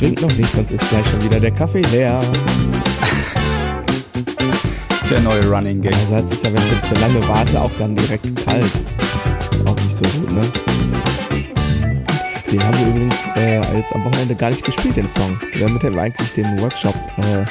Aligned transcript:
trinke 0.00 0.22
noch 0.22 0.36
nicht, 0.38 0.50
sonst 0.50 0.70
ist 0.70 0.88
gleich 0.88 1.06
schon 1.10 1.22
wieder 1.22 1.38
der 1.38 1.50
Kaffee 1.50 1.82
leer. 1.92 2.22
Der 5.10 5.20
neue 5.20 5.44
Running 5.46 5.82
Game. 5.82 5.92
Einerseits 5.92 6.32
ist 6.32 6.46
ja, 6.46 6.52
wenn 6.54 6.62
ich 6.62 6.72
jetzt 6.72 6.86
zu 6.86 6.94
lange 6.94 7.28
warte, 7.28 7.60
auch 7.60 7.70
dann 7.78 7.94
direkt 7.94 8.24
kalt. 8.46 8.70
Auch 9.66 9.76
nicht 9.76 9.96
so 9.96 10.20
gut, 10.20 10.32
ne? 10.32 10.40
Den 12.50 12.62
haben 12.64 12.78
wir 12.78 12.86
übrigens 12.86 13.16
äh, 13.36 13.60
jetzt 13.76 13.94
am 13.94 14.04
Wochenende 14.04 14.34
gar 14.34 14.48
nicht 14.48 14.64
gespielt, 14.64 14.96
den 14.96 15.08
Song. 15.08 15.38
Damit 15.58 15.82
hätten 15.82 15.94
wir 15.94 16.02
eigentlich 16.02 16.32
den 16.32 16.58
Workshop 16.60 16.94
äh, 17.18 17.44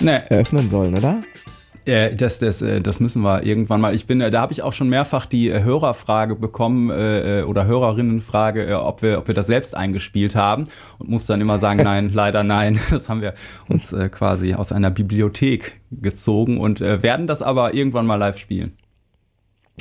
nee. 0.00 0.18
eröffnen 0.28 0.68
sollen, 0.68 0.96
oder? 0.96 1.20
Äh, 1.90 2.14
das, 2.14 2.38
das, 2.38 2.62
äh, 2.62 2.80
das 2.80 3.00
müssen 3.00 3.22
wir 3.22 3.42
irgendwann 3.42 3.80
mal. 3.80 3.94
Ich 3.94 4.06
bin, 4.06 4.20
äh, 4.20 4.30
da 4.30 4.40
habe 4.40 4.52
ich 4.52 4.62
auch 4.62 4.72
schon 4.72 4.88
mehrfach 4.88 5.26
die 5.26 5.48
äh, 5.48 5.62
Hörerfrage 5.62 6.36
bekommen 6.36 6.90
äh, 6.90 7.42
oder 7.46 7.66
Hörerinnenfrage, 7.66 8.62
äh, 8.64 8.74
ob 8.74 9.02
wir, 9.02 9.18
ob 9.18 9.26
wir 9.26 9.34
das 9.34 9.48
selbst 9.48 9.76
eingespielt 9.76 10.36
haben 10.36 10.66
und 10.98 11.10
muss 11.10 11.26
dann 11.26 11.40
immer 11.40 11.58
sagen, 11.58 11.82
nein, 11.82 12.10
leider 12.14 12.44
nein. 12.44 12.78
Das 12.90 13.08
haben 13.08 13.22
wir 13.22 13.34
uns 13.68 13.92
äh, 13.92 14.08
quasi 14.08 14.54
aus 14.54 14.72
einer 14.72 14.90
Bibliothek 14.90 15.80
gezogen 15.90 16.58
und 16.58 16.80
äh, 16.80 17.02
werden 17.02 17.26
das 17.26 17.42
aber 17.42 17.74
irgendwann 17.74 18.06
mal 18.06 18.16
live 18.16 18.38
spielen. 18.38 18.72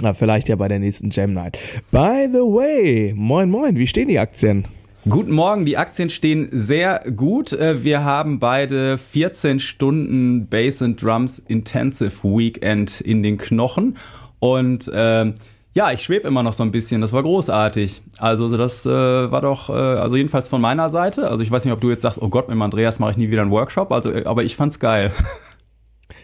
Na, 0.01 0.13
vielleicht 0.13 0.47
ja 0.47 0.55
bei 0.55 0.67
der 0.67 0.79
nächsten 0.79 1.09
Jam 1.11 1.33
Night. 1.33 1.57
By 1.91 2.27
the 2.31 2.39
way, 2.39 3.13
moin 3.15 3.49
moin, 3.49 3.75
wie 3.75 3.87
stehen 3.87 4.07
die 4.07 4.19
Aktien? 4.19 4.65
Guten 5.07 5.31
Morgen, 5.31 5.65
die 5.65 5.77
Aktien 5.77 6.09
stehen 6.09 6.49
sehr 6.51 7.05
gut. 7.15 7.53
Äh, 7.53 7.83
wir 7.85 8.03
haben 8.03 8.39
beide 8.39 8.97
14 8.97 9.61
Stunden 9.61 10.47
Bass 10.47 10.81
and 10.81 11.01
Drums 11.01 11.39
Intensive 11.39 12.21
Weekend 12.23 12.99
in 12.99 13.23
den 13.23 13.37
Knochen 13.37 13.97
und 14.39 14.89
äh, 14.89 15.33
ja, 15.73 15.91
ich 15.93 16.01
schwebe 16.01 16.27
immer 16.27 16.43
noch 16.43 16.51
so 16.51 16.63
ein 16.63 16.71
bisschen. 16.71 16.99
Das 16.99 17.13
war 17.13 17.21
großartig. 17.21 18.01
Also 18.17 18.57
das 18.57 18.85
äh, 18.85 18.89
war 18.89 19.41
doch, 19.41 19.69
äh, 19.69 19.73
also 19.73 20.17
jedenfalls 20.17 20.49
von 20.49 20.59
meiner 20.59 20.89
Seite. 20.89 21.29
Also 21.29 21.43
ich 21.43 21.51
weiß 21.51 21.63
nicht, 21.63 21.73
ob 21.73 21.79
du 21.79 21.89
jetzt 21.89 22.01
sagst, 22.01 22.21
oh 22.21 22.27
Gott, 22.27 22.49
mit 22.49 22.55
dem 22.55 22.61
Andreas 22.61 22.99
mache 22.99 23.11
ich 23.11 23.17
nie 23.17 23.29
wieder 23.29 23.43
einen 23.43 23.51
Workshop. 23.51 23.93
Also, 23.93 24.11
äh, 24.11 24.25
aber 24.25 24.43
ich 24.43 24.57
fand's 24.57 24.79
geil. 24.79 25.13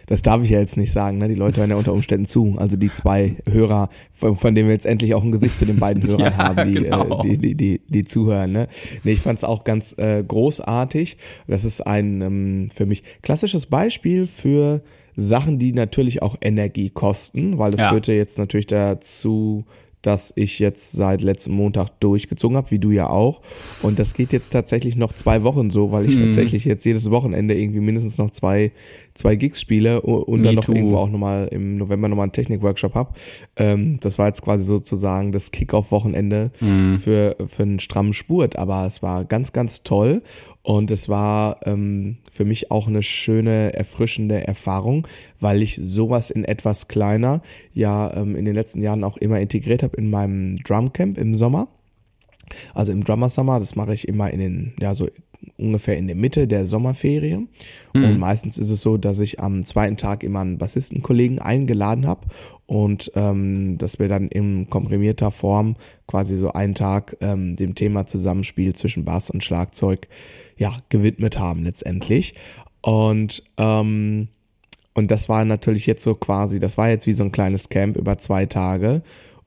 das 0.08 0.22
darf 0.22 0.44
ich 0.44 0.50
ja 0.50 0.60
jetzt 0.60 0.78
nicht 0.78 0.92
sagen, 0.92 1.18
ne? 1.18 1.28
Die 1.28 1.36
Leute 1.36 1.60
hören 1.60 1.70
ja 1.70 1.76
unter 1.76 1.94
Umständen 1.94 2.26
zu. 2.26 2.56
Also 2.58 2.78
die 2.78 2.92
zwei 2.92 3.36
Hörer, 3.50 3.90
von, 4.14 4.36
von 4.36 4.56
denen 4.56 4.68
wir 4.68 4.74
jetzt 4.74 4.86
endlich 4.86 5.14
auch 5.14 5.24
ein 5.24 5.32
Gesicht 5.32 5.58
zu 5.58 5.66
den 5.66 5.80
beiden 5.80 6.04
Hörern 6.08 6.34
ja, 6.34 6.38
haben, 6.38 6.74
die, 6.74 6.80
genau. 6.80 7.24
äh, 7.24 7.30
die, 7.30 7.38
die, 7.38 7.56
die, 7.56 7.82
die 7.88 8.06
zuhören. 8.06 8.52
Ne? 8.52 8.68
Nee, 9.04 9.14
ich 9.14 9.22
fand 9.22 9.40
es 9.40 9.44
auch 9.44 9.64
ganz 9.64 9.98
äh, 9.98 10.24
großartig. 10.24 11.18
Das 11.48 11.64
ist 11.64 11.82
ein 11.82 12.22
ähm, 12.22 12.70
für 12.74 12.86
mich 12.86 13.04
klassisches 13.22 13.66
Beispiel 13.66 14.28
für 14.28 14.82
Sachen, 15.16 15.60
die 15.60 15.74
natürlich 15.74 16.22
auch 16.22 16.36
Energie 16.42 16.90
kosten, 16.90 17.58
weil 17.58 17.72
das 17.72 17.82
ja. 17.82 17.90
führte 17.90 18.14
jetzt 18.14 18.38
natürlich 18.38 18.68
dazu, 18.68 19.66
dass 20.06 20.34
ich 20.36 20.60
jetzt 20.60 20.92
seit 20.92 21.22
letztem 21.22 21.54
Montag 21.54 22.00
durchgezogen 22.00 22.58
habe, 22.58 22.70
wie 22.72 22.80
du 22.80 22.92
ja 22.92 23.10
auch. 23.10 23.42
Und 23.82 23.98
das 23.98 24.14
geht 24.14 24.34
jetzt 24.34 24.52
tatsächlich 24.52 24.96
noch 24.96 25.14
zwei 25.14 25.44
Wochen 25.44 25.72
so, 25.72 25.92
weil 25.92 26.06
ich 26.06 26.16
hm. 26.16 26.26
tatsächlich 26.26 26.66
jetzt 26.66 26.86
jedes 26.86 27.10
Wochenende 27.10 27.58
irgendwie 27.58 27.80
mindestens 27.80 28.18
noch 28.18 28.30
zwei, 28.30 28.72
zwei 29.16 29.38
Gigs 29.38 29.62
spiele 29.62 30.02
und 30.02 30.42
Me 30.42 30.48
dann 30.48 30.56
noch 30.56 30.66
too. 30.66 30.74
irgendwo 30.74 30.98
auch 30.98 31.10
nochmal 31.10 31.48
im 31.52 31.78
November 31.78 32.10
nochmal 32.10 32.26
einen 32.26 32.34
Technik-Workshop 32.34 32.94
habe. 32.94 33.14
Ähm, 33.56 33.98
das 34.02 34.20
war 34.20 34.28
jetzt 34.28 34.42
quasi 34.42 34.66
sozusagen 34.66 35.32
das 35.32 35.52
Kick-Off-Wochenende 35.52 36.52
hm. 36.60 37.00
für, 37.00 37.38
für 37.48 37.64
einen 37.64 37.80
strammen 37.80 38.14
Spurt. 38.14 38.58
Aber 38.58 38.86
es 38.86 39.02
war 39.02 39.26
ganz, 39.26 39.54
ganz 39.54 39.84
toll. 39.84 40.22
Und 40.64 40.92
es 40.92 41.08
war 41.10 41.60
ähm, 41.66 42.18
für 42.32 42.44
mich 42.44 42.72
auch 42.72 42.88
eine 42.88 43.04
schöne, 43.04 43.74
erfrischende 43.74 44.46
Erfahrung, 44.46 45.08
weil 45.40 45.62
ich 45.62 45.80
sowas 45.82 46.30
in 46.30 46.44
etwas 46.44 46.88
kleiner 46.88 47.42
ja 47.74 48.12
ähm, 48.16 48.36
in 48.36 48.46
den 48.46 48.56
letzten 48.56 48.82
Jahren 48.82 49.04
auch 49.04 49.18
immer 49.18 49.40
integriert 49.40 49.84
habe 49.84 49.96
in 49.96 50.10
meinem 50.10 50.58
Drumcamp 50.58 51.18
im 51.18 51.36
Sommer. 51.36 51.68
Also 52.74 52.92
im 52.92 53.04
Drummer 53.04 53.30
Summer, 53.30 53.60
das 53.60 53.76
mache 53.76 53.94
ich 53.94 54.08
immer 54.08 54.32
in 54.32 54.40
den, 54.40 54.74
ja, 54.80 54.94
so 54.94 55.08
ungefähr 55.58 55.98
in 55.98 56.08
der 56.08 56.16
Mitte 56.16 56.48
der 56.48 56.66
Sommerferien. 56.66 57.50
Mhm. 57.94 58.04
Und 58.04 58.20
meistens 58.20 58.58
ist 58.58 58.70
es 58.70 58.82
so, 58.82 58.98
dass 58.98 59.20
ich 59.20 59.40
am 59.40 59.66
zweiten 59.66 59.98
Tag 59.98 60.24
immer 60.24 60.42
einen 60.42 60.58
Bassistenkollegen 60.58 61.40
eingeladen 61.40 62.08
habe 62.08 62.28
und 62.66 63.12
ähm, 63.16 63.78
dass 63.78 64.00
wir 64.00 64.08
dann 64.08 64.28
in 64.28 64.70
komprimierter 64.70 65.32
Form 65.32 65.76
quasi 66.08 66.36
so 66.36 66.52
einen 66.54 66.76
Tag 66.76 67.18
ähm, 67.22 67.56
dem 67.56 67.76
Thema 67.76 68.06
Zusammenspiel 68.06 68.74
zwischen 68.76 69.06
Bass 69.06 69.30
und 69.30 69.44
Schlagzeug 69.44 70.08
ja, 70.58 70.76
gewidmet 70.90 71.40
haben 71.40 71.64
letztendlich. 71.64 72.34
Und, 72.82 73.44
ähm, 73.58 74.30
und 74.94 75.12
das 75.12 75.28
war 75.30 75.44
natürlich 75.46 75.86
jetzt 75.86 76.04
so 76.04 76.16
quasi, 76.16 76.60
das 76.60 76.78
war 76.78 76.90
jetzt 76.90 77.08
wie 77.08 77.14
so 77.14 77.24
ein 77.24 77.32
kleines 77.32 77.70
Camp 77.70 77.98
über 77.98 78.18
zwei 78.18 78.46
Tage 78.46 79.04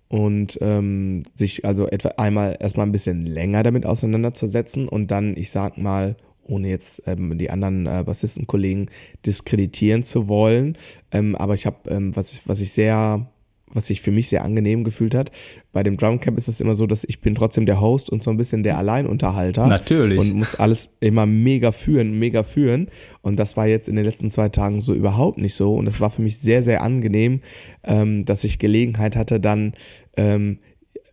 und 0.08 0.58
ähm, 0.60 1.24
sich 1.34 1.64
also 1.64 1.86
etwa 1.86 2.08
einmal 2.16 2.56
erstmal 2.58 2.86
ein 2.86 2.92
bisschen 2.92 3.26
länger 3.26 3.62
damit 3.62 3.84
auseinanderzusetzen 3.84 4.88
und 4.88 5.10
dann, 5.10 5.36
ich 5.36 5.50
sag 5.50 5.78
mal, 5.78 6.16
ohne 6.44 6.69
jetzt 6.69 7.02
ähm, 7.06 7.36
die 7.36 7.50
anderen 7.50 7.86
äh, 7.86 8.02
Bassistenkollegen 8.04 8.91
diskreditieren 9.26 10.02
zu 10.02 10.28
wollen, 10.28 10.78
ähm, 11.12 11.36
aber 11.36 11.54
ich 11.54 11.66
habe, 11.66 11.91
ähm, 11.91 12.16
was 12.16 12.32
ich, 12.32 12.42
was 12.46 12.60
ich 12.60 12.72
sehr 12.72 13.28
was 13.72 13.86
sich 13.86 14.00
für 14.00 14.10
mich 14.10 14.28
sehr 14.28 14.44
angenehm 14.44 14.84
gefühlt 14.84 15.14
hat. 15.14 15.30
Bei 15.72 15.82
dem 15.82 15.96
Drumcamp 15.96 16.38
ist 16.38 16.48
es 16.48 16.60
immer 16.60 16.74
so, 16.74 16.86
dass 16.86 17.04
ich 17.04 17.20
bin 17.20 17.34
trotzdem 17.34 17.66
der 17.66 17.80
Host 17.80 18.10
und 18.10 18.22
so 18.22 18.30
ein 18.30 18.36
bisschen 18.36 18.62
der 18.62 18.78
Alleinunterhalter. 18.78 19.66
Natürlich. 19.66 20.18
Und 20.18 20.34
muss 20.34 20.54
alles 20.54 20.96
immer 21.00 21.26
mega 21.26 21.72
führen, 21.72 22.18
mega 22.18 22.42
führen. 22.42 22.88
Und 23.22 23.38
das 23.38 23.56
war 23.56 23.66
jetzt 23.66 23.88
in 23.88 23.96
den 23.96 24.04
letzten 24.04 24.30
zwei 24.30 24.48
Tagen 24.48 24.80
so 24.80 24.94
überhaupt 24.94 25.38
nicht 25.38 25.54
so. 25.54 25.74
Und 25.74 25.84
das 25.84 26.00
war 26.00 26.10
für 26.10 26.22
mich 26.22 26.38
sehr, 26.38 26.62
sehr 26.62 26.82
angenehm, 26.82 27.40
ähm, 27.84 28.24
dass 28.24 28.44
ich 28.44 28.58
Gelegenheit 28.58 29.16
hatte, 29.16 29.40
dann 29.40 29.74
ähm, 30.16 30.58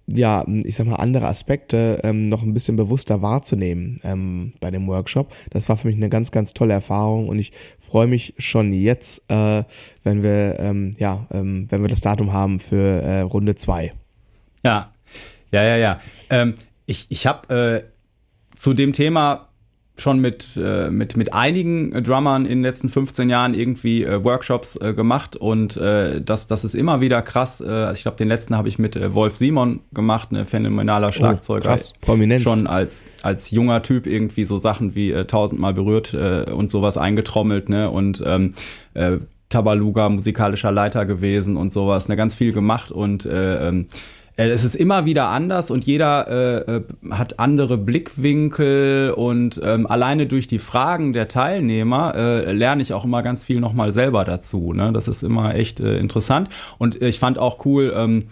ja, 0.07 0.45
ich 0.47 0.75
sag 0.75 0.85
mal, 0.85 0.95
andere 0.95 1.27
Aspekte 1.27 1.99
ähm, 2.03 2.29
noch 2.29 2.43
ein 2.43 2.53
bisschen 2.53 2.75
bewusster 2.75 3.21
wahrzunehmen 3.21 3.99
ähm, 4.03 4.53
bei 4.59 4.69
dem 4.69 4.88
Workshop. 4.88 5.33
Das 5.49 5.67
war 5.67 5.77
für 5.77 5.88
mich 5.88 5.95
eine 5.95 6.09
ganz, 6.09 6.31
ganz 6.31 6.53
tolle 6.53 6.73
Erfahrung 6.73 7.27
und 7.27 7.39
ich 7.39 7.51
freue 7.79 8.07
mich 8.07 8.35
schon 8.38 8.71
jetzt, 8.71 9.23
äh, 9.29 9.63
wenn 10.03 10.21
wir, 10.21 10.59
ähm, 10.59 10.94
ja, 10.99 11.25
ähm, 11.31 11.65
wenn 11.69 11.81
wir 11.81 11.89
das 11.89 12.01
Datum 12.01 12.33
haben 12.33 12.59
für 12.59 13.01
äh, 13.01 13.21
Runde 13.21 13.55
zwei. 13.55 13.94
Ja, 14.63 14.94
ja, 15.51 15.63
ja, 15.63 15.77
ja. 15.77 15.99
Ähm, 16.29 16.55
ich 16.85 17.07
ich 17.09 17.25
habe 17.25 17.83
äh, 17.83 18.55
zu 18.55 18.73
dem 18.73 18.94
Thema 18.94 19.49
schon 19.97 20.19
mit, 20.19 20.47
äh, 20.57 20.89
mit, 20.89 21.16
mit 21.16 21.33
einigen 21.33 22.03
Drummern 22.03 22.45
in 22.45 22.59
den 22.59 22.61
letzten 22.63 22.89
15 22.89 23.29
Jahren 23.29 23.53
irgendwie 23.53 24.03
äh, 24.03 24.23
Workshops 24.23 24.75
äh, 24.75 24.94
gemacht 24.94 25.35
und 25.38 25.78
äh, 25.78 26.22
das, 26.22 26.47
das 26.47 26.66
ist 26.66 26.75
immer 26.75 27.00
wieder 27.01 27.22
krass. 27.22 27.61
Äh, 27.61 27.69
also 27.69 27.97
ich 27.97 28.01
glaube, 28.03 28.17
den 28.17 28.28
letzten 28.28 28.56
habe 28.57 28.67
ich 28.67 28.78
mit 28.78 28.95
äh, 28.95 29.13
Wolf 29.13 29.38
Simon 29.38 29.79
gemacht, 29.94 30.29
eine 30.31 30.45
phänomenaler 30.45 31.09
oh, 31.09 31.11
Schlagzeuger. 31.11 31.66
Oh, 31.66 31.67
krass, 31.69 31.94
prominent. 32.01 32.44
Schon 32.44 32.67
als, 32.67 33.03
als 33.22 33.51
junger 33.51 33.83
Typ 33.83 34.06
irgendwie 34.06 34.44
so 34.44 34.57
Sachen 34.57 34.95
wie 34.95 35.11
äh, 35.11 35.25
tausendmal 35.25 35.73
berührt 35.73 36.13
äh, 36.13 36.51
und 36.51 36.69
sowas 36.69 36.97
eingetrommelt, 36.97 37.69
ne? 37.69 37.89
Und 37.89 38.22
ähm, 38.25 38.53
äh, 38.95 39.17
Tabaluga 39.50 40.09
musikalischer 40.09 40.72
Leiter 40.72 41.06
gewesen 41.06 41.56
und 41.56 41.72
sowas, 41.72 42.09
ne, 42.09 42.16
ganz 42.16 42.35
viel 42.35 42.51
gemacht 42.51 42.91
und 42.91 43.25
äh, 43.25 43.67
ähm, 43.67 43.81
äh, 43.83 43.88
es 44.38 44.66
ist 44.66 44.75
immer 44.75 45.06
wieder 45.06 45.29
anders 45.29 45.72
und 45.72 45.85
jeder 45.85 46.28
äh, 46.28 46.75
äh, 46.78 46.84
hat 47.09 47.40
andere 47.40 47.78
Blickwinkel 47.78 49.12
und 49.12 49.62
ähm, 49.63 49.88
alleine 49.88 50.28
durch 50.28 50.47
die 50.47 50.59
Fragen 50.59 51.13
der 51.13 51.29
Teilnehmer 51.29 52.13
äh, 52.16 52.51
lerne 52.51 52.81
ich 52.81 52.94
auch 52.94 53.06
immer 53.06 53.22
ganz 53.24 53.45
viel 53.45 53.62
nochmal 53.62 53.94
selber 53.94 54.25
dazu. 54.25 54.74
Ne? 54.74 54.91
Das 54.91 55.07
ist 55.07 55.24
immer 55.24 55.56
echt 55.56 55.79
äh, 55.79 55.97
interessant 55.97 56.50
und 56.78 57.01
ich 57.01 57.19
fand 57.19 57.38
auch 57.38 57.66
cool, 57.66 57.94
ähm, 57.95 58.24
äh, 58.24 58.25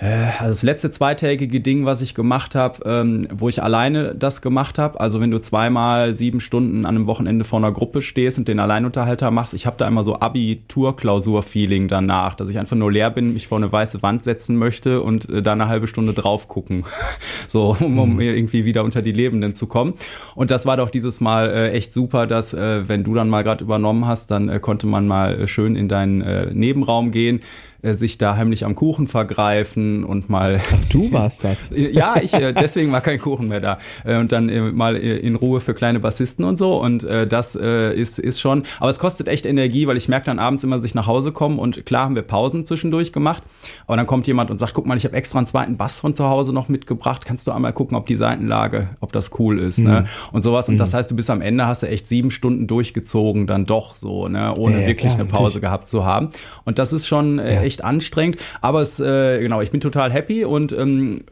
also 0.00 0.48
das 0.48 0.62
letzte 0.62 0.90
zweitägige 0.90 1.60
Ding, 1.60 1.84
was 1.84 2.00
ich 2.00 2.14
gemacht 2.14 2.54
habe, 2.54 2.80
ähm, 2.86 3.28
wo 3.34 3.50
ich 3.50 3.62
alleine 3.62 4.14
das 4.14 4.40
gemacht 4.40 4.78
habe, 4.78 4.98
also 4.98 5.20
wenn 5.20 5.30
du 5.30 5.38
zweimal 5.40 6.14
sieben 6.14 6.40
Stunden 6.40 6.86
an 6.86 6.96
einem 6.96 7.06
Wochenende 7.06 7.44
vor 7.44 7.58
einer 7.58 7.70
Gruppe 7.70 8.00
stehst 8.00 8.38
und 8.38 8.48
den 8.48 8.60
Alleinunterhalter 8.60 9.30
machst, 9.30 9.52
ich 9.52 9.66
habe 9.66 9.76
da 9.76 9.86
immer 9.86 10.02
so 10.02 10.18
Abitur-Klausur-Feeling 10.18 11.88
danach, 11.88 12.34
dass 12.34 12.48
ich 12.48 12.58
einfach 12.58 12.76
nur 12.76 12.90
leer 12.90 13.10
bin, 13.10 13.34
mich 13.34 13.46
vor 13.46 13.58
eine 13.58 13.70
weiße 13.70 14.02
Wand 14.02 14.24
setzen 14.24 14.56
möchte 14.56 15.02
und 15.02 15.28
äh, 15.28 15.42
da 15.42 15.52
eine 15.52 15.68
halbe 15.68 15.86
Stunde 15.86 16.14
drauf 16.14 16.48
gucken, 16.48 16.86
so 17.48 17.76
um, 17.78 17.98
um 17.98 18.14
mhm. 18.14 18.20
irgendwie 18.20 18.64
wieder 18.64 18.84
unter 18.84 19.02
die 19.02 19.12
Lebenden 19.12 19.54
zu 19.54 19.66
kommen. 19.66 19.94
Und 20.34 20.50
das 20.50 20.64
war 20.64 20.78
doch 20.78 20.88
dieses 20.88 21.20
Mal 21.20 21.50
äh, 21.50 21.72
echt 21.72 21.92
super, 21.92 22.26
dass 22.26 22.54
äh, 22.54 22.88
wenn 22.88 23.04
du 23.04 23.12
dann 23.12 23.28
mal 23.28 23.44
gerade 23.44 23.62
übernommen 23.62 24.06
hast, 24.06 24.30
dann 24.30 24.48
äh, 24.48 24.60
konnte 24.60 24.86
man 24.86 25.06
mal 25.06 25.42
äh, 25.42 25.46
schön 25.46 25.76
in 25.76 25.88
deinen 25.88 26.22
äh, 26.22 26.46
Nebenraum 26.54 27.10
gehen 27.10 27.42
äh, 27.82 27.94
sich 27.94 28.18
da 28.18 28.36
heimlich 28.36 28.64
am 28.64 28.74
Kuchen 28.74 29.06
vergreifen 29.06 30.04
und 30.04 30.28
mal. 30.28 30.60
Ach, 30.60 30.84
du 30.90 31.12
warst 31.12 31.44
das. 31.44 31.70
ja, 31.74 32.16
ich, 32.20 32.32
äh, 32.34 32.52
deswegen 32.52 32.92
war 32.92 33.00
kein 33.00 33.18
Kuchen 33.18 33.48
mehr 33.48 33.60
da. 33.60 33.78
Äh, 34.04 34.18
und 34.18 34.32
dann 34.32 34.48
äh, 34.48 34.60
mal 34.60 34.96
äh, 34.96 35.16
in 35.16 35.34
Ruhe 35.34 35.60
für 35.60 35.74
kleine 35.74 36.00
Bassisten 36.00 36.44
und 36.44 36.58
so. 36.58 36.80
Und 36.80 37.04
äh, 37.04 37.26
das 37.26 37.56
äh, 37.56 37.94
ist, 37.94 38.18
ist 38.18 38.40
schon, 38.40 38.64
aber 38.78 38.90
es 38.90 38.98
kostet 38.98 39.28
echt 39.28 39.46
Energie, 39.46 39.86
weil 39.86 39.96
ich 39.96 40.08
merke 40.08 40.26
dann 40.26 40.38
abends 40.38 40.64
immer, 40.64 40.76
dass 40.76 40.84
ich 40.84 40.94
nach 40.94 41.06
Hause 41.06 41.32
komme 41.32 41.56
und 41.56 41.86
klar 41.86 42.04
haben 42.04 42.14
wir 42.14 42.22
Pausen 42.22 42.64
zwischendurch 42.64 43.12
gemacht. 43.12 43.42
Aber 43.86 43.96
dann 43.96 44.06
kommt 44.06 44.26
jemand 44.26 44.50
und 44.50 44.58
sagt, 44.58 44.74
guck 44.74 44.86
mal, 44.86 44.96
ich 44.96 45.04
habe 45.04 45.16
extra 45.16 45.38
einen 45.38 45.46
zweiten 45.46 45.76
Bass 45.76 46.00
von 46.00 46.14
zu 46.14 46.28
Hause 46.28 46.52
noch 46.52 46.68
mitgebracht. 46.68 47.24
Kannst 47.24 47.46
du 47.46 47.52
einmal 47.52 47.72
gucken, 47.72 47.96
ob 47.96 48.06
die 48.06 48.16
Seitenlage, 48.16 48.88
ob 49.00 49.12
das 49.12 49.30
cool 49.38 49.58
ist, 49.58 49.78
mhm. 49.78 49.84
ne? 49.84 50.04
Und 50.32 50.42
sowas. 50.42 50.68
Und 50.68 50.74
mhm. 50.74 50.78
das 50.78 50.94
heißt, 50.94 51.10
du 51.10 51.16
bist 51.16 51.30
am 51.30 51.40
Ende, 51.40 51.66
hast 51.66 51.82
du 51.82 51.88
echt 51.88 52.06
sieben 52.06 52.30
Stunden 52.30 52.66
durchgezogen, 52.66 53.46
dann 53.46 53.66
doch 53.66 53.94
so, 53.94 54.28
ne? 54.28 54.54
Ohne 54.56 54.82
ja, 54.82 54.86
wirklich 54.86 55.12
klar, 55.12 55.20
eine 55.20 55.24
Pause 55.24 55.44
natürlich. 55.44 55.62
gehabt 55.62 55.88
zu 55.88 56.04
haben. 56.04 56.30
Und 56.64 56.78
das 56.78 56.92
ist 56.92 57.06
schon 57.06 57.38
äh, 57.38 57.54
ja, 57.54 57.69
echt 57.70 57.84
anstrengend. 57.84 58.38
Aber 58.60 58.82
es, 58.82 59.00
äh, 59.00 59.40
genau, 59.40 59.60
ich 59.60 59.70
bin 59.70 59.80
total 59.80 60.12
happy 60.12 60.44
und 60.44 60.72
ähm, 60.72 61.22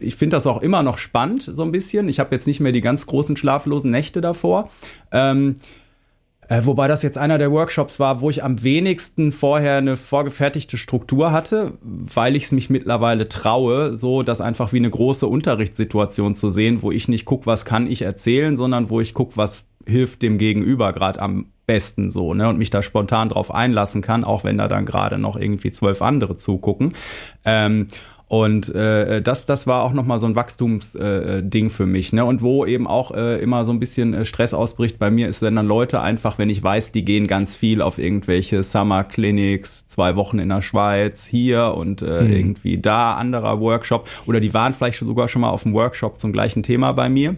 ich 0.00 0.16
finde 0.16 0.36
das 0.36 0.46
auch 0.46 0.62
immer 0.62 0.82
noch 0.82 0.98
spannend, 0.98 1.50
so 1.52 1.62
ein 1.62 1.72
bisschen. 1.72 2.08
Ich 2.08 2.18
habe 2.18 2.34
jetzt 2.34 2.46
nicht 2.46 2.60
mehr 2.60 2.72
die 2.72 2.80
ganz 2.80 3.06
großen 3.06 3.36
schlaflosen 3.36 3.90
Nächte 3.90 4.20
davor. 4.20 4.70
Ähm, 5.10 5.56
äh, 6.48 6.66
wobei 6.66 6.88
das 6.88 7.02
jetzt 7.02 7.18
einer 7.18 7.38
der 7.38 7.52
Workshops 7.52 8.00
war, 8.00 8.20
wo 8.20 8.28
ich 8.28 8.42
am 8.42 8.62
wenigsten 8.62 9.32
vorher 9.32 9.76
eine 9.76 9.96
vorgefertigte 9.96 10.76
Struktur 10.76 11.32
hatte, 11.32 11.78
weil 11.80 12.36
ich 12.36 12.44
es 12.44 12.52
mich 12.52 12.68
mittlerweile 12.68 13.28
traue, 13.28 13.94
so 13.94 14.22
das 14.22 14.40
einfach 14.40 14.72
wie 14.72 14.78
eine 14.78 14.90
große 14.90 15.26
Unterrichtssituation 15.26 16.34
zu 16.34 16.50
sehen, 16.50 16.82
wo 16.82 16.90
ich 16.90 17.08
nicht 17.08 17.24
gucke, 17.24 17.46
was 17.46 17.64
kann 17.64 17.90
ich 17.90 18.02
erzählen, 18.02 18.56
sondern 18.56 18.90
wo 18.90 19.00
ich 19.00 19.14
gucke, 19.14 19.36
was 19.36 19.64
hilft 19.86 20.22
dem 20.22 20.36
Gegenüber 20.38 20.92
gerade 20.92 21.22
am 21.22 21.51
besten 21.66 22.10
so, 22.10 22.34
ne? 22.34 22.48
Und 22.48 22.58
mich 22.58 22.70
da 22.70 22.82
spontan 22.82 23.28
drauf 23.28 23.54
einlassen 23.54 24.02
kann, 24.02 24.24
auch 24.24 24.44
wenn 24.44 24.58
da 24.58 24.68
dann 24.68 24.84
gerade 24.84 25.18
noch 25.18 25.36
irgendwie 25.36 25.70
zwölf 25.70 26.02
andere 26.02 26.36
zugucken. 26.36 26.94
Ähm, 27.44 27.88
und 28.32 28.74
äh, 28.74 29.20
das, 29.20 29.44
das 29.44 29.66
war 29.66 29.82
auch 29.82 29.92
nochmal 29.92 30.18
so 30.18 30.24
ein 30.24 30.34
Wachstumsding 30.34 31.66
äh, 31.66 31.68
für 31.68 31.84
mich. 31.84 32.14
Ne? 32.14 32.24
Und 32.24 32.40
wo 32.40 32.64
eben 32.64 32.86
auch 32.86 33.10
äh, 33.10 33.38
immer 33.42 33.66
so 33.66 33.72
ein 33.72 33.78
bisschen 33.78 34.14
äh, 34.14 34.24
Stress 34.24 34.54
ausbricht 34.54 34.98
bei 34.98 35.10
mir, 35.10 35.28
ist, 35.28 35.42
wenn 35.42 35.54
dann 35.54 35.66
Leute 35.66 36.00
einfach, 36.00 36.38
wenn 36.38 36.48
ich 36.48 36.62
weiß, 36.62 36.92
die 36.92 37.04
gehen 37.04 37.26
ganz 37.26 37.54
viel 37.54 37.82
auf 37.82 37.98
irgendwelche 37.98 38.62
Summer 38.62 39.04
Clinics, 39.04 39.86
zwei 39.86 40.16
Wochen 40.16 40.38
in 40.38 40.48
der 40.48 40.62
Schweiz, 40.62 41.26
hier 41.26 41.74
und 41.76 42.00
äh, 42.00 42.22
mhm. 42.22 42.32
irgendwie 42.32 42.78
da, 42.78 43.16
anderer 43.16 43.60
Workshop. 43.60 44.08
Oder 44.24 44.40
die 44.40 44.54
waren 44.54 44.72
vielleicht 44.72 45.00
sogar 45.00 45.28
schon 45.28 45.42
mal 45.42 45.50
auf 45.50 45.66
einem 45.66 45.74
Workshop 45.74 46.18
zum 46.18 46.32
gleichen 46.32 46.62
Thema 46.62 46.92
bei 46.92 47.10
mir. 47.10 47.36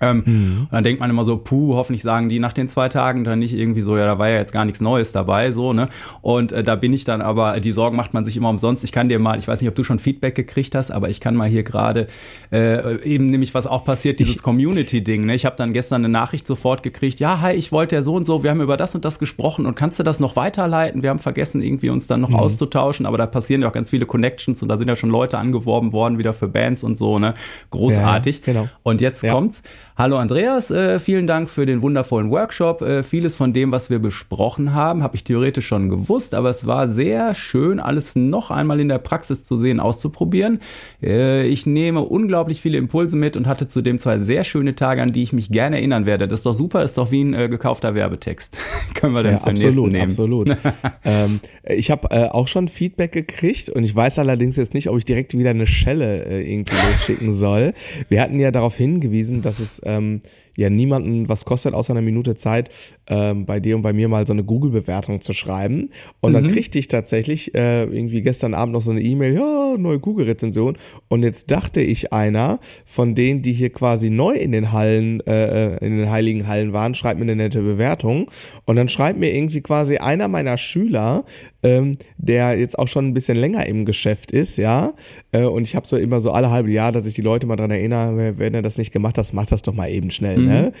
Ähm, 0.00 0.22
mhm. 0.26 0.66
dann 0.70 0.84
denkt 0.84 1.00
man 1.00 1.10
immer 1.10 1.24
so, 1.24 1.38
puh, 1.38 1.74
hoffentlich 1.74 2.02
sagen 2.02 2.28
die 2.28 2.38
nach 2.38 2.52
den 2.52 2.68
zwei 2.68 2.88
Tagen 2.88 3.24
dann 3.24 3.38
nicht 3.38 3.54
irgendwie 3.54 3.80
so, 3.80 3.96
ja, 3.96 4.04
da 4.04 4.18
war 4.18 4.28
ja 4.28 4.36
jetzt 4.36 4.52
gar 4.52 4.64
nichts 4.64 4.80
Neues 4.80 5.12
dabei, 5.12 5.50
so, 5.50 5.72
ne? 5.72 5.88
Und 6.22 6.52
äh, 6.52 6.62
da 6.62 6.76
bin 6.76 6.92
ich 6.92 7.04
dann 7.04 7.22
aber, 7.22 7.58
die 7.60 7.72
Sorgen 7.72 7.96
macht 7.96 8.12
man 8.14 8.24
sich 8.24 8.36
immer 8.36 8.50
umsonst. 8.50 8.84
Ich 8.84 8.92
kann 8.92 9.08
dir 9.08 9.18
mal, 9.18 9.38
ich 9.38 9.48
weiß 9.48 9.60
nicht, 9.60 9.68
ob 9.68 9.74
du 9.74 9.84
schon 9.84 9.98
Feedback 9.98 10.34
gekriegt 10.34 10.74
hast, 10.74 10.90
aber 10.90 11.08
ich 11.08 11.20
kann 11.20 11.34
mal 11.34 11.48
hier 11.48 11.62
gerade 11.62 12.08
äh, 12.52 13.02
eben 13.02 13.26
nämlich, 13.26 13.54
was 13.54 13.66
auch 13.66 13.84
passiert, 13.84 14.20
dieses 14.20 14.42
Community-Ding, 14.42 15.24
ne? 15.24 15.34
Ich 15.34 15.46
habe 15.46 15.56
dann 15.56 15.72
gestern 15.72 16.04
eine 16.04 16.08
Nachricht 16.10 16.46
sofort 16.46 16.82
gekriegt, 16.82 17.20
ja, 17.20 17.40
hi, 17.40 17.54
ich 17.54 17.72
wollte 17.72 17.96
ja 17.96 18.02
so 18.02 18.14
und 18.14 18.24
so, 18.24 18.42
wir 18.42 18.50
haben 18.50 18.60
über 18.60 18.76
das 18.76 18.94
und 18.94 19.04
das 19.04 19.18
gesprochen 19.18 19.66
und 19.66 19.74
kannst 19.74 19.98
du 19.98 20.02
das 20.02 20.20
noch 20.20 20.36
weiterleiten? 20.36 21.02
Wir 21.02 21.10
haben 21.10 21.18
vergessen, 21.18 21.62
irgendwie 21.62 21.90
uns 21.90 22.06
dann 22.06 22.20
noch 22.20 22.30
mhm. 22.30 22.36
auszutauschen, 22.36 23.06
aber 23.06 23.18
da 23.18 23.26
passieren 23.26 23.62
ja 23.62 23.68
auch 23.68 23.72
ganz 23.72 23.90
viele 23.90 24.06
Connections 24.06 24.62
und 24.62 24.68
da 24.68 24.76
sind 24.76 24.88
ja 24.88 24.96
schon 24.96 25.10
Leute 25.10 25.38
angeworben 25.38 25.92
worden, 25.92 26.18
wieder 26.18 26.32
für 26.32 26.48
Bands 26.48 26.84
und 26.84 26.98
so, 26.98 27.18
ne? 27.18 27.34
Großartig. 27.70 28.38
Ja, 28.38 28.52
genau. 28.52 28.68
Und 28.82 29.00
jetzt 29.00 29.22
ja. 29.22 29.32
kommt's. 29.32 29.62
Hallo 29.98 30.18
Andreas, 30.18 30.70
äh, 30.70 30.98
vielen 30.98 31.26
Dank 31.26 31.48
für 31.48 31.64
den 31.64 31.80
wundervollen 31.80 32.30
Workshop. 32.30 32.82
Äh, 32.82 33.02
vieles 33.02 33.34
von 33.34 33.54
dem, 33.54 33.72
was 33.72 33.88
wir 33.88 33.98
besprochen 33.98 34.74
haben, 34.74 35.02
habe 35.02 35.16
ich 35.16 35.24
theoretisch 35.24 35.66
schon 35.66 35.88
gewusst, 35.88 36.34
aber 36.34 36.50
es 36.50 36.66
war 36.66 36.86
sehr 36.86 37.32
schön, 37.32 37.80
alles 37.80 38.14
noch 38.14 38.50
einmal 38.50 38.78
in 38.78 38.88
der 38.88 38.98
Praxis 38.98 39.46
zu 39.46 39.56
sehen, 39.56 39.80
auszuprobieren. 39.80 40.60
Äh, 41.02 41.46
ich 41.46 41.64
nehme 41.64 42.02
unglaublich 42.02 42.60
viele 42.60 42.76
Impulse 42.76 43.16
mit 43.16 43.38
und 43.38 43.46
hatte 43.46 43.68
zudem 43.68 43.98
zwei 43.98 44.18
sehr 44.18 44.44
schöne 44.44 44.74
Tage, 44.74 45.00
an 45.00 45.12
die 45.12 45.22
ich 45.22 45.32
mich 45.32 45.48
gerne 45.48 45.76
erinnern 45.76 46.04
werde. 46.04 46.28
Das 46.28 46.40
ist 46.40 46.46
doch 46.46 46.52
super, 46.52 46.82
ist 46.82 46.98
doch 46.98 47.10
wie 47.10 47.24
ein 47.24 47.32
äh, 47.32 47.48
gekaufter 47.48 47.94
Werbetext. 47.94 48.58
Können 48.94 49.14
wir 49.14 49.22
den 49.22 49.32
ja, 49.32 49.38
für 49.38 49.46
absolut, 49.46 49.92
nehmen? 49.92 50.10
Absolut, 50.10 50.56
ähm, 51.06 51.40
Ich 51.70 51.90
habe 51.90 52.10
äh, 52.10 52.28
auch 52.28 52.48
schon 52.48 52.68
Feedback 52.68 53.12
gekriegt 53.12 53.70
und 53.70 53.82
ich 53.82 53.96
weiß 53.96 54.18
allerdings 54.18 54.56
jetzt 54.56 54.74
nicht, 54.74 54.90
ob 54.90 54.98
ich 54.98 55.06
direkt 55.06 55.32
wieder 55.32 55.48
eine 55.48 55.66
Schelle 55.66 56.26
äh, 56.26 56.52
irgendwie 56.52 56.76
losschicken 56.76 57.32
soll. 57.32 57.72
Wir 58.10 58.20
hatten 58.20 58.38
ja 58.38 58.50
darauf 58.50 58.76
hingewiesen, 58.76 59.40
dass 59.40 59.58
es 59.58 59.82
ähm, 59.86 60.20
ja 60.56 60.70
niemanden 60.70 61.28
was 61.28 61.44
kostet, 61.44 61.74
außer 61.74 61.92
einer 61.92 62.02
Minute 62.02 62.34
Zeit, 62.34 62.70
ähm, 63.06 63.46
bei 63.46 63.60
dir 63.60 63.76
und 63.76 63.82
bei 63.82 63.92
mir 63.92 64.08
mal 64.08 64.26
so 64.26 64.32
eine 64.32 64.42
Google-Bewertung 64.42 65.20
zu 65.20 65.32
schreiben. 65.32 65.90
Und 66.20 66.32
mhm. 66.32 66.34
dann 66.34 66.52
kriegte 66.52 66.78
ich 66.78 66.88
tatsächlich 66.88 67.54
äh, 67.54 67.84
irgendwie 67.84 68.22
gestern 68.22 68.54
Abend 68.54 68.72
noch 68.72 68.82
so 68.82 68.90
eine 68.90 69.02
E-Mail, 69.02 69.34
ja, 69.34 69.76
neue 69.78 69.98
Google-Rezension. 69.98 70.76
Und 71.08 71.22
jetzt 71.22 71.50
dachte 71.50 71.80
ich, 71.80 72.12
einer 72.12 72.58
von 72.84 73.14
denen, 73.14 73.42
die 73.42 73.52
hier 73.52 73.70
quasi 73.70 74.10
neu 74.10 74.34
in 74.34 74.52
den 74.52 74.72
Hallen, 74.72 75.20
äh, 75.26 75.76
äh, 75.76 75.86
in 75.86 75.98
den 75.98 76.10
heiligen 76.10 76.46
Hallen 76.46 76.72
waren, 76.72 76.94
schreibt 76.94 77.18
mir 77.18 77.24
eine 77.24 77.36
nette 77.36 77.62
Bewertung. 77.62 78.30
Und 78.64 78.76
dann 78.76 78.88
schreibt 78.88 79.18
mir 79.18 79.32
irgendwie 79.32 79.60
quasi 79.60 79.98
einer 79.98 80.28
meiner 80.28 80.58
Schüler, 80.58 81.24
ähm, 81.62 81.96
der 82.16 82.58
jetzt 82.58 82.78
auch 82.78 82.88
schon 82.88 83.06
ein 83.06 83.14
bisschen 83.14 83.36
länger 83.36 83.66
im 83.66 83.84
Geschäft 83.84 84.30
ist, 84.30 84.56
ja. 84.56 84.94
Äh, 85.32 85.44
und 85.44 85.64
ich 85.64 85.76
habe 85.76 85.86
so 85.86 85.96
immer 85.96 86.20
so 86.20 86.30
alle 86.30 86.50
halbe 86.50 86.70
Jahr, 86.70 86.92
dass 86.92 87.06
ich 87.06 87.14
die 87.14 87.22
Leute 87.22 87.46
mal 87.46 87.56
dran 87.56 87.70
erinnere, 87.70 88.38
wenn 88.38 88.54
er 88.54 88.62
das 88.62 88.78
nicht 88.78 88.92
gemacht 88.92 89.18
hat, 89.18 89.32
mach 89.32 89.46
das 89.46 89.62
doch 89.62 89.74
mal 89.74 89.90
eben 89.90 90.10
schnell, 90.10 90.38
mhm. 90.38 90.46
ne? 90.46 90.72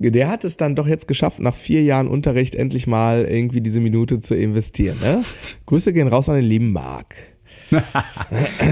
Der 0.00 0.28
hat 0.28 0.42
es 0.42 0.56
dann 0.56 0.74
doch 0.74 0.88
jetzt 0.88 1.06
geschafft, 1.06 1.38
nach 1.38 1.54
vier 1.54 1.82
Jahren 1.84 2.08
Unterricht 2.08 2.56
endlich 2.56 2.88
mal 2.88 3.26
irgendwie 3.26 3.60
diese 3.60 3.78
Minute 3.78 4.18
zu 4.18 4.34
investieren. 4.34 4.96
Ne? 5.00 5.22
Grüße 5.66 5.92
gehen 5.92 6.08
raus 6.08 6.28
an 6.28 6.34
den 6.34 6.44
lieben 6.44 6.72
Marc. 6.72 7.14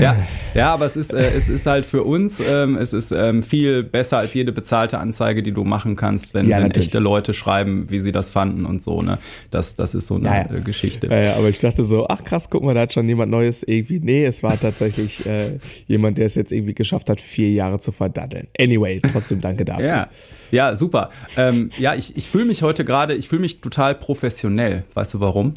Ja, 0.01 0.17
ja, 0.55 0.73
aber 0.73 0.87
es 0.87 0.97
ist, 0.97 1.13
äh, 1.13 1.31
es 1.31 1.49
ist 1.49 1.67
halt 1.67 1.87
für 1.87 2.03
uns, 2.03 2.41
ähm, 2.41 2.77
es 2.77 2.93
ist 2.93 3.13
ähm, 3.13 3.43
viel 3.43 3.83
besser 3.83 4.19
als 4.19 4.35
jede 4.35 4.53
bezahlte 4.53 4.99
Anzeige, 4.99 5.43
die 5.43 5.53
du 5.53 5.65
machen 5.65 5.97
kannst, 5.97 6.35
wenn, 6.35 6.49
ja, 6.49 6.59
wenn 6.63 6.71
echte 6.73 6.99
Leute 6.99 7.35
schreiben, 7.35 7.91
wie 7.91 8.01
sie 8.01 8.13
das 8.13 8.31
fanden 8.31 8.67
und 8.67 8.83
so. 8.83 9.03
Ne? 9.03 9.19
Das, 9.51 9.75
das 9.75 9.95
ist 9.95 10.07
so 10.07 10.17
eine 10.17 10.27
ja, 10.27 10.47
ja. 10.51 10.57
Äh, 10.57 10.61
Geschichte. 10.61 11.07
Ja, 11.09 11.23
ja, 11.23 11.37
aber 11.37 11.49
ich 11.49 11.59
dachte 11.59 11.85
so, 11.85 12.07
ach 12.09 12.25
krass, 12.25 12.49
guck 12.51 12.63
mal, 12.63 12.75
da 12.75 12.83
hat 12.83 12.93
schon 12.93 13.09
jemand 13.09 13.31
Neues 13.31 13.63
irgendwie. 13.63 14.01
Nee, 14.01 14.25
es 14.25 14.43
war 14.43 14.59
tatsächlich 14.59 15.25
äh, 15.27 15.59
jemand, 15.87 16.19
der 16.19 16.27
es 16.27 16.35
jetzt 16.35 16.53
irgendwie 16.53 16.75
geschafft 16.75 17.11
hat, 17.11 17.21
vier 17.21 17.51
Jahre 17.51 17.79
zu 17.79 17.93
verdaddeln. 17.93 18.49
Anyway, 18.59 19.01
trotzdem 19.01 19.41
danke 19.41 19.65
dafür. 19.65 19.87
Ja, 19.87 20.09
ja 20.51 20.77
super. 20.77 21.11
Ähm, 21.37 21.71
ja, 21.79 21.95
ich, 21.95 22.17
ich 22.17 22.29
fühle 22.29 22.45
mich 22.45 22.63
heute 22.63 22.85
gerade, 22.85 23.15
ich 23.15 23.29
fühle 23.29 23.43
mich 23.43 23.61
total 23.61 23.95
professionell. 23.95 24.85
Weißt 24.95 25.15
du 25.15 25.21
warum? 25.21 25.55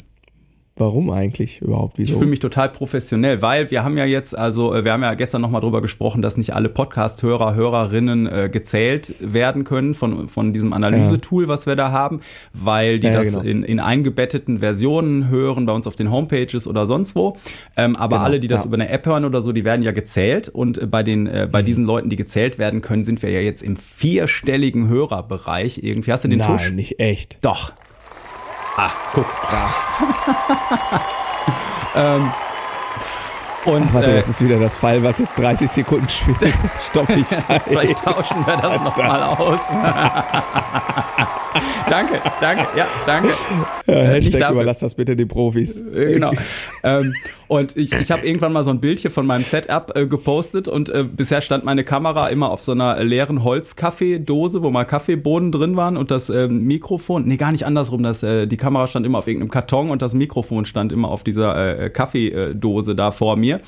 Warum 0.78 1.08
eigentlich 1.08 1.62
überhaupt? 1.62 1.96
Wieso? 1.96 2.12
Ich 2.12 2.18
fühle 2.18 2.28
mich 2.28 2.40
total 2.40 2.68
professionell, 2.68 3.40
weil 3.40 3.70
wir 3.70 3.82
haben 3.82 3.96
ja 3.96 4.04
jetzt, 4.04 4.36
also 4.36 4.74
äh, 4.74 4.84
wir 4.84 4.92
haben 4.92 5.02
ja 5.02 5.14
gestern 5.14 5.40
nochmal 5.40 5.62
drüber 5.62 5.80
gesprochen, 5.80 6.20
dass 6.20 6.36
nicht 6.36 6.52
alle 6.52 6.68
Podcast-Hörer, 6.68 7.54
Hörerinnen 7.54 8.26
äh, 8.26 8.50
gezählt 8.52 9.14
werden 9.20 9.64
können 9.64 9.94
von, 9.94 10.28
von 10.28 10.52
diesem 10.52 10.74
Analysetool, 10.74 11.48
was 11.48 11.66
wir 11.66 11.76
da 11.76 11.92
haben, 11.92 12.20
weil 12.52 13.00
die 13.00 13.06
ja, 13.06 13.14
das 13.14 13.28
genau. 13.28 13.40
in, 13.40 13.62
in 13.62 13.80
eingebetteten 13.80 14.58
Versionen 14.58 15.30
hören, 15.30 15.64
bei 15.64 15.72
uns 15.72 15.86
auf 15.86 15.96
den 15.96 16.10
Homepages 16.10 16.68
oder 16.68 16.86
sonst 16.86 17.16
wo. 17.16 17.38
Ähm, 17.74 17.96
aber 17.96 18.16
genau, 18.16 18.24
alle, 18.26 18.40
die 18.40 18.48
das 18.48 18.64
ja. 18.64 18.68
über 18.68 18.74
eine 18.76 18.90
App 18.90 19.06
hören 19.06 19.24
oder 19.24 19.40
so, 19.40 19.52
die 19.52 19.64
werden 19.64 19.82
ja 19.82 19.92
gezählt. 19.92 20.50
Und 20.50 20.76
äh, 20.76 20.86
bei 20.86 21.02
den, 21.02 21.26
äh, 21.26 21.48
bei 21.50 21.62
mhm. 21.62 21.66
diesen 21.66 21.84
Leuten, 21.84 22.10
die 22.10 22.16
gezählt 22.16 22.58
werden 22.58 22.82
können, 22.82 23.04
sind 23.04 23.22
wir 23.22 23.30
ja 23.30 23.40
jetzt 23.40 23.62
im 23.62 23.76
vierstelligen 23.76 24.88
Hörerbereich. 24.88 25.82
Irgendwie 25.82 26.12
hast 26.12 26.24
du 26.24 26.28
den 26.28 26.40
Nein, 26.40 26.58
Tusch? 26.58 26.70
nicht 26.72 27.00
echt. 27.00 27.38
Doch. 27.40 27.72
Ah, 28.76 28.90
guck. 29.12 29.26
Krass. 29.26 29.74
ähm, 31.96 32.30
und, 33.66 33.82
Ach, 33.88 33.94
warte, 33.94 34.12
äh, 34.12 34.16
das 34.18 34.28
ist 34.28 34.44
wieder 34.44 34.60
das 34.60 34.76
Fall, 34.76 35.02
was 35.02 35.18
jetzt 35.18 35.36
30 35.36 35.68
Sekunden 35.68 36.08
spielt. 36.08 36.38
Stopp 36.90 37.10
ich. 37.10 37.26
Vielleicht 37.64 37.98
tauschen 38.04 38.46
wir 38.46 38.56
das 38.56 38.80
nochmal 38.80 39.22
aus. 39.22 39.58
danke, 41.88 42.20
danke, 42.40 42.66
ja, 42.76 42.86
danke. 43.06 43.34
Ja, 43.86 43.94
Hashtag 43.94 44.52
überlass 44.52 44.78
das 44.78 44.94
bitte 44.94 45.16
den 45.16 45.26
Profis. 45.26 45.80
Äh, 45.80 46.12
genau. 46.14 46.30
ähm, 46.84 47.12
und 47.48 47.76
ich, 47.76 47.92
ich 47.92 48.10
habe 48.10 48.26
irgendwann 48.26 48.52
mal 48.52 48.64
so 48.64 48.70
ein 48.70 48.80
Bildchen 48.80 49.10
von 49.10 49.26
meinem 49.26 49.44
Setup 49.44 49.92
äh, 49.96 50.06
gepostet 50.06 50.68
und 50.68 50.88
äh, 50.88 51.04
bisher 51.04 51.40
stand 51.40 51.64
meine 51.64 51.84
Kamera 51.84 52.28
immer 52.28 52.50
auf 52.50 52.62
so 52.62 52.72
einer 52.72 53.02
leeren 53.02 53.44
Holzkaffeedose, 53.44 54.62
wo 54.62 54.70
mal 54.70 54.84
Kaffeebohnen 54.84 55.52
drin 55.52 55.76
waren 55.76 55.96
und 55.96 56.10
das 56.10 56.28
äh, 56.28 56.48
Mikrofon, 56.48 57.26
nee, 57.26 57.36
gar 57.36 57.52
nicht 57.52 57.66
andersrum, 57.66 58.02
das, 58.02 58.22
äh, 58.22 58.46
die 58.46 58.56
Kamera 58.56 58.86
stand 58.86 59.06
immer 59.06 59.18
auf 59.18 59.26
irgendeinem 59.26 59.50
Karton 59.50 59.90
und 59.90 60.02
das 60.02 60.14
Mikrofon 60.14 60.64
stand 60.64 60.92
immer 60.92 61.08
auf 61.08 61.24
dieser 61.24 61.80
äh, 61.80 61.90
Kaffeedose 61.90 62.94
da 62.94 63.10
vor 63.10 63.36
mir. 63.36 63.60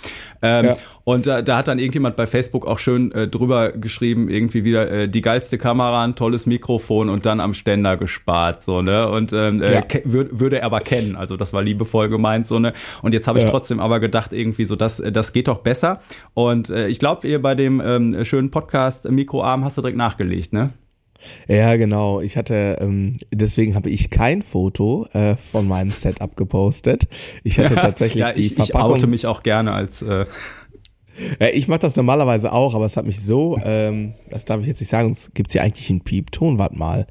Ähm, 0.43 0.67
ja. 0.67 0.77
Und 1.09 1.27
da, 1.27 1.41
da 1.41 1.57
hat 1.57 1.69
dann 1.69 1.79
irgendjemand 1.79 2.17
bei 2.17 2.27
Facebook 2.27 2.67
auch 2.67 2.79
schön 2.79 3.13
äh, 3.13 3.29
drüber 3.29 3.73
geschrieben, 3.73 4.29
irgendwie 4.29 4.63
wieder 4.63 4.91
äh, 4.91 5.09
die 5.09 5.23
geilste 5.23 5.57
Kamera, 5.57 6.05
ein 6.05 6.17
tolles 6.17 6.45
Mikrofon 6.45 7.09
und 7.09 7.25
dann 7.25 7.41
am 7.41 7.55
Ständer 7.55 7.97
gespart, 7.97 8.63
so, 8.63 8.83
ne? 8.83 9.09
Und 9.09 9.33
ähm, 9.33 9.63
äh, 9.63 9.73
ja. 9.73 9.81
äh, 9.81 10.03
würd, 10.05 10.39
würde 10.39 10.59
er 10.59 10.67
aber 10.67 10.81
kennen. 10.81 11.17
Also 11.17 11.39
das 11.39 11.55
war 11.55 11.63
liebevoll 11.63 12.11
gemeint, 12.11 12.47
so, 12.47 12.59
ne? 12.59 12.75
Und 13.01 13.15
jetzt 13.15 13.27
habe 13.27 13.39
ich 13.39 13.47
ja. 13.47 13.51
trotzdem 13.51 13.81
aber 13.81 14.01
gedacht, 14.01 14.35
irgendwie 14.35 14.67
so, 14.67 14.77
das, 14.77 15.01
äh, 15.01 15.11
das 15.11 15.33
geht 15.33 15.49
doch 15.49 15.61
besser. 15.61 16.01
Und 16.35 16.69
äh, 16.69 16.89
ich 16.89 16.99
glaube, 16.99 17.27
ihr 17.27 17.41
bei 17.41 17.55
dem 17.55 17.81
ähm, 17.83 18.23
schönen 18.27 18.51
Podcast 18.51 19.11
Mikroarm 19.11 19.65
hast 19.65 19.79
du 19.79 19.81
direkt 19.81 19.97
nachgelegt, 19.97 20.53
ne? 20.53 20.75
Ja, 21.49 21.77
genau. 21.77 22.21
Ich 22.21 22.37
hatte, 22.37 22.79
ähm, 22.81 23.17
deswegen 23.33 23.75
habe 23.75 23.91
ich 23.91 24.11
kein 24.11 24.43
Foto 24.43 25.07
äh, 25.13 25.37
von 25.37 25.67
meinem 25.67 25.91
Setup 25.91 26.37
gepostet. 26.37 27.09
Ich 27.45 27.59
hatte 27.59 27.75
tatsächlich 27.77 28.21
ja, 28.21 28.31
ich, 28.31 28.49
die 28.49 28.55
Verpackung. 28.55 28.91
Ich 28.91 28.95
oute 28.97 29.07
mich 29.07 29.27
auch 29.27 29.43
gerne 29.43 29.73
als 29.73 30.03
äh, 30.03 30.27
ich 31.53 31.69
mache 31.69 31.81
das 31.81 31.97
normalerweise 31.97 32.53
auch, 32.53 32.75
aber 32.75 32.87
es 32.87 32.97
hat 32.97 33.07
mich 33.07 33.21
so, 33.21 33.59
ähm, 33.63 34.15
das 34.31 34.45
darf 34.45 34.61
ich 34.61 34.67
jetzt 34.67 34.81
nicht 34.81 34.91
sagen, 34.91 35.17
gibt 35.35 35.51
es 35.51 35.53
hier 35.53 35.63
eigentlich 35.63 35.91
einen 35.91 36.01
Piepton? 36.01 36.59
Warte 36.59 36.77
mal. 36.77 37.07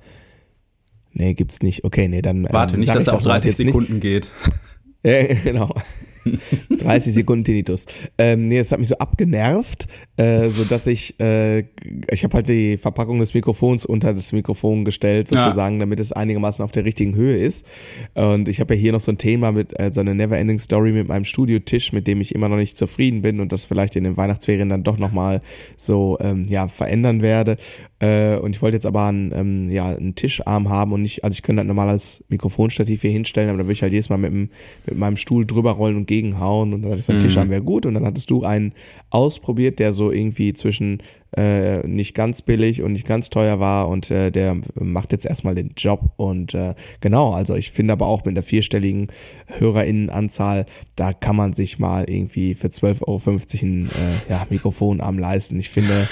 Nee, 1.13 1.33
gibt's 1.33 1.61
nicht. 1.61 1.83
Okay, 1.83 2.07
nee, 2.07 2.21
dann. 2.21 2.45
Ähm, 2.45 2.49
Warte, 2.51 2.77
nicht, 2.77 2.93
dass 2.93 3.07
er 3.07 3.15
auf 3.15 3.23
30 3.23 3.55
Sekunden 3.55 3.93
nicht. 3.93 4.01
geht. 4.01 4.29
Ja, 5.03 5.23
genau. 5.23 5.73
30 6.77 7.13
Sekunden 7.13 7.43
Tinnitus. 7.43 7.85
Ähm, 8.17 8.47
nee, 8.47 8.57
es 8.57 8.71
hat 8.71 8.79
mich 8.79 8.89
so 8.89 8.97
abgenervt, 8.97 9.87
äh, 10.17 10.49
so 10.49 10.63
dass 10.63 10.87
ich, 10.87 11.19
äh, 11.19 11.59
ich 12.11 12.23
habe 12.23 12.33
halt 12.33 12.49
die 12.49 12.77
Verpackung 12.77 13.19
des 13.19 13.33
Mikrofons 13.33 13.85
unter 13.85 14.13
das 14.13 14.31
Mikrofon 14.31 14.85
gestellt, 14.85 15.27
sozusagen, 15.27 15.75
ja. 15.75 15.79
damit 15.81 15.99
es 15.99 16.11
einigermaßen 16.11 16.63
auf 16.63 16.71
der 16.71 16.85
richtigen 16.85 17.15
Höhe 17.15 17.37
ist. 17.37 17.65
Und 18.15 18.47
ich 18.47 18.59
habe 18.59 18.75
ja 18.75 18.79
hier 18.79 18.91
noch 18.91 19.01
so 19.01 19.11
ein 19.11 19.17
Thema 19.17 19.51
mit, 19.51 19.79
äh, 19.79 19.91
so 19.91 20.01
eine 20.01 20.15
Neverending 20.15 20.59
Story 20.59 20.91
mit 20.91 21.07
meinem 21.07 21.25
Studiotisch, 21.25 21.93
mit 21.93 22.07
dem 22.07 22.21
ich 22.21 22.33
immer 22.35 22.49
noch 22.49 22.57
nicht 22.57 22.77
zufrieden 22.77 23.21
bin 23.21 23.39
und 23.39 23.51
das 23.51 23.65
vielleicht 23.65 23.95
in 23.95 24.03
den 24.03 24.17
Weihnachtsferien 24.17 24.69
dann 24.69 24.83
doch 24.83 24.97
nochmal 24.97 25.41
so, 25.75 26.17
ähm, 26.19 26.45
ja, 26.49 26.67
verändern 26.67 27.21
werde. 27.21 27.57
Äh, 27.99 28.35
und 28.37 28.55
ich 28.55 28.61
wollte 28.61 28.75
jetzt 28.75 28.85
aber 28.85 29.05
einen, 29.05 29.31
ähm, 29.33 29.69
ja, 29.71 29.87
einen 29.87 30.13
Tischarm 30.13 30.69
haben 30.69 30.91
und 30.91 31.01
nicht, 31.01 31.23
also 31.23 31.33
ich 31.33 31.41
könnte 31.41 31.61
halt 31.61 31.67
normal 31.67 31.89
als 31.89 32.23
Mikrofonstativ 32.29 33.01
hier 33.01 33.11
hinstellen, 33.11 33.49
aber 33.49 33.59
da 33.59 33.63
würde 33.65 33.73
ich 33.73 33.81
halt 33.81 33.91
jedes 33.91 34.09
Mal 34.09 34.17
mit, 34.17 34.31
dem, 34.31 34.49
mit 34.85 34.97
meinem 34.97 35.17
Stuhl 35.17 35.45
drüber 35.45 35.71
rollen 35.71 35.95
und 35.95 36.05
gegenhauen 36.21 36.73
und 36.73 36.81
dann 36.81 36.91
dachte 36.91 37.01
ich, 37.01 37.15
mhm. 37.15 37.19
Tischarm 37.21 37.49
wäre 37.49 37.61
gut 37.61 37.85
und 37.85 37.93
dann 37.93 38.05
hattest 38.05 38.29
du 38.29 38.43
einen 38.43 38.73
ausprobiert, 39.09 39.79
der 39.79 39.93
so 39.93 40.11
irgendwie 40.11 40.53
zwischen 40.53 41.01
äh, 41.35 41.85
nicht 41.85 42.15
ganz 42.15 42.41
billig 42.41 42.81
und 42.81 42.93
nicht 42.93 43.05
ganz 43.05 43.29
teuer 43.29 43.59
war 43.59 43.89
und 43.89 44.09
äh, 44.09 44.31
der 44.31 44.57
macht 44.75 45.11
jetzt 45.11 45.25
erstmal 45.25 45.55
den 45.55 45.71
Job 45.77 46.11
und 46.17 46.53
äh, 46.53 46.73
genau, 47.01 47.33
also 47.33 47.55
ich 47.55 47.71
finde 47.71 47.93
aber 47.93 48.07
auch 48.07 48.25
mit 48.25 48.35
der 48.35 48.43
vierstelligen 48.43 49.07
HörerInnenanzahl, 49.45 50.65
da 50.95 51.13
kann 51.13 51.35
man 51.35 51.53
sich 51.53 51.79
mal 51.79 52.09
irgendwie 52.09 52.55
für 52.55 52.67
12,50 52.67 53.03
Euro 53.07 53.31
ein 53.61 53.85
äh, 53.85 54.31
ja, 54.31 54.47
Mikrofonarm 54.49 55.19
leisten. 55.19 55.59
Ich 55.59 55.69
finde, 55.69 56.07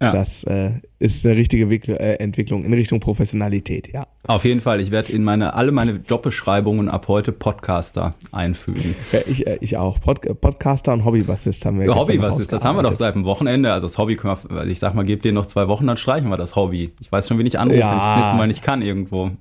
ja. 0.00 0.12
Das 0.12 0.44
äh, 0.44 0.70
ist 0.98 1.26
eine 1.26 1.36
richtige 1.36 1.66
äh, 1.66 2.14
Entwicklung 2.16 2.64
in 2.64 2.72
Richtung 2.72 3.00
Professionalität, 3.00 3.92
ja. 3.92 4.06
Auf 4.26 4.46
jeden 4.46 4.62
Fall. 4.62 4.80
Ich 4.80 4.90
werde 4.90 5.12
in 5.12 5.22
meine 5.22 5.52
alle 5.52 5.72
meine 5.72 6.00
Jobbeschreibungen 6.08 6.88
ab 6.88 7.06
heute 7.08 7.32
Podcaster 7.32 8.14
einfügen. 8.32 8.94
Ja, 9.12 9.18
ich, 9.26 9.46
äh, 9.46 9.58
ich 9.60 9.76
auch. 9.76 10.00
Pod 10.00 10.20
Podcaster 10.40 10.94
und 10.94 11.04
Hobbybassist 11.04 11.66
haben 11.66 11.78
wir. 11.78 11.86
Ja, 11.86 11.96
Hobbybassist, 11.96 12.50
das 12.50 12.64
haben 12.64 12.76
wir 12.76 12.82
doch 12.82 12.96
seit 12.96 13.14
dem 13.14 13.24
Wochenende. 13.24 13.74
Also 13.74 13.88
das 13.88 13.98
Hobby 13.98 14.16
können 14.16 14.38
wir, 14.48 14.66
ich 14.66 14.78
sag 14.78 14.94
mal, 14.94 15.04
gebt 15.04 15.26
dir 15.26 15.32
noch 15.32 15.44
zwei 15.44 15.68
Wochen, 15.68 15.86
dann 15.86 15.98
streichen 15.98 16.30
wir 16.30 16.38
das 16.38 16.56
Hobby. 16.56 16.92
Ich 17.00 17.12
weiß 17.12 17.28
schon, 17.28 17.38
wen 17.38 17.44
ich 17.44 17.58
anrufe, 17.58 17.78
ja. 17.78 17.90
wenn 17.90 17.98
ich 17.98 18.04
das 18.04 18.16
nächste 18.16 18.36
Mal 18.36 18.46
nicht 18.46 18.62
kann 18.62 18.80
irgendwo. 18.80 19.32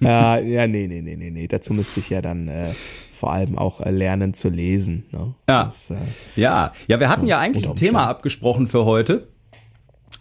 Ja, 0.00 0.38
ja, 0.38 0.66
nee, 0.66 0.86
nee, 0.86 1.02
nee, 1.02 1.16
nee, 1.16 1.30
nee. 1.30 1.46
Dazu 1.46 1.74
müsste 1.74 2.00
ich 2.00 2.08
ja 2.08 2.22
dann 2.22 2.48
äh, 2.48 2.68
vor 3.12 3.32
allem 3.32 3.58
auch 3.58 3.80
äh, 3.82 3.90
lernen 3.90 4.32
zu 4.32 4.48
lesen. 4.48 5.04
Ne? 5.12 5.34
Ja. 5.46 5.64
Das, 5.64 5.90
äh, 5.90 5.96
ja, 6.36 6.72
ja, 6.88 7.00
wir 7.00 7.10
hatten 7.10 7.26
ja 7.26 7.38
eigentlich 7.38 7.68
ein 7.68 7.76
Thema 7.76 8.06
abgesprochen 8.06 8.66
für 8.66 8.86
heute. 8.86 9.28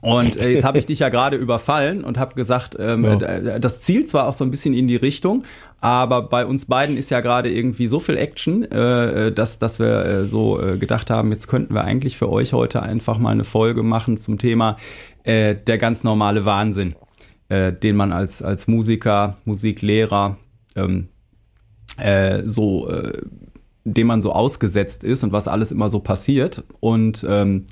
Und 0.06 0.38
äh, 0.38 0.52
jetzt 0.52 0.64
habe 0.64 0.78
ich 0.78 0.86
dich 0.92 1.00
ja 1.00 1.10
gerade 1.10 1.36
überfallen 1.36 2.04
und 2.04 2.20
habe 2.20 2.36
gesagt, 2.36 2.78
ähm, 2.80 3.04
ja. 3.20 3.58
das 3.58 3.80
zielt 3.80 4.08
zwar 4.08 4.28
auch 4.28 4.36
so 4.36 4.46
ein 4.46 4.52
bisschen 4.52 4.76
in 4.76 4.88
die 4.88 4.96
Richtung, 4.96 5.44
aber 5.82 6.22
bei 6.22 6.46
uns 6.46 6.68
beiden 6.68 6.96
ist 6.96 7.10
ja 7.10 7.22
gerade 7.22 7.52
irgendwie 7.52 7.88
so 7.88 8.00
viel 8.00 8.16
Action, 8.16 8.64
äh, 8.64 9.32
dass, 9.32 9.58
dass 9.58 9.80
wir 9.80 10.06
äh, 10.06 10.28
so 10.28 10.62
äh, 10.62 10.78
gedacht 10.78 11.10
haben, 11.10 11.32
jetzt 11.32 11.48
könnten 11.48 11.74
wir 11.74 11.84
eigentlich 11.84 12.18
für 12.18 12.30
euch 12.30 12.54
heute 12.54 12.84
einfach 12.84 13.18
mal 13.18 13.32
eine 13.32 13.46
Folge 13.46 13.82
machen 13.82 14.18
zum 14.18 14.38
Thema 14.38 14.78
äh, 15.24 15.56
der 15.56 15.80
ganz 15.80 16.04
normale 16.04 16.46
Wahnsinn, 16.46 16.94
äh, 17.50 17.74
den 17.74 17.96
man 17.96 18.12
als, 18.12 18.44
als 18.44 18.68
Musiker, 18.68 19.38
Musiklehrer 19.46 20.38
ähm, 20.76 21.08
äh, 21.98 22.44
so, 22.44 22.90
äh, 22.90 23.24
dem 23.86 24.06
man 24.06 24.22
so 24.22 24.34
ausgesetzt 24.34 25.04
ist 25.04 25.24
und 25.24 25.32
was 25.32 25.48
alles 25.48 25.72
immer 25.72 25.90
so 25.90 26.00
passiert. 26.00 26.64
Und 26.80 27.26
ähm, 27.28 27.66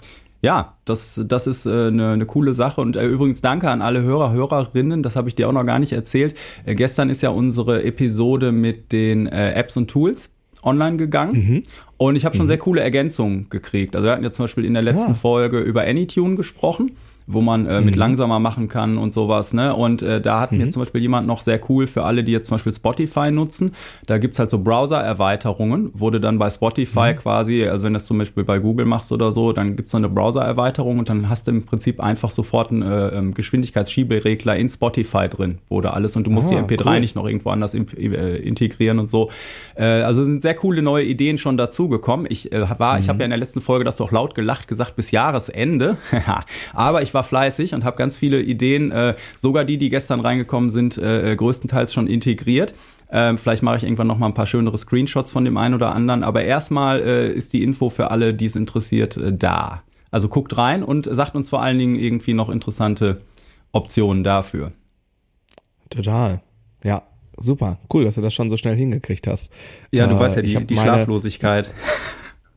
ja, 0.44 0.78
das, 0.84 1.22
das 1.26 1.48
ist 1.48 1.66
äh, 1.66 1.88
eine, 1.88 2.12
eine 2.12 2.26
coole 2.26 2.54
Sache. 2.54 2.82
Und 2.82 2.98
äh, 2.98 3.08
übrigens 3.08 3.42
danke 3.42 3.70
an 3.70 3.82
alle 3.82 4.02
Hörer, 4.02 4.34
Hörerinnen. 4.34 5.02
Das 5.02 5.16
habe 5.16 5.30
ich 5.30 5.36
dir 5.36 5.48
auch 5.48 5.54
noch 5.54 5.64
gar 5.64 5.80
nicht 5.80 5.94
erzählt. 5.94 6.36
Äh, 6.66 6.76
gestern 6.76 7.10
ist 7.10 7.24
ja 7.24 7.30
unsere 7.30 7.84
Episode 7.84 8.52
mit 8.52 8.92
den 8.92 9.26
äh, 9.26 9.54
Apps 9.54 9.78
und 9.78 9.90
Tools 9.90 10.34
online 10.62 10.98
gegangen. 10.98 11.34
Mhm. 11.34 11.64
Und 11.96 12.18
ich 12.18 12.26
habe 12.26 12.36
schon 12.36 12.48
mhm. 12.48 12.50
sehr 12.50 12.58
coole 12.58 12.82
Ergänzungen 12.82 13.50
gekriegt. 13.50 13.96
Also 13.96 14.06
wir 14.06 14.12
hatten 14.12 14.24
ja 14.26 14.32
zum 14.32 14.44
Beispiel 14.44 14.66
in 14.66 14.74
der 14.74 14.84
letzten 14.84 15.12
ja. 15.12 15.18
Folge 15.18 15.60
über 15.60 15.84
Anytune 15.84 16.36
gesprochen 16.36 16.92
wo 17.28 17.42
man 17.42 17.66
äh, 17.66 17.82
mit 17.82 17.96
mhm. 17.96 18.00
langsamer 18.00 18.40
machen 18.40 18.68
kann 18.68 18.98
und 18.98 19.14
sowas. 19.14 19.54
Ne? 19.54 19.76
Und 19.76 20.02
äh, 20.02 20.22
da 20.22 20.40
hat 20.40 20.52
mhm. 20.52 20.60
mir 20.60 20.70
zum 20.70 20.82
Beispiel 20.82 21.02
jemand 21.02 21.28
noch 21.28 21.42
sehr 21.42 21.60
cool 21.70 21.88
für 21.88 22.04
alle, 22.04 22.24
die 22.24 22.32
jetzt 22.32 22.48
zum 22.48 22.56
Beispiel 22.56 22.74
Spotify 22.74 23.32
nutzen. 23.32 23.72
Da 24.06 24.18
gibt's 24.18 24.40
halt 24.40 24.50
so 24.50 24.60
Browser-Erweiterungen, 24.60 25.92
du 26.10 26.20
dann 26.20 26.38
bei 26.38 26.50
Spotify 26.50 27.14
mhm. 27.14 27.18
quasi, 27.18 27.66
also 27.66 27.86
wenn 27.86 27.94
du 27.94 27.98
das 27.98 28.06
zum 28.06 28.18
Beispiel 28.18 28.44
bei 28.44 28.60
Google 28.60 28.86
machst 28.86 29.12
oder 29.12 29.32
so, 29.32 29.54
dann 29.54 29.76
gibt's 29.76 29.92
so 29.92 29.98
eine 29.98 30.10
Browser-Erweiterung 30.10 31.00
und 31.00 31.10
dann 31.10 31.30
hast 31.30 31.48
du 31.48 31.52
im 31.52 31.66
Prinzip 31.66 32.00
einfach 32.00 32.32
sofort 32.32 32.72
einen 32.72 32.82
äh, 32.82 33.08
ähm, 33.10 33.34
Geschwindigkeitsschieberegler 33.34 34.56
in 34.56 34.70
Spotify 34.70 35.30
drin, 35.30 35.60
du 35.82 35.94
alles 35.94 36.16
und 36.16 36.26
du 36.26 36.32
musst 36.32 36.52
ah, 36.52 36.62
die 36.62 36.76
MP3 36.76 36.86
cool. 36.88 37.00
nicht 37.00 37.16
noch 37.16 37.26
irgendwo 37.26 37.50
anders 37.50 37.74
in, 37.74 37.88
äh, 37.98 38.36
integrieren 38.38 39.00
und 39.00 39.10
so. 39.10 39.30
Äh, 39.76 39.84
also 39.84 40.24
sind 40.24 40.42
sehr 40.42 40.56
coole 40.56 40.82
neue 40.82 41.06
Ideen 41.06 41.38
schon 41.38 41.58
dazugekommen. 41.58 42.28
Ich 42.30 42.52
äh, 42.52 42.80
war, 42.80 43.00
ich 43.00 43.08
habe 43.10 43.16
mhm. 43.16 43.22
ja 43.22 43.26
in 43.26 43.32
der 43.32 43.40
letzten 43.40 43.62
Folge 43.62 43.86
das 43.86 43.98
doch 43.98 44.12
laut 44.12 44.36
gelacht 44.36 44.68
gesagt, 44.68 44.96
bis 44.96 45.12
Jahresende. 45.12 45.98
Aber 46.74 47.02
ich 47.02 47.13
war 47.14 47.24
fleißig 47.24 47.74
und 47.74 47.84
habe 47.84 47.98
ganz 47.98 48.18
viele 48.18 48.42
Ideen, 48.42 48.92
äh, 48.92 49.16
sogar 49.38 49.66
die, 49.66 49.78
die 49.78 49.90
gestern 49.90 50.20
reingekommen 50.20 50.70
sind, 50.70 50.98
äh, 50.98 51.32
äh, 51.32 51.36
größtenteils 51.36 51.94
schon 51.94 52.08
integriert. 52.08 52.74
Ähm, 53.12 53.38
vielleicht 53.38 53.62
mache 53.64 53.78
ich 53.78 53.84
irgendwann 53.84 54.08
noch 54.08 54.18
mal 54.18 54.28
ein 54.28 54.34
paar 54.34 54.48
schönere 54.48 54.78
Screenshots 54.78 55.32
von 55.32 55.46
dem 55.46 55.58
einen 55.58 55.76
oder 55.76 55.94
anderen. 55.94 56.24
Aber 56.24 56.44
erstmal 56.44 57.00
äh, 57.02 57.32
ist 57.32 57.54
die 57.54 57.64
Info 57.64 57.90
für 57.90 58.12
alle, 58.12 58.34
die 58.34 58.46
es 58.46 58.56
interessiert, 58.56 59.18
äh, 59.18 59.32
da. 59.32 59.84
Also 60.10 60.30
guckt 60.30 60.58
rein 60.58 60.84
und 60.84 61.08
sagt 61.12 61.36
uns 61.36 61.50
vor 61.50 61.62
allen 61.62 61.78
Dingen 61.78 61.96
irgendwie 61.96 62.34
noch 62.34 62.50
interessante 62.50 63.22
Optionen 63.72 64.24
dafür. 64.24 64.72
Total. 65.90 66.42
Ja, 66.84 67.04
super. 67.38 67.80
Cool, 67.92 68.04
dass 68.04 68.16
du 68.16 68.22
das 68.22 68.34
schon 68.34 68.50
so 68.50 68.58
schnell 68.58 68.76
hingekriegt 68.76 69.28
hast. 69.28 69.52
Ja, 69.92 70.08
du 70.08 70.16
äh, 70.16 70.20
weißt 70.20 70.38
ja, 70.38 70.42
die, 70.42 70.66
die 70.66 70.78
Schlaflosigkeit. 70.78 71.72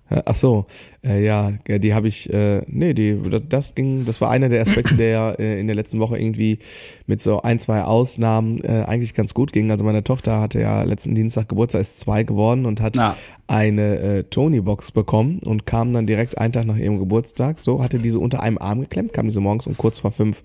Ach 0.08 0.36
so, 0.36 0.66
äh, 1.04 1.24
ja, 1.24 1.52
die 1.66 1.92
habe 1.92 2.06
ich, 2.06 2.32
äh, 2.32 2.62
nee, 2.68 2.94
die, 2.94 3.18
das 3.48 3.74
ging, 3.74 4.04
das 4.04 4.20
war 4.20 4.30
einer 4.30 4.48
der 4.48 4.62
Aspekte, 4.62 4.94
der 4.94 5.36
äh, 5.40 5.58
in 5.58 5.66
der 5.66 5.74
letzten 5.74 5.98
Woche 5.98 6.16
irgendwie 6.16 6.60
mit 7.06 7.20
so 7.20 7.42
ein, 7.42 7.58
zwei 7.58 7.82
Ausnahmen 7.82 8.62
äh, 8.62 8.84
eigentlich 8.86 9.14
ganz 9.14 9.34
gut 9.34 9.52
ging. 9.52 9.70
Also 9.72 9.84
meine 9.84 10.04
Tochter 10.04 10.40
hatte 10.40 10.60
ja 10.60 10.84
letzten 10.84 11.16
Dienstag 11.16 11.48
Geburtstag, 11.48 11.80
ist 11.80 11.98
zwei 11.98 12.22
geworden 12.22 12.66
und 12.66 12.80
hat 12.80 12.96
ja. 12.96 13.16
eine 13.48 13.98
äh, 13.98 14.22
Tony-Box 14.24 14.92
bekommen 14.92 15.40
und 15.40 15.66
kam 15.66 15.92
dann 15.92 16.06
direkt 16.06 16.38
einen 16.38 16.52
Tag 16.52 16.66
nach 16.66 16.76
ihrem 16.76 16.98
Geburtstag, 16.98 17.58
so, 17.58 17.82
hatte 17.82 17.98
diese 17.98 18.20
unter 18.20 18.42
einem 18.42 18.58
Arm 18.58 18.82
geklemmt, 18.82 19.12
kam 19.12 19.26
diese 19.26 19.40
morgens 19.40 19.66
um 19.66 19.76
kurz 19.76 19.98
vor 19.98 20.12
fünf 20.12 20.42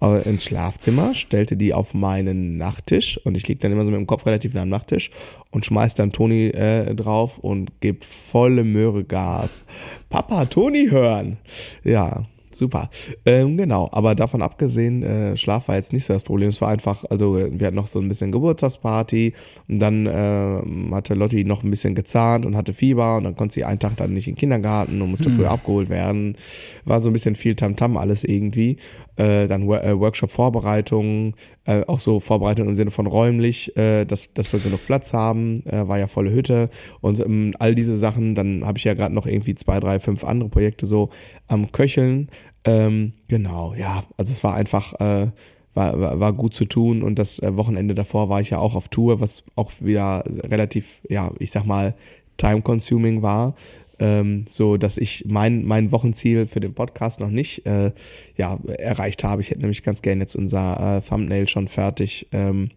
ins 0.00 0.44
Schlafzimmer, 0.44 1.14
stellte 1.14 1.56
die 1.56 1.72
auf 1.72 1.94
meinen 1.94 2.58
Nachttisch 2.58 3.18
und 3.24 3.36
ich 3.36 3.48
lieg 3.48 3.60
dann 3.60 3.72
immer 3.72 3.84
so 3.84 3.90
mit 3.90 3.98
dem 3.98 4.06
Kopf 4.06 4.26
relativ 4.26 4.52
nah 4.52 4.62
am 4.62 4.68
Nachttisch 4.68 5.10
und 5.50 5.64
schmeiß 5.64 5.94
dann 5.94 6.12
Toni 6.12 6.48
äh, 6.48 6.94
drauf 6.94 7.38
und 7.38 7.80
gibt 7.80 8.04
volle 8.04 8.62
Möhre 8.62 9.04
Gas. 9.04 9.64
Papa, 10.10 10.44
Toni 10.44 10.88
hören. 10.90 11.38
Ja, 11.82 12.26
super. 12.58 12.90
Ähm, 13.24 13.56
genau, 13.56 13.88
aber 13.92 14.14
davon 14.14 14.42
abgesehen, 14.42 15.02
äh, 15.02 15.36
Schlaf 15.36 15.68
war 15.68 15.76
jetzt 15.76 15.92
nicht 15.92 16.04
so 16.04 16.12
das 16.12 16.24
Problem. 16.24 16.48
Es 16.48 16.60
war 16.60 16.68
einfach, 16.68 17.04
also 17.10 17.36
wir 17.36 17.66
hatten 17.66 17.76
noch 17.76 17.86
so 17.86 18.00
ein 18.00 18.08
bisschen 18.08 18.32
Geburtstagsparty 18.32 19.34
und 19.68 19.78
dann 19.78 20.06
äh, 20.06 20.94
hatte 20.94 21.14
Lotti 21.14 21.44
noch 21.44 21.62
ein 21.62 21.70
bisschen 21.70 21.94
gezahnt 21.94 22.46
und 22.46 22.56
hatte 22.56 22.72
Fieber 22.72 23.16
und 23.16 23.24
dann 23.24 23.36
konnte 23.36 23.54
sie 23.54 23.64
einen 23.64 23.78
Tag 23.78 23.96
dann 23.96 24.14
nicht 24.14 24.28
in 24.28 24.34
den 24.34 24.40
Kindergarten 24.40 25.00
und 25.00 25.10
musste 25.10 25.28
hm. 25.28 25.36
früher 25.36 25.50
abgeholt 25.50 25.88
werden. 25.88 26.36
War 26.84 27.00
so 27.00 27.10
ein 27.10 27.12
bisschen 27.12 27.36
viel 27.36 27.54
Tamtam 27.54 27.96
-Tam 27.96 28.00
alles 28.00 28.24
irgendwie. 28.24 28.76
Äh, 29.16 29.48
dann 29.48 29.62
äh, 29.62 29.98
Workshop-Vorbereitungen, 29.98 31.34
äh, 31.64 31.82
auch 31.86 32.00
so 32.00 32.20
Vorbereitung 32.20 32.68
im 32.68 32.76
Sinne 32.76 32.90
von 32.90 33.06
räumlich, 33.06 33.74
äh, 33.74 34.04
dass, 34.04 34.32
dass 34.34 34.52
wir 34.52 34.60
genug 34.60 34.84
Platz 34.84 35.14
haben, 35.14 35.62
war 35.64 35.98
ja 35.98 36.06
volle 36.06 36.32
Hütte 36.32 36.68
und 37.00 37.18
ähm, 37.20 37.54
all 37.58 37.74
diese 37.74 37.96
Sachen. 37.96 38.34
Dann 38.34 38.64
habe 38.64 38.78
ich 38.78 38.84
ja 38.84 38.94
gerade 38.94 39.14
noch 39.14 39.26
irgendwie 39.26 39.54
zwei, 39.54 39.80
drei, 39.80 40.00
fünf 40.00 40.22
andere 40.24 40.50
Projekte 40.50 40.84
so 40.86 41.10
am 41.48 41.72
Köcheln. 41.72 42.28
Ähm, 42.66 43.12
genau, 43.28 43.74
ja, 43.74 44.04
also 44.16 44.32
es 44.32 44.42
war 44.42 44.54
einfach, 44.54 44.94
äh, 44.94 45.28
war, 45.74 46.00
war, 46.00 46.20
war 46.20 46.32
gut 46.32 46.54
zu 46.54 46.64
tun 46.64 47.02
und 47.02 47.18
das 47.18 47.38
äh, 47.38 47.56
Wochenende 47.56 47.94
davor 47.94 48.28
war 48.28 48.40
ich 48.40 48.50
ja 48.50 48.58
auch 48.58 48.74
auf 48.74 48.88
Tour, 48.88 49.20
was 49.20 49.44
auch 49.54 49.72
wieder 49.80 50.24
relativ, 50.26 51.00
ja, 51.08 51.30
ich 51.38 51.50
sag 51.50 51.64
mal, 51.64 51.94
time-consuming 52.38 53.22
war, 53.22 53.54
ähm, 53.98 54.44
so 54.48 54.76
dass 54.76 54.98
ich 54.98 55.24
mein, 55.26 55.64
mein 55.64 55.92
Wochenziel 55.92 56.46
für 56.46 56.60
den 56.60 56.74
Podcast 56.74 57.20
noch 57.20 57.30
nicht 57.30 57.64
äh, 57.66 57.92
ja, 58.36 58.58
erreicht 58.78 59.24
habe. 59.24 59.42
Ich 59.42 59.50
hätte 59.50 59.60
nämlich 59.60 59.82
ganz 59.82 60.02
gerne 60.02 60.22
jetzt 60.22 60.34
unser 60.34 60.98
äh, 60.98 61.00
Thumbnail 61.08 61.48
schon 61.48 61.68
fertig. 61.68 62.28
Ähm, 62.32 62.70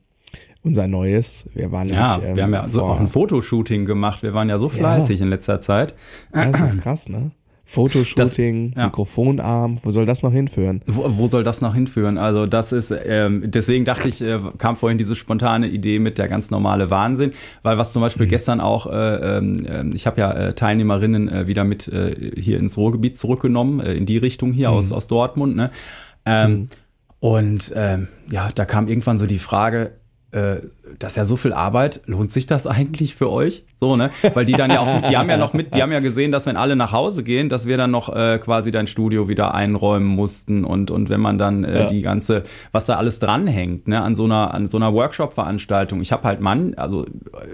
unser 0.61 0.87
neues. 0.87 1.47
Wir 1.53 1.71
waren 1.71 1.87
ja, 1.87 2.17
nämlich, 2.17 2.29
ähm, 2.29 2.35
wir 2.35 2.43
haben 2.43 2.53
ja 2.53 2.67
so 2.67 2.83
auch 2.83 2.99
ein 2.99 3.07
Fotoshooting 3.07 3.85
gemacht. 3.85 4.23
Wir 4.23 4.33
waren 4.33 4.49
ja 4.49 4.57
so 4.57 4.67
fleißig 4.67 5.19
ja. 5.19 5.25
in 5.25 5.29
letzter 5.29 5.61
Zeit. 5.61 5.95
Ja, 6.33 6.51
das 6.51 6.75
ist 6.75 6.81
krass, 6.81 7.07
ne? 7.07 7.31
Fotoshooting, 7.69 8.71
das, 8.71 8.77
ja. 8.77 8.85
Mikrofonarm, 8.87 9.77
wo 9.83 9.91
soll 9.91 10.07
das 10.07 10.23
noch 10.23 10.31
hinführen? 10.31 10.81
Wo, 10.87 11.05
wo 11.17 11.27
soll 11.27 11.43
das 11.43 11.61
noch 11.61 11.75
hinführen? 11.75 12.17
Also 12.17 12.47
das 12.47 12.71
ist, 12.71 12.91
ähm, 12.91 13.43
deswegen 13.45 13.85
dachte 13.85 14.09
ich, 14.09 14.23
äh, 14.23 14.39
kam 14.57 14.75
vorhin 14.75 14.97
diese 14.97 15.15
spontane 15.15 15.67
Idee 15.67 15.99
mit 15.99 16.17
der 16.17 16.27
ganz 16.27 16.49
normale 16.49 16.89
Wahnsinn, 16.89 17.31
weil 17.61 17.77
was 17.77 17.93
zum 17.93 18.01
Beispiel 18.01 18.25
mhm. 18.25 18.31
gestern 18.31 18.59
auch, 18.59 18.87
äh, 18.87 19.37
äh, 19.37 19.89
ich 19.93 20.07
habe 20.07 20.19
ja 20.19 20.31
äh, 20.31 20.53
Teilnehmerinnen 20.55 21.29
äh, 21.29 21.45
wieder 21.45 21.63
mit 21.63 21.87
äh, 21.87 22.31
hier 22.41 22.57
ins 22.57 22.75
Ruhrgebiet 22.75 23.19
zurückgenommen, 23.19 23.81
äh, 23.81 23.93
in 23.93 24.07
die 24.07 24.17
Richtung 24.17 24.51
hier 24.51 24.71
mhm. 24.71 24.77
aus, 24.77 24.91
aus 24.91 25.05
Dortmund, 25.05 25.55
ne? 25.55 25.69
Ähm, 26.25 26.51
mhm. 26.51 26.67
Und 27.19 27.71
ähm, 27.75 28.07
ja, 28.31 28.49
da 28.55 28.65
kam 28.65 28.87
irgendwann 28.87 29.19
so 29.19 29.27
die 29.27 29.37
Frage, 29.37 29.91
äh, 30.31 30.57
das 30.97 31.13
ist 31.13 31.15
ja 31.17 31.25
so 31.25 31.35
viel 31.35 31.53
Arbeit, 31.53 32.01
lohnt 32.05 32.31
sich 32.31 32.45
das 32.45 32.67
eigentlich 32.67 33.15
für 33.15 33.29
euch? 33.31 33.63
So, 33.79 33.95
ne? 33.95 34.09
Weil 34.33 34.45
die 34.45 34.53
dann 34.53 34.71
ja 34.71 34.79
auch, 34.81 35.09
die 35.09 35.15
haben 35.15 35.29
ja 35.29 35.37
noch 35.37 35.53
mit, 35.53 35.73
die 35.73 35.81
haben 35.81 35.91
ja 35.91 35.99
gesehen, 35.99 36.31
dass 36.31 36.45
wenn 36.45 36.57
alle 36.57 36.75
nach 36.75 36.91
Hause 36.91 37.23
gehen, 37.23 37.47
dass 37.47 37.65
wir 37.65 37.77
dann 37.77 37.91
noch 37.91 38.13
äh, 38.13 38.39
quasi 38.39 38.71
dein 38.71 38.87
Studio 38.87 39.27
wieder 39.27 39.53
einräumen 39.53 40.07
mussten 40.07 40.65
und 40.65 40.91
und 40.91 41.09
wenn 41.09 41.21
man 41.21 41.37
dann 41.37 41.63
äh, 41.63 41.81
ja. 41.81 41.87
die 41.87 42.01
ganze, 42.01 42.43
was 42.71 42.85
da 42.85 42.97
alles 42.97 43.19
dranhängt, 43.19 43.87
ne, 43.87 44.01
an 44.01 44.15
so 44.15 44.25
einer 44.25 44.53
an 44.53 44.67
so 44.67 44.77
einer 44.77 44.93
Workshop-Veranstaltung. 44.93 46.01
Ich 46.01 46.11
habe 46.11 46.23
halt 46.23 46.41
Mann, 46.41 46.73
also 46.75 47.05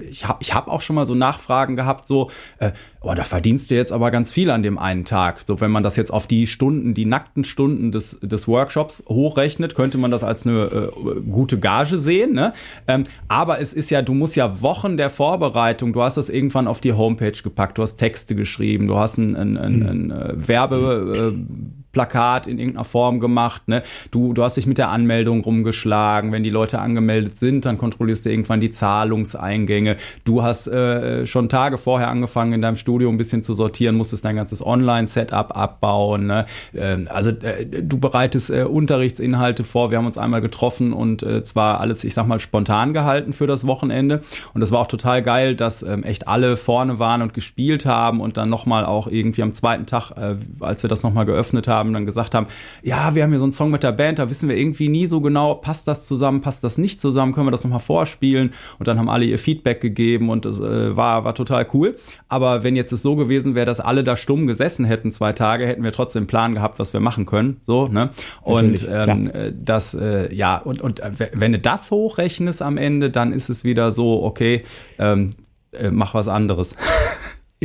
ich 0.10 0.28
habe 0.28 0.40
ich 0.42 0.54
habe 0.54 0.72
auch 0.72 0.82
schon 0.82 0.96
mal 0.96 1.06
so 1.06 1.16
Nachfragen 1.16 1.76
gehabt, 1.76 2.08
so, 2.08 2.32
äh, 2.58 2.72
oh, 3.02 3.14
da 3.14 3.24
verdienst 3.24 3.70
du 3.70 3.76
jetzt 3.76 3.92
aber 3.92 4.10
ganz 4.10 4.32
viel 4.32 4.50
an 4.50 4.64
dem 4.64 4.80
einen 4.80 5.06
Tag. 5.06 5.42
So, 5.46 5.62
wenn 5.62 5.72
man 5.72 5.84
das 5.84 5.96
jetzt 5.96 6.12
auf 6.12 6.26
die 6.26 6.48
Stunden, 6.48 6.94
die 6.94 7.06
nackten 7.06 7.44
Stunden 7.44 7.92
des 7.92 8.20
des 8.22 8.48
Workshops 8.48 9.04
hochrechnet, 9.08 9.76
könnte 9.76 9.98
man 9.98 10.10
das 10.10 10.24
als 10.24 10.48
eine 10.48 10.64
äh, 10.64 11.22
gute 11.30 11.60
Gage 11.60 11.98
sehen, 12.00 12.34
ne? 12.34 12.54
Ähm, 12.88 13.04
aber 13.28 13.60
es 13.60 13.74
ist 13.74 13.90
ja, 13.90 14.02
du 14.02 14.14
musst 14.14 14.36
ja 14.36 14.62
Wochen 14.62 14.98
der 14.98 15.10
Vorbereitung, 15.10 15.94
du 15.94 16.02
hast 16.02 16.18
das 16.18 16.30
irgendwann 16.30 16.68
auf 16.68 16.80
die 16.80 16.94
Homepage 16.94 17.32
gepackt, 17.32 17.78
du 17.78 17.82
hast 17.82 17.98
Texte 17.98 18.36
geschrieben, 18.36 18.88
du 18.88 18.98
hast 18.98 19.18
ein, 19.18 19.36
ein, 19.36 19.58
ein, 19.58 19.84
ein, 19.84 20.12
ein 20.12 20.48
Werbe. 20.48 21.34
Äh, 21.34 21.85
Plakat 21.96 22.46
in 22.46 22.60
irgendeiner 22.60 22.84
Form 22.84 23.22
gemacht. 23.22 23.70
Ne? 23.70 23.82
Du, 24.12 24.34
du 24.34 24.44
hast 24.44 24.58
dich 24.58 24.68
mit 24.68 24.78
der 24.78 24.90
Anmeldung 24.90 25.40
rumgeschlagen. 25.42 26.34
Wenn 26.34 26.44
die 26.44 26.50
Leute 26.50 26.80
angemeldet 26.80 27.40
sind, 27.40 27.64
dann 27.64 27.78
kontrollierst 27.78 28.26
du 28.26 28.30
irgendwann 28.30 28.60
die 28.60 28.70
Zahlungseingänge. 28.70 29.96
Du 30.26 30.44
hast 30.44 30.68
äh, 30.68 31.26
schon 31.26 31.48
Tage 31.48 31.78
vorher 31.78 32.10
angefangen, 32.10 32.52
in 32.52 32.62
deinem 32.62 32.76
Studio 32.76 33.10
ein 33.10 33.18
bisschen 33.18 33.44
zu 33.44 33.54
sortieren, 33.54 33.96
musstest 33.96 34.26
dein 34.26 34.36
ganzes 34.36 34.64
Online-Setup 34.64 35.56
abbauen. 35.56 36.28
Ne? 36.28 36.46
Ähm, 36.76 37.08
also 37.10 37.30
äh, 37.30 37.66
du 37.66 37.98
bereitest 37.98 38.50
äh, 38.50 38.64
Unterrichtsinhalte 38.64 39.64
vor. 39.64 39.90
Wir 39.90 39.98
haben 39.98 40.06
uns 40.06 40.18
einmal 40.18 40.42
getroffen 40.42 40.92
und 40.92 41.24
äh, 41.24 41.46
zwar 41.46 41.80
alles, 41.80 42.04
ich 42.04 42.14
sag 42.14 42.28
mal, 42.28 42.42
spontan 42.42 42.94
gehalten 42.94 43.32
für 43.32 43.48
das 43.48 43.66
Wochenende. 43.66 44.22
Und 44.54 44.60
das 44.60 44.74
war 44.74 44.82
auch 44.82 44.88
total 44.88 45.24
geil, 45.24 45.56
dass 45.56 45.82
ähm, 45.82 46.04
echt 46.04 46.28
alle 46.28 46.58
vorne 46.58 47.00
waren 47.00 47.22
und 47.22 47.34
gespielt 47.34 47.86
haben 47.86 48.20
und 48.20 48.36
dann 48.36 48.50
nochmal 48.50 48.86
auch 48.86 49.08
irgendwie 49.08 49.44
am 49.44 49.54
zweiten 49.54 49.86
Tag, 49.86 50.12
äh, 50.12 50.36
als 50.60 50.84
wir 50.84 50.90
das 50.90 51.04
nochmal 51.04 51.26
geöffnet 51.26 51.70
haben, 51.70 51.85
haben, 51.86 51.94
dann 51.94 52.06
gesagt 52.06 52.36
haben, 52.36 52.48
ja, 52.82 53.16
wir 53.16 53.24
haben 53.24 53.32
hier 53.32 53.40
so 53.40 53.46
einen 53.46 53.52
Song 53.52 53.72
mit 53.72 53.84
der 53.84 53.92
Band, 53.92 54.20
da 54.20 54.30
wissen 54.30 54.50
wir 54.50 54.58
irgendwie 54.58 54.90
nie 54.90 55.08
so 55.08 55.22
genau, 55.22 55.56
passt 55.56 55.88
das 55.88 56.08
zusammen, 56.08 56.42
passt 56.42 56.64
das 56.64 56.78
nicht 56.78 57.00
zusammen, 57.00 57.34
können 57.34 57.48
wir 57.48 57.52
das 57.52 57.64
nochmal 57.64 57.80
vorspielen? 57.80 58.54
Und 58.80 58.88
dann 58.88 59.00
haben 59.00 59.10
alle 59.10 59.26
ihr 59.26 59.40
Feedback 59.40 59.82
gegeben 59.82 60.30
und 60.30 60.46
das 60.46 60.60
äh, 60.60 60.96
war, 60.96 61.24
war 61.24 61.36
total 61.36 61.68
cool. 61.74 61.96
Aber 62.28 62.64
wenn 62.64 62.76
jetzt 62.76 62.92
es 62.92 63.02
so 63.02 63.16
gewesen 63.16 63.56
wäre, 63.56 63.66
dass 63.66 63.80
alle 63.80 64.04
da 64.04 64.16
stumm 64.16 64.48
gesessen 64.48 64.86
hätten 64.86 65.12
zwei 65.12 65.34
Tage, 65.34 65.66
hätten 65.68 65.84
wir 65.84 65.92
trotzdem 65.92 66.22
einen 66.22 66.28
Plan 66.28 66.54
gehabt, 66.54 66.80
was 66.80 66.94
wir 66.94 67.00
machen 67.00 67.26
können. 67.26 67.58
So, 67.62 67.88
ne? 67.88 68.10
Und 68.42 68.88
ähm, 68.90 69.30
äh, 69.34 69.54
das, 69.56 69.94
äh, 69.94 70.34
ja, 70.34 70.58
und, 70.58 70.82
und 70.82 71.00
äh, 71.00 71.12
wenn 71.34 71.52
du 71.52 71.60
das 71.60 71.92
hochrechnest 71.92 72.62
am 72.62 72.78
Ende, 72.78 73.10
dann 73.10 73.32
ist 73.32 73.50
es 73.50 73.64
wieder 73.64 73.92
so, 73.92 74.24
okay, 74.24 74.64
ähm, 75.00 75.32
äh, 75.72 75.92
mach 75.92 76.14
was 76.14 76.28
anderes. 76.28 76.76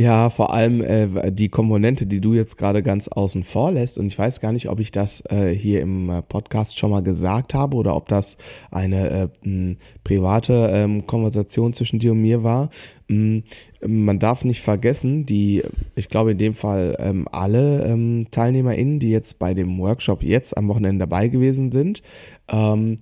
Ja, 0.01 0.31
vor 0.31 0.51
allem 0.51 0.81
äh, 0.81 1.31
die 1.31 1.49
Komponente, 1.49 2.07
die 2.07 2.21
du 2.21 2.33
jetzt 2.33 2.57
gerade 2.57 2.81
ganz 2.81 3.07
außen 3.07 3.43
vor 3.43 3.71
lässt, 3.71 3.99
und 3.99 4.07
ich 4.07 4.17
weiß 4.17 4.39
gar 4.39 4.51
nicht, 4.51 4.67
ob 4.67 4.79
ich 4.79 4.91
das 4.91 5.23
äh, 5.29 5.49
hier 5.49 5.79
im 5.81 6.09
äh, 6.09 6.23
Podcast 6.23 6.79
schon 6.79 6.89
mal 6.89 7.03
gesagt 7.03 7.53
habe 7.53 7.77
oder 7.77 7.95
ob 7.95 8.07
das 8.07 8.39
eine 8.71 9.29
äh, 9.45 9.75
private 10.03 10.71
ähm, 10.73 11.05
Konversation 11.05 11.73
zwischen 11.73 11.99
dir 11.99 12.13
und 12.13 12.21
mir 12.21 12.41
war. 12.41 12.71
M, 13.07 13.43
man 13.85 14.17
darf 14.17 14.43
nicht 14.43 14.61
vergessen, 14.61 15.27
die, 15.27 15.61
ich 15.95 16.09
glaube 16.09 16.31
in 16.31 16.39
dem 16.39 16.55
Fall 16.55 16.95
ähm, 16.97 17.27
alle 17.31 17.85
ähm, 17.85 18.25
TeilnehmerInnen, 18.31 18.97
die 18.99 19.11
jetzt 19.11 19.37
bei 19.37 19.53
dem 19.53 19.77
Workshop 19.77 20.23
jetzt 20.23 20.57
am 20.57 20.67
Wochenende 20.67 21.03
dabei 21.03 21.27
gewesen 21.27 21.69
sind, 21.69 22.01
ähm, 22.49 22.97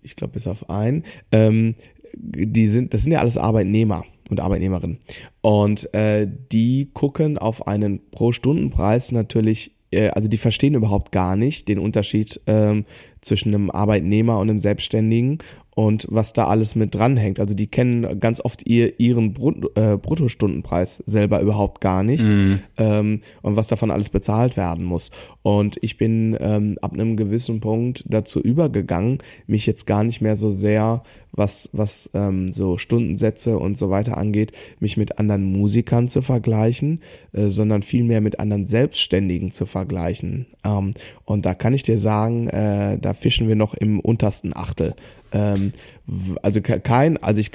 ich 0.00 0.14
glaube 0.14 0.34
bis 0.34 0.46
auf 0.46 0.70
einen, 0.70 1.02
ähm, 1.32 1.74
die 2.14 2.68
sind, 2.68 2.94
das 2.94 3.02
sind 3.02 3.10
ja 3.10 3.18
alles 3.18 3.36
Arbeitnehmer 3.36 4.04
und 4.30 4.40
Arbeitnehmerinnen. 4.40 4.98
Und 5.40 5.92
äh, 5.94 6.28
die 6.52 6.90
gucken 6.92 7.38
auf 7.38 7.66
einen 7.66 8.10
Pro-Stunden-Preis 8.10 9.12
natürlich, 9.12 9.72
äh, 9.90 10.08
also 10.08 10.28
die 10.28 10.38
verstehen 10.38 10.74
überhaupt 10.74 11.12
gar 11.12 11.36
nicht 11.36 11.68
den 11.68 11.78
Unterschied 11.78 12.40
ähm, 12.46 12.84
zwischen 13.26 13.54
einem 13.54 13.70
Arbeitnehmer 13.70 14.38
und 14.38 14.48
einem 14.48 14.58
Selbstständigen 14.58 15.38
und 15.76 16.06
was 16.08 16.32
da 16.32 16.46
alles 16.46 16.74
mit 16.74 16.94
dranhängt. 16.94 17.38
Also 17.38 17.54
die 17.54 17.66
kennen 17.66 18.18
ganz 18.18 18.40
oft 18.40 18.66
ihr, 18.66 18.98
ihren 18.98 19.34
Brut, 19.34 19.76
äh, 19.76 19.98
Bruttostundenpreis 19.98 21.02
selber 21.04 21.40
überhaupt 21.42 21.82
gar 21.82 22.02
nicht 22.02 22.24
mhm. 22.24 22.60
ähm, 22.78 23.20
und 23.42 23.56
was 23.56 23.68
davon 23.68 23.90
alles 23.90 24.08
bezahlt 24.08 24.56
werden 24.56 24.86
muss. 24.86 25.10
Und 25.42 25.76
ich 25.82 25.98
bin 25.98 26.34
ähm, 26.40 26.78
ab 26.80 26.94
einem 26.94 27.14
gewissen 27.16 27.60
Punkt 27.60 28.04
dazu 28.08 28.40
übergegangen, 28.40 29.18
mich 29.46 29.66
jetzt 29.66 29.86
gar 29.86 30.02
nicht 30.02 30.22
mehr 30.22 30.34
so 30.34 30.48
sehr, 30.48 31.02
was, 31.32 31.68
was 31.74 32.10
ähm, 32.14 32.54
so 32.54 32.78
Stundensätze 32.78 33.58
und 33.58 33.76
so 33.76 33.90
weiter 33.90 34.16
angeht, 34.16 34.52
mich 34.80 34.96
mit 34.96 35.18
anderen 35.18 35.44
Musikern 35.44 36.08
zu 36.08 36.22
vergleichen, 36.22 37.02
äh, 37.32 37.48
sondern 37.48 37.82
vielmehr 37.82 38.22
mit 38.22 38.40
anderen 38.40 38.64
Selbstständigen 38.64 39.50
zu 39.50 39.66
vergleichen. 39.66 40.46
Ähm, 40.66 40.94
und 41.24 41.46
da 41.46 41.54
kann 41.54 41.74
ich 41.74 41.82
dir 41.82 41.98
sagen, 41.98 42.48
äh, 42.48 42.98
da 42.98 43.14
fischen 43.14 43.48
wir 43.48 43.56
noch 43.56 43.74
im 43.74 44.00
untersten 44.00 44.56
Achtel. 44.56 44.94
Ähm, 45.32 45.72
also 46.42 46.60
kein, 46.60 47.16
also 47.22 47.40
ich 47.40 47.52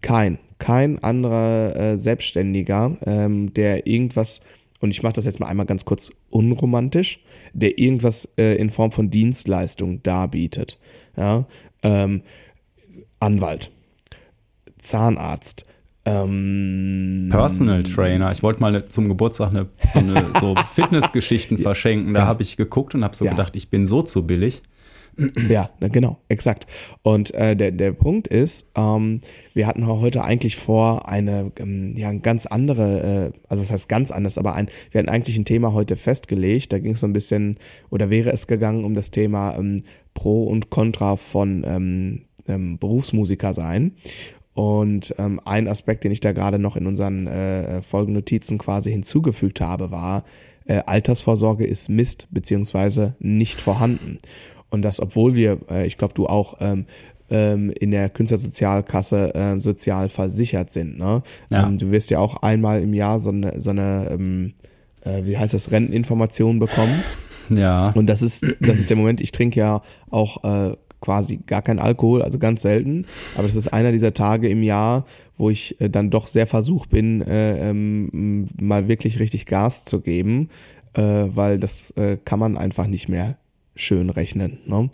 kein, 0.00 0.38
kein 0.58 1.02
anderer 1.02 1.76
äh, 1.76 1.98
Selbstständiger, 1.98 2.96
ähm, 3.06 3.54
der 3.54 3.86
irgendwas, 3.86 4.40
und 4.80 4.90
ich 4.90 5.02
mache 5.02 5.14
das 5.14 5.24
jetzt 5.24 5.40
mal 5.40 5.46
einmal 5.46 5.66
ganz 5.66 5.84
kurz 5.84 6.10
unromantisch, 6.30 7.20
der 7.52 7.78
irgendwas 7.78 8.28
äh, 8.36 8.56
in 8.56 8.70
Form 8.70 8.92
von 8.92 9.10
Dienstleistung 9.10 10.02
darbietet. 10.02 10.78
Ja, 11.16 11.46
ähm, 11.82 12.22
Anwalt, 13.20 13.70
Zahnarzt, 14.78 15.66
ähm, 16.08 17.28
Personal 17.30 17.82
Trainer. 17.82 18.32
Ich 18.32 18.42
wollte 18.42 18.60
mal 18.60 18.86
zum 18.86 19.08
Geburtstag 19.08 19.50
eine, 19.50 19.66
so, 19.92 19.98
eine, 19.98 20.26
so 20.40 20.54
Fitnessgeschichten 20.72 21.58
verschenken. 21.58 22.14
Da 22.14 22.20
ja. 22.20 22.26
habe 22.26 22.42
ich 22.42 22.56
geguckt 22.56 22.94
und 22.94 23.04
habe 23.04 23.14
so 23.14 23.24
ja. 23.24 23.32
gedacht, 23.32 23.56
ich 23.56 23.70
bin 23.70 23.86
so 23.86 24.02
zu 24.02 24.26
billig. 24.26 24.62
Ja, 25.48 25.70
genau, 25.80 26.18
exakt. 26.28 26.66
Und 27.02 27.34
äh, 27.34 27.56
der, 27.56 27.72
der 27.72 27.90
Punkt 27.92 28.28
ist, 28.28 28.70
ähm, 28.76 29.20
wir 29.52 29.66
hatten 29.66 29.84
heute 29.86 30.22
eigentlich 30.22 30.56
vor, 30.56 31.08
eine 31.08 31.50
ähm, 31.58 31.96
ja, 31.96 32.12
ganz 32.12 32.46
andere, 32.46 33.32
äh, 33.34 33.38
also 33.48 33.62
was 33.62 33.72
heißt 33.72 33.88
ganz 33.88 34.12
anders, 34.12 34.38
aber 34.38 34.54
ein, 34.54 34.68
wir 34.92 35.00
hatten 35.00 35.08
eigentlich 35.08 35.36
ein 35.36 35.44
Thema 35.44 35.72
heute 35.72 35.96
festgelegt. 35.96 36.72
Da 36.72 36.78
ging 36.78 36.92
es 36.92 37.00
so 37.00 37.06
ein 37.08 37.12
bisschen, 37.12 37.58
oder 37.90 38.10
wäre 38.10 38.30
es 38.30 38.46
gegangen 38.46 38.84
um 38.84 38.94
das 38.94 39.10
Thema 39.10 39.56
ähm, 39.56 39.82
Pro 40.14 40.44
und 40.44 40.70
Contra 40.70 41.16
von 41.16 41.64
ähm, 41.66 42.22
ähm, 42.46 42.78
Berufsmusiker 42.78 43.54
sein. 43.54 43.92
Und 44.58 45.14
ähm, 45.18 45.40
ein 45.44 45.68
Aspekt, 45.68 46.02
den 46.02 46.10
ich 46.10 46.18
da 46.18 46.32
gerade 46.32 46.58
noch 46.58 46.74
in 46.74 46.88
unseren 46.88 47.28
äh, 47.28 47.80
Folgennotizen 47.80 48.58
quasi 48.58 48.90
hinzugefügt 48.90 49.60
habe, 49.60 49.92
war, 49.92 50.24
äh, 50.66 50.82
Altersvorsorge 50.84 51.64
ist 51.64 51.88
Mist 51.88 52.26
beziehungsweise 52.32 53.14
nicht 53.20 53.60
vorhanden. 53.60 54.18
Und 54.68 54.82
das, 54.82 54.98
obwohl 54.98 55.36
wir, 55.36 55.60
äh, 55.70 55.86
ich 55.86 55.96
glaube, 55.96 56.14
du 56.14 56.26
auch 56.26 56.56
ähm, 56.58 56.86
ähm, 57.30 57.70
in 57.70 57.92
der 57.92 58.10
Künstlersozialkasse 58.10 59.32
äh, 59.32 59.60
sozial 59.60 60.08
versichert 60.08 60.72
sind. 60.72 60.98
Ne? 60.98 61.22
Ja. 61.50 61.64
Ähm, 61.64 61.78
du 61.78 61.92
wirst 61.92 62.10
ja 62.10 62.18
auch 62.18 62.42
einmal 62.42 62.82
im 62.82 62.94
Jahr 62.94 63.20
so 63.20 63.30
eine, 63.30 63.60
so 63.60 63.70
eine 63.70 64.08
ähm, 64.10 64.54
äh, 65.04 65.24
wie 65.24 65.38
heißt 65.38 65.54
das, 65.54 65.70
Renteninformation 65.70 66.58
bekommen. 66.58 67.04
Ja. 67.48 67.90
Und 67.90 68.08
das 68.08 68.22
ist, 68.22 68.44
das 68.60 68.80
ist 68.80 68.90
der 68.90 68.96
Moment, 68.96 69.20
ich 69.20 69.30
trinke 69.30 69.60
ja 69.60 69.82
auch 70.10 70.42
äh, 70.42 70.76
quasi 71.00 71.38
gar 71.46 71.62
kein 71.62 71.78
Alkohol, 71.78 72.22
also 72.22 72.38
ganz 72.38 72.62
selten. 72.62 73.06
Aber 73.36 73.46
das 73.46 73.56
ist 73.56 73.68
einer 73.68 73.92
dieser 73.92 74.14
Tage 74.14 74.48
im 74.48 74.62
Jahr, 74.62 75.06
wo 75.36 75.50
ich 75.50 75.80
äh, 75.80 75.88
dann 75.88 76.10
doch 76.10 76.26
sehr 76.26 76.46
versucht 76.46 76.90
bin, 76.90 77.22
äh, 77.22 77.70
ähm, 77.70 78.48
mal 78.60 78.88
wirklich 78.88 79.18
richtig 79.20 79.46
Gas 79.46 79.84
zu 79.84 80.00
geben, 80.00 80.50
äh, 80.94 81.02
weil 81.02 81.58
das 81.58 81.90
äh, 81.92 82.18
kann 82.24 82.38
man 82.38 82.56
einfach 82.56 82.86
nicht 82.86 83.08
mehr 83.08 83.36
schön 83.74 84.10
rechnen. 84.10 84.58
Ne? 84.66 84.90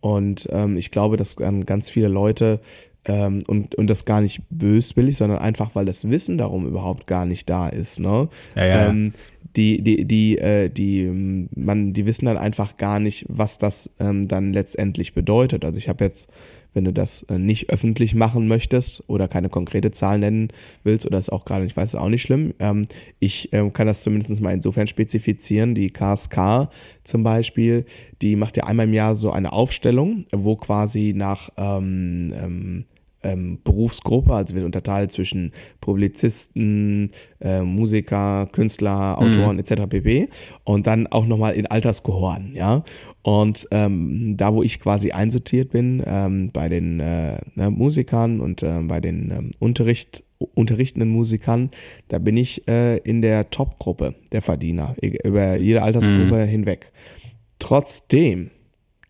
Und 0.00 0.48
ähm, 0.52 0.76
ich 0.76 0.90
glaube, 0.90 1.16
dass 1.16 1.36
ganz 1.36 1.90
viele 1.90 2.08
Leute 2.08 2.60
ähm, 3.04 3.42
und, 3.46 3.74
und 3.74 3.88
das 3.88 4.04
gar 4.04 4.20
nicht 4.20 4.42
böswillig, 4.50 5.16
sondern 5.16 5.38
einfach, 5.38 5.74
weil 5.74 5.86
das 5.86 6.08
Wissen 6.08 6.38
darum 6.38 6.66
überhaupt 6.66 7.06
gar 7.06 7.26
nicht 7.26 7.48
da 7.50 7.68
ist. 7.68 7.98
Ne? 7.98 8.28
Ja, 8.54 8.64
ja. 8.64 8.88
Ähm, 8.88 9.12
die, 9.56 9.82
die, 9.82 10.04
die, 10.04 10.38
äh, 10.38 10.68
die, 10.68 11.48
man, 11.54 11.92
die 11.92 12.06
wissen 12.06 12.26
dann 12.26 12.38
einfach 12.38 12.76
gar 12.76 13.00
nicht, 13.00 13.26
was 13.28 13.58
das 13.58 13.90
ähm, 13.98 14.28
dann 14.28 14.52
letztendlich 14.52 15.14
bedeutet. 15.14 15.64
Also 15.64 15.78
ich 15.78 15.88
habe 15.88 16.04
jetzt 16.04 16.30
wenn 16.74 16.84
du 16.84 16.92
das 16.92 17.22
äh, 17.24 17.38
nicht 17.38 17.70
öffentlich 17.70 18.14
machen 18.14 18.46
möchtest 18.46 19.02
oder 19.08 19.28
keine 19.28 19.48
konkrete 19.48 19.90
Zahl 19.90 20.18
nennen 20.18 20.48
willst 20.84 21.06
oder 21.06 21.18
es 21.18 21.30
auch 21.30 21.44
gerade 21.44 21.64
nicht 21.64 21.76
weiß, 21.76 21.94
ist 21.94 22.00
auch 22.00 22.08
nicht 22.08 22.22
schlimm. 22.22 22.54
Ähm, 22.58 22.86
ich 23.18 23.52
ähm, 23.52 23.72
kann 23.72 23.86
das 23.86 24.02
zumindest 24.02 24.40
mal 24.40 24.52
insofern 24.52 24.86
spezifizieren. 24.86 25.74
Die 25.74 25.90
KSK 25.90 26.68
zum 27.04 27.22
Beispiel, 27.22 27.84
die 28.22 28.36
macht 28.36 28.56
ja 28.56 28.64
einmal 28.64 28.86
im 28.86 28.94
Jahr 28.94 29.16
so 29.16 29.30
eine 29.30 29.52
Aufstellung, 29.52 30.24
wo 30.32 30.56
quasi 30.56 31.14
nach 31.16 31.50
ähm, 31.56 32.32
ähm, 32.32 32.84
ähm, 33.22 33.58
Berufsgruppe, 33.64 34.32
also 34.32 34.54
wird 34.54 34.64
unterteilt 34.64 35.12
zwischen 35.12 35.52
Publizisten, 35.80 37.12
äh, 37.40 37.62
Musiker, 37.62 38.48
Künstler, 38.52 39.18
Autoren 39.18 39.56
mhm. 39.56 39.60
etc. 39.60 39.82
pp. 39.88 40.28
Und 40.64 40.86
dann 40.86 41.06
auch 41.06 41.26
nochmal 41.26 41.54
in 41.54 41.66
Alterskohorten, 41.66 42.54
ja. 42.54 42.84
Und 43.22 43.68
ähm, 43.72 44.36
da, 44.36 44.54
wo 44.54 44.62
ich 44.62 44.80
quasi 44.80 45.10
einsortiert 45.10 45.70
bin, 45.70 46.02
ähm, 46.06 46.50
bei 46.52 46.68
den 46.68 47.00
äh, 47.00 47.38
ne, 47.56 47.70
Musikern 47.70 48.40
und 48.40 48.62
äh, 48.62 48.80
bei 48.82 49.00
den 49.00 49.30
ähm, 49.30 49.50
Unterricht, 49.58 50.24
unterrichtenden 50.54 51.10
Musikern, 51.10 51.70
da 52.08 52.18
bin 52.18 52.36
ich 52.36 52.66
äh, 52.68 52.98
in 52.98 53.20
der 53.20 53.50
Top-Gruppe 53.50 54.14
der 54.32 54.40
Verdiener, 54.40 54.94
über 55.00 55.56
jede 55.56 55.82
Altersgruppe 55.82 56.46
mhm. 56.46 56.48
hinweg. 56.48 56.92
Trotzdem, 57.58 58.50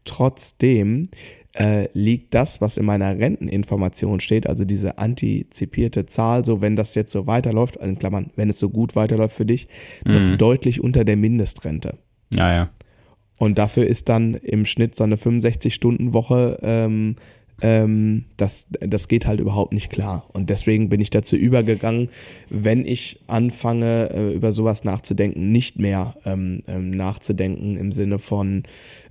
trotzdem 0.05 1.11
äh, 1.55 1.89
liegt 1.93 2.35
das, 2.35 2.61
was 2.61 2.77
in 2.77 2.85
meiner 2.85 3.19
Renteninformation 3.19 4.21
steht, 4.21 4.47
also 4.47 4.65
diese 4.65 4.99
antizipierte 4.99 6.07
Zahl, 6.07 6.45
so 6.45 6.61
wenn 6.61 6.77
das 6.77 6.95
jetzt 6.95 7.13
so 7.13 7.27
weiterläuft, 7.27 7.77
in 7.77 7.99
Klammern, 7.99 8.31
wenn 8.37 8.51
es 8.51 8.59
so 8.59 8.71
gut 8.71 8.97
weiterläuft 8.97 9.37
für 9.37 9.47
dich, 9.47 9.69
mhm. 10.05 10.13
noch 10.13 10.37
deutlich 10.37 10.83
unter 10.83 11.05
der 11.05 11.17
Mindestrente. 11.17 11.99
Ja, 12.33 12.55
ja. 12.55 12.71
Und 13.39 13.59
dafür 13.59 13.87
ist 13.87 14.09
dann 14.09 14.35
im 14.35 14.65
Schnitt 14.65 14.97
so 14.97 15.05
eine 15.05 15.17
65-Stunden-Woche 15.17 16.59
ähm, 16.63 17.17
ähm, 17.61 18.25
das, 18.37 18.68
das 18.81 19.09
geht 19.09 19.27
halt 19.27 19.40
überhaupt 19.40 19.73
nicht 19.73 19.90
klar. 19.90 20.29
Und 20.33 20.51
deswegen 20.51 20.88
bin 20.88 21.01
ich 21.01 21.11
dazu 21.11 21.37
übergegangen, 21.37 22.09
wenn 22.51 22.87
ich 22.87 23.21
anfange, 23.27 24.11
äh, 24.12 24.35
über 24.35 24.53
sowas 24.53 24.85
nachzudenken, 24.85 25.51
nicht 25.51 25.79
mehr 25.79 26.16
ähm, 26.25 26.62
ähm, 26.68 26.90
nachzudenken 26.90 27.77
im 27.77 27.92
Sinne 27.92 28.18
von, 28.18 28.62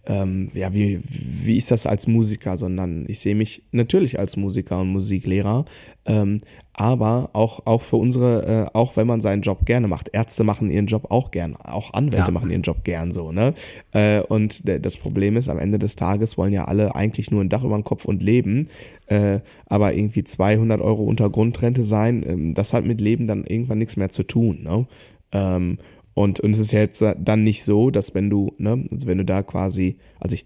ähm, 0.06 0.50
ja, 0.54 0.74
wie, 0.74 1.02
wie 1.10 1.58
ist 1.58 1.72
das 1.72 1.86
als 1.86 2.08
Musiker, 2.08 2.58
sondern 2.58 3.06
ich 3.08 3.20
sehe 3.20 3.36
mich 3.36 3.64
natürlich 3.72 4.20
als 4.20 4.38
Musiker 4.38 4.80
und 4.82 4.90
Musiklehrer, 4.90 5.66
ähm, 6.06 6.40
aber 6.78 7.32
auch, 7.34 7.66
auch 7.66 7.82
für 7.82 7.96
unsere, 7.96 8.70
äh, 8.72 8.78
auch 8.78 8.96
wenn 8.96 9.08
man 9.08 9.20
seinen 9.20 9.42
Job 9.42 9.66
gerne 9.66 9.88
macht. 9.88 10.10
Ärzte 10.14 10.44
machen 10.44 10.70
ihren 10.70 10.86
Job 10.86 11.08
auch 11.10 11.32
gern, 11.32 11.56
auch 11.56 11.92
Anwälte 11.94 12.28
ja. 12.28 12.32
machen 12.32 12.52
ihren 12.52 12.62
Job 12.62 12.84
gern 12.84 13.12
so, 13.12 13.32
ne? 13.32 13.56
Äh, 13.92 14.22
und 14.22 14.62
das 14.70 14.96
Problem 14.98 15.38
ist, 15.38 15.50
am 15.50 15.58
Ende 15.58 15.80
des 15.80 15.96
Tages 15.96 16.38
wollen 16.38 16.54
ja 16.54 16.66
alle 16.66 16.96
eigentlich 16.96 17.32
nur 17.32 17.44
ein 17.44 17.50
Dach 17.50 17.64
über 17.64 17.76
den 17.76 17.84
Kopf 17.84 18.06
und 18.06 18.22
leben, 18.22 18.70
äh, 19.08 19.40
aber 19.66 19.96
irgendwie 19.96 20.24
200 20.24 20.80
Euro 20.80 21.04
unter 21.04 21.32
Grundrente 21.32 21.84
sein, 21.84 22.24
ähm, 22.28 22.54
das 22.54 22.74
hat 22.74 22.86
mit 22.86 23.02
Leben 23.02 23.26
dann 23.26 23.44
irgendwann 23.44 23.80
nichts 23.80 23.98
mehr 23.98 24.10
zu 24.10 24.22
tun, 24.22 24.62
ne? 24.62 24.86
Ähm, 25.32 25.80
und, 26.14 26.40
und 26.40 26.52
es 26.52 26.60
ist 26.60 26.72
ja 26.72 26.80
jetzt 26.80 27.04
dann 27.18 27.44
nicht 27.44 27.64
so, 27.64 27.90
dass 27.90 28.14
wenn 28.14 28.30
du, 28.30 28.54
ne, 28.60 28.86
also 28.92 29.08
wenn 29.08 29.18
du 29.18 29.26
da 29.26 29.42
quasi, 29.42 29.98
also 30.20 30.36
ich 30.36 30.46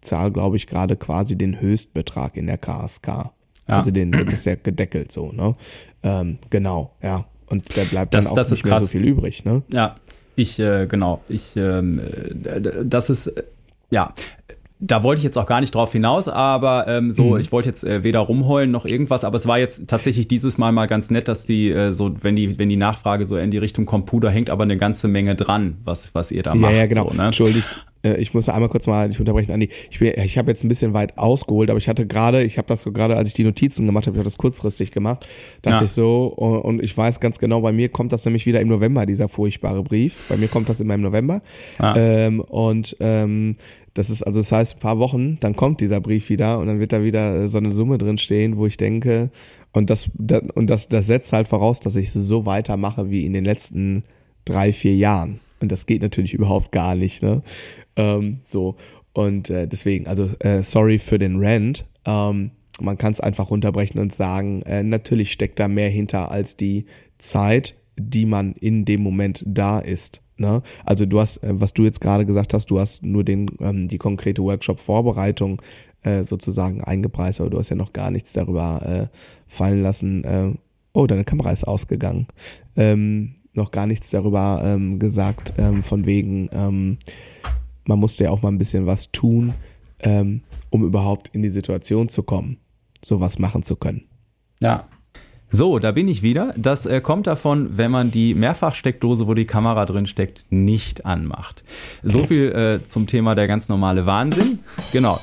zahle, 0.00 0.32
glaube 0.32 0.56
ich, 0.56 0.66
gerade 0.66 0.96
quasi 0.96 1.38
den 1.38 1.60
Höchstbetrag 1.60 2.36
in 2.36 2.46
der 2.46 2.58
KSK. 2.58 3.32
Ja. 3.68 3.78
Also 3.78 3.90
den, 3.90 4.12
das 4.12 4.34
ist 4.34 4.44
ja 4.46 4.54
gedeckelt 4.54 5.12
so, 5.12 5.32
ne? 5.32 5.54
Ähm, 6.02 6.38
genau, 6.50 6.92
ja. 7.02 7.26
Und 7.46 7.76
da 7.76 7.84
bleibt 7.84 8.14
das, 8.14 8.24
dann 8.24 8.32
auch 8.32 8.36
das 8.36 8.50
nicht 8.50 8.64
mehr 8.64 8.80
so 8.80 8.86
viel 8.86 9.04
übrig, 9.04 9.44
ne? 9.44 9.62
Ja, 9.72 9.96
ich, 10.36 10.58
äh, 10.58 10.86
genau, 10.86 11.22
ich, 11.28 11.56
ähm, 11.56 12.00
äh, 12.44 12.84
das 12.84 13.10
ist, 13.10 13.26
äh, 13.28 13.42
ja, 13.90 14.12
da 14.80 15.02
wollte 15.02 15.18
ich 15.18 15.24
jetzt 15.24 15.36
auch 15.36 15.46
gar 15.46 15.60
nicht 15.60 15.74
drauf 15.74 15.92
hinaus, 15.92 16.28
aber 16.28 16.86
ähm, 16.86 17.10
so, 17.10 17.30
mhm. 17.30 17.40
ich 17.40 17.50
wollte 17.50 17.68
jetzt 17.68 17.82
äh, 17.82 18.04
weder 18.04 18.20
rumheulen 18.20 18.70
noch 18.70 18.84
irgendwas, 18.84 19.24
aber 19.24 19.36
es 19.36 19.46
war 19.46 19.58
jetzt 19.58 19.88
tatsächlich 19.88 20.28
dieses 20.28 20.56
Mal 20.56 20.70
mal 20.70 20.86
ganz 20.86 21.10
nett, 21.10 21.26
dass 21.26 21.46
die 21.46 21.70
äh, 21.70 21.92
so, 21.92 22.14
wenn 22.22 22.36
die, 22.36 22.58
wenn 22.58 22.68
die 22.68 22.76
Nachfrage 22.76 23.26
so 23.26 23.36
in 23.36 23.50
die 23.50 23.58
Richtung 23.58 23.86
kommt, 23.86 24.06
Puder 24.06 24.30
hängt 24.30 24.50
aber 24.50 24.62
eine 24.62 24.76
ganze 24.76 25.08
Menge 25.08 25.34
dran, 25.34 25.78
was, 25.84 26.14
was 26.14 26.30
ihr 26.30 26.44
da 26.44 26.52
ja, 26.54 26.56
macht. 26.56 26.74
Ja, 26.74 26.86
genau. 26.86 27.08
So, 27.08 27.16
ne? 27.16 27.26
Entschuldigt. 27.26 27.86
Äh, 28.08 28.20
ich 28.20 28.34
muss 28.34 28.48
einmal 28.48 28.68
kurz 28.68 28.86
mal 28.86 29.08
dich 29.08 29.20
unterbrechen, 29.20 29.52
Andi. 29.52 29.68
Ich, 29.90 29.98
bin, 29.98 30.12
ich 30.16 30.38
habe 30.38 30.50
jetzt 30.50 30.64
ein 30.64 30.68
bisschen 30.68 30.94
weit 30.94 31.18
ausgeholt, 31.18 31.70
aber 31.70 31.78
ich 31.78 31.88
hatte 31.88 32.06
gerade, 32.06 32.42
ich 32.44 32.58
habe 32.58 32.68
das 32.68 32.82
so 32.82 32.92
gerade, 32.92 33.16
als 33.16 33.28
ich 33.28 33.34
die 33.34 33.44
Notizen 33.44 33.86
gemacht 33.86 34.06
habe, 34.06 34.16
ich 34.16 34.18
habe 34.18 34.24
das 34.24 34.38
kurzfristig 34.38 34.92
gemacht, 34.92 35.26
dachte 35.62 35.78
ja. 35.78 35.84
ich 35.84 35.90
so, 35.90 36.26
und, 36.26 36.60
und, 36.60 36.82
ich 36.82 36.96
weiß 36.96 37.20
ganz 37.20 37.38
genau, 37.38 37.60
bei 37.60 37.72
mir 37.72 37.88
kommt 37.88 38.12
das 38.12 38.24
nämlich 38.24 38.46
wieder 38.46 38.60
im 38.60 38.68
November, 38.68 39.06
dieser 39.06 39.28
furchtbare 39.28 39.82
Brief. 39.82 40.26
Bei 40.28 40.36
mir 40.36 40.48
kommt 40.48 40.68
das 40.68 40.80
immer 40.80 40.94
im 40.94 41.02
November. 41.02 41.42
Ja. 41.78 41.96
Ähm, 41.96 42.40
und 42.40 42.96
ähm, 43.00 43.56
das 43.94 44.10
ist, 44.10 44.22
also 44.22 44.38
das 44.38 44.52
heißt, 44.52 44.76
ein 44.76 44.80
paar 44.80 44.98
Wochen, 44.98 45.38
dann 45.40 45.56
kommt 45.56 45.80
dieser 45.80 46.00
Brief 46.00 46.28
wieder 46.28 46.58
und 46.58 46.66
dann 46.68 46.78
wird 46.78 46.92
da 46.92 47.02
wieder 47.02 47.34
äh, 47.34 47.48
so 47.48 47.58
eine 47.58 47.72
Summe 47.72 47.98
drin 47.98 48.18
stehen, 48.18 48.56
wo 48.56 48.66
ich 48.66 48.76
denke, 48.76 49.30
und 49.72 49.90
das, 49.90 50.10
das 50.14 50.42
und 50.54 50.70
das, 50.70 50.88
das 50.88 51.06
setzt 51.06 51.32
halt 51.32 51.48
voraus, 51.48 51.80
dass 51.80 51.96
ich 51.96 52.12
so 52.12 52.46
weitermache 52.46 53.10
wie 53.10 53.26
in 53.26 53.32
den 53.32 53.44
letzten 53.44 54.04
drei, 54.44 54.72
vier 54.72 54.96
Jahren. 54.96 55.40
Und 55.60 55.72
das 55.72 55.86
geht 55.86 56.02
natürlich 56.02 56.34
überhaupt 56.34 56.72
gar 56.72 56.94
nicht, 56.94 57.22
ne? 57.22 57.42
Ähm, 57.98 58.38
so. 58.44 58.76
Und 59.12 59.50
äh, 59.50 59.68
deswegen, 59.68 60.06
also 60.06 60.30
äh, 60.38 60.62
sorry 60.62 60.98
für 60.98 61.18
den 61.18 61.36
Rant. 61.44 61.84
Ähm, 62.06 62.52
man 62.80 62.96
kann 62.96 63.12
es 63.12 63.20
einfach 63.20 63.50
runterbrechen 63.50 64.00
und 64.00 64.14
sagen, 64.14 64.62
äh, 64.62 64.82
natürlich 64.82 65.32
steckt 65.32 65.58
da 65.58 65.68
mehr 65.68 65.90
hinter 65.90 66.30
als 66.30 66.56
die 66.56 66.86
Zeit, 67.18 67.74
die 67.96 68.24
man 68.24 68.52
in 68.52 68.84
dem 68.84 69.02
Moment 69.02 69.42
da 69.46 69.80
ist. 69.80 70.22
Ne? 70.36 70.62
Also 70.84 71.04
du 71.04 71.18
hast, 71.18 71.42
äh, 71.42 71.60
was 71.60 71.74
du 71.74 71.84
jetzt 71.84 72.00
gerade 72.00 72.24
gesagt 72.24 72.54
hast, 72.54 72.70
du 72.70 72.78
hast 72.78 73.02
nur 73.02 73.24
den, 73.24 73.50
ähm, 73.60 73.88
die 73.88 73.98
konkrete 73.98 74.42
Workshop-Vorbereitung 74.42 75.60
äh, 76.02 76.22
sozusagen 76.22 76.82
eingepreist, 76.84 77.40
aber 77.40 77.50
du 77.50 77.58
hast 77.58 77.70
ja 77.70 77.76
noch 77.76 77.92
gar 77.92 78.12
nichts 78.12 78.32
darüber 78.32 79.08
äh, 79.10 79.16
fallen 79.48 79.82
lassen. 79.82 80.22
Äh, 80.22 80.52
oh, 80.92 81.08
deine 81.08 81.24
Kamera 81.24 81.50
ist 81.50 81.64
ausgegangen. 81.64 82.28
Ähm, 82.76 83.34
noch 83.54 83.72
gar 83.72 83.88
nichts 83.88 84.10
darüber 84.10 84.62
ähm, 84.64 85.00
gesagt, 85.00 85.54
ähm, 85.58 85.82
von 85.82 86.06
wegen, 86.06 86.48
ähm, 86.52 86.98
man 87.88 87.98
musste 87.98 88.24
ja 88.24 88.30
auch 88.30 88.42
mal 88.42 88.50
ein 88.50 88.58
bisschen 88.58 88.86
was 88.86 89.10
tun, 89.10 89.54
ähm, 89.98 90.42
um 90.70 90.84
überhaupt 90.84 91.30
in 91.32 91.42
die 91.42 91.48
Situation 91.48 92.08
zu 92.08 92.22
kommen, 92.22 92.58
sowas 93.02 93.38
machen 93.38 93.62
zu 93.62 93.76
können. 93.76 94.04
Ja, 94.60 94.84
so, 95.50 95.78
da 95.78 95.92
bin 95.92 96.08
ich 96.08 96.22
wieder. 96.22 96.52
Das 96.58 96.84
äh, 96.84 97.00
kommt 97.00 97.26
davon, 97.26 97.78
wenn 97.78 97.90
man 97.90 98.10
die 98.10 98.34
Mehrfachsteckdose, 98.34 99.26
wo 99.26 99.32
die 99.32 99.46
Kamera 99.46 99.86
drin 99.86 100.06
steckt, 100.06 100.44
nicht 100.50 101.06
anmacht. 101.06 101.64
So 102.02 102.24
viel 102.26 102.52
äh, 102.52 102.86
zum 102.86 103.06
Thema 103.06 103.34
der 103.34 103.46
ganz 103.46 103.70
normale 103.70 104.04
Wahnsinn. 104.04 104.58
Genau 104.92 105.18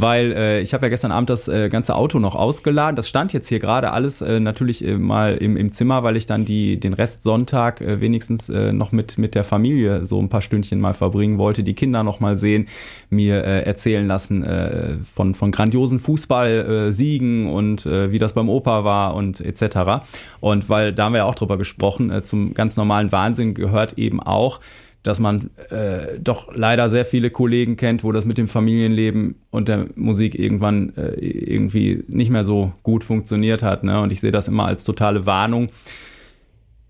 weil 0.00 0.32
äh, 0.32 0.60
ich 0.60 0.74
habe 0.74 0.86
ja 0.86 0.90
gestern 0.90 1.12
Abend 1.12 1.30
das 1.30 1.48
äh, 1.48 1.68
ganze 1.68 1.94
Auto 1.94 2.18
noch 2.18 2.34
ausgeladen. 2.34 2.96
Das 2.96 3.08
stand 3.08 3.32
jetzt 3.32 3.48
hier 3.48 3.58
gerade 3.58 3.92
alles 3.92 4.20
äh, 4.20 4.40
natürlich 4.40 4.84
äh, 4.86 4.96
mal 4.96 5.36
im, 5.36 5.56
im 5.56 5.72
Zimmer, 5.72 6.02
weil 6.02 6.16
ich 6.16 6.26
dann 6.26 6.44
die, 6.44 6.78
den 6.78 6.92
Rest 6.92 7.22
Sonntag 7.22 7.80
äh, 7.80 8.00
wenigstens 8.00 8.48
äh, 8.48 8.72
noch 8.72 8.92
mit, 8.92 9.18
mit 9.18 9.34
der 9.34 9.44
Familie 9.44 10.04
so 10.04 10.20
ein 10.20 10.28
paar 10.28 10.42
Stündchen 10.42 10.80
mal 10.80 10.94
verbringen 10.94 11.38
wollte, 11.38 11.62
die 11.62 11.74
Kinder 11.74 12.02
noch 12.02 12.20
mal 12.20 12.36
sehen, 12.36 12.66
mir 13.10 13.44
äh, 13.44 13.62
erzählen 13.62 14.06
lassen 14.06 14.42
äh, 14.44 14.98
von, 15.14 15.34
von 15.34 15.50
grandiosen 15.50 15.98
Fußballsiegen 15.98 17.46
äh, 17.46 17.50
und 17.50 17.86
äh, 17.86 18.12
wie 18.12 18.18
das 18.18 18.34
beim 18.34 18.48
Opa 18.48 18.84
war 18.84 19.14
und 19.14 19.40
etc. 19.40 20.04
Und 20.40 20.68
weil 20.68 20.92
da 20.92 21.04
haben 21.04 21.12
wir 21.12 21.18
ja 21.18 21.24
auch 21.24 21.34
drüber 21.34 21.58
gesprochen, 21.58 22.10
äh, 22.10 22.22
zum 22.22 22.54
ganz 22.54 22.76
normalen 22.76 23.12
Wahnsinn 23.12 23.54
gehört 23.54 23.94
eben 23.94 24.20
auch, 24.20 24.60
dass 25.02 25.20
man 25.20 25.50
äh, 25.70 26.18
doch 26.20 26.54
leider 26.54 26.88
sehr 26.88 27.04
viele 27.04 27.30
Kollegen 27.30 27.76
kennt, 27.76 28.04
wo 28.04 28.12
das 28.12 28.24
mit 28.24 28.38
dem 28.38 28.48
Familienleben 28.48 29.36
und 29.50 29.68
der 29.68 29.86
Musik 29.94 30.38
irgendwann 30.38 30.92
äh, 30.96 31.14
irgendwie 31.20 32.04
nicht 32.08 32.30
mehr 32.30 32.44
so 32.44 32.72
gut 32.82 33.04
funktioniert 33.04 33.62
hat. 33.62 33.84
Ne? 33.84 34.00
Und 34.00 34.12
ich 34.12 34.20
sehe 34.20 34.32
das 34.32 34.48
immer 34.48 34.66
als 34.66 34.84
totale 34.84 35.24
Warnung. 35.24 35.68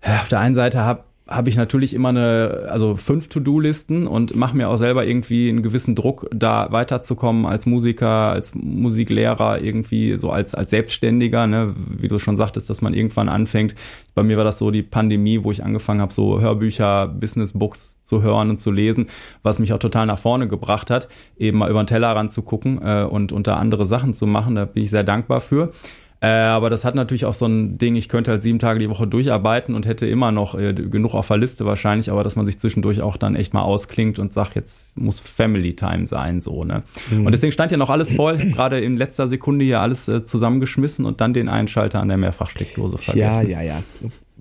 Auf 0.01 0.29
der 0.29 0.39
einen 0.39 0.55
Seite 0.55 0.79
habe 0.79 1.03
habe 1.29 1.49
ich 1.49 1.57
natürlich 1.57 1.93
immer 1.93 2.09
eine, 2.09 2.67
also 2.69 2.95
fünf 2.95 3.27
To-Do-Listen 3.29 4.07
und 4.07 4.35
mache 4.35 4.57
mir 4.57 4.67
auch 4.67 4.77
selber 4.77 5.05
irgendwie 5.05 5.49
einen 5.49 5.61
gewissen 5.61 5.95
Druck, 5.95 6.27
da 6.33 6.71
weiterzukommen 6.71 7.45
als 7.45 7.65
Musiker, 7.65 8.31
als 8.31 8.53
Musiklehrer, 8.55 9.61
irgendwie 9.61 10.17
so 10.17 10.31
als, 10.31 10.55
als 10.55 10.71
Selbstständiger, 10.71 11.45
ne? 11.47 11.75
wie 11.87 12.07
du 12.07 12.17
schon 12.17 12.35
sagtest, 12.35 12.69
dass 12.69 12.81
man 12.81 12.93
irgendwann 12.93 13.29
anfängt. 13.29 13.75
Bei 14.15 14.23
mir 14.23 14.37
war 14.37 14.43
das 14.43 14.57
so 14.57 14.71
die 14.71 14.83
Pandemie, 14.83 15.43
wo 15.43 15.51
ich 15.51 15.63
angefangen 15.63 16.01
habe, 16.01 16.13
so 16.13 16.41
Hörbücher, 16.41 17.07
Business-Books 17.07 18.03
zu 18.03 18.23
hören 18.23 18.49
und 18.49 18.59
zu 18.59 18.71
lesen, 18.71 19.07
was 19.43 19.59
mich 19.59 19.71
auch 19.71 19.79
total 19.79 20.07
nach 20.07 20.19
vorne 20.19 20.47
gebracht 20.47 20.89
hat, 20.89 21.09
eben 21.37 21.59
mal 21.59 21.69
über 21.69 21.83
den 21.83 21.87
Tellerrand 21.87 22.31
zu 22.31 22.41
gucken 22.41 22.81
äh, 22.83 23.03
und 23.03 23.31
unter 23.31 23.57
andere 23.57 23.85
Sachen 23.85 24.13
zu 24.13 24.25
machen. 24.25 24.55
Da 24.55 24.65
bin 24.65 24.83
ich 24.83 24.89
sehr 24.89 25.03
dankbar 25.03 25.41
für. 25.41 25.71
Äh, 26.21 26.27
aber 26.27 26.69
das 26.69 26.83
hat 26.83 26.95
natürlich 26.95 27.25
auch 27.25 27.33
so 27.33 27.45
ein 27.45 27.77
Ding, 27.77 27.95
ich 27.95 28.09
könnte 28.09 28.31
halt 28.31 28.43
sieben 28.43 28.59
Tage 28.59 28.79
die 28.79 28.89
Woche 28.89 29.07
durcharbeiten 29.07 29.73
und 29.73 29.85
hätte 29.85 30.05
immer 30.05 30.31
noch 30.31 30.53
äh, 30.53 30.73
genug 30.73 31.13
auf 31.13 31.27
der 31.29 31.37
Liste 31.37 31.65
wahrscheinlich, 31.65 32.11
aber 32.11 32.23
dass 32.25 32.35
man 32.35 32.45
sich 32.45 32.59
zwischendurch 32.59 33.01
auch 33.01 33.15
dann 33.15 33.35
echt 33.35 33.53
mal 33.53 33.61
ausklingt 33.61 34.19
und 34.19 34.33
sagt, 34.33 34.55
jetzt 34.55 34.97
muss 34.97 35.21
Family 35.21 35.75
Time 35.75 36.07
sein, 36.07 36.41
so, 36.41 36.65
ne? 36.65 36.83
Mhm. 37.09 37.25
Und 37.25 37.31
deswegen 37.31 37.53
stand 37.53 37.71
ja 37.71 37.77
noch 37.77 37.89
alles 37.89 38.13
voll, 38.13 38.37
gerade 38.37 38.79
in 38.79 38.97
letzter 38.97 39.29
Sekunde 39.29 39.63
hier 39.63 39.79
alles 39.79 40.09
äh, 40.09 40.25
zusammengeschmissen 40.25 41.05
und 41.05 41.21
dann 41.21 41.33
den 41.33 41.47
Einschalter 41.47 42.01
an 42.01 42.09
der 42.09 42.17
Mehrfachsteckdose 42.17 42.97
vergessen. 42.97 43.49
Ja, 43.49 43.61
ja, 43.61 43.77
ja. 43.77 43.83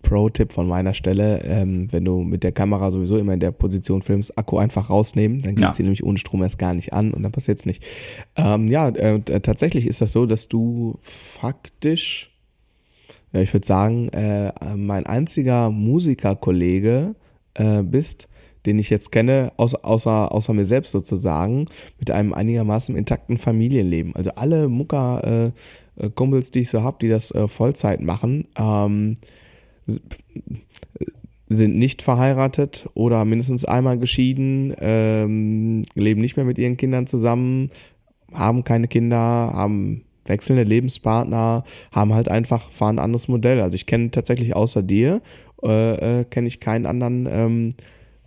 Pro-Tipp 0.02 0.52
von 0.52 0.68
meiner 0.68 0.94
Stelle, 0.94 1.42
ähm, 1.44 1.88
wenn 1.92 2.04
du 2.04 2.20
mit 2.20 2.42
der 2.42 2.52
Kamera 2.52 2.90
sowieso 2.90 3.18
immer 3.18 3.34
in 3.34 3.40
der 3.40 3.50
Position 3.50 4.02
filmst, 4.02 4.36
Akku 4.38 4.58
einfach 4.58 4.90
rausnehmen, 4.90 5.42
dann 5.42 5.54
geht 5.54 5.62
ja. 5.62 5.74
sie 5.74 5.82
nämlich 5.82 6.04
ohne 6.04 6.18
Strom 6.18 6.42
erst 6.42 6.58
gar 6.58 6.74
nicht 6.74 6.92
an 6.92 7.12
und 7.12 7.22
dann 7.22 7.32
passiert 7.32 7.58
es 7.58 7.66
nicht. 7.66 7.82
Ähm, 8.36 8.68
ja, 8.68 8.88
äh, 8.88 9.20
tatsächlich 9.40 9.86
ist 9.86 10.00
das 10.00 10.12
so, 10.12 10.26
dass 10.26 10.48
du 10.48 10.98
faktisch, 11.02 12.32
ja, 13.32 13.40
ich 13.40 13.52
würde 13.52 13.66
sagen, 13.66 14.08
äh, 14.08 14.52
mein 14.76 15.06
einziger 15.06 15.70
Musikerkollege 15.70 17.14
äh, 17.54 17.82
bist, 17.82 18.28
den 18.66 18.78
ich 18.78 18.90
jetzt 18.90 19.12
kenne, 19.12 19.52
außer, 19.56 19.84
außer, 19.84 20.32
außer 20.32 20.52
mir 20.52 20.64
selbst 20.64 20.92
sozusagen, 20.92 21.66
mit 21.98 22.10
einem 22.10 22.34
einigermaßen 22.34 22.96
intakten 22.96 23.38
Familienleben. 23.38 24.14
Also 24.14 24.32
alle 24.32 24.68
Mucker, 24.68 25.52
äh, 25.96 26.06
äh, 26.06 26.40
die 26.54 26.60
ich 26.60 26.70
so 26.70 26.82
habe, 26.82 26.98
die 27.00 27.08
das 27.08 27.30
äh, 27.30 27.48
Vollzeit 27.48 28.00
machen, 28.00 28.46
ähm, 28.56 29.14
sind 31.48 31.76
nicht 31.76 32.02
verheiratet 32.02 32.88
oder 32.94 33.24
mindestens 33.24 33.64
einmal 33.64 33.98
geschieden, 33.98 34.74
ähm, 34.80 35.84
leben 35.94 36.20
nicht 36.20 36.36
mehr 36.36 36.44
mit 36.44 36.58
ihren 36.58 36.76
Kindern 36.76 37.06
zusammen, 37.06 37.70
haben 38.32 38.64
keine 38.64 38.88
Kinder, 38.88 39.16
haben 39.16 40.04
wechselnde 40.26 40.64
Lebenspartner, 40.64 41.64
haben 41.90 42.12
halt 42.12 42.28
einfach, 42.28 42.70
fahren 42.70 42.96
ein 42.96 43.04
anderes 43.04 43.28
Modell. 43.28 43.62
Also 43.62 43.76
ich 43.76 43.86
kenne 43.86 44.10
tatsächlich 44.10 44.54
außer 44.54 44.82
dir, 44.82 45.22
äh, 45.62 46.20
äh, 46.20 46.24
kenne 46.24 46.48
ich 46.48 46.60
keinen 46.60 46.84
anderen 46.84 47.26
ähm, 47.30 47.70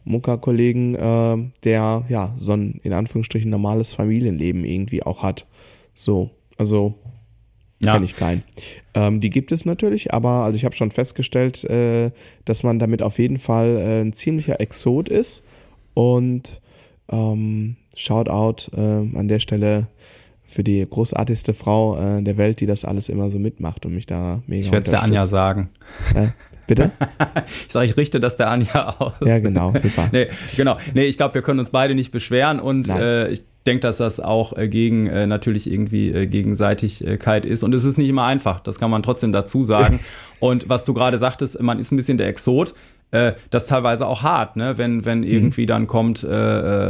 Muckerkollegen, 0.04 0.95
äh, 0.95 1.38
der 1.63 2.06
ja 2.10 2.34
so 2.38 2.54
ein 2.54 2.80
in 2.84 2.93
Anführungsstrichen 2.93 3.52
normales 3.52 3.93
Familienleben 3.93 4.65
irgendwie 4.65 5.04
auch 5.04 5.21
hat. 5.21 5.45
So, 5.93 6.32
also 6.58 6.95
ja. 7.84 7.94
kenne 7.94 8.06
ich 8.06 8.15
keinen. 8.15 8.44
Ähm, 8.94 9.22
die 9.22 9.30
gibt 9.30 9.52
es 9.52 9.65
natürlich, 9.65 10.13
aber 10.13 10.44
also 10.44 10.56
ich 10.56 10.65
habe 10.65 10.76
schon 10.76 10.91
festgestellt, 10.91 11.63
äh, 11.65 12.12
dass 12.46 12.63
man 12.63 12.80
damit 12.80 13.02
auf 13.02 13.20
jeden 13.20 13.39
Fall 13.39 13.78
äh, 13.78 14.02
ein 14.02 14.13
ziemlicher 14.13 14.60
Exot 14.60 15.10
ist 15.10 15.44
und 15.94 16.62
ähm, 17.10 17.76
Shoutout 17.96 18.72
äh, 18.76 19.17
an 19.17 19.28
der 19.28 19.39
Stelle 19.39 19.88
für 20.44 20.63
die 20.63 20.86
großartigste 20.88 21.54
Frau 21.54 21.98
äh, 21.98 22.22
der 22.22 22.38
Welt, 22.38 22.60
die 22.60 22.65
das 22.65 22.84
alles 22.84 23.10
immer 23.10 23.30
so 23.30 23.39
mitmacht 23.39 23.86
und 23.86 23.96
mich 23.96 24.06
da 24.06 24.41
mega 24.48 24.65
Ich 24.65 24.72
werde 24.72 24.84
es 24.84 24.91
der 24.91 25.04
Anja 25.04 25.26
sagen. 25.26 25.70
Äh, 26.13 26.28
bitte? 26.67 26.91
ich 27.67 27.71
sage, 27.71 27.86
ich 27.86 27.97
richte 27.97 28.19
das 28.19 28.38
der 28.38 28.50
Anja 28.50 28.95
aus. 29.00 29.13
Ja, 29.26 29.39
genau, 29.39 29.74
super. 29.82 30.10
nee, 30.12 30.28
genau. 30.56 30.78
Nee, 30.93 31.06
ich 31.06 31.17
glaube, 31.17 31.36
wir 31.36 31.41
können 31.41 31.60
uns 31.60 31.71
beide 31.71 31.95
nicht 31.95 32.12
beschweren 32.12 32.60
und 32.60 32.89
äh, 32.89 33.30
ich 33.30 33.43
denke, 33.65 33.82
dass 33.82 33.97
das 33.97 34.19
auch 34.19 34.58
äh, 34.58 34.67
gegen 34.67 35.08
äh, 35.08 35.28
natürlich 35.28 35.71
irgendwie 35.71 36.10
äh, 36.10 36.26
Gegenseitigkeit 36.26 37.45
ist. 37.45 37.63
Und 37.63 37.74
es 37.74 37.84
ist 37.84 37.97
nicht 37.97 38.10
immer 38.10 38.26
einfach, 38.26 38.60
das 38.60 38.80
kann 38.80 38.89
man 38.89 39.04
trotzdem 39.04 39.32
dazu 39.32 39.63
sagen. 39.63 40.00
und 40.39 40.69
was 40.69 40.86
du 40.86 40.93
gerade 40.93 41.19
sagtest, 41.19 41.62
man 41.62 41.80
ist 41.80 41.91
ein 41.91 41.95
bisschen 41.95 42.17
der 42.17 42.28
Exot. 42.28 42.74
Äh, 43.12 43.34
das 43.50 43.63
ist 43.63 43.69
teilweise 43.69 44.08
auch 44.08 44.24
hart, 44.24 44.56
ne? 44.56 44.78
Wenn, 44.78 45.06
wenn 45.06 45.19
mhm. 45.19 45.26
irgendwie 45.26 45.65
dann 45.65 45.86
kommt, 45.86 46.24
äh, 46.24 46.28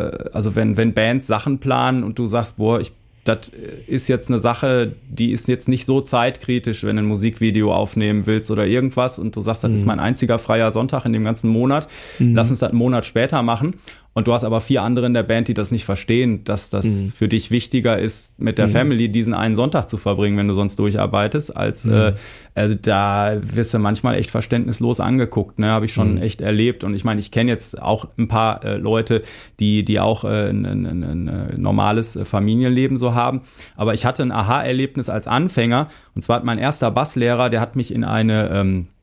äh, 0.08 0.30
also 0.34 0.56
wenn, 0.56 0.78
wenn 0.78 0.94
Bands 0.94 1.28
Sachen 1.28 1.60
planen 1.60 2.04
und 2.04 2.20
du 2.20 2.28
sagst, 2.28 2.58
boah, 2.58 2.80
ich 2.80 2.94
das 3.24 3.52
ist 3.88 4.08
jetzt 4.08 4.30
eine 4.30 4.40
Sache, 4.40 4.94
die 5.08 5.32
ist 5.32 5.48
jetzt 5.48 5.68
nicht 5.68 5.86
so 5.86 6.02
zeitkritisch, 6.02 6.84
wenn 6.84 6.96
du 6.96 7.04
ein 7.04 7.08
Musikvideo 7.08 7.74
aufnehmen 7.74 8.26
willst 8.26 8.50
oder 8.50 8.66
irgendwas 8.66 9.20
und 9.20 9.36
du 9.36 9.42
sagst, 9.42 9.64
das 9.64 9.70
mhm. 9.70 9.76
ist 9.76 9.86
mein 9.86 10.00
einziger 10.00 10.40
freier 10.40 10.72
Sonntag 10.72 11.06
in 11.06 11.14
dem 11.14 11.24
ganzen 11.24 11.50
Monat, 11.50 11.88
mhm. 12.18 12.34
lass 12.34 12.50
uns 12.50 12.60
das 12.60 12.72
einen 12.72 12.80
Monat 12.80 13.06
später 13.06 13.44
machen. 13.44 13.76
Und 14.14 14.28
du 14.28 14.34
hast 14.34 14.44
aber 14.44 14.60
vier 14.60 14.82
andere 14.84 15.06
in 15.06 15.14
der 15.14 15.24
Band, 15.24 15.48
die 15.48 15.54
das 15.54 15.72
nicht 15.72 15.86
verstehen, 15.86 16.44
dass 16.44 16.70
das 16.70 16.86
mhm. 16.86 17.12
für 17.12 17.30
dich 17.30 17.50
wichtiger 17.50 17.98
ist, 17.98 18.38
mit 18.42 18.58
der 18.58 18.68
mhm. 18.68 18.72
Family 18.72 19.10
diesen 19.10 19.34
einen 19.34 19.56
Sonntag 19.56 19.88
zu 19.88 19.96
verbringen, 19.96 20.38
wenn 20.38 20.50
du 20.50 20.54
sonst 20.54 20.78
durcharbeitest, 20.80 21.56
als 21.56 21.86
mhm. 21.86 21.94
äh, 21.94 22.14
äh, 22.56 22.76
da 22.76 23.38
wirst 23.42 23.74
du 23.74 23.80
manchmal 23.80 24.16
echt 24.16 24.30
verständnislos 24.30 25.00
angeguckt. 25.00 25.60
Ne, 25.60 25.68
habe 25.68 25.86
ich 25.86 25.94
schon 25.94 26.16
mhm. 26.16 26.22
echt 26.22 26.42
erlebt. 26.42 26.84
Und 26.84 26.94
ich 26.94 27.06
meine, 27.06 27.22
ich 27.22 27.32
kenne 27.32 27.52
jetzt 27.52 27.82
auch 27.82 28.06
ein 28.18 28.28
paar 28.28 28.66
äh, 28.66 28.76
Leute, 28.76 29.24
die 29.62 29.86
die 29.86 30.02
auch 30.02 30.26
äh, 30.26 30.50
ein, 30.50 30.66
ein, 30.66 30.86
ein, 30.86 31.04
ein 31.04 31.28
äh, 31.28 31.58
normales 31.58 32.20
Familienleben 32.22 32.98
so 32.98 33.14
haben. 33.14 33.42
Aber 33.78 33.94
ich 33.94 34.06
hatte 34.06 34.24
ein 34.24 34.34
Aha-Erlebnis 34.34 35.10
als 35.10 35.26
Anfänger. 35.28 35.90
Und 36.16 36.24
zwar 36.24 36.36
hat 36.38 36.44
mein 36.44 36.58
erster 36.58 36.92
Basslehrer, 36.92 37.50
der 37.50 37.62
hat 37.62 37.78
mich 37.78 37.94
in 37.94 38.04
eine 38.04 38.50
ähm, 38.50 38.88
äh, 38.88 39.01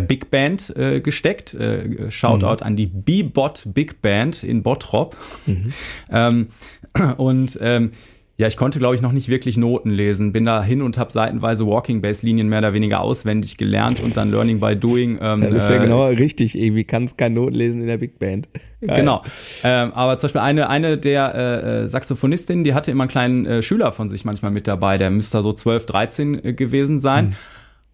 Big 0.00 0.30
Band 0.30 0.74
äh, 0.76 1.00
gesteckt. 1.00 1.54
Äh, 1.54 2.10
Shoutout 2.10 2.64
mhm. 2.64 2.66
an 2.66 2.76
die 2.76 2.86
B-Bot 2.86 3.64
Big 3.66 4.02
Band 4.02 4.42
in 4.42 4.62
Bottrop. 4.62 5.16
Mhm. 5.46 5.72
Ähm, 6.10 6.48
und 7.16 7.58
ähm, 7.62 7.92
ja, 8.38 8.48
ich 8.48 8.56
konnte, 8.56 8.78
glaube 8.78 8.94
ich, 8.94 9.02
noch 9.02 9.12
nicht 9.12 9.28
wirklich 9.28 9.56
Noten 9.56 9.90
lesen. 9.90 10.32
Bin 10.32 10.44
da 10.44 10.62
hin 10.62 10.82
und 10.82 10.98
habe 10.98 11.12
seitenweise 11.12 11.66
Walking 11.66 12.02
Bass 12.02 12.22
Linien 12.22 12.48
mehr 12.48 12.58
oder 12.58 12.72
weniger 12.72 13.00
auswendig 13.00 13.56
gelernt 13.56 14.00
und 14.00 14.16
dann 14.16 14.30
Learning 14.30 14.58
by 14.58 14.74
Doing. 14.74 15.18
Ähm, 15.20 15.42
das 15.42 15.64
ist 15.64 15.70
ja 15.70 15.76
äh, 15.76 15.80
genau 15.80 16.06
richtig. 16.06 16.58
Irgendwie 16.58 16.84
kannst 16.84 17.18
keine 17.18 17.36
Noten 17.36 17.54
lesen 17.54 17.82
in 17.82 17.86
der 17.86 17.98
Big 17.98 18.18
Band. 18.18 18.48
Geil. 18.80 18.96
Genau. 18.96 19.22
Ähm, 19.62 19.92
aber 19.92 20.18
zum 20.18 20.26
Beispiel 20.28 20.40
eine, 20.40 20.68
eine 20.68 20.98
der 20.98 21.34
äh, 21.34 21.82
äh 21.84 21.88
Saxophonistinnen, 21.88 22.64
die 22.64 22.74
hatte 22.74 22.90
immer 22.90 23.04
einen 23.04 23.10
kleinen 23.10 23.46
äh, 23.46 23.62
Schüler 23.62 23.92
von 23.92 24.08
sich 24.08 24.24
manchmal 24.24 24.50
mit 24.50 24.66
dabei. 24.66 24.98
Der 24.98 25.10
müsste 25.10 25.40
so 25.42 25.52
12, 25.52 25.86
13 25.86 26.44
äh, 26.44 26.52
gewesen 26.52 26.98
sein. 27.00 27.26
Mhm. 27.26 27.32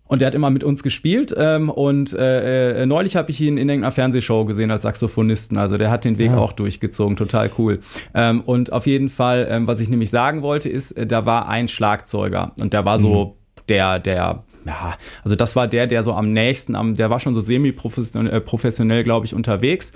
Und 0.09 0.21
der 0.21 0.27
hat 0.27 0.35
immer 0.35 0.51
mit 0.51 0.65
uns 0.65 0.83
gespielt. 0.83 1.35
Ähm, 1.37 1.71
und 1.71 2.13
äh, 2.15 2.83
äh, 2.83 2.87
neulich 2.87 3.15
habe 3.15 3.31
ich 3.31 3.41
ihn 3.41 3.59
in 3.59 3.69
irgendeiner 3.69 3.93
Fernsehshow 3.93 4.45
gesehen 4.45 4.71
als 4.71 4.83
Saxophonisten. 4.83 5.57
Also 5.59 5.79
der 5.79 5.91
hat 5.91 6.05
den 6.05 6.19
Weg 6.19 6.33
ja. 6.33 6.39
auch 6.39 6.53
durchgezogen. 6.53 7.17
Total 7.17 7.51
cool. 7.59 7.81
Ähm, 8.15 8.41
und 8.41 8.73
auf 8.73 8.87
jeden 8.87 9.11
Fall, 9.11 9.47
ähm, 9.51 9.67
was 9.67 9.81
ich 9.81 9.89
nämlich 9.89 10.11
sagen 10.11 10.43
wollte, 10.43 10.69
ist, 10.69 10.93
äh, 10.93 11.07
da 11.07 11.27
war 11.27 11.49
ein 11.49 11.69
Schlagzeuger. 11.69 12.53
Und 12.59 12.73
der 12.73 12.85
war 12.85 12.99
mhm. 12.99 13.03
so 13.03 13.37
der, 13.69 13.99
der 13.99 14.45
ja, 14.67 14.97
also 15.25 15.37
das 15.37 15.57
war 15.57 15.67
der, 15.67 15.87
der 15.87 16.03
so 16.03 16.13
am 16.13 16.33
nächsten, 16.33 16.75
am, 16.75 16.95
der 16.95 17.11
war 17.11 17.21
schon 17.21 17.35
so 17.35 17.41
semi-professionell, 17.41 18.33
äh, 18.33 18.41
professionell, 18.41 19.05
glaube 19.05 19.25
ich, 19.27 19.35
unterwegs 19.35 19.93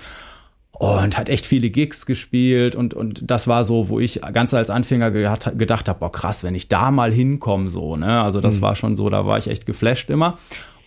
und 0.83 1.17
hat 1.17 1.29
echt 1.29 1.45
viele 1.45 1.69
Gigs 1.69 2.05
gespielt 2.05 2.75
und, 2.75 2.93
und 2.93 3.29
das 3.31 3.47
war 3.47 3.63
so, 3.63 3.87
wo 3.87 4.01
ich 4.01 4.19
ganz 4.33 4.53
als 4.53 4.69
Anfänger 4.69 5.11
gedacht, 5.11 5.57
gedacht 5.57 5.87
habe, 5.87 5.99
boah 5.99 6.11
krass, 6.11 6.43
wenn 6.43 6.55
ich 6.55 6.67
da 6.67 6.91
mal 6.91 7.13
hinkomme, 7.13 7.69
so, 7.69 7.95
ne? 7.95 8.21
Also 8.21 8.41
das 8.41 8.57
mhm. 8.57 8.61
war 8.61 8.75
schon 8.75 8.97
so, 8.97 9.09
da 9.09 9.25
war 9.25 9.37
ich 9.37 9.47
echt 9.47 9.65
geflasht 9.65 10.09
immer. 10.09 10.37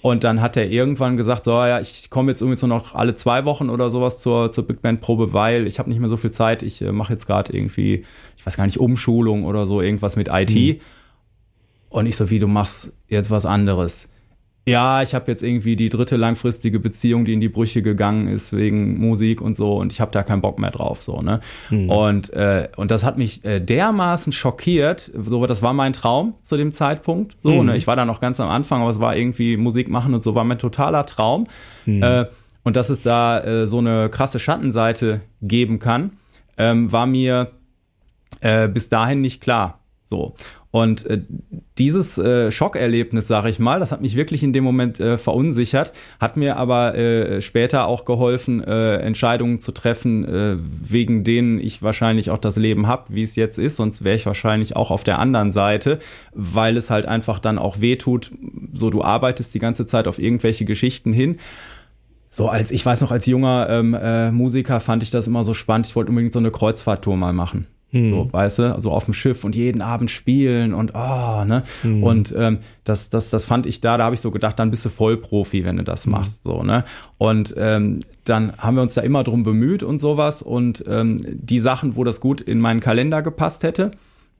Und 0.02 0.22
dann 0.22 0.42
hat 0.42 0.58
er 0.58 0.70
irgendwann 0.70 1.16
gesagt, 1.16 1.44
so 1.44 1.52
ja, 1.52 1.80
ich 1.80 2.10
komme 2.10 2.30
jetzt 2.30 2.42
irgendwie 2.42 2.58
so 2.58 2.66
noch 2.66 2.94
alle 2.94 3.14
zwei 3.14 3.46
Wochen 3.46 3.70
oder 3.70 3.88
sowas 3.88 4.20
zur, 4.20 4.52
zur 4.52 4.66
Big 4.66 4.82
Band 4.82 5.00
Probe, 5.00 5.32
weil 5.32 5.66
ich 5.66 5.78
habe 5.78 5.88
nicht 5.88 5.98
mehr 5.98 6.10
so 6.10 6.18
viel 6.18 6.30
Zeit. 6.30 6.62
Ich 6.62 6.82
äh, 6.82 6.92
mache 6.92 7.14
jetzt 7.14 7.26
gerade 7.26 7.56
irgendwie, 7.56 8.04
ich 8.36 8.44
weiß 8.44 8.58
gar 8.58 8.66
nicht, 8.66 8.78
Umschulung 8.78 9.44
oder 9.44 9.64
so, 9.64 9.80
irgendwas 9.80 10.16
mit 10.16 10.28
IT. 10.30 10.54
Mhm. 10.54 10.80
Und 11.88 12.04
ich 12.04 12.16
so, 12.16 12.28
wie 12.28 12.38
du 12.38 12.46
machst 12.46 12.92
jetzt 13.08 13.30
was 13.30 13.46
anderes 13.46 14.08
ja, 14.68 15.00
ich 15.00 15.14
habe 15.14 15.30
jetzt 15.30 15.44
irgendwie 15.44 15.76
die 15.76 15.88
dritte 15.88 16.16
langfristige 16.16 16.80
Beziehung, 16.80 17.24
die 17.24 17.34
in 17.34 17.40
die 17.40 17.48
Brüche 17.48 17.82
gegangen 17.82 18.26
ist 18.26 18.52
wegen 18.52 18.98
Musik 18.98 19.40
und 19.40 19.56
so 19.56 19.76
und 19.76 19.92
ich 19.92 20.00
habe 20.00 20.10
da 20.10 20.24
keinen 20.24 20.40
Bock 20.40 20.58
mehr 20.58 20.72
drauf 20.72 21.02
so 21.02 21.20
ne 21.20 21.40
mhm. 21.70 21.88
und 21.88 22.32
äh, 22.32 22.68
und 22.76 22.90
das 22.90 23.04
hat 23.04 23.16
mich 23.16 23.44
äh, 23.44 23.60
dermaßen 23.60 24.32
schockiert, 24.32 25.12
so 25.14 25.46
das 25.46 25.62
war 25.62 25.72
mein 25.72 25.92
Traum 25.92 26.34
zu 26.42 26.56
dem 26.56 26.72
Zeitpunkt 26.72 27.36
so 27.40 27.52
mhm. 27.52 27.66
ne 27.66 27.76
ich 27.76 27.86
war 27.86 27.94
da 27.94 28.04
noch 28.04 28.20
ganz 28.20 28.40
am 28.40 28.48
Anfang, 28.48 28.82
aber 28.82 28.90
es 28.90 28.98
war 28.98 29.16
irgendwie 29.16 29.56
Musik 29.56 29.88
machen 29.88 30.14
und 30.14 30.24
so 30.24 30.34
war 30.34 30.42
mein 30.42 30.58
totaler 30.58 31.06
Traum 31.06 31.46
mhm. 31.84 32.02
äh, 32.02 32.26
und 32.64 32.74
dass 32.74 32.90
es 32.90 33.04
da 33.04 33.44
äh, 33.44 33.66
so 33.68 33.78
eine 33.78 34.08
krasse 34.08 34.40
Schattenseite 34.40 35.20
geben 35.42 35.78
kann, 35.78 36.10
ähm, 36.58 36.90
war 36.90 37.06
mir 37.06 37.52
äh, 38.40 38.66
bis 38.66 38.88
dahin 38.88 39.20
nicht 39.20 39.40
klar 39.40 39.78
so 40.02 40.34
und 40.76 41.06
äh, 41.06 41.22
dieses 41.78 42.18
äh, 42.18 42.52
Schockerlebnis, 42.52 43.26
sage 43.26 43.48
ich 43.48 43.58
mal, 43.58 43.80
das 43.80 43.92
hat 43.92 44.02
mich 44.02 44.14
wirklich 44.14 44.42
in 44.42 44.52
dem 44.52 44.62
Moment 44.62 45.00
äh, 45.00 45.16
verunsichert, 45.16 45.94
hat 46.20 46.36
mir 46.36 46.58
aber 46.58 46.94
äh, 46.94 47.40
später 47.40 47.86
auch 47.86 48.04
geholfen, 48.04 48.62
äh, 48.62 48.96
Entscheidungen 48.96 49.58
zu 49.58 49.72
treffen, 49.72 50.26
äh, 50.26 50.58
wegen 50.58 51.24
denen 51.24 51.58
ich 51.60 51.82
wahrscheinlich 51.82 52.30
auch 52.30 52.36
das 52.36 52.56
Leben 52.56 52.86
habe, 52.86 53.04
wie 53.14 53.22
es 53.22 53.36
jetzt 53.36 53.58
ist. 53.58 53.76
Sonst 53.76 54.04
wäre 54.04 54.16
ich 54.16 54.26
wahrscheinlich 54.26 54.76
auch 54.76 54.90
auf 54.90 55.02
der 55.02 55.18
anderen 55.18 55.50
Seite, 55.50 55.98
weil 56.34 56.76
es 56.76 56.90
halt 56.90 57.06
einfach 57.06 57.38
dann 57.38 57.56
auch 57.56 57.80
wehtut. 57.80 58.32
So, 58.74 58.90
du 58.90 59.02
arbeitest 59.02 59.54
die 59.54 59.60
ganze 59.60 59.86
Zeit 59.86 60.06
auf 60.06 60.18
irgendwelche 60.18 60.66
Geschichten 60.66 61.14
hin 61.14 61.38
so 62.28 62.50
als 62.50 62.70
ich 62.70 62.84
weiß 62.84 63.00
noch 63.00 63.12
als 63.12 63.24
junger 63.24 63.66
ähm, 63.70 63.94
äh, 63.94 64.30
Musiker 64.30 64.80
fand 64.80 65.02
ich 65.02 65.10
das 65.10 65.26
immer 65.26 65.42
so 65.42 65.54
spannend. 65.54 65.86
Ich 65.86 65.96
wollte 65.96 66.10
unbedingt 66.10 66.34
so 66.34 66.38
eine 66.38 66.50
Kreuzfahrttour 66.50 67.16
mal 67.16 67.32
machen. 67.32 67.66
Hm. 67.90 68.12
So, 68.12 68.32
weißt 68.32 68.58
du, 68.58 68.74
also 68.74 68.90
auf 68.90 69.04
dem 69.04 69.14
Schiff 69.14 69.44
und 69.44 69.54
jeden 69.54 69.80
Abend 69.80 70.10
spielen 70.10 70.74
und 70.74 70.92
oh, 70.94 71.44
ne? 71.44 71.62
Hm. 71.82 72.02
Und 72.02 72.34
ähm, 72.36 72.58
das, 72.84 73.10
das, 73.10 73.30
das 73.30 73.44
fand 73.44 73.66
ich 73.66 73.80
da, 73.80 73.96
da 73.96 74.04
habe 74.04 74.14
ich 74.14 74.20
so 74.20 74.30
gedacht, 74.30 74.58
dann 74.58 74.70
bist 74.70 74.84
du 74.84 74.88
Vollprofi, 74.88 75.64
wenn 75.64 75.76
du 75.76 75.84
das 75.84 76.04
hm. 76.04 76.12
machst. 76.12 76.42
So, 76.42 76.62
ne? 76.62 76.84
Und 77.18 77.54
ähm, 77.56 78.00
dann 78.24 78.56
haben 78.58 78.74
wir 78.74 78.82
uns 78.82 78.94
da 78.94 79.02
immer 79.02 79.22
drum 79.22 79.44
bemüht 79.44 79.82
und 79.82 80.00
sowas. 80.00 80.42
Und 80.42 80.84
ähm, 80.88 81.18
die 81.22 81.60
Sachen, 81.60 81.96
wo 81.96 82.02
das 82.02 82.20
gut 82.20 82.40
in 82.40 82.58
meinen 82.58 82.80
Kalender 82.80 83.22
gepasst 83.22 83.62
hätte, 83.62 83.92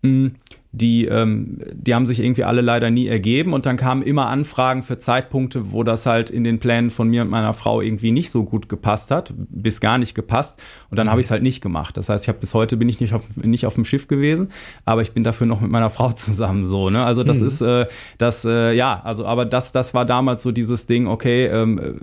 mh, 0.03 0.11
hm, 0.11 0.33
die, 0.77 1.07
ähm, 1.07 1.59
die 1.73 1.95
haben 1.95 2.05
sich 2.05 2.21
irgendwie 2.21 2.45
alle 2.45 2.61
leider 2.61 2.91
nie 2.91 3.07
ergeben 3.07 3.55
und 3.55 3.65
dann 3.65 3.79
kamen 3.79 4.03
immer 4.03 4.27
Anfragen 4.27 4.83
für 4.83 4.99
Zeitpunkte, 4.99 5.73
wo 5.73 5.83
das 5.83 6.05
halt 6.05 6.29
in 6.29 6.45
den 6.45 6.59
Plänen 6.59 6.91
von 6.91 7.09
mir 7.09 7.23
und 7.23 7.31
meiner 7.31 7.55
Frau 7.55 7.81
irgendwie 7.81 8.11
nicht 8.11 8.31
so 8.31 8.45
gut 8.45 8.69
gepasst 8.69 9.11
hat, 9.11 9.33
bis 9.37 9.81
gar 9.81 9.97
nicht 9.97 10.15
gepasst 10.15 10.61
und 10.91 10.99
dann 10.99 11.11
habe 11.11 11.21
ich 11.21 11.29
es 11.29 11.31
halt 11.31 11.43
nicht 11.43 11.63
gemacht. 11.63 11.97
Das 11.97 12.11
heißt, 12.11 12.25
ich 12.25 12.29
habe 12.29 12.39
bis 12.41 12.53
heute 12.53 12.77
bin 12.77 12.91
ich 12.91 13.01
nicht 13.01 13.15
auf, 13.15 13.23
nicht 13.37 13.65
auf 13.65 13.75
dem 13.75 13.87
Schiff 13.87 14.07
gewesen, 14.07 14.49
aber 14.85 15.01
ich 15.01 15.13
bin 15.13 15.25
dafür 15.25 15.47
noch 15.47 15.63
mit 15.63 15.71
meiner 15.71 15.89
Frau 15.89 16.13
zusammen 16.13 16.67
so, 16.67 16.91
ne? 16.91 17.05
Also 17.05 17.25
das 17.25 17.41
mhm. 17.41 17.47
ist 17.47 17.61
äh, 17.63 17.87
das 18.19 18.45
äh, 18.45 18.73
ja, 18.75 19.01
also 19.03 19.25
aber 19.25 19.47
das 19.47 19.73
das 19.73 19.95
war 19.95 20.05
damals 20.05 20.43
so 20.43 20.53
dieses 20.53 20.87
Ding, 20.87 21.07
okay, 21.07 21.47
ähm, 21.47 22.01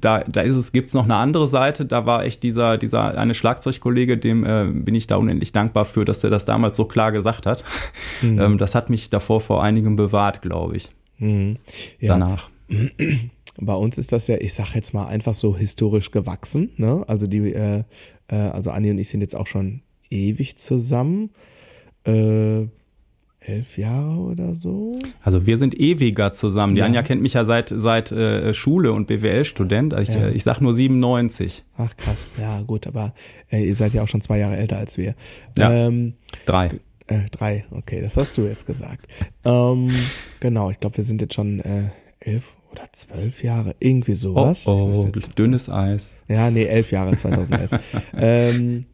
da 0.00 0.20
da 0.20 0.42
ist 0.42 0.54
es 0.54 0.70
gibt's 0.70 0.94
noch 0.94 1.04
eine 1.04 1.16
andere 1.16 1.48
Seite, 1.48 1.84
da 1.84 2.06
war 2.06 2.24
echt 2.24 2.44
dieser 2.44 2.78
dieser 2.78 3.18
eine 3.18 3.34
Schlagzeugkollege, 3.34 4.18
dem 4.18 4.44
äh, 4.44 4.66
bin 4.66 4.94
ich 4.94 5.08
da 5.08 5.16
unendlich 5.16 5.50
dankbar 5.50 5.84
für, 5.84 6.04
dass 6.04 6.22
er 6.22 6.30
das 6.30 6.44
damals 6.44 6.76
so 6.76 6.84
klar 6.84 7.10
gesagt 7.10 7.46
hat. 7.46 7.64
Mhm. 8.22 8.40
Ähm, 8.40 8.58
das 8.58 8.74
hat 8.74 8.88
mich 8.88 9.10
davor 9.10 9.40
vor 9.40 9.62
einigem 9.62 9.96
bewahrt, 9.96 10.42
glaube 10.42 10.76
ich. 10.76 10.90
Mhm. 11.18 11.56
Ja. 11.98 12.08
Danach. 12.08 12.50
Bei 13.60 13.74
uns 13.74 13.98
ist 13.98 14.12
das 14.12 14.28
ja, 14.28 14.36
ich 14.38 14.54
sag 14.54 14.74
jetzt 14.74 14.94
mal 14.94 15.06
einfach 15.06 15.34
so 15.34 15.56
historisch 15.56 16.10
gewachsen. 16.10 16.70
Ne? 16.76 17.04
Also 17.06 17.26
die, 17.26 17.52
äh, 17.52 17.84
äh, 18.28 18.36
also 18.36 18.70
Anni 18.70 18.90
und 18.90 18.98
ich 18.98 19.08
sind 19.08 19.20
jetzt 19.20 19.36
auch 19.36 19.46
schon 19.46 19.82
ewig 20.10 20.56
zusammen. 20.56 21.30
Äh, 22.04 22.66
elf 23.46 23.76
Jahre 23.76 24.20
oder 24.20 24.54
so. 24.54 24.98
Also 25.22 25.46
wir 25.46 25.56
sind 25.56 25.78
ewiger 25.78 26.32
zusammen. 26.32 26.74
Die 26.74 26.80
ja. 26.80 26.86
Anja 26.86 27.02
kennt 27.02 27.22
mich 27.22 27.34
ja 27.34 27.44
seit 27.44 27.68
seit 27.74 28.12
äh, 28.12 28.54
Schule 28.54 28.92
und 28.92 29.06
BWL-Student. 29.06 29.94
Ich, 29.94 30.08
ja. 30.08 30.28
äh, 30.28 30.30
ich 30.32 30.44
sag 30.44 30.60
nur 30.60 30.74
97. 30.74 31.64
Ach 31.76 31.96
krass, 31.96 32.30
ja 32.40 32.62
gut, 32.62 32.86
aber 32.86 33.14
äh, 33.50 33.64
ihr 33.64 33.74
seid 33.74 33.94
ja 33.94 34.02
auch 34.02 34.08
schon 34.08 34.20
zwei 34.20 34.38
Jahre 34.38 34.56
älter 34.56 34.78
als 34.78 34.96
wir. 34.96 35.14
Ja, 35.58 35.72
ähm, 35.72 36.14
drei. 36.46 36.70
Äh, 37.06 37.28
drei, 37.30 37.64
okay, 37.70 38.00
das 38.00 38.16
hast 38.16 38.36
du 38.36 38.42
jetzt 38.42 38.66
gesagt. 38.66 39.06
Ähm, 39.44 39.90
genau, 40.40 40.70
ich 40.70 40.80
glaube, 40.80 40.98
wir 40.98 41.04
sind 41.04 41.20
jetzt 41.20 41.34
schon 41.34 41.60
äh, 41.60 41.90
elf 42.20 42.56
oder 42.70 42.84
zwölf 42.92 43.42
Jahre, 43.42 43.74
irgendwie 43.80 44.14
sowas. 44.14 44.66
Oh, 44.66 44.92
oh 44.94 45.10
dünnes 45.36 45.68
Eis. 45.68 46.14
Ja, 46.28 46.50
nee, 46.50 46.64
elf 46.64 46.90
Jahre, 46.90 47.16
2011. 47.16 47.70
ähm, 48.16 48.86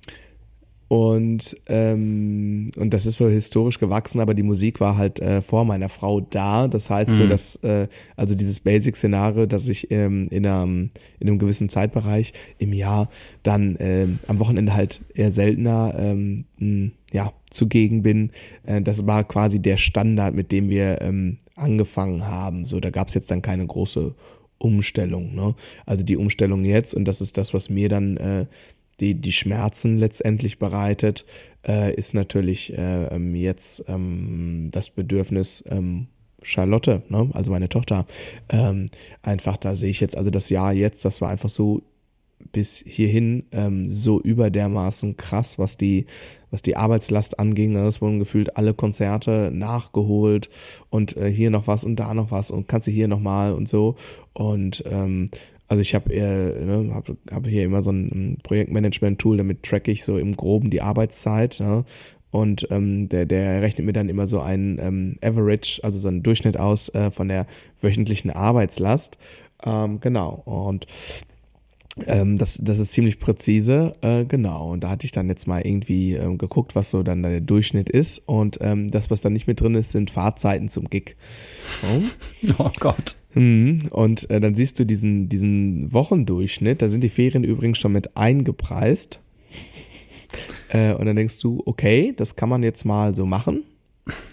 und, 0.88 1.54
ähm, 1.66 2.70
und 2.76 2.94
das 2.94 3.04
ist 3.04 3.18
so 3.18 3.28
historisch 3.28 3.78
gewachsen, 3.78 4.20
aber 4.20 4.32
die 4.32 4.42
Musik 4.42 4.80
war 4.80 4.96
halt 4.96 5.20
äh, 5.20 5.42
vor 5.42 5.66
meiner 5.66 5.90
Frau 5.90 6.22
da. 6.22 6.66
Das 6.66 6.88
heißt 6.88 7.10
mhm. 7.10 7.14
so, 7.14 7.26
dass, 7.26 7.56
äh, 7.56 7.88
also 8.16 8.34
dieses 8.34 8.60
Basic-Szenario, 8.60 9.44
dass 9.44 9.68
ich 9.68 9.90
ähm, 9.90 10.28
in, 10.30 10.46
einem, 10.46 10.90
in 11.20 11.28
einem 11.28 11.38
gewissen 11.38 11.68
Zeitbereich 11.68 12.32
im 12.56 12.72
Jahr 12.72 13.10
dann 13.42 13.76
äh, 13.76 14.06
am 14.28 14.38
Wochenende 14.38 14.72
halt 14.72 15.02
eher 15.14 15.30
seltener 15.30 15.94
ähm, 15.98 16.46
mh, 16.58 16.92
ja, 17.12 17.34
zugegen 17.50 18.02
bin. 18.02 18.30
Äh, 18.64 18.80
das 18.80 19.06
war 19.06 19.24
quasi 19.24 19.60
der 19.60 19.76
Standard, 19.76 20.34
mit 20.34 20.52
dem 20.52 20.70
wir 20.70 21.02
ähm, 21.02 21.36
angefangen 21.54 22.26
haben. 22.26 22.64
So, 22.64 22.80
da 22.80 22.88
gab's 22.88 23.12
jetzt 23.12 23.30
dann 23.30 23.42
keine 23.42 23.66
große 23.66 24.14
Umstellung. 24.56 25.34
Ne? 25.34 25.54
Also 25.84 26.02
die 26.02 26.16
Umstellung 26.16 26.64
jetzt, 26.64 26.94
und 26.94 27.04
das 27.04 27.20
ist 27.20 27.36
das, 27.36 27.52
was 27.52 27.68
mir 27.68 27.90
dann 27.90 28.16
äh, 28.16 28.46
die, 29.00 29.14
die 29.14 29.32
Schmerzen 29.32 29.98
letztendlich 29.98 30.58
bereitet, 30.58 31.24
äh, 31.66 31.94
ist 31.94 32.14
natürlich 32.14 32.72
äh, 32.76 33.06
ähm, 33.06 33.34
jetzt 33.34 33.84
ähm, 33.88 34.70
das 34.72 34.90
Bedürfnis, 34.90 35.64
ähm, 35.68 36.08
Charlotte, 36.42 37.02
ne, 37.08 37.30
also 37.32 37.50
meine 37.50 37.68
Tochter, 37.68 38.06
ähm, 38.48 38.86
einfach 39.22 39.56
da 39.56 39.76
sehe 39.76 39.90
ich 39.90 40.00
jetzt, 40.00 40.16
also 40.16 40.30
das 40.30 40.50
Jahr 40.50 40.72
jetzt, 40.72 41.04
das 41.04 41.20
war 41.20 41.30
einfach 41.30 41.48
so 41.48 41.82
bis 42.52 42.82
hierhin 42.86 43.44
ähm, 43.52 43.88
so 43.88 44.20
überdermaßen 44.20 45.16
krass, 45.16 45.58
was 45.58 45.76
die, 45.76 46.06
was 46.50 46.62
die 46.62 46.76
Arbeitslast 46.76 47.38
anging. 47.38 47.72
Ne? 47.72 47.86
Es 47.86 48.00
wurden 48.00 48.18
gefühlt 48.18 48.56
alle 48.56 48.74
Konzerte 48.74 49.50
nachgeholt 49.52 50.48
und 50.88 51.16
äh, 51.16 51.30
hier 51.30 51.50
noch 51.50 51.66
was 51.66 51.84
und 51.84 51.96
da 51.96 52.14
noch 52.14 52.30
was 52.30 52.50
und 52.50 52.68
kannst 52.68 52.86
du 52.86 52.92
hier 52.92 53.08
noch 53.08 53.20
mal 53.20 53.52
und 53.52 53.68
so. 53.68 53.96
Und 54.32 54.84
ähm, 54.86 55.30
also 55.68 55.82
ich 55.82 55.94
habe 55.94 56.10
ne, 56.14 56.90
hab, 56.94 57.08
hab 57.30 57.46
hier 57.46 57.64
immer 57.64 57.82
so 57.82 57.90
ein 57.90 58.38
Projektmanagement-Tool, 58.42 59.36
damit 59.36 59.62
track 59.62 59.88
ich 59.88 60.02
so 60.02 60.18
im 60.18 60.36
Groben 60.36 60.70
die 60.70 60.82
Arbeitszeit. 60.82 61.60
Ne? 61.60 61.84
Und 62.30 62.66
ähm, 62.70 63.08
der, 63.08 63.26
der 63.26 63.62
rechnet 63.62 63.86
mir 63.86 63.92
dann 63.92 64.08
immer 64.08 64.26
so 64.26 64.40
einen 64.40 64.78
ähm, 64.78 65.16
Average, 65.22 65.80
also 65.82 65.98
so 65.98 66.08
einen 66.08 66.22
Durchschnitt 66.22 66.58
aus 66.58 66.88
äh, 66.94 67.10
von 67.10 67.28
der 67.28 67.46
wöchentlichen 67.80 68.30
Arbeitslast. 68.30 69.18
Ähm, 69.64 70.00
genau. 70.00 70.42
Und 70.44 70.86
ähm, 72.06 72.38
das, 72.38 72.58
das 72.62 72.78
ist 72.78 72.92
ziemlich 72.92 73.18
präzise, 73.18 73.94
äh, 74.02 74.24
genau. 74.24 74.70
Und 74.70 74.84
da 74.84 74.90
hatte 74.90 75.04
ich 75.04 75.12
dann 75.12 75.28
jetzt 75.28 75.46
mal 75.46 75.62
irgendwie 75.62 76.14
ähm, 76.14 76.38
geguckt, 76.38 76.76
was 76.76 76.90
so 76.90 77.02
dann 77.02 77.22
der 77.22 77.40
Durchschnitt 77.40 77.90
ist. 77.90 78.18
Und 78.26 78.58
ähm, 78.60 78.90
das, 78.90 79.10
was 79.10 79.20
da 79.20 79.30
nicht 79.30 79.46
mit 79.46 79.60
drin 79.60 79.74
ist, 79.74 79.90
sind 79.90 80.10
Fahrzeiten 80.10 80.68
zum 80.68 80.88
Gig. 80.88 81.16
Oh, 81.82 82.02
oh 82.58 82.70
Gott. 82.78 83.17
Mhm. 83.38 83.88
Und 83.90 84.28
äh, 84.30 84.40
dann 84.40 84.54
siehst 84.54 84.78
du 84.80 84.84
diesen, 84.84 85.28
diesen 85.28 85.92
Wochendurchschnitt, 85.92 86.82
da 86.82 86.88
sind 86.88 87.02
die 87.02 87.08
Ferien 87.08 87.44
übrigens 87.44 87.78
schon 87.78 87.92
mit 87.92 88.16
eingepreist. 88.16 89.20
Äh, 90.70 90.92
und 90.92 91.06
dann 91.06 91.16
denkst 91.16 91.40
du, 91.40 91.62
okay, 91.64 92.12
das 92.14 92.36
kann 92.36 92.50
man 92.50 92.62
jetzt 92.62 92.84
mal 92.84 93.14
so 93.14 93.24
machen. 93.24 93.64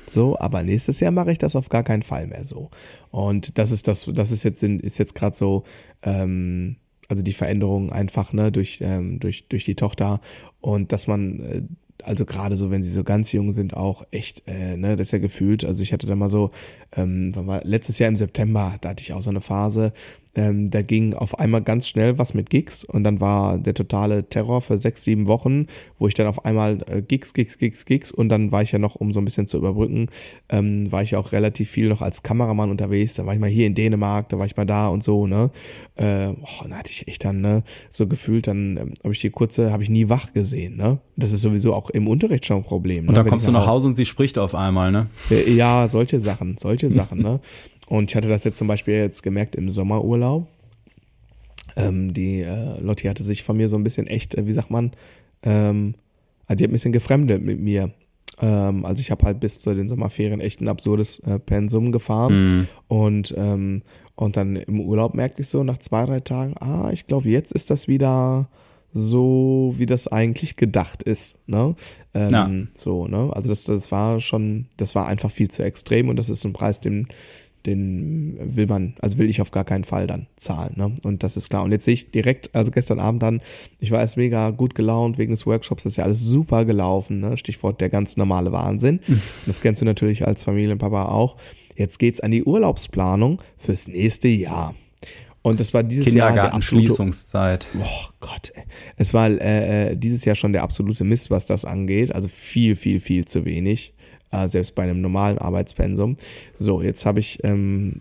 So, 0.06 0.38
aber 0.38 0.64
nächstes 0.64 1.00
Jahr 1.00 1.12
mache 1.12 1.32
ich 1.32 1.38
das 1.38 1.56
auf 1.56 1.70
gar 1.70 1.84
keinen 1.84 2.04
Fall 2.04 2.28
mehr 2.28 2.44
so. 2.44 2.70
Und 3.10 3.58
das 3.58 3.72
ist 3.72 3.88
das, 3.88 4.10
das 4.14 4.34
ist 4.34 4.44
jetzt 4.44 4.62
ist 4.62 4.98
jetzt 4.98 5.16
gerade 5.16 5.38
so, 5.38 5.64
ähm, 6.04 6.76
also 7.08 7.24
die 7.24 7.32
Veränderung 7.32 7.90
einfach 7.94 8.34
ne 8.34 8.52
durch 8.52 8.80
ähm, 8.82 9.20
durch 9.20 9.48
durch 9.48 9.64
die 9.64 9.76
Tochter 9.76 10.20
und 10.60 10.92
dass 10.92 11.08
man 11.08 11.40
äh, 11.40 11.62
also 12.04 12.26
gerade 12.26 12.56
so, 12.56 12.72
wenn 12.72 12.84
sie 12.84 12.92
so 12.92 13.04
ganz 13.04 13.32
jung 13.32 13.52
sind, 13.52 13.76
auch 13.76 14.06
echt, 14.12 14.44
äh, 14.48 14.78
ne, 14.78 14.96
das 14.96 15.08
ist 15.08 15.12
ja 15.12 15.20
gefühlt. 15.20 15.64
Also 15.64 15.82
ich 15.82 15.94
hatte 15.94 16.08
da 16.08 16.16
mal 16.16 16.30
so, 16.30 16.52
ähm, 16.96 17.34
war 17.36 17.62
letztes 17.64 18.00
Jahr 18.00 18.10
im 18.10 18.18
September, 18.18 18.76
da 18.82 18.90
hatte 18.90 19.02
ich 19.02 19.14
auch 19.14 19.22
so 19.22 19.30
eine 19.30 19.42
Phase, 19.42 19.94
ähm, 20.36 20.70
da 20.70 20.82
ging 20.82 21.14
auf 21.14 21.40
einmal 21.40 21.62
ganz 21.62 21.88
schnell 21.88 22.18
was 22.20 22.34
mit 22.34 22.50
Gigs 22.50 22.84
und 22.84 23.06
dann 23.06 23.22
war 23.22 23.58
der 23.58 23.74
totale 23.74 24.28
Terror 24.28 24.62
für 24.62 24.78
sechs, 24.78 25.04
sieben 25.04 25.28
Wochen, 25.28 25.68
wo 25.98 26.08
ich 26.08 26.14
dann 26.14 26.28
auf 26.28 26.44
einmal 26.44 26.84
äh, 26.88 27.02
Gigs, 27.02 27.34
Gigs, 27.34 27.58
Gigs, 27.58 27.86
Gigs 27.86 28.12
und 28.12 28.28
dann 28.28 28.52
war 28.52 28.62
ich 28.62 28.74
ja 28.74 28.80
noch, 28.80 28.96
um 28.96 29.14
so 29.14 29.22
ein 29.22 29.26
bisschen 29.26 29.48
zu 29.48 29.58
überbrücken, 29.58 30.10
ähm, 30.50 30.92
war 30.92 31.04
ich 31.04 31.16
auch 31.16 31.32
relativ 31.32 31.70
viel 31.70 31.88
noch 31.88 32.02
als 32.02 32.22
Kameramann 32.22 32.70
unterwegs. 32.70 33.14
Da 33.14 33.26
war 33.26 33.34
ich 33.34 33.40
mal 33.40 33.50
hier 33.50 33.66
in 33.66 33.76
Dänemark, 33.76 34.28
da 34.28 34.38
war 34.38 34.46
ich 34.46 34.58
mal 34.58 34.66
da 34.66 34.90
und 34.90 35.04
so, 35.04 35.26
ne. 35.26 35.52
Äh, 35.96 36.34
boah, 36.34 36.68
da 36.68 36.76
hatte 36.76 36.92
ich 36.92 37.08
echt 37.08 37.24
dann, 37.24 37.40
ne, 37.40 37.64
so 37.90 38.06
gefühlt, 38.06 38.48
dann 38.48 38.76
ähm, 38.76 38.94
habe 39.02 39.14
ich 39.14 39.22
die 39.22 39.30
kurze, 39.30 39.72
habe 39.72 39.84
ich 39.84 39.90
nie 39.90 40.10
wach 40.10 40.34
gesehen, 40.34 40.76
ne. 40.76 41.00
Das 41.16 41.32
ist 41.32 41.42
sowieso 41.42 41.74
auch 41.74 41.90
im 41.90 42.10
Unterricht 42.10 42.46
schon 42.46 42.58
ein 42.58 42.64
Problem. 42.64 43.06
Ne? 43.06 43.10
Und 43.10 43.16
dann 43.16 43.28
kommst 43.28 43.48
du 43.48 43.52
nach 43.52 43.68
Hause 43.68 43.88
und 43.88 43.96
sie 43.96 44.06
spricht 44.06 44.38
auf 44.38 44.54
einmal, 44.54 44.92
ne? 44.92 45.08
Äh, 45.32 45.54
ja, 45.54 45.88
solche 45.88 46.20
Sachen, 46.20 46.58
solche 46.58 46.85
Sachen, 46.92 47.22
ne. 47.22 47.40
Und 47.88 48.10
ich 48.10 48.16
hatte 48.16 48.30
das 48.30 48.44
jetzt 48.44 48.58
zum 48.58 48.68
Beispiel 48.68 48.96
jetzt 48.96 49.22
gemerkt 49.24 49.56
im 49.56 49.70
Sommerurlaub. 49.70 50.48
Ähm, 51.76 52.14
die 52.14 52.42
äh, 52.42 52.80
Lotti 52.80 53.08
hatte 53.08 53.24
sich 53.24 53.44
von 53.44 53.58
mir 53.58 53.70
so 53.70 53.76
ein 53.76 53.84
bisschen 53.84 54.08
echt, 54.08 54.36
äh, 54.36 54.48
wie 54.48 54.54
sagt 54.54 54.72
man, 54.72 54.92
ähm, 55.44 55.96
die 56.50 56.64
hat 56.64 56.70
ein 56.70 56.72
bisschen 56.72 56.94
gefremdet 56.94 57.44
mit 57.44 57.60
mir. 57.60 57.92
Ähm, 58.40 58.86
also 58.86 59.02
ich 59.02 59.12
habe 59.12 59.26
halt 59.26 59.40
bis 59.40 59.62
zu 59.62 59.74
den 59.74 59.88
Sommerferien 59.88 60.40
echt 60.40 60.62
ein 60.62 60.68
absurdes 60.68 61.20
äh, 61.20 61.40
Pensum 61.40 61.92
gefahren. 61.92 62.34
Mhm. 62.34 62.68
Und, 62.88 63.34
ähm, 63.38 63.82
und 64.16 64.38
dann 64.38 64.56
im 64.56 64.80
Urlaub 64.80 65.14
merkte 65.14 65.42
ich 65.42 65.50
so 65.50 65.64
nach 65.64 65.78
zwei, 65.80 66.06
drei 66.06 66.22
Tagen, 66.22 66.56
ah, 66.60 66.90
ich 66.92 67.08
glaube, 67.08 67.30
jetzt 67.30 67.52
ist 67.52 67.70
das 67.70 67.88
wieder 67.88 68.50
so, 68.98 69.74
wie 69.78 69.86
das 69.86 70.08
eigentlich 70.08 70.56
gedacht 70.56 71.04
ist. 71.04 71.40
Ne? 71.48 71.76
Ähm, 72.14 72.32
ja. 72.32 72.50
So, 72.76 73.08
ne? 73.08 73.30
Also 73.34 73.50
das, 73.50 73.66
das 73.66 73.92
war 73.92 74.22
schon, 74.22 74.68
das 74.78 74.96
war 74.96 75.06
einfach 75.06 75.30
viel 75.30 75.52
zu 75.52 75.64
extrem 75.64 76.08
und 76.08 76.16
das 76.16 76.30
ist 76.30 76.46
ein 76.46 76.54
Preis, 76.54 76.80
den 76.80 77.10
den 77.66 78.38
will 78.40 78.68
man, 78.68 78.94
also 79.02 79.18
will 79.18 79.30
ich 79.30 79.42
auf 79.42 79.52
gar 79.52 79.64
keinen 79.64 79.86
Fall 79.86 80.06
dann 80.08 80.28
zahlen. 80.38 80.74
Ne? 80.76 80.94
Und 81.04 81.24
das 81.24 81.36
ist 81.36 81.50
klar. 81.50 81.64
Und 81.64 81.72
jetzt 81.72 81.86
sehe 81.86 81.96
ich 81.96 82.12
direkt, 82.12 82.54
also 82.54 82.72
gestern 82.72 83.00
Abend 83.00 83.24
dann, 83.24 83.42
ich 83.80 83.92
war 83.92 84.02
erst 84.02 84.18
mega 84.18 84.52
gut 84.52 84.76
gelaunt 84.76 85.18
wegen 85.18 85.32
des 85.32 85.46
Workshops, 85.46 85.84
das 85.84 85.94
ist 85.94 85.98
ja 85.98 86.04
alles 86.04 86.22
super 86.22 86.66
gelaufen. 86.66 87.22
Ne? 87.22 87.38
Stichwort 87.38 87.82
der 87.82 87.90
ganz 87.90 88.18
normale 88.18 88.52
Wahnsinn. 88.52 89.00
Mhm. 89.08 89.22
Das 89.46 89.62
kennst 89.62 89.82
du 89.82 89.86
natürlich 89.86 90.28
als 90.28 90.44
Familienpapa 90.44 91.06
auch. 91.06 91.38
Jetzt 91.76 91.98
geht's 91.98 92.22
an 92.22 92.30
die 92.30 92.44
Urlaubsplanung 92.44 93.42
fürs 93.58 93.88
nächste 93.88 94.28
Jahr. 94.28 94.76
Und 95.46 95.60
es 95.60 95.76
war 95.76 95.84
dieses 95.84 96.12
Jahr 96.12 96.34
der 96.34 96.56
absolute 96.56 96.88
Schließungszeit. 96.88 97.68
Oh 97.80 98.10
Gott, 98.20 98.52
ey. 98.56 98.64
es 98.98 99.14
war 99.14 99.30
äh, 99.30 99.92
äh, 99.92 99.96
dieses 99.96 100.26
Jahr 100.26 100.36
schon 100.36 100.54
der 100.54 100.64
absolute 100.64 101.04
Mist, 101.04 101.30
was 101.30 101.46
das 101.46 101.66
angeht. 101.66 102.16
Also 102.16 102.30
viel, 102.30 102.76
viel, 102.76 103.00
viel 103.00 103.26
zu 103.26 103.46
wenig 103.46 103.94
äh, 104.32 104.48
selbst 104.48 104.74
bei 104.74 104.82
einem 104.82 105.02
normalen 105.02 105.38
Arbeitspensum. 105.38 106.18
So, 106.58 106.82
jetzt 106.82 107.06
habe 107.06 107.20
ich 107.20 107.44
ähm, 107.44 107.94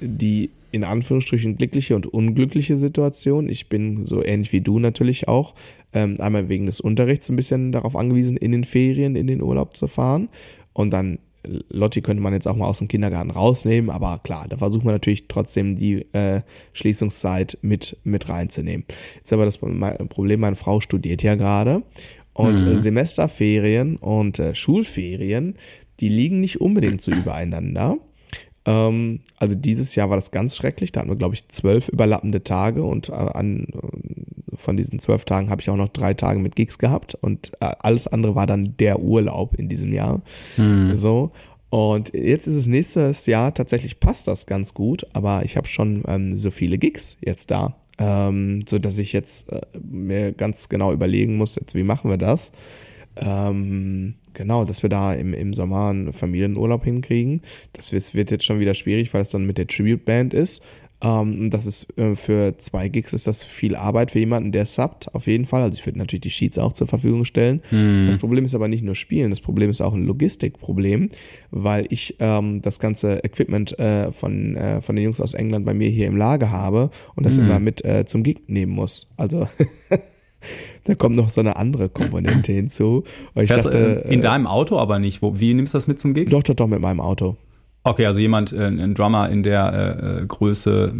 die 0.00 0.48
in 0.70 0.84
Anführungsstrichen 0.84 1.58
glückliche 1.58 1.96
und 1.96 2.06
unglückliche 2.06 2.78
Situation. 2.78 3.50
Ich 3.50 3.68
bin 3.68 4.06
so 4.06 4.24
ähnlich 4.24 4.54
wie 4.54 4.62
du 4.62 4.78
natürlich 4.78 5.28
auch, 5.28 5.54
ähm, 5.92 6.16
einmal 6.18 6.48
wegen 6.48 6.64
des 6.64 6.80
Unterrichts 6.80 7.28
ein 7.28 7.36
bisschen 7.36 7.72
darauf 7.72 7.94
angewiesen, 7.94 8.38
in 8.38 8.52
den 8.52 8.64
Ferien 8.64 9.16
in 9.16 9.26
den 9.26 9.42
Urlaub 9.42 9.76
zu 9.76 9.86
fahren. 9.86 10.30
Und 10.72 10.94
dann 10.94 11.18
Lotti 11.68 12.00
könnte 12.00 12.22
man 12.22 12.32
jetzt 12.32 12.46
auch 12.46 12.56
mal 12.56 12.66
aus 12.66 12.78
dem 12.78 12.88
Kindergarten 12.88 13.30
rausnehmen, 13.30 13.90
aber 13.90 14.20
klar, 14.22 14.46
da 14.48 14.56
versucht 14.56 14.84
man 14.84 14.94
natürlich 14.94 15.28
trotzdem 15.28 15.76
die 15.76 16.06
äh, 16.12 16.42
Schließungszeit 16.72 17.58
mit, 17.62 17.96
mit 18.04 18.28
reinzunehmen. 18.28 18.84
Jetzt 19.16 19.32
aber 19.32 19.44
das 19.44 19.58
Problem, 19.58 20.40
meine 20.40 20.56
Frau 20.56 20.80
studiert 20.80 21.22
ja 21.22 21.34
gerade 21.34 21.82
und 22.32 22.60
äh, 22.60 22.64
mhm. 22.64 22.76
Semesterferien 22.76 23.96
und 23.96 24.38
äh, 24.38 24.54
Schulferien, 24.54 25.56
die 26.00 26.08
liegen 26.08 26.40
nicht 26.40 26.60
unbedingt 26.60 27.00
so 27.00 27.10
übereinander. 27.12 27.98
Ähm, 28.66 29.20
also 29.38 29.54
dieses 29.54 29.94
Jahr 29.94 30.10
war 30.10 30.16
das 30.16 30.30
ganz 30.30 30.56
schrecklich. 30.56 30.92
Da 30.92 31.00
hatten 31.00 31.10
wir, 31.10 31.16
glaube 31.16 31.34
ich, 31.34 31.48
zwölf 31.48 31.88
überlappende 31.88 32.44
Tage 32.44 32.84
und 32.84 33.08
äh, 33.08 33.12
an, 33.12 33.66
äh, 33.72 34.56
von 34.56 34.76
diesen 34.76 34.98
zwölf 34.98 35.24
Tagen 35.24 35.50
habe 35.50 35.60
ich 35.60 35.70
auch 35.70 35.76
noch 35.76 35.88
drei 35.88 36.14
Tage 36.14 36.40
mit 36.40 36.56
Gigs 36.56 36.78
gehabt 36.78 37.14
und 37.14 37.52
äh, 37.60 37.72
alles 37.78 38.06
andere 38.06 38.34
war 38.34 38.46
dann 38.46 38.76
der 38.78 39.00
Urlaub 39.00 39.54
in 39.56 39.68
diesem 39.68 39.92
Jahr. 39.92 40.22
Mhm. 40.56 40.94
So. 40.94 41.32
Und 41.70 42.14
jetzt 42.14 42.46
ist 42.46 42.54
es 42.54 42.66
nächstes 42.66 43.26
Jahr, 43.26 43.52
tatsächlich 43.52 43.98
passt 43.98 44.28
das 44.28 44.46
ganz 44.46 44.74
gut, 44.74 45.06
aber 45.12 45.44
ich 45.44 45.56
habe 45.56 45.66
schon 45.66 46.04
ähm, 46.06 46.36
so 46.36 46.52
viele 46.52 46.78
Gigs 46.78 47.16
jetzt 47.20 47.50
da 47.50 47.74
ähm, 47.98 48.64
so 48.68 48.78
dass 48.78 48.98
ich 48.98 49.12
jetzt 49.12 49.50
äh, 49.52 49.60
mir 49.82 50.32
ganz 50.32 50.68
genau 50.68 50.92
überlegen 50.92 51.36
muss, 51.36 51.56
jetzt 51.56 51.74
wie 51.74 51.82
machen 51.82 52.10
wir 52.10 52.18
das? 52.18 52.50
Ähm, 53.16 54.14
genau, 54.34 54.64
dass 54.64 54.82
wir 54.82 54.90
da 54.90 55.14
im, 55.14 55.32
im 55.32 55.54
Sommer 55.54 55.88
einen 55.88 56.12
Familienurlaub 56.12 56.84
hinkriegen. 56.84 57.42
Das 57.72 57.92
wird 57.92 58.30
jetzt 58.30 58.44
schon 58.44 58.60
wieder 58.60 58.74
schwierig, 58.74 59.14
weil 59.14 59.22
es 59.22 59.30
dann 59.30 59.46
mit 59.46 59.58
der 59.58 59.66
Tribute 59.66 60.04
Band 60.04 60.34
ist. 60.34 60.62
Ähm, 61.04 61.50
das 61.50 61.66
ist 61.66 61.96
äh, 61.98 62.16
für 62.16 62.56
zwei 62.58 62.88
Gigs 62.88 63.12
ist 63.12 63.26
das 63.26 63.44
viel 63.44 63.76
Arbeit 63.76 64.10
für 64.10 64.18
jemanden, 64.18 64.52
der 64.52 64.64
subbt, 64.64 65.14
auf 65.14 65.26
jeden 65.26 65.44
Fall. 65.44 65.62
Also 65.62 65.78
ich 65.78 65.84
würde 65.84 65.98
natürlich 65.98 66.22
die 66.22 66.30
Sheets 66.30 66.58
auch 66.58 66.72
zur 66.72 66.86
Verfügung 66.86 67.24
stellen. 67.24 67.60
Mhm. 67.70 68.06
Das 68.06 68.18
Problem 68.18 68.44
ist 68.44 68.54
aber 68.54 68.68
nicht 68.68 68.82
nur 68.82 68.94
Spielen, 68.94 69.30
das 69.30 69.40
Problem 69.40 69.70
ist 69.70 69.80
auch 69.80 69.94
ein 69.94 70.06
Logistikproblem, 70.06 71.10
weil 71.50 71.86
ich 71.90 72.16
ähm, 72.20 72.62
das 72.62 72.80
ganze 72.80 73.22
Equipment 73.22 73.78
äh, 73.78 74.12
von, 74.12 74.56
äh, 74.56 74.80
von 74.80 74.96
den 74.96 75.04
Jungs 75.04 75.20
aus 75.20 75.34
England 75.34 75.66
bei 75.66 75.74
mir 75.74 75.90
hier 75.90 76.06
im 76.06 76.16
Lager 76.16 76.50
habe 76.50 76.90
und 77.16 77.26
das 77.26 77.36
mhm. 77.36 77.44
immer 77.44 77.60
mit 77.60 77.84
äh, 77.84 78.06
zum 78.06 78.22
Gig 78.22 78.42
nehmen 78.46 78.72
muss. 78.72 79.10
Also 79.16 79.46
da 80.84 80.94
kommt 80.94 81.16
noch 81.16 81.28
so 81.28 81.40
eine 81.40 81.56
andere 81.56 81.88
Komponente 81.88 82.52
hinzu. 82.52 83.04
ich 83.34 83.48
dachte, 83.48 84.04
in 84.08 84.18
äh, 84.18 84.22
deinem 84.22 84.46
Auto 84.46 84.78
aber 84.78 84.98
nicht. 84.98 85.22
Wo, 85.22 85.38
wie 85.40 85.54
nimmst 85.54 85.74
du 85.74 85.78
das 85.78 85.86
mit 85.86 86.00
zum 86.00 86.14
Gig? 86.14 86.30
Doch, 86.30 86.42
doch, 86.42 86.54
doch, 86.54 86.66
mit 86.66 86.80
meinem 86.80 87.00
Auto. 87.00 87.36
Okay, 87.84 88.06
also 88.06 88.18
jemand, 88.20 88.52
äh, 88.52 88.66
ein 88.66 88.94
Drummer 88.94 89.28
in 89.28 89.42
der 89.42 89.72
äh, 89.72 90.22
äh 90.22 90.26
Größe, 90.26 90.92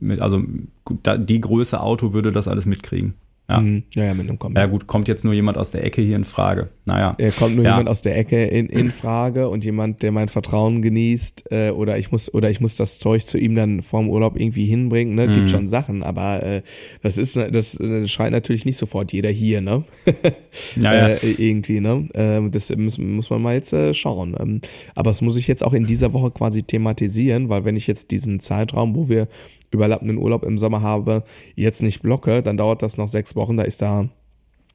mit, 0.00 0.20
also 0.20 0.42
die 0.88 1.40
Größe 1.40 1.80
Auto 1.80 2.12
würde 2.12 2.32
das 2.32 2.46
alles 2.46 2.64
mitkriegen. 2.64 3.14
Ja. 3.48 3.60
Mhm. 3.60 3.84
ja, 3.94 4.04
ja, 4.04 4.14
mit 4.14 4.28
einem 4.28 4.38
Kombi. 4.38 4.60
Ja 4.60 4.66
gut, 4.66 4.86
kommt 4.86 5.08
jetzt 5.08 5.24
nur 5.24 5.32
jemand 5.32 5.56
aus 5.56 5.70
der 5.70 5.82
Ecke 5.82 6.02
hier 6.02 6.16
in 6.16 6.24
Frage. 6.24 6.68
Naja. 6.84 7.14
Er 7.16 7.32
kommt 7.32 7.56
nur 7.56 7.64
ja. 7.64 7.70
jemand 7.70 7.88
aus 7.88 8.02
der 8.02 8.14
Ecke 8.18 8.44
in, 8.44 8.66
in 8.66 8.90
Frage 8.92 9.48
und 9.48 9.64
jemand, 9.64 10.02
der 10.02 10.12
mein 10.12 10.28
Vertrauen 10.28 10.82
genießt, 10.82 11.44
äh, 11.50 11.70
oder 11.70 11.96
ich 11.96 12.12
muss, 12.12 12.32
oder 12.32 12.50
ich 12.50 12.60
muss 12.60 12.76
das 12.76 12.98
Zeug 12.98 13.24
zu 13.24 13.38
ihm 13.38 13.54
dann 13.54 13.80
vorm 13.80 14.10
Urlaub 14.10 14.38
irgendwie 14.38 14.66
hinbringen, 14.66 15.14
ne? 15.14 15.28
Gibt 15.28 15.40
mhm. 15.40 15.48
schon 15.48 15.68
Sachen, 15.68 16.02
aber 16.02 16.42
äh, 16.42 16.62
das 17.02 17.16
ist, 17.16 17.36
das, 17.36 17.78
das 17.80 18.10
schreit 18.10 18.32
natürlich 18.32 18.66
nicht 18.66 18.76
sofort 18.76 19.12
jeder 19.12 19.30
hier, 19.30 19.62
ne? 19.62 19.84
naja. 20.76 21.08
äh, 21.14 21.30
irgendwie, 21.38 21.80
ne? 21.80 22.06
Äh, 22.12 22.50
das 22.50 22.74
muss, 22.76 22.98
muss 22.98 23.30
man 23.30 23.40
mal 23.40 23.54
jetzt 23.54 23.72
äh, 23.72 23.94
schauen. 23.94 24.36
Ähm, 24.38 24.60
aber 24.94 25.10
das 25.10 25.22
muss 25.22 25.38
ich 25.38 25.46
jetzt 25.46 25.64
auch 25.64 25.72
in 25.72 25.86
dieser 25.86 26.12
Woche 26.12 26.30
quasi 26.32 26.64
thematisieren, 26.64 27.48
weil 27.48 27.64
wenn 27.64 27.76
ich 27.76 27.86
jetzt 27.86 28.10
diesen 28.10 28.40
Zeitraum, 28.40 28.94
wo 28.94 29.08
wir 29.08 29.26
überlappenden 29.70 30.18
Urlaub 30.18 30.44
im 30.44 30.58
Sommer 30.58 30.82
habe, 30.82 31.24
jetzt 31.54 31.82
nicht 31.82 32.02
blocke, 32.02 32.42
dann 32.42 32.56
dauert 32.56 32.82
das 32.82 32.96
noch 32.96 33.08
sechs 33.08 33.36
Wochen, 33.36 33.56
da 33.56 33.64
ist 33.64 33.82
da 33.82 34.08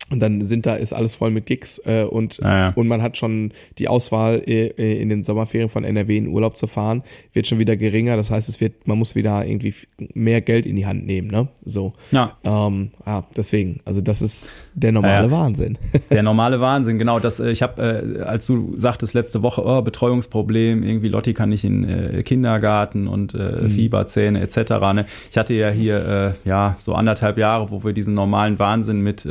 und 0.10 0.20
dann 0.20 0.42
sind 0.46 0.66
da, 0.66 0.76
ist 0.76 0.94
alles 0.94 1.16
voll 1.16 1.32
mit 1.32 1.46
Gigs 1.46 1.82
äh, 1.86 2.04
und, 2.04 2.44
ah, 2.44 2.58
ja. 2.58 2.70
und 2.76 2.88
man 2.88 3.02
hat 3.02 3.18
schon 3.18 3.54
die 3.78 3.88
Auswahl, 3.88 4.44
äh, 4.46 4.68
äh 4.68 5.02
in 5.02 5.10
den 5.10 5.24
Sommerferien 5.24 5.70
von 5.70 5.84
NRW 5.84 6.18
in 6.18 6.28
Urlaub 6.28 6.58
zu 6.58 6.68
fahren, 6.68 7.04
wird 7.32 7.48
schon 7.48 7.58
wieder 7.58 7.78
geringer. 7.78 8.18
Das 8.18 8.30
heißt, 8.30 8.50
es 8.50 8.60
wird, 8.60 8.86
man 8.86 8.98
muss 8.98 9.16
wieder 9.16 9.46
irgendwie 9.46 9.74
mehr 10.14 10.42
Geld 10.42 10.66
in 10.66 10.76
die 10.76 10.86
Hand 10.86 11.06
nehmen, 11.06 11.30
ne? 11.30 11.48
So. 11.64 11.94
Ja. 12.12 12.38
Ähm, 12.44 12.92
ja, 13.06 13.26
deswegen. 13.36 13.80
Also 13.86 14.02
das 14.02 14.22
ist 14.22 14.54
der 14.76 14.92
normale 14.92 15.28
ja, 15.28 15.32
Wahnsinn. 15.32 15.78
Der 16.10 16.24
normale 16.24 16.60
Wahnsinn, 16.60 16.98
genau. 16.98 17.20
Das, 17.20 17.40
äh, 17.40 17.52
ich 17.52 17.62
habe, 17.62 18.18
äh, 18.18 18.22
als 18.22 18.48
du 18.48 18.74
sagtest 18.78 19.14
letzte 19.14 19.42
Woche, 19.44 19.64
oh, 19.66 19.82
Betreuungsproblem, 19.82 20.84
irgendwie 20.84 21.10
Lotti 21.10 21.34
kann 21.34 21.50
nicht 21.50 21.64
in 21.64 21.88
äh, 21.88 22.24
Kindergarten 22.24 23.08
und 23.08 23.34
äh, 23.34 23.64
mhm. 23.64 23.70
Fieberzähne 23.70 24.42
etc. 24.42 24.58
Ne? 24.94 25.06
Ich 25.30 25.38
hatte 25.38 25.54
ja 25.54 25.70
hier 25.70 26.36
äh, 26.46 26.50
ja 26.50 26.76
so 26.80 26.94
anderthalb 26.96 27.38
Jahre, 27.38 27.72
wo 27.72 27.84
wir 27.84 27.94
diesen 27.94 28.14
normalen 28.14 28.60
Wahnsinn 28.60 29.02
mit 29.02 29.28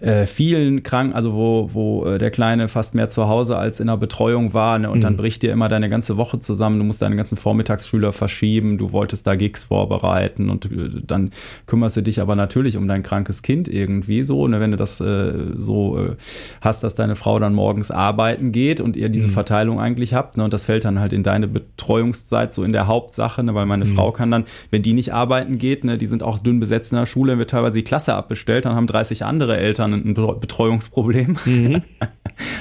äh, 0.00 0.26
vielen 0.26 0.82
Kranken, 0.82 1.14
also 1.14 1.34
wo, 1.34 1.70
wo 1.72 2.06
äh, 2.06 2.18
der 2.18 2.30
Kleine 2.30 2.68
fast 2.68 2.94
mehr 2.94 3.08
zu 3.08 3.28
Hause 3.28 3.56
als 3.56 3.80
in 3.80 3.88
der 3.88 3.96
Betreuung 3.96 4.54
war, 4.54 4.78
ne? 4.78 4.90
und 4.90 4.98
mhm. 4.98 5.02
dann 5.02 5.16
bricht 5.16 5.42
dir 5.42 5.52
immer 5.52 5.68
deine 5.68 5.90
ganze 5.90 6.16
Woche 6.16 6.38
zusammen, 6.38 6.78
du 6.78 6.84
musst 6.84 7.02
deine 7.02 7.16
ganzen 7.16 7.36
Vormittagsschüler 7.36 8.12
verschieben, 8.12 8.78
du 8.78 8.92
wolltest 8.92 9.26
da 9.26 9.34
Gigs 9.34 9.64
vorbereiten 9.64 10.48
und 10.48 10.66
äh, 10.66 11.02
dann 11.06 11.30
kümmerst 11.66 11.98
du 11.98 12.02
dich 12.02 12.20
aber 12.20 12.34
natürlich 12.34 12.76
um 12.78 12.88
dein 12.88 13.02
krankes 13.02 13.42
Kind 13.42 13.68
irgendwie 13.68 14.22
so, 14.22 14.48
ne? 14.48 14.58
wenn 14.60 14.70
du 14.70 14.78
das 14.78 15.00
äh, 15.00 15.32
so 15.56 16.14
hast, 16.60 16.82
dass 16.82 16.94
deine 16.94 17.14
Frau 17.14 17.38
dann 17.38 17.54
morgens 17.54 17.90
arbeiten 17.90 18.52
geht 18.52 18.80
und 18.80 18.96
ihr 18.96 19.10
diese 19.10 19.28
mhm. 19.28 19.32
Verteilung 19.32 19.80
eigentlich 19.80 20.14
habt, 20.14 20.38
ne? 20.38 20.44
und 20.44 20.52
das 20.52 20.64
fällt 20.64 20.84
dann 20.84 20.98
halt 20.98 21.12
in 21.12 21.22
deine 21.22 21.46
Betreuungszeit 21.46 22.54
so 22.54 22.64
in 22.64 22.72
der 22.72 22.86
Hauptsache, 22.86 23.42
ne? 23.42 23.54
weil 23.54 23.66
meine 23.66 23.84
mhm. 23.84 23.94
Frau 23.94 24.12
kann 24.12 24.30
dann, 24.30 24.44
wenn 24.70 24.82
die 24.82 24.94
nicht 24.94 25.12
arbeiten 25.12 25.58
geht, 25.58 25.84
ne? 25.84 25.98
die 25.98 26.06
sind 26.06 26.22
auch 26.22 26.38
dünn 26.38 26.58
besetzt 26.58 26.92
in 26.92 26.98
der 26.98 27.06
Schule, 27.06 27.36
wird 27.36 27.50
teilweise 27.50 27.74
die 27.74 27.84
Klasse 27.84 28.14
abbestellt, 28.14 28.64
dann 28.64 28.74
haben 28.74 28.86
30 28.86 29.24
andere 29.24 29.58
Eltern 29.58 29.89
ein 29.92 30.14
Betreuungsproblem. 30.14 31.38
Mhm. 31.44 31.82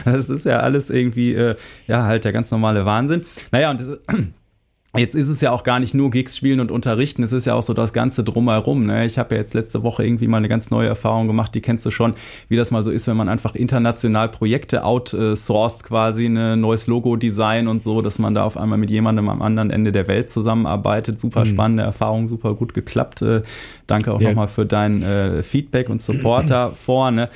Das 0.03 0.29
ist 0.29 0.45
ja 0.45 0.57
alles 0.57 0.89
irgendwie, 0.89 1.33
äh, 1.33 1.55
ja, 1.87 2.03
halt 2.03 2.25
der 2.25 2.33
ganz 2.33 2.51
normale 2.51 2.85
Wahnsinn. 2.85 3.25
Naja, 3.51 3.71
und 3.71 3.79
das, 3.79 3.97
Jetzt 4.97 5.13
ist 5.13 5.29
es 5.29 5.39
ja 5.39 5.51
auch 5.51 5.61
gar 5.61 5.79
nicht 5.79 5.93
nur 5.93 6.09
Gigs 6.09 6.35
spielen 6.35 6.59
und 6.59 6.71
unterrichten, 6.71 7.21
es 7.21 7.31
ist 7.31 7.45
ja 7.45 7.53
auch 7.53 7.61
so 7.61 7.75
das 7.75 7.93
Ganze 7.93 8.23
drumherum. 8.23 8.87
Ne? 8.87 9.05
Ich 9.05 9.19
habe 9.19 9.35
ja 9.35 9.41
jetzt 9.41 9.53
letzte 9.53 9.83
Woche 9.83 10.03
irgendwie 10.03 10.27
mal 10.27 10.37
eine 10.37 10.49
ganz 10.49 10.71
neue 10.71 10.87
Erfahrung 10.87 11.27
gemacht, 11.27 11.53
die 11.53 11.61
kennst 11.61 11.85
du 11.85 11.91
schon, 11.91 12.15
wie 12.47 12.55
das 12.55 12.71
mal 12.71 12.83
so 12.83 12.89
ist, 12.89 13.07
wenn 13.07 13.15
man 13.15 13.29
einfach 13.29 13.53
international 13.53 14.29
Projekte 14.29 14.83
outsourced 14.83 15.83
quasi, 15.83 16.25
ein 16.25 16.33
ne? 16.33 16.57
neues 16.57 16.87
Logo-Design 16.87 17.67
und 17.67 17.83
so, 17.83 18.01
dass 18.01 18.17
man 18.17 18.33
da 18.33 18.43
auf 18.43 18.57
einmal 18.57 18.79
mit 18.79 18.89
jemandem 18.89 19.29
am 19.29 19.43
anderen 19.43 19.69
Ende 19.69 19.91
der 19.91 20.07
Welt 20.07 20.31
zusammenarbeitet. 20.31 21.19
Super 21.19 21.41
mhm. 21.41 21.49
spannende 21.49 21.83
Erfahrung, 21.83 22.27
super 22.27 22.55
gut 22.55 22.73
geklappt. 22.73 23.21
Äh, 23.21 23.43
danke 23.85 24.11
auch 24.11 24.21
ja. 24.21 24.29
nochmal 24.29 24.47
für 24.47 24.65
dein 24.65 25.03
äh, 25.03 25.43
Feedback 25.43 25.89
und 25.89 26.01
Support 26.01 26.49
davor. 26.49 27.11
Ne? 27.11 27.29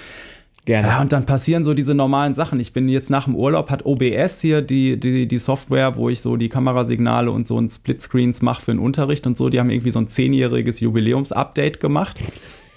Gerne. 0.65 0.87
Ja, 0.87 1.01
und 1.01 1.11
dann 1.11 1.25
passieren 1.25 1.65
so 1.65 1.73
diese 1.73 1.93
normalen 1.93 2.35
Sachen. 2.35 2.59
Ich 2.59 2.71
bin 2.71 2.87
jetzt 2.87 3.09
nach 3.09 3.25
dem 3.25 3.35
Urlaub, 3.35 3.69
hat 3.69 3.85
OBS 3.85 4.39
hier 4.39 4.61
die, 4.61 4.97
die, 4.97 5.27
die 5.27 5.37
Software, 5.37 5.97
wo 5.97 6.09
ich 6.09 6.21
so 6.21 6.37
die 6.37 6.47
Kamerasignale 6.47 7.31
und 7.31 7.47
so 7.47 7.59
ein 7.59 7.67
Splitscreens 7.67 8.41
mache 8.41 8.61
für 8.61 8.71
den 8.71 8.79
Unterricht 8.79 9.27
und 9.27 9.35
so. 9.35 9.49
Die 9.49 9.59
haben 9.59 9.69
irgendwie 9.69 9.91
so 9.91 9.99
ein 9.99 10.07
zehnjähriges 10.07 10.79
Jubiläumsupdate 10.79 11.81
gemacht. 11.81 12.17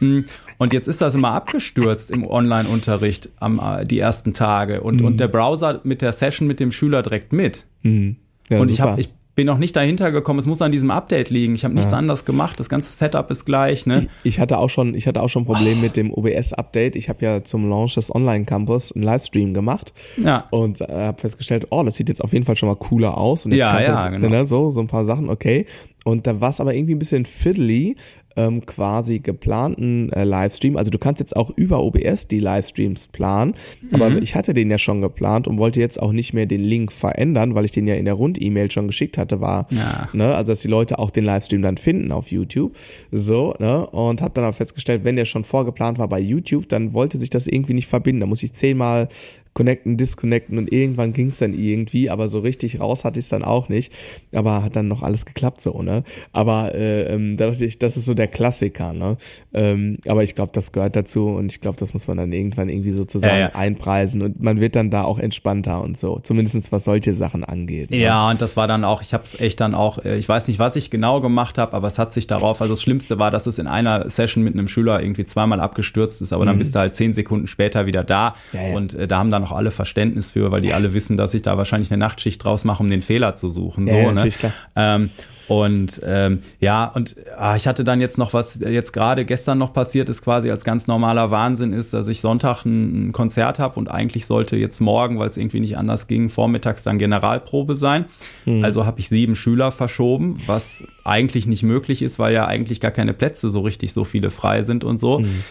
Hm. 0.00 0.24
Und 0.58 0.72
jetzt 0.72 0.88
ist 0.88 1.00
das 1.00 1.14
immer 1.14 1.30
abgestürzt 1.30 2.10
im 2.10 2.26
Online-Unterricht 2.26 3.28
am 3.38 3.60
äh, 3.60 3.84
die 3.84 3.98
ersten 3.98 4.32
Tage 4.32 4.80
und, 4.80 5.00
mhm. 5.00 5.06
und 5.06 5.20
der 5.20 5.28
Browser 5.28 5.80
mit 5.84 6.02
der 6.02 6.12
Session 6.12 6.48
mit 6.48 6.60
dem 6.60 6.72
Schüler 6.72 7.02
direkt 7.02 7.32
mit. 7.32 7.66
Mhm. 7.82 8.16
Ja, 8.48 8.60
und 8.60 8.68
super. 8.68 8.72
ich 8.72 8.80
habe 8.80 9.00
ich 9.00 9.08
bin 9.36 9.46
noch 9.46 9.58
nicht 9.58 9.76
dahinter 9.76 10.10
gekommen. 10.10 10.40
Es 10.40 10.46
muss 10.46 10.62
an 10.62 10.72
diesem 10.72 10.90
Update 10.90 11.28
liegen. 11.28 11.54
Ich 11.54 11.64
habe 11.64 11.74
nichts 11.74 11.92
ja. 11.92 11.98
anderes 11.98 12.24
gemacht. 12.24 12.58
Das 12.58 12.70
ganze 12.70 12.90
Setup 12.92 13.30
ist 13.30 13.44
gleich. 13.44 13.86
Ne? 13.86 14.08
Ich, 14.24 14.34
ich 14.34 14.40
hatte 14.40 14.58
auch 14.58 14.70
schon, 14.70 14.94
ich 14.94 15.06
hatte 15.06 15.22
auch 15.22 15.28
schon 15.28 15.42
ein 15.42 15.46
Problem 15.46 15.78
oh. 15.78 15.82
mit 15.82 15.96
dem 15.96 16.12
OBS-Update. 16.12 16.96
Ich 16.96 17.10
habe 17.10 17.24
ja 17.24 17.44
zum 17.44 17.68
Launch 17.68 17.94
des 17.94 18.12
Online-Campus 18.12 18.92
einen 18.92 19.04
Livestream 19.04 19.52
gemacht 19.52 19.92
ja. 20.16 20.46
und 20.50 20.80
äh, 20.80 20.86
habe 20.88 21.20
festgestellt, 21.20 21.66
oh, 21.70 21.82
das 21.82 21.96
sieht 21.96 22.08
jetzt 22.08 22.24
auf 22.24 22.32
jeden 22.32 22.46
Fall 22.46 22.56
schon 22.56 22.70
mal 22.70 22.76
cooler 22.76 23.18
aus. 23.18 23.44
Und 23.44 23.52
ja, 23.52 23.78
ja, 23.78 24.04
das, 24.04 24.12
genau. 24.12 24.28
Ne, 24.28 24.46
so, 24.46 24.70
so 24.70 24.80
ein 24.80 24.86
paar 24.86 25.04
Sachen, 25.04 25.28
okay. 25.28 25.66
Und 26.04 26.26
da 26.26 26.40
war 26.40 26.48
es 26.50 26.60
aber 26.60 26.74
irgendwie 26.74 26.94
ein 26.94 26.98
bisschen 26.98 27.26
fiddly, 27.26 27.96
ähm, 28.36 28.64
quasi 28.66 29.18
geplanten 29.18 30.12
äh, 30.12 30.24
Livestream. 30.24 30.76
Also 30.76 30.90
du 30.90 30.98
kannst 30.98 31.20
jetzt 31.20 31.36
auch 31.36 31.50
über 31.56 31.82
OBS 31.82 32.28
die 32.28 32.40
Livestreams 32.40 33.08
planen, 33.08 33.54
aber 33.92 34.10
mhm. 34.10 34.18
ich 34.22 34.34
hatte 34.34 34.54
den 34.54 34.70
ja 34.70 34.78
schon 34.78 35.00
geplant 35.00 35.48
und 35.48 35.58
wollte 35.58 35.80
jetzt 35.80 36.00
auch 36.00 36.12
nicht 36.12 36.32
mehr 36.32 36.46
den 36.46 36.62
Link 36.62 36.92
verändern, 36.92 37.54
weil 37.54 37.64
ich 37.64 37.72
den 37.72 37.86
ja 37.86 37.94
in 37.94 38.04
der 38.04 38.14
Rund-E-Mail 38.14 38.70
schon 38.70 38.86
geschickt 38.86 39.18
hatte, 39.18 39.40
war, 39.40 39.66
ja. 39.70 40.08
ne, 40.12 40.34
also 40.34 40.52
dass 40.52 40.60
die 40.60 40.68
Leute 40.68 40.98
auch 40.98 41.10
den 41.10 41.24
Livestream 41.24 41.62
dann 41.62 41.76
finden 41.76 42.12
auf 42.12 42.30
YouTube. 42.30 42.76
So, 43.10 43.54
ne, 43.58 43.86
und 43.86 44.22
habe 44.22 44.34
dann 44.34 44.44
auch 44.44 44.54
festgestellt, 44.54 45.04
wenn 45.04 45.16
der 45.16 45.24
schon 45.24 45.44
vorgeplant 45.44 45.98
war 45.98 46.08
bei 46.08 46.20
YouTube, 46.20 46.68
dann 46.68 46.92
wollte 46.92 47.18
sich 47.18 47.30
das 47.30 47.46
irgendwie 47.46 47.74
nicht 47.74 47.88
verbinden. 47.88 48.20
Da 48.20 48.26
muss 48.26 48.42
ich 48.42 48.52
zehnmal 48.52 49.08
connecten, 49.56 49.96
disconnecten 49.96 50.58
und 50.58 50.70
irgendwann 50.70 51.14
ging 51.14 51.28
es 51.28 51.38
dann 51.38 51.54
irgendwie, 51.54 52.10
aber 52.10 52.28
so 52.28 52.40
richtig 52.40 52.78
raus 52.78 53.06
hatte 53.06 53.18
ich 53.18 53.24
es 53.24 53.30
dann 53.30 53.42
auch 53.42 53.70
nicht. 53.70 53.90
Aber 54.32 54.62
hat 54.62 54.76
dann 54.76 54.86
noch 54.86 55.02
alles 55.02 55.24
geklappt 55.24 55.62
so, 55.62 55.82
ne? 55.82 56.04
Aber 56.32 56.74
äh, 56.74 57.14
ähm, 57.14 57.38
da 57.38 57.46
dachte 57.46 57.64
ich, 57.64 57.78
das 57.78 57.96
ist 57.96 58.04
so 58.04 58.12
der 58.12 58.28
Klassiker, 58.28 58.92
ne? 58.92 59.16
Ähm, 59.54 59.96
aber 60.06 60.24
ich 60.24 60.34
glaube, 60.34 60.50
das 60.52 60.72
gehört 60.72 60.94
dazu 60.94 61.28
und 61.28 61.50
ich 61.50 61.62
glaube, 61.62 61.78
das 61.78 61.94
muss 61.94 62.06
man 62.06 62.18
dann 62.18 62.32
irgendwann 62.32 62.68
irgendwie 62.68 62.90
sozusagen 62.90 63.34
ja, 63.34 63.40
ja. 63.48 63.54
einpreisen 63.54 64.20
und 64.20 64.42
man 64.42 64.60
wird 64.60 64.76
dann 64.76 64.90
da 64.90 65.04
auch 65.04 65.18
entspannter 65.18 65.82
und 65.82 65.96
so, 65.96 66.20
zumindestens 66.22 66.70
was 66.70 66.84
solche 66.84 67.14
Sachen 67.14 67.42
angeht. 67.42 67.90
Ne? 67.90 67.96
Ja, 67.96 68.28
und 68.28 68.42
das 68.42 68.58
war 68.58 68.68
dann 68.68 68.84
auch, 68.84 69.00
ich 69.00 69.14
habe 69.14 69.24
es 69.24 69.40
echt 69.40 69.60
dann 69.60 69.74
auch, 69.74 70.04
äh, 70.04 70.18
ich 70.18 70.28
weiß 70.28 70.48
nicht, 70.48 70.58
was 70.58 70.76
ich 70.76 70.90
genau 70.90 71.22
gemacht 71.22 71.56
habe, 71.56 71.72
aber 71.72 71.88
es 71.88 71.98
hat 71.98 72.12
sich 72.12 72.26
darauf, 72.26 72.60
also 72.60 72.74
das 72.74 72.82
Schlimmste 72.82 73.18
war, 73.18 73.30
dass 73.30 73.46
es 73.46 73.58
in 73.58 73.66
einer 73.66 74.10
Session 74.10 74.44
mit 74.44 74.52
einem 74.52 74.68
Schüler 74.68 75.00
irgendwie 75.00 75.24
zweimal 75.24 75.60
abgestürzt 75.60 76.20
ist, 76.20 76.34
aber 76.34 76.44
mhm. 76.44 76.48
dann 76.48 76.58
bist 76.58 76.74
du 76.74 76.78
halt 76.78 76.94
zehn 76.94 77.14
Sekunden 77.14 77.46
später 77.46 77.86
wieder 77.86 78.04
da 78.04 78.34
ja, 78.52 78.76
und 78.76 78.92
äh, 78.92 79.08
da 79.08 79.16
haben 79.16 79.30
dann 79.30 79.45
auch 79.46 79.52
alle 79.52 79.70
Verständnis 79.70 80.30
für, 80.30 80.50
weil 80.50 80.60
die 80.60 80.72
alle 80.72 80.94
wissen, 80.94 81.16
dass 81.16 81.34
ich 81.34 81.42
da 81.42 81.56
wahrscheinlich 81.56 81.90
eine 81.90 81.98
Nachtschicht 81.98 82.42
draus 82.42 82.64
mache, 82.64 82.82
um 82.82 82.90
den 82.90 83.02
Fehler 83.02 83.36
zu 83.36 83.50
suchen. 83.50 83.88
So, 83.88 83.94
ja, 83.94 84.12
ne? 84.12 84.32
Ähm, 84.74 85.10
und 85.48 86.00
ähm, 86.04 86.40
ja, 86.58 86.86
und 86.86 87.14
ah, 87.36 87.54
ich 87.54 87.68
hatte 87.68 87.84
dann 87.84 88.00
jetzt 88.00 88.18
noch 88.18 88.32
was, 88.32 88.58
jetzt 88.58 88.92
gerade 88.92 89.24
gestern 89.24 89.58
noch 89.58 89.72
passiert 89.72 90.08
ist, 90.08 90.22
quasi 90.22 90.50
als 90.50 90.64
ganz 90.64 90.88
normaler 90.88 91.30
Wahnsinn 91.30 91.72
ist, 91.72 91.92
dass 91.94 92.08
ich 92.08 92.20
Sonntag 92.20 92.64
ein, 92.64 93.08
ein 93.08 93.12
Konzert 93.12 93.60
habe 93.60 93.78
und 93.78 93.88
eigentlich 93.88 94.26
sollte 94.26 94.56
jetzt 94.56 94.80
morgen, 94.80 95.18
weil 95.18 95.28
es 95.28 95.36
irgendwie 95.36 95.60
nicht 95.60 95.78
anders 95.78 96.08
ging, 96.08 96.30
vormittags 96.30 96.82
dann 96.82 96.98
Generalprobe 96.98 97.76
sein. 97.76 98.06
Mhm. 98.44 98.64
Also 98.64 98.86
habe 98.86 98.98
ich 98.98 99.08
sieben 99.08 99.36
Schüler 99.36 99.70
verschoben, 99.70 100.40
was 100.46 100.82
eigentlich 101.04 101.46
nicht 101.46 101.62
möglich 101.62 102.02
ist, 102.02 102.18
weil 102.18 102.34
ja 102.34 102.46
eigentlich 102.46 102.80
gar 102.80 102.90
keine 102.90 103.14
Plätze 103.14 103.50
so 103.50 103.60
richtig 103.60 103.92
so 103.92 104.04
viele 104.04 104.30
frei 104.30 104.64
sind 104.64 104.82
und 104.82 104.98
so. 104.98 105.20
Mhm. 105.20 105.44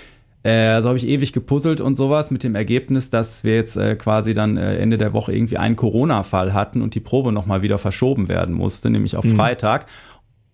Äh, 0.46 0.80
so 0.84 0.90
habe 0.90 0.98
ich 1.00 1.08
ewig 1.08 1.34
gepuzzelt 1.34 1.82
und 1.82 1.96
sowas 1.96 2.30
mit 2.30 2.44
dem 2.44 2.54
Ergebnis, 2.54 3.10
dass 3.10 3.44
wir 3.44 3.56
jetzt 3.56 3.78
äh, 3.78 3.96
quasi 3.96 4.36
dann 4.36 4.58
äh, 4.58 4.78
Ende 4.78 5.00
der 5.00 5.12
Woche 5.12 5.34
irgendwie 5.34 5.58
einen 5.58 5.76
Corona-Fall 5.76 6.54
hatten 6.54 6.84
und 6.84 6.94
die 6.94 7.00
Probe 7.00 7.32
nochmal 7.32 7.64
wieder 7.64 7.80
verschoben 7.80 8.30
werden 8.30 8.54
musste, 8.54 8.92
nämlich 8.92 9.18
auf 9.18 9.26
mhm. 9.26 9.38
Freitag. 9.38 9.88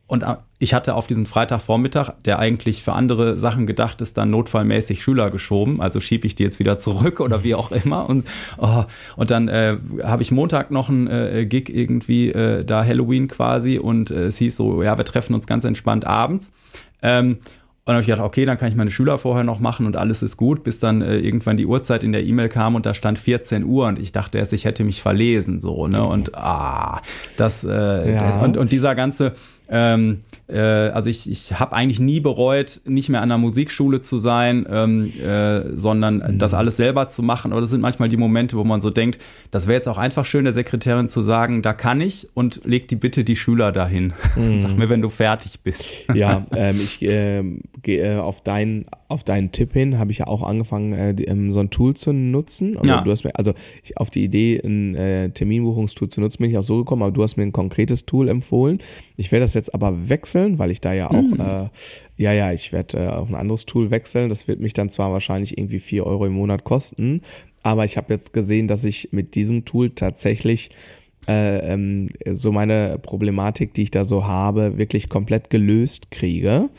und 0.08 0.24
äh, 0.24 0.38
ich 0.60 0.74
hatte 0.74 0.96
auf 0.96 1.08
diesen 1.08 1.26
Freitagvormittag, 1.26 2.12
der 2.24 2.40
eigentlich 2.40 2.84
für 2.84 2.94
andere 2.94 3.36
Sachen 3.36 3.68
gedacht 3.68 4.00
ist, 4.00 4.18
dann 4.18 4.30
notfallmäßig 4.30 5.04
Schüler 5.04 5.30
geschoben. 5.30 5.82
Also 5.82 6.00
schiebe 6.00 6.26
ich 6.26 6.36
die 6.36 6.44
jetzt 6.44 6.60
wieder 6.60 6.80
zurück 6.80 7.20
oder 7.20 7.44
wie 7.44 7.56
auch 7.56 7.72
immer. 7.74 8.08
Und, 8.08 8.26
oh, 8.60 8.86
und 9.18 9.30
dann 9.30 9.50
äh, 9.50 9.76
habe 10.04 10.22
ich 10.22 10.32
Montag 10.32 10.72
noch 10.72 10.88
einen 10.88 11.50
Gig 11.50 11.68
irgendwie, 11.68 12.32
da 12.32 12.86
Halloween 12.86 13.28
quasi. 13.28 13.80
Und 13.80 14.12
es 14.12 14.38
hieß 14.38 14.56
so, 14.56 14.84
ja, 14.84 15.00
wir 15.00 15.06
treffen 15.06 15.34
uns 15.34 15.48
ganz 15.48 15.66
entspannt 15.66 16.06
abends. 16.06 16.54
Ähm, 17.02 17.40
und 17.84 17.88
dann 17.88 17.96
habe 17.96 18.02
ich 18.02 18.08
gedacht, 18.08 18.24
okay, 18.24 18.46
dann 18.46 18.60
kann 18.60 18.68
ich 18.68 18.76
meine 18.76 18.92
Schüler 18.92 19.18
vorher 19.18 19.44
noch 19.44 19.60
machen 19.60 19.88
und 19.88 19.96
alles 19.96 20.22
ist 20.22 20.38
gut, 20.38 20.64
bis 20.64 20.80
dann 20.80 21.02
äh, 21.02 21.18
irgendwann 21.18 21.58
die 21.58 21.66
Uhrzeit 21.66 22.04
in 22.04 22.12
der 22.12 22.24
E-Mail 22.24 22.48
kam 22.48 22.76
und 22.76 22.86
da 22.86 22.94
stand 22.94 23.18
14 23.18 23.64
Uhr 23.64 23.88
und 23.88 23.98
ich 23.98 24.12
dachte 24.12 24.38
erst, 24.38 24.54
ich 24.54 24.66
hätte 24.66 24.84
mich 24.84 25.02
verlesen, 25.02 25.60
so, 25.60 25.88
ne? 25.88 26.04
Und 26.04 26.36
ah, 26.36 27.02
das, 27.38 27.64
äh, 27.64 28.14
ja. 28.14 28.42
und, 28.42 28.58
und 28.58 28.72
dieser 28.72 28.94
ganze, 28.94 29.34
ähm, 29.68 30.20
äh, 30.52 30.92
also 30.94 31.10
ich, 31.10 31.30
ich 31.30 31.60
habe 31.60 31.74
eigentlich 31.74 32.00
nie 32.00 32.20
bereut, 32.20 32.82
nicht 32.86 33.10
mehr 33.10 33.22
an 33.22 33.30
der 33.30 33.38
Musikschule 33.38 34.02
zu 34.02 34.18
sein, 34.18 34.66
ähm, 34.70 35.12
äh, 35.20 35.76
sondern 35.76 36.18
mhm. 36.18 36.38
das 36.38 36.54
alles 36.54 36.78
selber 36.78 37.10
zu 37.10 37.24
machen. 37.24 37.52
Aber 37.52 37.62
das 37.62 37.70
sind 37.70 37.82
manchmal 37.82 38.10
die 38.10 38.18
Momente, 38.18 38.58
wo 38.58 38.64
man 38.64 38.82
so 38.82 38.90
denkt, 38.90 39.20
das 39.52 39.68
wäre 39.68 39.76
jetzt 39.76 39.88
auch 39.88 39.98
einfach 39.98 40.26
schön, 40.26 40.44
der 40.44 40.54
Sekretärin 40.54 41.10
zu 41.10 41.22
sagen, 41.22 41.62
da 41.62 41.74
kann 41.74 42.02
ich 42.02 42.28
und 42.34 42.62
leg 42.66 42.88
die 42.88 42.96
bitte 42.96 43.24
die 43.24 43.36
Schüler 43.36 43.72
dahin. 43.72 44.14
Mhm. 44.36 44.60
Sag 44.62 44.78
mir, 44.78 44.90
wenn 44.90 45.02
du 45.02 45.10
fertig 45.10 45.62
bist. 45.62 45.94
Ja, 46.14 46.46
ähm, 46.56 46.80
ich 46.82 47.02
äh, 47.02 47.44
gehe 47.82 48.22
auf 48.22 48.42
deinen 48.42 48.86
auf 49.12 49.24
deinen 49.24 49.52
Tipp 49.52 49.74
hin, 49.74 50.00
habe 50.00 50.12
ich 50.12 50.20
ja 50.20 50.28
auch 50.28 50.42
angefangen, 50.42 50.94
äh, 50.94 51.14
die, 51.14 51.26
ähm, 51.26 51.52
so 51.52 51.60
ein 51.60 51.70
Tool 51.70 51.94
zu 51.94 52.14
nutzen. 52.14 52.78
Also 52.78 52.90
ja. 52.90 53.02
du 53.02 53.12
hast 53.12 53.24
mir, 53.24 53.36
also 53.36 53.54
ich, 53.84 53.98
auf 53.98 54.10
die 54.10 54.24
Idee, 54.24 54.60
ein 54.64 54.96
äh, 54.96 55.30
Terminbuchungstool 55.30 56.10
zu 56.10 56.22
nutzen, 56.22 56.38
bin 56.40 56.50
ich 56.50 56.58
auch 56.58 56.64
so 56.64 56.78
gekommen, 56.78 57.04
aber 57.04 57.12
du 57.12 57.22
hast 57.22 57.38
mir 57.38 57.44
ein 57.44 57.52
konkretes 57.52 58.06
Tool 58.06 58.30
empfohlen. 58.30 58.80
Ich 59.18 59.32
werde 59.32 59.44
das 59.44 59.54
jetzt 59.54 59.74
aber 59.76 60.10
wechseln, 60.10 60.41
weil 60.60 60.72
ich 60.72 60.82
da 60.82 60.94
ja 60.94 61.10
auch, 61.10 61.22
mhm. 61.22 61.40
äh, 61.40 61.70
ja, 62.18 62.34
ja, 62.34 62.52
ich 62.52 62.72
werde 62.72 62.98
äh, 62.98 63.08
auf 63.08 63.30
ein 63.30 63.36
anderes 63.36 63.66
Tool 63.66 63.92
wechseln. 63.92 64.30
Das 64.30 64.48
wird 64.48 64.60
mich 64.60 64.74
dann 64.74 64.90
zwar 64.90 65.12
wahrscheinlich 65.12 65.58
irgendwie 65.58 65.80
vier 65.80 66.06
Euro 66.06 66.26
im 66.26 66.34
Monat 66.34 66.64
kosten, 66.64 67.22
aber 67.64 67.86
ich 67.86 67.98
habe 67.98 68.14
jetzt 68.14 68.34
gesehen, 68.34 68.68
dass 68.68 68.84
ich 68.84 69.10
mit 69.12 69.36
diesem 69.36 69.66
Tool 69.66 69.92
tatsächlich 69.92 70.72
äh, 71.28 71.74
ähm, 71.74 72.10
so 72.32 72.52
meine 72.52 73.00
Problematik, 73.02 73.74
die 73.74 73.84
ich 73.84 73.92
da 73.92 74.06
so 74.06 74.26
habe, 74.26 74.78
wirklich 74.78 75.10
komplett 75.10 75.50
gelöst 75.50 76.12
kriege. 76.12 76.70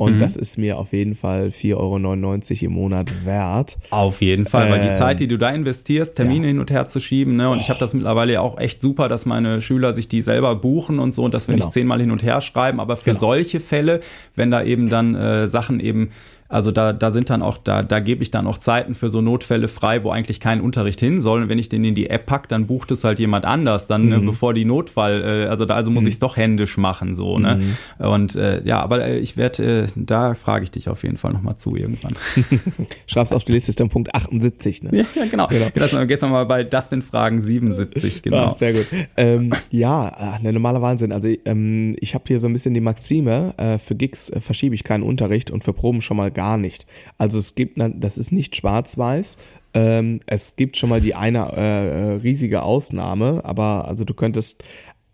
Und 0.00 0.14
mhm. 0.14 0.18
das 0.18 0.38
ist 0.38 0.56
mir 0.56 0.78
auf 0.78 0.94
jeden 0.94 1.14
Fall 1.14 1.48
4,99 1.48 1.74
Euro 1.76 2.64
im 2.64 2.72
Monat 2.72 3.26
wert. 3.26 3.76
Auf 3.90 4.22
jeden 4.22 4.46
Fall, 4.46 4.68
äh, 4.68 4.70
weil 4.70 4.80
die 4.80 4.88
ähm, 4.88 4.96
Zeit, 4.96 5.20
die 5.20 5.28
du 5.28 5.36
da 5.36 5.50
investierst, 5.50 6.16
Termine 6.16 6.46
ja. 6.46 6.48
hin 6.48 6.58
und 6.58 6.70
her 6.70 6.88
zu 6.88 7.00
schieben, 7.00 7.36
ne? 7.36 7.50
Und 7.50 7.58
oh. 7.58 7.60
ich 7.60 7.68
habe 7.68 7.78
das 7.78 7.92
mittlerweile 7.92 8.40
auch 8.40 8.58
echt 8.58 8.80
super, 8.80 9.08
dass 9.08 9.26
meine 9.26 9.60
Schüler 9.60 9.92
sich 9.92 10.08
die 10.08 10.22
selber 10.22 10.56
buchen 10.56 10.98
und 11.00 11.14
so 11.14 11.22
und 11.24 11.34
dass 11.34 11.48
wir 11.48 11.54
genau. 11.54 11.66
nicht 11.66 11.74
zehnmal 11.74 12.00
hin 12.00 12.10
und 12.10 12.22
her 12.22 12.40
schreiben. 12.40 12.80
Aber 12.80 12.96
für 12.96 13.10
genau. 13.10 13.20
solche 13.20 13.60
Fälle, 13.60 14.00
wenn 14.34 14.50
da 14.50 14.62
eben 14.62 14.88
dann 14.88 15.14
äh, 15.14 15.48
Sachen 15.48 15.80
eben 15.80 16.08
also 16.50 16.72
da, 16.72 16.92
da 16.92 17.12
sind 17.12 17.30
dann 17.30 17.42
auch, 17.42 17.58
da, 17.58 17.84
da 17.84 18.00
gebe 18.00 18.22
ich 18.22 18.32
dann 18.32 18.46
auch 18.48 18.58
Zeiten 18.58 18.94
für 18.96 19.08
so 19.08 19.20
Notfälle 19.20 19.68
frei, 19.68 20.02
wo 20.02 20.10
eigentlich 20.10 20.40
kein 20.40 20.60
Unterricht 20.60 20.98
hin 20.98 21.20
soll. 21.20 21.42
Und 21.42 21.48
wenn 21.48 21.58
ich 21.58 21.68
den 21.68 21.84
in 21.84 21.94
die 21.94 22.10
App 22.10 22.26
pack, 22.26 22.48
dann 22.48 22.66
bucht 22.66 22.90
es 22.90 23.04
halt 23.04 23.20
jemand 23.20 23.44
anders, 23.44 23.86
dann 23.86 24.08
ne, 24.08 24.18
mhm. 24.18 24.24
ne, 24.24 24.30
bevor 24.32 24.52
die 24.52 24.64
Notfall, 24.64 25.22
äh, 25.22 25.48
also 25.48 25.64
da 25.64 25.76
also 25.76 25.92
muss 25.92 26.02
mhm. 26.02 26.08
ich 26.08 26.14
es 26.14 26.20
doch 26.20 26.36
händisch 26.36 26.76
machen, 26.76 27.14
so, 27.14 27.38
ne? 27.38 27.60
Mhm. 27.98 28.04
Und 28.04 28.34
äh, 28.34 28.62
ja, 28.64 28.80
aber 28.80 29.06
äh, 29.06 29.18
ich 29.18 29.36
werde, 29.36 29.84
äh, 29.84 29.86
da 29.94 30.34
frage 30.34 30.64
ich 30.64 30.72
dich 30.72 30.88
auf 30.88 31.04
jeden 31.04 31.18
Fall 31.18 31.32
nochmal 31.32 31.56
zu 31.56 31.76
irgendwann. 31.76 32.16
Schreib's 33.06 33.32
auf 33.32 33.44
die 33.44 33.52
Liste, 33.52 33.70
ist 33.70 33.78
dann 33.78 33.88
Punkt 33.88 34.12
78, 34.12 34.82
ne? 34.82 34.90
Ja, 34.92 35.04
ja 35.14 35.26
genau. 35.30 35.46
genau. 35.46 35.66
Jetzt 35.72 36.08
gehst 36.08 36.22
du 36.22 36.26
mal 36.26 36.46
bei 36.46 36.64
das 36.64 36.90
sind 36.90 37.04
Fragen 37.04 37.42
77, 37.42 38.22
genau. 38.22 38.36
Ah, 38.36 38.54
sehr 38.54 38.72
gut. 38.72 38.86
Ähm, 39.16 39.52
ja, 39.70 40.08
ein 40.08 40.44
äh, 40.44 40.52
normaler 40.52 40.82
Wahnsinn. 40.82 41.12
Also 41.12 41.28
ähm, 41.44 41.94
ich 42.00 42.14
habe 42.14 42.24
hier 42.26 42.40
so 42.40 42.48
ein 42.48 42.52
bisschen 42.52 42.74
die 42.74 42.80
Maxime, 42.80 43.54
äh, 43.56 43.78
für 43.78 43.94
Gigs 43.94 44.30
äh, 44.30 44.40
verschiebe 44.40 44.74
ich 44.74 44.82
keinen 44.82 45.04
Unterricht 45.04 45.50
und 45.52 45.62
für 45.62 45.72
Proben 45.72 46.02
schon 46.02 46.16
mal 46.16 46.32
gar 46.40 46.56
nicht. 46.56 46.86
Also 47.18 47.38
es 47.38 47.54
gibt, 47.54 47.76
das 47.78 48.16
ist 48.16 48.32
nicht 48.32 48.56
schwarz-weiß. 48.56 49.36
Ähm, 49.74 50.20
es 50.24 50.56
gibt 50.56 50.78
schon 50.78 50.88
mal 50.88 51.02
die 51.02 51.14
eine 51.14 51.52
äh, 51.52 52.12
riesige 52.14 52.62
Ausnahme, 52.62 53.42
aber 53.44 53.86
also 53.86 54.04
du 54.06 54.14
könntest 54.14 54.64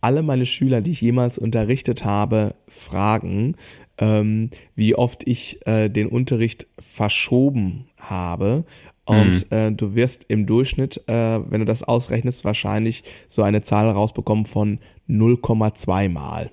alle 0.00 0.22
meine 0.22 0.46
Schüler, 0.46 0.82
die 0.82 0.92
ich 0.92 1.00
jemals 1.00 1.36
unterrichtet 1.36 2.04
habe, 2.04 2.54
fragen, 2.68 3.56
ähm, 3.98 4.50
wie 4.76 4.94
oft 4.94 5.26
ich 5.26 5.66
äh, 5.66 5.88
den 5.88 6.06
Unterricht 6.06 6.68
verschoben 6.78 7.88
habe. 7.98 8.64
Und 9.04 9.50
mhm. 9.50 9.56
äh, 9.56 9.72
du 9.72 9.96
wirst 9.96 10.26
im 10.28 10.46
Durchschnitt, 10.46 11.08
äh, 11.08 11.40
wenn 11.50 11.58
du 11.58 11.66
das 11.66 11.82
ausrechnest, 11.82 12.44
wahrscheinlich 12.44 13.02
so 13.26 13.42
eine 13.42 13.62
Zahl 13.62 13.90
rausbekommen 13.90 14.46
von 14.46 14.78
0,2 15.08 16.08
Mal. 16.08 16.52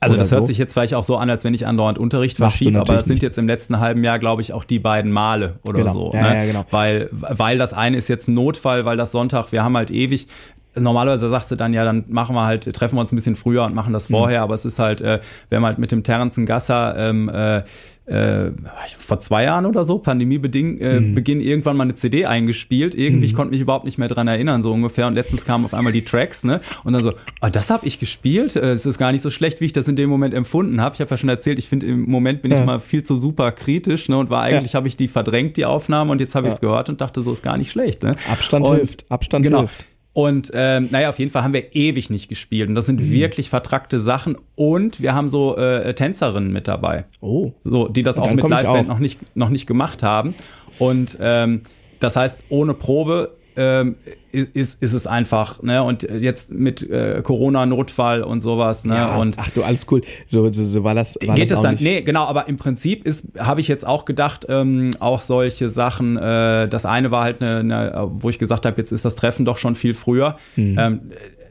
Also 0.00 0.16
das 0.16 0.28
so. 0.28 0.36
hört 0.36 0.46
sich 0.46 0.58
jetzt 0.58 0.72
vielleicht 0.72 0.94
auch 0.94 1.04
so 1.04 1.16
an, 1.16 1.30
als 1.30 1.44
wenn 1.44 1.54
ich 1.54 1.66
andauernd 1.66 1.98
Unterricht 1.98 2.36
verschiebe, 2.36 2.78
aber 2.80 2.94
das 2.94 3.06
sind 3.06 3.14
nicht. 3.14 3.22
jetzt 3.22 3.38
im 3.38 3.46
letzten 3.46 3.80
halben 3.80 4.04
Jahr, 4.04 4.18
glaube 4.18 4.42
ich, 4.42 4.52
auch 4.52 4.64
die 4.64 4.78
beiden 4.78 5.10
Male 5.10 5.58
oder 5.62 5.78
genau. 5.78 5.92
so. 5.92 6.10
Ja, 6.14 6.22
ne? 6.22 6.34
ja, 6.36 6.44
genau. 6.44 6.66
Weil, 6.70 7.08
weil 7.12 7.58
das 7.58 7.72
eine 7.72 7.96
ist 7.96 8.08
jetzt 8.08 8.28
ein 8.28 8.34
Notfall, 8.34 8.84
weil 8.84 8.96
das 8.96 9.12
Sonntag, 9.12 9.52
wir 9.52 9.64
haben 9.64 9.76
halt 9.76 9.90
ewig, 9.90 10.26
normalerweise 10.78 11.28
sagst 11.28 11.50
du 11.50 11.56
dann 11.56 11.72
ja, 11.72 11.84
dann 11.84 12.04
machen 12.08 12.34
wir 12.34 12.46
halt, 12.46 12.72
treffen 12.72 12.96
wir 12.96 13.00
uns 13.00 13.12
ein 13.12 13.16
bisschen 13.16 13.36
früher 13.36 13.64
und 13.64 13.74
machen 13.74 13.92
das 13.92 14.08
mhm. 14.08 14.14
vorher, 14.14 14.40
mhm. 14.40 14.44
aber 14.44 14.54
es 14.54 14.64
ist 14.64 14.78
halt, 14.78 15.00
äh, 15.00 15.20
wir 15.48 15.56
haben 15.56 15.64
halt 15.64 15.78
mit 15.78 15.92
dem 15.92 16.02
Terence 16.02 16.40
Gasser 16.44 16.96
ähm, 16.96 17.28
äh, 17.28 17.62
äh, 18.06 18.52
vor 18.98 19.18
zwei 19.18 19.44
Jahren 19.44 19.66
oder 19.66 19.84
so, 19.84 19.98
pandemiebedingt, 19.98 20.80
äh, 20.80 21.00
mhm. 21.00 21.14
Beginn 21.14 21.40
irgendwann 21.40 21.76
mal 21.76 21.84
eine 21.84 21.96
CD 21.96 22.24
eingespielt. 22.24 22.94
Irgendwie, 22.94 23.18
mhm. 23.18 23.24
ich 23.24 23.34
konnte 23.34 23.50
mich 23.50 23.60
überhaupt 23.60 23.84
nicht 23.84 23.98
mehr 23.98 24.08
dran 24.08 24.28
erinnern, 24.28 24.62
so 24.62 24.72
ungefähr. 24.72 25.08
Und 25.08 25.14
letztens 25.14 25.44
kamen 25.44 25.64
auf 25.64 25.74
einmal 25.74 25.92
die 25.92 26.04
Tracks, 26.04 26.44
ne? 26.44 26.60
Und 26.84 26.92
dann 26.92 27.02
so, 27.02 27.12
oh, 27.42 27.48
das 27.50 27.68
habe 27.68 27.86
ich 27.86 27.98
gespielt. 27.98 28.54
Äh, 28.54 28.72
es 28.72 28.86
ist 28.86 28.98
gar 28.98 29.10
nicht 29.10 29.22
so 29.22 29.30
schlecht, 29.30 29.60
wie 29.60 29.64
ich 29.64 29.72
das 29.72 29.88
in 29.88 29.96
dem 29.96 30.08
Moment 30.08 30.34
empfunden 30.34 30.80
habe. 30.80 30.94
Ich 30.94 31.00
habe 31.00 31.10
ja 31.10 31.16
schon 31.16 31.28
erzählt, 31.28 31.58
ich 31.58 31.68
finde, 31.68 31.86
im 31.86 32.08
Moment 32.08 32.42
bin 32.42 32.52
ja. 32.52 32.60
ich 32.60 32.64
mal 32.64 32.78
viel 32.78 33.02
zu 33.02 33.16
super 33.16 33.50
kritisch, 33.50 34.08
ne? 34.08 34.16
Und 34.18 34.30
war 34.30 34.42
eigentlich, 34.42 34.74
ja. 34.74 34.76
habe 34.78 34.86
ich 34.86 34.96
die 34.96 35.08
verdrängt, 35.08 35.56
die 35.56 35.64
Aufnahme, 35.64 36.12
und 36.12 36.20
jetzt 36.20 36.36
habe 36.36 36.46
ich 36.46 36.54
es 36.54 36.60
gehört 36.60 36.88
und 36.88 37.00
dachte, 37.00 37.22
so 37.22 37.32
ist 37.32 37.42
gar 37.42 37.58
nicht 37.58 37.72
schlecht. 37.72 38.04
Ne? 38.04 38.12
Abstand 38.30 38.64
und, 38.64 38.76
hilft. 38.76 39.04
Abstand 39.10 39.42
genau. 39.42 39.60
hilft. 39.60 39.84
Und 40.16 40.50
ähm, 40.54 40.88
naja, 40.90 41.10
auf 41.10 41.18
jeden 41.18 41.30
Fall 41.30 41.42
haben 41.42 41.52
wir 41.52 41.74
ewig 41.74 42.08
nicht 42.08 42.30
gespielt. 42.30 42.70
Und 42.70 42.74
das 42.74 42.86
sind 42.86 43.02
mhm. 43.02 43.10
wirklich 43.10 43.50
vertrackte 43.50 44.00
Sachen. 44.00 44.38
Und 44.54 45.02
wir 45.02 45.14
haben 45.14 45.28
so 45.28 45.58
äh, 45.58 45.92
Tänzerinnen 45.92 46.54
mit 46.54 46.68
dabei. 46.68 47.04
Oh. 47.20 47.52
So, 47.60 47.86
die 47.88 48.02
das 48.02 48.18
auch 48.18 48.32
mit 48.32 48.48
Liveband 48.48 48.88
noch 48.88 48.98
nicht, 48.98 49.20
noch 49.36 49.50
nicht 49.50 49.66
gemacht 49.66 50.02
haben. 50.02 50.34
Und 50.78 51.18
ähm, 51.20 51.64
das 51.98 52.16
heißt, 52.16 52.46
ohne 52.48 52.72
Probe 52.72 53.36
ähm, 53.56 53.96
ist, 54.32 54.82
ist 54.82 54.92
es 54.92 55.06
einfach, 55.06 55.62
ne? 55.62 55.82
Und 55.82 56.02
jetzt 56.02 56.52
mit 56.52 56.88
äh, 56.88 57.22
Corona-Notfall 57.22 58.22
und 58.22 58.40
sowas, 58.40 58.84
ne? 58.84 58.94
Ja, 58.94 59.16
und 59.16 59.38
ach 59.38 59.50
du, 59.50 59.62
alles 59.62 59.86
cool. 59.90 60.02
So, 60.26 60.52
so, 60.52 60.64
so 60.64 60.84
war 60.84 60.94
das. 60.94 61.18
War 61.26 61.34
geht 61.34 61.50
das 61.50 61.58
es 61.58 61.62
dann? 61.62 61.74
Nicht? 61.74 61.82
Nee, 61.82 62.02
genau, 62.02 62.24
aber 62.24 62.48
im 62.48 62.56
Prinzip 62.56 63.06
ist, 63.06 63.28
habe 63.38 63.60
ich 63.60 63.68
jetzt 63.68 63.86
auch 63.86 64.04
gedacht, 64.04 64.46
ähm, 64.48 64.90
auch 65.00 65.20
solche 65.20 65.70
Sachen, 65.70 66.16
äh, 66.16 66.68
das 66.68 66.84
eine 66.84 67.10
war 67.10 67.24
halt 67.24 67.40
eine, 67.40 67.60
eine 67.60 68.10
wo 68.12 68.28
ich 68.28 68.38
gesagt 68.38 68.66
habe, 68.66 68.78
jetzt 68.78 68.92
ist 68.92 69.04
das 69.04 69.16
Treffen 69.16 69.44
doch 69.44 69.58
schon 69.58 69.74
viel 69.74 69.94
früher. 69.94 70.36
Mhm. 70.56 70.78
Ähm, 70.78 71.00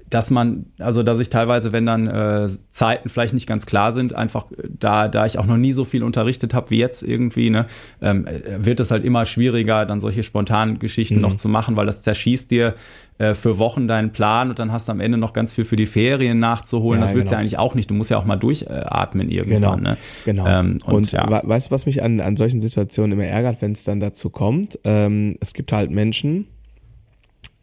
dass 0.10 0.30
man, 0.30 0.68
also 0.80 1.02
dass 1.02 1.20
ich 1.20 1.30
teilweise, 1.30 1.72
wenn 1.72 1.86
dann 1.86 2.08
äh, 2.08 2.48
Zeiten 2.70 3.10
vielleicht 3.10 3.34
nicht 3.34 3.48
ganz 3.48 3.66
klar 3.66 3.92
sind, 3.92 4.14
einfach 4.14 4.46
da, 4.80 5.08
da 5.08 5.26
ich 5.26 5.40
auch 5.40 5.48
noch 5.48 5.58
nie 5.58 5.72
so 5.72 5.84
viel 5.84 6.04
unterrichtet 6.04 6.54
habe 6.54 6.70
wie 6.70 6.78
jetzt 6.78 7.02
irgendwie, 7.02 7.50
ne, 7.50 7.66
ähm, 8.02 8.26
wird 8.58 8.80
es 8.80 8.92
halt 8.92 9.04
immer 9.04 9.26
schwieriger, 9.26 9.86
dann 9.86 10.02
solche 10.02 10.22
spontanen 10.22 10.78
Geschichten 10.78 11.16
mhm. 11.16 11.22
noch 11.22 11.36
zu 11.36 11.50
machen, 11.50 11.76
weil 11.76 11.88
das 11.88 12.04
zerschießt 12.04 12.52
dir 12.52 12.76
äh, 13.18 13.34
für 13.34 13.58
Wochen 13.58 13.88
deinen 13.88 14.12
Plan 14.12 14.50
und 14.50 14.60
dann 14.60 14.72
hast 14.72 14.88
du 14.88 14.92
am 14.92 15.00
Ende 15.00 15.18
noch 15.18 15.34
ganz 15.34 15.54
viel 15.54 15.66
für 15.66 15.76
die 15.76 15.88
Ferien 15.88 16.38
nachzuholen. 16.38 17.02
Ja, 17.02 17.08
das 17.08 17.16
willst 17.16 17.28
du 17.28 17.30
genau. 17.32 17.38
ja 17.38 17.40
eigentlich 17.40 17.58
auch 17.58 17.74
nicht. 17.74 17.90
Du 17.90 17.96
musst 17.96 18.12
ja 18.12 18.18
auch 18.18 18.26
mal 18.26 18.36
durchatmen 18.36 19.32
irgendwann. 19.32 19.78
Genau. 19.78 19.90
Ne? 19.92 19.98
genau. 20.24 20.46
Ähm, 20.46 20.80
und, 20.86 20.94
und 20.94 21.12
ja. 21.14 21.42
weißt 21.44 21.68
du, 21.68 21.72
was 21.72 21.86
mich 21.88 22.04
an, 22.04 22.20
an 22.20 22.38
solchen 22.38 22.60
Situationen 22.60 23.14
immer 23.14 23.26
ärgert, 23.26 23.62
wenn 23.62 23.72
es 23.72 23.86
dann 23.86 24.00
dazu 24.00 24.30
kommt? 24.30 24.80
Ähm, 24.84 25.38
es 25.40 25.54
gibt 25.54 25.72
halt 25.72 25.90
Menschen, 25.90 26.48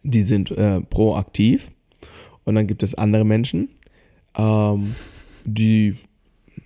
die 0.03 0.23
sind 0.23 0.51
äh, 0.51 0.81
proaktiv 0.81 1.71
und 2.45 2.55
dann 2.55 2.67
gibt 2.67 2.83
es 2.83 2.95
andere 2.95 3.25
Menschen, 3.25 3.69
ähm, 4.37 4.95
die, 5.45 5.97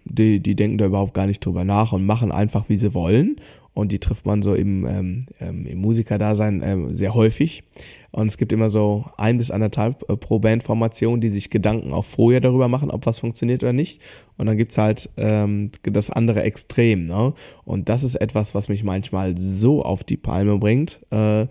die, 0.04 0.40
die 0.40 0.54
denken 0.54 0.78
da 0.78 0.86
überhaupt 0.86 1.14
gar 1.14 1.26
nicht 1.26 1.44
drüber 1.44 1.64
nach 1.64 1.92
und 1.92 2.06
machen 2.06 2.32
einfach, 2.32 2.68
wie 2.68 2.76
sie 2.76 2.94
wollen. 2.94 3.36
Und 3.74 3.92
die 3.92 3.98
trifft 3.98 4.24
man 4.24 4.40
so 4.40 4.54
im, 4.54 4.86
ähm, 4.86 5.26
ähm, 5.38 5.66
im 5.66 5.78
Musikerdasein 5.82 6.62
ähm, 6.64 6.96
sehr 6.96 7.12
häufig. 7.12 7.62
Und 8.10 8.28
es 8.28 8.38
gibt 8.38 8.54
immer 8.54 8.70
so 8.70 9.04
ein 9.18 9.36
bis 9.36 9.50
anderthalb 9.50 10.08
äh, 10.08 10.16
pro 10.16 10.38
Bandformation, 10.38 11.20
die 11.20 11.28
sich 11.28 11.50
Gedanken 11.50 11.92
auch 11.92 12.06
vorher 12.06 12.40
darüber 12.40 12.68
machen, 12.68 12.90
ob 12.90 13.04
was 13.04 13.18
funktioniert 13.18 13.62
oder 13.62 13.74
nicht. 13.74 14.00
Und 14.38 14.46
dann 14.46 14.56
gibt's 14.56 14.78
halt 14.78 15.10
ähm, 15.18 15.72
das 15.82 16.08
andere 16.08 16.42
Extrem. 16.42 17.04
Ne? 17.04 17.34
Und 17.66 17.90
das 17.90 18.02
ist 18.02 18.14
etwas, 18.14 18.54
was 18.54 18.70
mich 18.70 18.82
manchmal 18.82 19.36
so 19.36 19.84
auf 19.84 20.04
die 20.04 20.16
Palme 20.16 20.56
bringt. 20.56 21.00
Äh, 21.10 21.46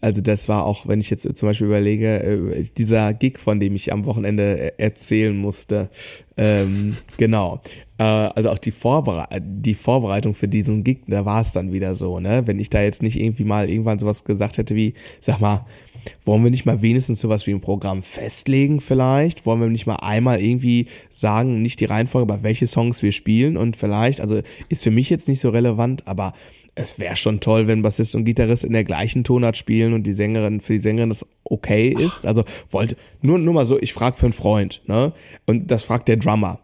also 0.00 0.20
das 0.20 0.48
war 0.48 0.64
auch, 0.64 0.86
wenn 0.86 1.00
ich 1.00 1.10
jetzt 1.10 1.22
zum 1.36 1.48
Beispiel 1.48 1.66
überlege, 1.66 2.22
äh, 2.22 2.64
dieser 2.76 3.12
Gig, 3.12 3.38
von 3.38 3.58
dem 3.58 3.74
ich 3.74 3.92
am 3.92 4.04
Wochenende 4.04 4.78
erzählen 4.78 5.36
musste, 5.36 5.88
ähm, 6.36 6.96
genau. 7.16 7.60
Äh, 7.98 8.04
also 8.04 8.50
auch 8.50 8.58
die, 8.58 8.70
Vorbere 8.70 9.26
die 9.40 9.74
Vorbereitung 9.74 10.34
für 10.34 10.48
diesen 10.48 10.84
Gig, 10.84 11.00
da 11.08 11.24
war 11.24 11.40
es 11.40 11.52
dann 11.52 11.72
wieder 11.72 11.94
so, 11.94 12.20
ne? 12.20 12.46
Wenn 12.46 12.58
ich 12.58 12.70
da 12.70 12.82
jetzt 12.82 13.02
nicht 13.02 13.18
irgendwie 13.18 13.44
mal 13.44 13.68
irgendwann 13.68 13.98
sowas 13.98 14.24
gesagt 14.24 14.58
hätte 14.58 14.74
wie, 14.76 14.94
sag 15.20 15.40
mal, 15.40 15.66
wollen 16.24 16.44
wir 16.44 16.50
nicht 16.50 16.66
mal 16.66 16.82
wenigstens 16.82 17.20
sowas 17.20 17.46
wie 17.46 17.52
ein 17.52 17.60
Programm 17.60 18.02
festlegen 18.02 18.80
vielleicht? 18.80 19.46
Wollen 19.46 19.60
wir 19.60 19.68
nicht 19.68 19.86
mal 19.86 19.96
einmal 19.96 20.40
irgendwie 20.40 20.86
sagen, 21.10 21.62
nicht 21.62 21.80
die 21.80 21.86
Reihenfolge, 21.86 22.32
aber 22.32 22.42
welche 22.42 22.66
Songs 22.66 23.02
wir 23.02 23.12
spielen 23.12 23.56
und 23.56 23.76
vielleicht, 23.76 24.20
also 24.20 24.40
ist 24.68 24.84
für 24.84 24.90
mich 24.90 25.10
jetzt 25.10 25.28
nicht 25.28 25.40
so 25.40 25.50
relevant, 25.50 26.06
aber 26.06 26.32
es 26.76 26.98
wäre 26.98 27.16
schon 27.16 27.40
toll, 27.40 27.66
wenn 27.66 27.82
Bassist 27.82 28.14
und 28.14 28.24
Gitarrist 28.24 28.62
in 28.62 28.74
der 28.74 28.84
gleichen 28.84 29.24
Tonart 29.24 29.56
spielen 29.56 29.94
und 29.94 30.04
die 30.04 30.12
Sängerin 30.12 30.60
für 30.60 30.74
die 30.74 30.78
Sängerin 30.78 31.08
das 31.08 31.26
okay 31.42 31.88
ist. 31.88 32.26
Also 32.26 32.44
wollte 32.70 32.96
nur 33.22 33.38
nur 33.38 33.54
mal 33.54 33.66
so, 33.66 33.80
ich 33.80 33.94
frage 33.94 34.16
für 34.16 34.26
einen 34.26 34.34
Freund, 34.34 34.82
ne? 34.86 35.12
Und 35.46 35.70
das 35.70 35.82
fragt 35.82 36.06
der 36.06 36.18
Drummer 36.18 36.60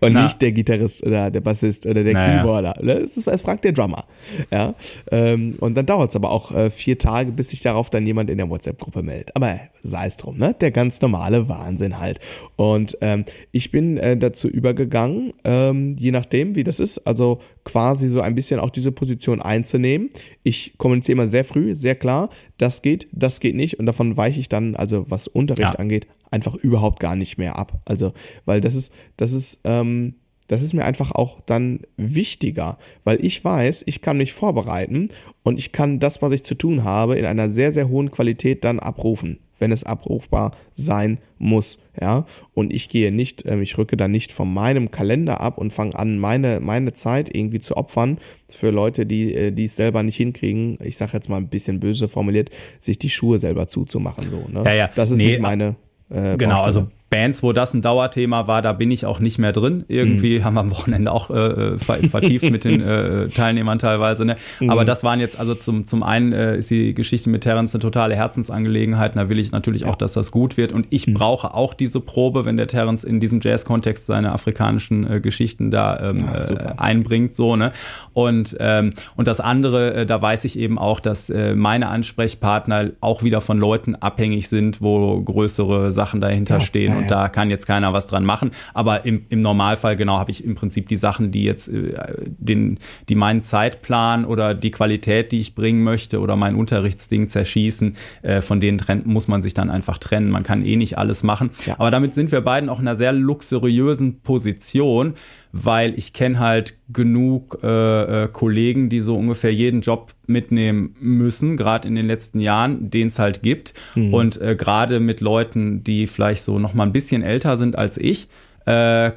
und 0.00 0.12
Na. 0.12 0.24
nicht 0.24 0.42
der 0.42 0.52
Gitarrist 0.52 1.04
oder 1.04 1.30
der 1.30 1.40
Bassist 1.40 1.86
oder 1.86 2.04
der 2.04 2.14
naja. 2.14 2.38
Keyboarder. 2.38 2.74
Ne? 2.82 2.92
Es, 2.94 3.16
ist, 3.16 3.26
es 3.26 3.42
fragt 3.42 3.64
der 3.64 3.72
Drummer. 3.72 4.04
Ja? 4.50 4.74
Ähm, 5.10 5.56
und 5.60 5.74
dann 5.74 5.86
dauert 5.86 6.10
es 6.10 6.16
aber 6.16 6.30
auch 6.30 6.52
äh, 6.52 6.70
vier 6.70 6.98
Tage, 6.98 7.32
bis 7.32 7.50
sich 7.50 7.60
darauf 7.60 7.90
dann 7.90 8.06
jemand 8.06 8.30
in 8.30 8.38
der 8.38 8.48
WhatsApp-Gruppe 8.48 9.02
meldet. 9.02 9.34
Aber 9.36 9.60
sei 9.82 10.06
es 10.06 10.16
drum, 10.16 10.38
ne? 10.38 10.54
Der 10.60 10.70
ganz 10.70 11.00
normale 11.00 11.48
Wahnsinn 11.48 11.98
halt. 11.98 12.20
Und 12.56 12.96
ähm, 13.00 13.24
ich 13.50 13.70
bin 13.70 13.96
äh, 13.96 14.16
dazu 14.16 14.48
übergegangen, 14.48 15.32
ähm, 15.44 15.96
je 15.98 16.12
nachdem, 16.12 16.54
wie 16.54 16.64
das 16.64 16.80
ist, 16.80 16.98
also 17.06 17.40
quasi 17.64 18.08
so 18.08 18.20
ein 18.20 18.34
bisschen 18.34 18.60
auch 18.60 18.70
diese 18.70 18.92
Position 18.92 19.40
einzunehmen. 19.40 20.10
Ich 20.42 20.76
kommuniziere 20.78 21.14
immer 21.14 21.26
sehr 21.26 21.44
früh, 21.44 21.74
sehr 21.74 21.94
klar, 21.94 22.30
das 22.58 22.82
geht, 22.82 23.08
das 23.12 23.40
geht 23.40 23.54
nicht 23.54 23.78
und 23.78 23.86
davon 23.86 24.16
weiche 24.16 24.40
ich 24.40 24.48
dann, 24.48 24.76
also 24.76 25.04
was 25.08 25.28
Unterricht 25.28 25.74
ja. 25.74 25.78
angeht, 25.78 26.06
einfach 26.32 26.54
überhaupt 26.54 27.00
gar 27.00 27.16
nicht 27.16 27.38
mehr 27.38 27.56
ab. 27.56 27.80
Also, 27.84 28.12
weil 28.44 28.60
das 28.60 28.74
ist, 28.74 28.92
das 29.16 29.32
ist, 29.32 29.60
ähm, 29.64 30.14
das 30.48 30.62
ist 30.62 30.74
mir 30.74 30.84
einfach 30.84 31.12
auch 31.12 31.40
dann 31.40 31.80
wichtiger, 31.96 32.78
weil 33.04 33.24
ich 33.24 33.42
weiß, 33.44 33.84
ich 33.86 34.02
kann 34.02 34.18
mich 34.18 34.32
vorbereiten 34.32 35.08
und 35.42 35.58
ich 35.58 35.72
kann 35.72 36.00
das, 36.00 36.20
was 36.20 36.32
ich 36.32 36.44
zu 36.44 36.54
tun 36.54 36.84
habe, 36.84 37.16
in 37.16 37.24
einer 37.24 37.48
sehr, 37.48 37.72
sehr 37.72 37.88
hohen 37.88 38.10
Qualität 38.10 38.64
dann 38.64 38.78
abrufen, 38.78 39.38
wenn 39.60 39.72
es 39.72 39.84
abrufbar 39.84 40.50
sein 40.74 41.18
muss, 41.38 41.78
ja. 41.98 42.26
Und 42.52 42.72
ich 42.72 42.88
gehe 42.88 43.12
nicht, 43.12 43.46
äh, 43.46 43.60
ich 43.60 43.78
rücke 43.78 43.96
dann 43.96 44.10
nicht 44.10 44.32
von 44.32 44.52
meinem 44.52 44.90
Kalender 44.90 45.40
ab 45.40 45.58
und 45.58 45.72
fange 45.72 45.94
an, 45.94 46.18
meine, 46.18 46.60
meine 46.60 46.92
Zeit 46.92 47.34
irgendwie 47.34 47.60
zu 47.60 47.76
opfern 47.76 48.18
für 48.50 48.70
Leute, 48.70 49.06
die, 49.06 49.34
äh, 49.34 49.52
die 49.52 49.64
es 49.64 49.76
selber 49.76 50.02
nicht 50.02 50.16
hinkriegen. 50.16 50.78
Ich 50.82 50.96
sage 50.96 51.12
jetzt 51.14 51.28
mal 51.28 51.36
ein 51.36 51.48
bisschen 51.48 51.80
böse 51.80 52.08
formuliert, 52.08 52.50
sich 52.78 52.98
die 52.98 53.10
Schuhe 53.10 53.38
selber 53.38 53.68
zuzumachen, 53.68 54.28
so, 54.30 54.48
ne? 54.52 54.64
Ja, 54.66 54.74
ja. 54.74 54.90
Das 54.94 55.10
ist 55.10 55.18
nee, 55.18 55.28
nicht 55.28 55.40
meine, 55.40 55.76
äh, 56.12 56.36
genau, 56.36 56.62
also 56.62 56.88
Bands, 57.12 57.42
wo 57.42 57.52
das 57.52 57.74
ein 57.74 57.82
Dauerthema 57.82 58.46
war, 58.46 58.62
da 58.62 58.72
bin 58.72 58.90
ich 58.90 59.04
auch 59.04 59.20
nicht 59.20 59.38
mehr 59.38 59.52
drin. 59.52 59.84
Irgendwie 59.86 60.38
mhm. 60.38 60.44
haben 60.44 60.54
wir 60.54 60.60
am 60.60 60.70
Wochenende 60.70 61.12
auch 61.12 61.28
äh, 61.28 61.78
vertieft 61.78 62.50
mit 62.50 62.64
den 62.64 62.80
äh, 62.80 63.28
Teilnehmern 63.28 63.78
teilweise. 63.78 64.24
Ne? 64.24 64.36
Mhm. 64.60 64.70
Aber 64.70 64.86
das 64.86 65.04
waren 65.04 65.20
jetzt 65.20 65.38
also 65.38 65.54
zum, 65.54 65.84
zum 65.84 66.02
einen 66.02 66.32
äh, 66.32 66.56
ist 66.56 66.70
die 66.70 66.94
Geschichte 66.94 67.28
mit 67.28 67.42
Terence 67.42 67.74
eine 67.74 67.82
totale 67.82 68.16
Herzensangelegenheit. 68.16 69.14
Da 69.14 69.28
will 69.28 69.38
ich 69.38 69.52
natürlich 69.52 69.84
auch, 69.84 69.94
dass 69.94 70.14
das 70.14 70.30
gut 70.30 70.56
wird. 70.56 70.72
Und 70.72 70.86
ich 70.88 71.06
mhm. 71.06 71.12
brauche 71.12 71.52
auch 71.52 71.74
diese 71.74 72.00
Probe, 72.00 72.46
wenn 72.46 72.56
der 72.56 72.66
Terence 72.66 73.04
in 73.04 73.20
diesem 73.20 73.40
Jazz-Kontext 73.42 74.06
seine 74.06 74.32
afrikanischen 74.32 75.06
äh, 75.10 75.20
Geschichten 75.20 75.70
da 75.70 76.00
ähm, 76.00 76.24
ja, 76.32 76.50
äh, 76.50 76.74
einbringt. 76.78 77.36
So, 77.36 77.56
ne? 77.56 77.72
Und, 78.14 78.56
ähm, 78.58 78.94
und 79.16 79.28
das 79.28 79.40
andere, 79.40 79.92
äh, 79.92 80.06
da 80.06 80.22
weiß 80.22 80.46
ich 80.46 80.58
eben 80.58 80.78
auch, 80.78 80.98
dass 80.98 81.28
äh, 81.28 81.54
meine 81.54 81.88
Ansprechpartner 81.88 82.92
auch 83.02 83.22
wieder 83.22 83.42
von 83.42 83.58
Leuten 83.58 83.96
abhängig 83.96 84.48
sind, 84.48 84.80
wo 84.80 85.20
größere 85.20 85.90
Sachen 85.90 86.22
dahinter 86.22 86.54
ja. 86.54 86.60
stehen 86.62 87.01
und 87.02 87.10
da 87.10 87.28
kann 87.28 87.50
jetzt 87.50 87.66
keiner 87.66 87.92
was 87.92 88.06
dran 88.06 88.24
machen. 88.24 88.50
Aber 88.74 89.04
im, 89.04 89.26
im 89.28 89.40
Normalfall, 89.40 89.96
genau, 89.96 90.18
habe 90.18 90.30
ich 90.30 90.44
im 90.44 90.54
Prinzip 90.54 90.88
die 90.88 90.96
Sachen, 90.96 91.32
die 91.32 91.44
jetzt 91.44 91.68
äh, 91.68 91.94
den, 92.26 92.78
die 93.08 93.14
meinen 93.14 93.42
Zeitplan 93.42 94.24
oder 94.24 94.54
die 94.54 94.70
Qualität, 94.70 95.32
die 95.32 95.40
ich 95.40 95.54
bringen 95.54 95.82
möchte 95.82 96.20
oder 96.20 96.36
mein 96.36 96.54
Unterrichtsding 96.54 97.28
zerschießen, 97.28 97.96
äh, 98.22 98.40
von 98.40 98.60
denen 98.60 98.78
trennt, 98.78 99.06
muss 99.06 99.28
man 99.28 99.42
sich 99.42 99.54
dann 99.54 99.70
einfach 99.70 99.98
trennen. 99.98 100.30
Man 100.30 100.42
kann 100.42 100.64
eh 100.64 100.76
nicht 100.76 100.98
alles 100.98 101.22
machen. 101.22 101.50
Ja. 101.66 101.76
Aber 101.78 101.90
damit 101.90 102.14
sind 102.14 102.32
wir 102.32 102.40
beiden 102.40 102.68
auch 102.68 102.80
in 102.80 102.88
einer 102.88 102.96
sehr 102.96 103.12
luxuriösen 103.12 104.20
Position, 104.20 105.14
weil 105.52 105.96
ich 105.98 106.14
kenne 106.14 106.38
halt 106.38 106.78
genug 106.92 107.58
äh, 107.62 108.24
äh, 108.24 108.28
Kollegen, 108.28 108.88
die 108.88 109.00
so 109.00 109.16
ungefähr 109.16 109.52
jeden 109.52 109.82
Job 109.82 110.14
mitnehmen 110.26 110.96
müssen, 110.98 111.58
gerade 111.58 111.86
in 111.86 111.94
den 111.94 112.06
letzten 112.06 112.40
Jahren, 112.40 112.90
den 112.90 113.08
es 113.08 113.18
halt 113.18 113.42
gibt. 113.42 113.74
Mhm. 113.94 114.14
Und 114.14 114.40
äh, 114.40 114.56
gerade 114.56 114.98
mit 114.98 115.20
Leuten, 115.20 115.84
die 115.84 116.06
vielleicht 116.06 116.42
so 116.42 116.58
noch 116.58 116.72
mal 116.72 116.84
ein 116.84 116.92
bisschen 116.92 117.22
älter 117.22 117.58
sind 117.58 117.76
als 117.76 117.98
ich, 117.98 118.28
äh, 118.64 119.12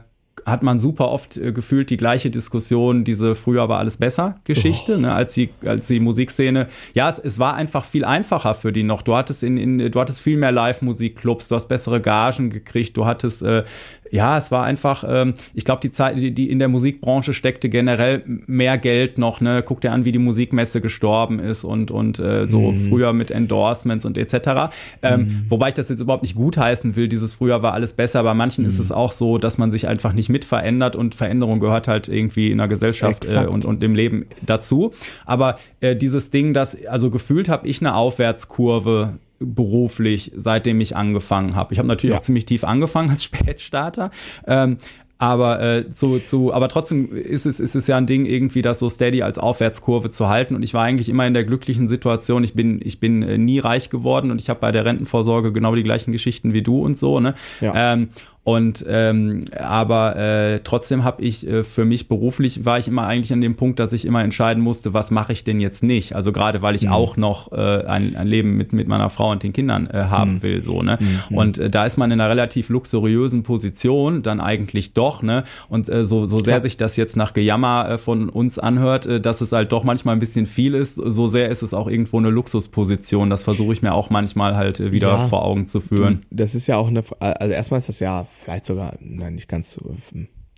hat 0.45 0.61
man 0.61 0.79
super 0.79 1.09
oft 1.09 1.37
äh, 1.37 1.51
gefühlt 1.51 1.89
die 1.89 1.97
gleiche 1.97 2.29
Diskussion, 2.29 3.03
diese 3.03 3.35
früher 3.35 3.67
war 3.67 3.79
alles 3.79 3.97
besser 3.97 4.39
Geschichte, 4.43 4.95
oh. 4.95 4.99
ne, 4.99 5.13
als 5.13 5.33
die, 5.33 5.49
als 5.65 5.87
die 5.87 5.99
Musikszene. 5.99 6.67
Ja, 6.93 7.09
es, 7.09 7.19
es 7.19 7.39
war 7.39 7.55
einfach 7.55 7.83
viel 7.83 8.05
einfacher 8.05 8.53
für 8.53 8.71
die 8.71 8.83
noch. 8.83 9.01
Du 9.01 9.15
hattest 9.15 9.43
in, 9.43 9.57
in 9.57 9.91
du 9.91 9.99
hattest 9.99 10.21
viel 10.21 10.37
mehr 10.37 10.51
Live-Musikclubs, 10.51 11.47
du 11.47 11.55
hast 11.55 11.67
bessere 11.67 11.99
Gagen 11.99 12.51
gekriegt, 12.51 12.95
du 12.95 13.05
hattest 13.05 13.41
äh, 13.41 13.63
ja, 14.11 14.37
es 14.37 14.51
war 14.51 14.63
einfach, 14.63 15.03
ähm, 15.07 15.33
ich 15.53 15.65
glaube, 15.65 15.81
die 15.81 15.91
Zeit, 15.91 16.19
die, 16.19 16.31
die 16.31 16.49
in 16.49 16.59
der 16.59 16.67
Musikbranche 16.67 17.33
steckte 17.33 17.69
generell 17.69 18.23
mehr 18.25 18.77
Geld 18.77 19.17
noch, 19.17 19.41
ne? 19.41 19.63
Guck 19.63 19.81
dir 19.81 19.91
an, 19.91 20.05
wie 20.05 20.11
die 20.11 20.19
Musikmesse 20.19 20.81
gestorben 20.81 21.39
ist 21.39 21.63
und, 21.63 21.91
und 21.91 22.19
äh, 22.19 22.45
so 22.45 22.71
mhm. 22.71 22.89
früher 22.89 23.13
mit 23.13 23.31
Endorsements 23.31 24.05
und 24.05 24.17
etc. 24.17 24.71
Ähm, 25.01 25.19
mhm. 25.19 25.45
Wobei 25.49 25.69
ich 25.69 25.73
das 25.73 25.89
jetzt 25.89 25.99
überhaupt 25.99 26.23
nicht 26.23 26.35
gutheißen 26.35 26.95
will, 26.95 27.07
dieses 27.07 27.33
früher 27.33 27.61
war 27.61 27.73
alles 27.73 27.93
besser. 27.93 28.23
Bei 28.23 28.33
manchen 28.33 28.63
mhm. 28.63 28.69
ist 28.69 28.79
es 28.79 28.91
auch 28.91 29.11
so, 29.11 29.37
dass 29.37 29.57
man 29.57 29.71
sich 29.71 29.87
einfach 29.87 30.13
nicht 30.13 30.29
mit 30.35 30.43
verändert 30.43 30.97
und 30.97 31.15
Veränderung 31.15 31.61
gehört 31.61 31.87
halt 31.87 32.09
irgendwie 32.09 32.51
in 32.51 32.57
der 32.57 32.67
Gesellschaft 32.67 33.25
äh, 33.25 33.45
und, 33.45 33.63
und 33.63 33.81
im 33.81 33.95
Leben 33.95 34.25
dazu. 34.45 34.91
Aber 35.25 35.57
äh, 35.79 35.95
dieses 35.95 36.29
Ding, 36.29 36.53
das, 36.53 36.77
also 36.87 37.09
gefühlt 37.09 37.47
habe 37.47 37.65
ich 37.69 37.79
eine 37.79 37.95
Aufwärtskurve 37.95 39.17
beruflich, 39.39 40.33
seitdem 40.35 40.81
ich 40.81 40.97
angefangen 40.97 41.55
habe. 41.55 41.71
Ich 41.71 41.79
habe 41.79 41.87
natürlich 41.87 42.15
ja. 42.15 42.19
auch 42.19 42.23
ziemlich 42.23 42.45
tief 42.45 42.65
angefangen 42.65 43.11
als 43.11 43.23
Spätstarter. 43.29 44.11
Ähm, 44.45 44.77
aber 45.17 45.61
äh, 45.61 45.89
zu, 45.91 46.19
zu, 46.19 46.53
aber 46.53 46.67
trotzdem 46.67 47.15
ist 47.15 47.45
es, 47.45 47.61
ist 47.61 47.75
es 47.75 47.87
ja 47.87 47.95
ein 47.95 48.05
Ding, 48.05 48.25
irgendwie 48.25 48.61
das 48.61 48.79
so 48.79 48.89
steady 48.89 49.21
als 49.21 49.39
Aufwärtskurve 49.39 50.09
zu 50.09 50.27
halten. 50.27 50.53
Und 50.53 50.63
ich 50.63 50.73
war 50.73 50.83
eigentlich 50.83 51.07
immer 51.07 51.25
in 51.25 51.33
der 51.33 51.45
glücklichen 51.45 51.87
Situation. 51.87 52.43
Ich 52.43 52.55
bin, 52.55 52.81
ich 52.83 52.99
bin 52.99 53.23
äh, 53.23 53.37
nie 53.37 53.59
reich 53.59 53.89
geworden 53.89 54.31
und 54.31 54.41
ich 54.41 54.49
habe 54.49 54.59
bei 54.59 54.73
der 54.73 54.83
Rentenvorsorge 54.83 55.53
genau 55.53 55.73
die 55.75 55.83
gleichen 55.83 56.11
Geschichten 56.11 56.51
wie 56.51 56.61
du 56.61 56.83
und 56.83 56.97
so. 56.97 57.21
Ne? 57.21 57.35
Ja. 57.61 57.93
Ähm, 57.93 58.09
und 58.45 58.85
ähm, 58.87 59.39
aber 59.57 60.15
äh, 60.17 60.59
trotzdem 60.63 61.03
habe 61.03 61.23
ich 61.23 61.47
äh, 61.47 61.63
für 61.63 61.83
mich 61.83 62.07
beruflich 62.07 62.63
war 62.63 62.77
ich 62.77 62.87
immer 62.87 63.07
eigentlich 63.07 63.33
an 63.33 63.41
dem 63.41 63.55
Punkt, 63.55 63.79
dass 63.79 63.91
ich 63.91 64.05
immer 64.05 64.23
entscheiden 64.23 64.61
musste, 64.61 64.93
was 64.93 65.09
mache 65.09 65.33
ich 65.33 65.43
denn 65.43 65.59
jetzt 65.59 65.81
nicht. 65.81 66.13
Also 66.13 66.31
gerade 66.31 66.61
weil 66.61 66.75
ich 66.75 66.83
mhm. 66.83 66.91
auch 66.91 67.17
noch 67.17 67.51
äh, 67.53 67.85
ein, 67.87 68.15
ein 68.15 68.27
Leben 68.27 68.55
mit 68.55 68.71
mit 68.71 68.87
meiner 68.87 69.09
Frau 69.09 69.31
und 69.31 69.41
den 69.41 69.51
Kindern 69.51 69.87
äh, 69.87 69.93
haben 70.11 70.33
mhm. 70.33 70.43
will, 70.43 70.63
so 70.63 70.83
ne. 70.83 70.99
Mhm. 71.01 71.35
Und 71.35 71.57
äh, 71.57 71.71
da 71.71 71.87
ist 71.87 71.97
man 71.97 72.11
in 72.11 72.21
einer 72.21 72.29
relativ 72.29 72.69
luxuriösen 72.69 73.41
Position 73.41 74.21
dann 74.21 74.39
eigentlich 74.39 74.93
doch 74.93 75.23
ne. 75.23 75.43
Und 75.67 75.89
äh, 75.89 76.05
so 76.05 76.25
so 76.25 76.37
sehr 76.37 76.57
ja. 76.57 76.61
sich 76.61 76.77
das 76.77 76.97
jetzt 76.97 77.17
nach 77.17 77.33
Gejammer 77.33 77.89
äh, 77.89 77.97
von 77.97 78.29
uns 78.29 78.59
anhört, 78.59 79.07
äh, 79.07 79.19
dass 79.19 79.41
es 79.41 79.53
halt 79.53 79.71
doch 79.71 79.83
manchmal 79.83 80.15
ein 80.15 80.19
bisschen 80.19 80.45
viel 80.45 80.75
ist, 80.75 80.97
so 80.97 81.27
sehr 81.27 81.49
ist 81.49 81.63
es 81.63 81.73
auch 81.73 81.87
irgendwo 81.87 82.19
eine 82.19 82.29
Luxusposition. 82.29 83.31
Das 83.31 83.41
versuche 83.41 83.73
ich 83.73 83.81
mir 83.81 83.95
auch 83.95 84.11
manchmal 84.11 84.55
halt 84.55 84.79
äh, 84.79 84.91
wieder 84.91 85.07
ja. 85.07 85.27
vor 85.29 85.43
Augen 85.43 85.65
zu 85.65 85.81
führen. 85.81 86.27
Das 86.29 86.53
ist 86.53 86.67
ja 86.67 86.77
auch 86.77 86.89
eine, 86.89 87.01
also 87.19 87.51
erstmal 87.51 87.79
ist 87.79 87.89
das 87.89 87.99
ja 87.99 88.27
vielleicht 88.41 88.65
sogar, 88.65 88.95
nein, 88.99 89.35
nicht 89.35 89.47
ganz 89.47 89.71
so, 89.71 89.95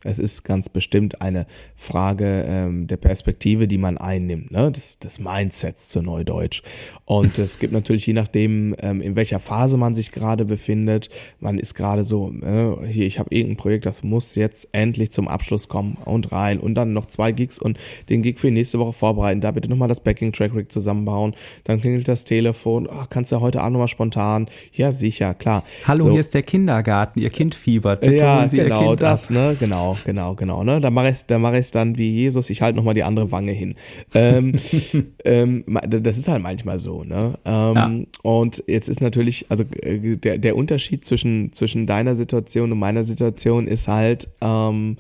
es 0.04 0.20
ist 0.20 0.43
ganz 0.43 0.70
bestimmt 0.70 1.22
eine 1.22 1.48
Frage 1.76 2.45
ähm, 2.48 2.86
der 2.86 2.98
Perspektive, 2.98 3.68
die 3.68 3.80
man 3.80 3.98
einnimmt, 3.98 4.52
ne? 4.52 4.72
des, 4.72 5.00
des 5.00 5.18
Mindsets 5.18 5.89
zu 5.89 6.04
Neudeutsch. 6.04 6.62
Und 7.06 7.39
es 7.39 7.58
gibt 7.58 7.74
natürlich, 7.74 8.06
je 8.06 8.14
nachdem, 8.14 8.76
ähm, 8.80 9.02
in 9.02 9.16
welcher 9.16 9.39
Phase 9.39 9.76
man 9.76 9.95
sich 9.95 10.12
gerade 10.12 10.45
befindet, 10.45 11.10
man 11.39 11.58
ist 11.58 11.74
gerade 11.74 12.04
so, 12.04 12.32
äh, 12.43 12.86
hier, 12.88 13.08
ich 13.08 13.18
habe 13.18 13.34
irgendein 13.34 13.58
Projekt, 13.58 13.88
das 13.88 14.04
muss 14.04 14.36
jetzt 14.36 14.68
endlich 14.72 15.12
zum 15.12 15.28
Abschluss 15.28 15.68
kommen 15.68 15.98
und 16.06 16.32
rein 16.32 16.60
und 16.60 16.76
dann 16.76 16.93
noch 16.93 17.08
zwei 17.08 17.32
Gigs 17.32 17.58
und 17.58 17.80
den 18.10 18.22
Gig 18.22 18.39
für 18.39 18.48
die 18.48 18.54
nächste 18.54 18.78
Woche 18.78 18.93
vorbereiten, 18.93 19.41
da 19.41 19.50
bitte 19.50 19.68
nochmal 19.68 19.88
das 19.88 20.02
Backing-Track-Rig 20.02 20.72
zusammenbauen, 20.72 21.34
dann 21.64 21.82
klingelt 21.82 22.08
das 22.08 22.24
Telefon, 22.24 22.88
ach, 22.91 23.10
kannst 23.10 23.32
du 23.32 23.39
heute 23.39 23.62
Abend 23.62 23.74
nochmal 23.74 23.88
spontan? 23.88 24.48
Ja, 24.74 24.91
sicher, 24.91 25.34
klar. 25.34 25.64
Hallo, 25.86 26.06
so. 26.06 26.12
hier 26.12 26.20
ist 26.20 26.36
der 26.36 26.43
Kindergarten, 26.43 27.20
Ihr 27.20 27.32
Kind 27.32 27.56
fiebert. 27.56 28.02
Bitte 28.02 28.16
ja, 28.16 28.48
Sie 28.48 28.58
genau, 28.58 28.95
das, 28.95 29.32
ne, 29.32 29.56
genau 29.60 29.86
genau, 30.03 30.35
genau, 30.35 30.63
genau. 30.63 30.63
Ne? 30.63 30.81
Da 30.81 30.89
mache 30.89 31.09
ich 31.09 31.25
da 31.25 31.39
mache 31.39 31.59
ich 31.59 31.71
dann 31.71 31.97
wie 31.97 32.11
Jesus, 32.11 32.49
ich 32.49 32.61
halte 32.61 32.77
noch 32.77 32.83
mal 32.83 32.93
die 32.93 33.03
andere 33.03 33.31
Wange 33.31 33.51
hin. 33.51 33.75
Ähm, 34.13 34.53
ähm, 35.25 35.63
das 35.88 36.17
ist 36.17 36.27
halt 36.27 36.41
manchmal 36.41 36.79
so, 36.79 37.03
ne? 37.03 37.38
Ähm, 37.45 37.75
ja. 37.75 37.91
Und 38.23 38.63
jetzt 38.67 38.89
ist 38.89 39.01
natürlich, 39.01 39.45
also 39.49 39.63
äh, 39.81 40.17
der, 40.17 40.38
der 40.38 40.55
Unterschied 40.55 41.05
zwischen, 41.05 41.53
zwischen 41.53 41.88
deiner 41.88 42.15
Situation 42.15 42.71
und 42.71 42.79
meiner 42.79 43.03
Situation 43.03 43.67
ist 43.67 43.88
halt, 43.88 44.27
ähm, 44.41 44.97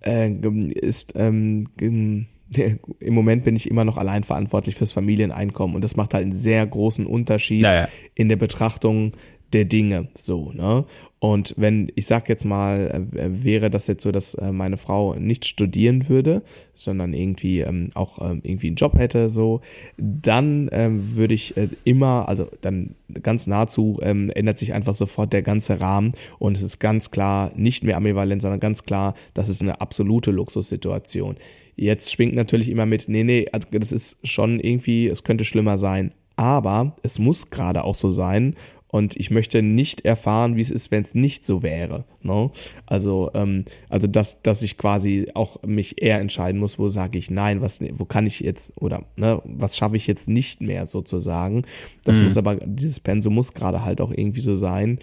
äh, 0.00 0.30
ist, 0.30 1.14
ähm, 1.16 1.68
im 1.78 3.14
Moment 3.14 3.44
bin 3.44 3.56
ich 3.56 3.70
immer 3.70 3.84
noch 3.84 3.96
allein 3.96 4.24
verantwortlich 4.24 4.74
fürs 4.74 4.92
Familieneinkommen 4.92 5.74
und 5.74 5.82
das 5.82 5.96
macht 5.96 6.12
halt 6.12 6.24
einen 6.24 6.34
sehr 6.34 6.66
großen 6.66 7.06
Unterschied 7.06 7.62
ja, 7.62 7.74
ja. 7.74 7.88
in 8.14 8.28
der 8.28 8.36
Betrachtung 8.36 9.12
der 9.52 9.64
Dinge 9.64 10.08
so, 10.14 10.52
ne? 10.52 10.84
Und 11.22 11.54
wenn, 11.56 11.92
ich 11.94 12.06
sag 12.06 12.28
jetzt 12.28 12.44
mal, 12.44 13.06
äh, 13.14 13.44
wäre 13.44 13.70
das 13.70 13.86
jetzt 13.86 14.02
so, 14.02 14.10
dass 14.10 14.34
äh, 14.34 14.50
meine 14.50 14.76
Frau 14.76 15.14
nicht 15.14 15.44
studieren 15.44 16.08
würde, 16.08 16.42
sondern 16.74 17.14
irgendwie 17.14 17.60
ähm, 17.60 17.90
auch 17.94 18.18
ähm, 18.20 18.40
irgendwie 18.42 18.66
einen 18.66 18.74
Job 18.74 18.98
hätte, 18.98 19.28
so, 19.28 19.60
dann 19.96 20.68
ähm, 20.72 21.14
würde 21.14 21.34
ich 21.34 21.56
äh, 21.56 21.68
immer, 21.84 22.28
also 22.28 22.48
dann 22.60 22.96
ganz 23.22 23.46
nahezu 23.46 24.00
ähm, 24.02 24.32
ändert 24.34 24.58
sich 24.58 24.74
einfach 24.74 24.94
sofort 24.94 25.32
der 25.32 25.42
ganze 25.42 25.80
Rahmen 25.80 26.14
und 26.40 26.56
es 26.56 26.62
ist 26.64 26.80
ganz 26.80 27.12
klar 27.12 27.52
nicht 27.54 27.84
mehr 27.84 27.98
ambivalent, 27.98 28.42
sondern 28.42 28.58
ganz 28.58 28.82
klar, 28.82 29.14
das 29.32 29.48
ist 29.48 29.62
eine 29.62 29.80
absolute 29.80 30.32
Luxussituation. 30.32 31.36
Jetzt 31.76 32.10
schwingt 32.10 32.34
natürlich 32.34 32.68
immer 32.68 32.84
mit, 32.84 33.08
nee, 33.08 33.22
nee, 33.22 33.46
also 33.52 33.68
das 33.70 33.92
ist 33.92 34.26
schon 34.26 34.58
irgendwie, 34.58 35.06
es 35.06 35.22
könnte 35.22 35.44
schlimmer 35.44 35.78
sein. 35.78 36.14
Aber 36.34 36.96
es 37.04 37.20
muss 37.20 37.50
gerade 37.50 37.84
auch 37.84 37.94
so 37.94 38.10
sein 38.10 38.56
und 38.92 39.16
ich 39.16 39.30
möchte 39.30 39.62
nicht 39.62 40.02
erfahren, 40.04 40.56
wie 40.56 40.60
es 40.60 40.70
ist, 40.70 40.90
wenn 40.90 41.00
es 41.00 41.14
nicht 41.14 41.46
so 41.46 41.62
wäre. 41.62 42.04
Ne? 42.20 42.50
Also, 42.84 43.30
ähm, 43.32 43.64
also 43.88 44.06
dass, 44.06 44.42
dass 44.42 44.60
ich 44.60 44.76
quasi 44.76 45.30
auch 45.32 45.62
mich 45.62 46.02
eher 46.02 46.20
entscheiden 46.20 46.60
muss, 46.60 46.78
wo 46.78 46.90
sage 46.90 47.18
ich 47.18 47.30
nein, 47.30 47.62
was, 47.62 47.80
wo 47.94 48.04
kann 48.04 48.26
ich 48.26 48.40
jetzt 48.40 48.74
oder 48.76 49.06
ne, 49.16 49.40
was 49.46 49.78
schaffe 49.78 49.96
ich 49.96 50.06
jetzt 50.06 50.28
nicht 50.28 50.60
mehr 50.60 50.84
sozusagen. 50.84 51.64
Das 52.04 52.18
mhm. 52.18 52.24
muss 52.24 52.36
aber, 52.36 52.56
dieses 52.56 53.00
Pensum 53.00 53.34
muss 53.34 53.54
gerade 53.54 53.82
halt 53.82 54.02
auch 54.02 54.10
irgendwie 54.10 54.42
so 54.42 54.56
sein, 54.56 54.98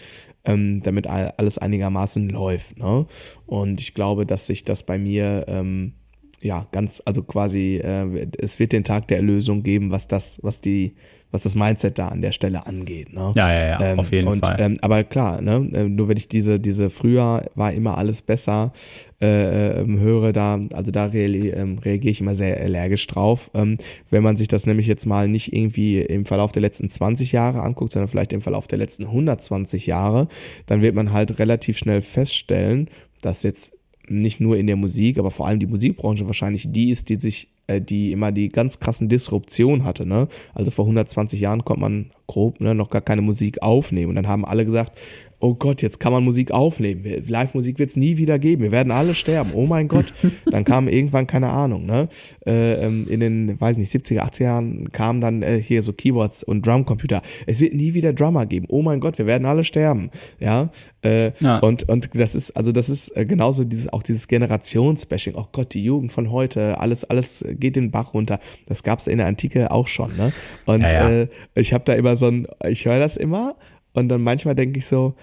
ähm, 0.46 0.84
damit 0.84 1.08
alles 1.08 1.58
einigermaßen 1.58 2.30
läuft. 2.30 2.78
Ne? 2.78 3.08
Und 3.48 3.82
ich 3.82 3.96
glaube, 3.96 4.28
dass 4.28 4.46
sich 4.46 4.64
das 4.64 4.84
bei 4.84 5.00
mir 5.00 5.46
ähm, 5.48 5.94
ja 6.42 6.68
ganz, 6.72 7.02
also 7.06 7.24
quasi, 7.24 7.78
äh, 7.78 8.28
es 8.38 8.60
wird 8.60 8.72
den 8.72 8.84
Tag 8.84 9.08
der 9.08 9.18
Erlösung 9.18 9.64
geben, 9.64 9.90
was 9.90 10.08
das, 10.08 10.44
was 10.44 10.62
die 10.62 10.94
was 11.32 11.44
das 11.44 11.56
Mindset 11.56 12.00
da 12.00 12.08
an 12.08 12.22
der 12.22 12.32
Stelle 12.32 12.66
angeht. 12.66 13.14
Ne? 13.14 13.34
Ja, 13.36 13.52
ja, 13.52 13.68
ja, 13.68 13.82
ähm, 13.82 14.00
auf 14.00 14.12
jeden 14.12 14.28
und, 14.28 14.46
Fall. 14.46 14.58
Ähm, 14.60 14.78
aber 14.82 15.04
klar, 15.04 15.42
ne, 15.42 15.70
äh, 15.74 15.84
nur 15.84 16.08
wenn 16.08 16.18
ich 16.18 16.28
diese, 16.28 16.60
diese 16.60 16.90
früher 16.90 17.46
war 17.56 17.72
immer 17.72 17.98
alles 17.98 18.22
besser, 18.22 18.74
äh, 19.22 19.82
ähm, 19.82 20.00
höre 20.00 20.34
da, 20.34 20.60
also 20.74 20.92
da 20.92 21.06
re 21.06 21.26
ähm, 21.26 21.78
reagiere 21.80 22.12
ich 22.12 22.22
immer 22.22 22.36
sehr 22.36 22.60
allergisch 22.60 23.06
drauf. 23.08 23.52
Ähm, 23.54 23.76
wenn 24.10 24.24
man 24.24 24.38
sich 24.38 24.48
das 24.48 24.66
nämlich 24.66 24.88
jetzt 24.88 25.06
mal 25.06 25.28
nicht 25.28 25.54
irgendwie 25.54 26.02
im 26.02 26.26
Verlauf 26.26 26.52
der 26.52 26.62
letzten 26.62 26.90
20 26.90 27.32
Jahre 27.32 27.62
anguckt, 27.62 27.92
sondern 27.92 28.10
vielleicht 28.10 28.34
im 28.34 28.42
Verlauf 28.42 28.68
der 28.68 28.80
letzten 28.80 29.04
120 29.04 29.86
Jahre, 29.86 30.28
dann 30.66 30.82
wird 30.82 30.96
man 30.96 31.12
halt 31.12 31.38
relativ 31.38 31.78
schnell 31.78 32.02
feststellen, 32.02 32.90
dass 33.22 33.44
jetzt 33.44 33.74
nicht 34.08 34.40
nur 34.40 34.58
in 34.58 34.68
der 34.68 34.76
Musik, 34.76 35.20
aber 35.20 35.30
vor 35.30 35.48
allem 35.48 35.60
die 35.60 35.68
Musikbranche 35.68 36.26
wahrscheinlich 36.26 36.72
die 36.72 36.90
ist, 36.90 37.10
die 37.10 37.16
sich 37.16 37.50
äh, 37.70 37.82
die 37.82 38.12
immer 38.12 38.32
die 38.32 38.50
ganz 38.50 38.80
krassen 38.80 39.10
Disruption 39.10 39.84
hatte. 39.86 40.06
Ne? 40.06 40.28
Also 40.54 40.72
vor 40.72 40.86
120 40.86 41.40
Jahren 41.40 41.64
konnte 41.64 41.82
man 41.82 42.12
grob 42.28 42.60
ne, 42.60 42.74
noch 42.74 42.90
gar 42.90 43.02
keine 43.02 43.22
Musik 43.22 43.62
aufnehmen. 43.62 44.10
Und 44.10 44.16
dann 44.16 44.28
haben 44.28 44.46
alle 44.46 44.66
gesagt, 44.66 44.98
oh 45.40 45.56
Gott, 45.56 45.82
jetzt 45.82 46.00
kann 46.00 46.12
man 46.12 46.24
Musik 46.24 46.52
aufnehmen. 46.52 47.04
Live-Musik 47.28 47.80
wird 47.80 47.92
es 47.92 47.96
nie 47.96 48.18
wieder 48.18 48.40
geben. 48.40 48.64
Wir 48.64 48.72
werden 48.72 48.92
alle 48.92 49.16
sterben. 49.16 49.52
Oh 49.54 49.66
mein 49.66 49.88
Gott. 49.88 50.14
Dann 50.46 50.66
kam 50.66 50.88
irgendwann, 50.88 51.28
keine 51.28 51.50
Ahnung, 51.50 51.86
ne? 51.86 52.10
Äh, 52.46 52.74
ähm, 52.86 53.08
in 53.08 53.20
den, 53.22 53.60
weiß 53.60 53.78
nicht, 53.78 53.94
70er, 53.94 54.22
80er 54.22 54.44
Jahren 54.44 54.92
kamen 54.92 55.22
dann 55.22 55.42
äh, 55.42 55.62
hier 55.62 55.82
so 55.82 55.94
Keyboards 55.94 56.44
und 56.44 56.66
Drumcomputer. 56.66 57.22
Es 57.46 57.60
wird 57.62 57.74
nie 57.74 57.94
wieder 57.94 58.14
Drummer 58.14 58.46
geben. 58.46 58.66
Oh 58.70 58.82
mein 58.82 59.00
Gott, 59.00 59.18
wir 59.18 59.26
werden 59.26 59.46
alle 59.46 59.64
sterben. 59.64 60.12
Ja. 60.40 60.70
Äh, 61.04 61.32
ja. 61.40 61.60
Und, 61.60 61.88
und 61.88 62.10
das 62.14 62.36
ist, 62.36 62.52
also 62.52 62.72
das 62.72 62.90
ist 62.90 63.14
genauso 63.16 63.64
dieses, 63.64 63.92
auch 63.94 64.04
dieses 64.04 64.28
Generationsbashing. 64.28 65.36
Oh 65.36 65.46
Gott, 65.52 65.74
die 65.74 65.84
Jugend 65.84 66.12
von 66.12 66.32
heute, 66.32 66.80
alles, 66.80 67.06
alles 67.06 67.46
geht 67.52 67.76
den 67.76 67.92
Bach 67.92 68.14
runter. 68.14 68.40
Das 68.66 68.84
gab's 68.84 69.08
in 69.08 69.18
der 69.18 69.28
Antike 69.28 69.72
auch 69.72 69.88
schon, 69.88 70.16
ne? 70.18 70.34
Und 70.66 70.82
ja, 70.82 71.10
ja. 71.10 71.28
Ich 71.56 71.74
habe 71.74 71.86
da 71.86 71.94
immer 71.94 72.16
so 72.16 72.28
ein, 72.28 72.48
ich 72.68 72.86
höre 72.86 73.00
das 73.00 73.16
immer 73.16 73.56
und 73.94 74.10
dann 74.10 74.22
manchmal 74.22 74.56
denke 74.56 74.80
ich 74.80 74.86
so, 74.86 75.16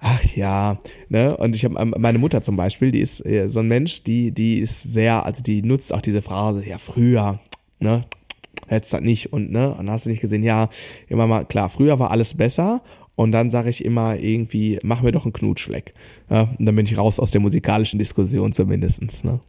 ach 0.00 0.24
ja, 0.24 0.78
ne? 1.08 1.36
Und 1.36 1.56
ich 1.56 1.64
habe 1.64 1.84
meine 1.84 2.18
Mutter 2.18 2.42
zum 2.42 2.56
Beispiel, 2.56 2.90
die 2.90 3.00
ist 3.00 3.24
äh, 3.24 3.48
so 3.48 3.60
ein 3.60 3.68
Mensch, 3.68 4.04
die, 4.04 4.32
die 4.32 4.58
ist 4.58 4.82
sehr, 4.82 5.24
also 5.26 5.42
die 5.42 5.62
nutzt 5.62 5.92
auch 5.92 6.00
diese 6.00 6.22
Phrase, 6.22 6.66
ja, 6.66 6.78
früher, 6.78 7.40
ne? 7.80 8.02
Hättest 8.66 8.92
das 8.92 9.00
nicht 9.00 9.32
und 9.32 9.50
ne? 9.50 9.74
Und 9.74 9.90
hast 9.90 10.06
du 10.06 10.10
nicht 10.10 10.20
gesehen, 10.20 10.42
ja, 10.42 10.68
immer 11.08 11.26
mal, 11.26 11.44
klar, 11.44 11.68
früher 11.68 11.98
war 11.98 12.10
alles 12.10 12.34
besser 12.34 12.82
und 13.18 13.32
dann 13.32 13.50
sage 13.50 13.70
ich 13.70 13.84
immer 13.84 14.16
irgendwie, 14.16 14.78
mach 14.82 15.02
mir 15.02 15.10
doch 15.10 15.24
einen 15.24 15.32
Knutschfleck. 15.32 15.92
Ja, 16.30 16.54
und 16.56 16.66
dann 16.66 16.76
bin 16.76 16.86
ich 16.86 16.96
raus 16.96 17.18
aus 17.18 17.32
der 17.32 17.40
musikalischen 17.40 17.98
Diskussion 17.98 18.52
zumindestens. 18.52 19.24
Ne? 19.24 19.40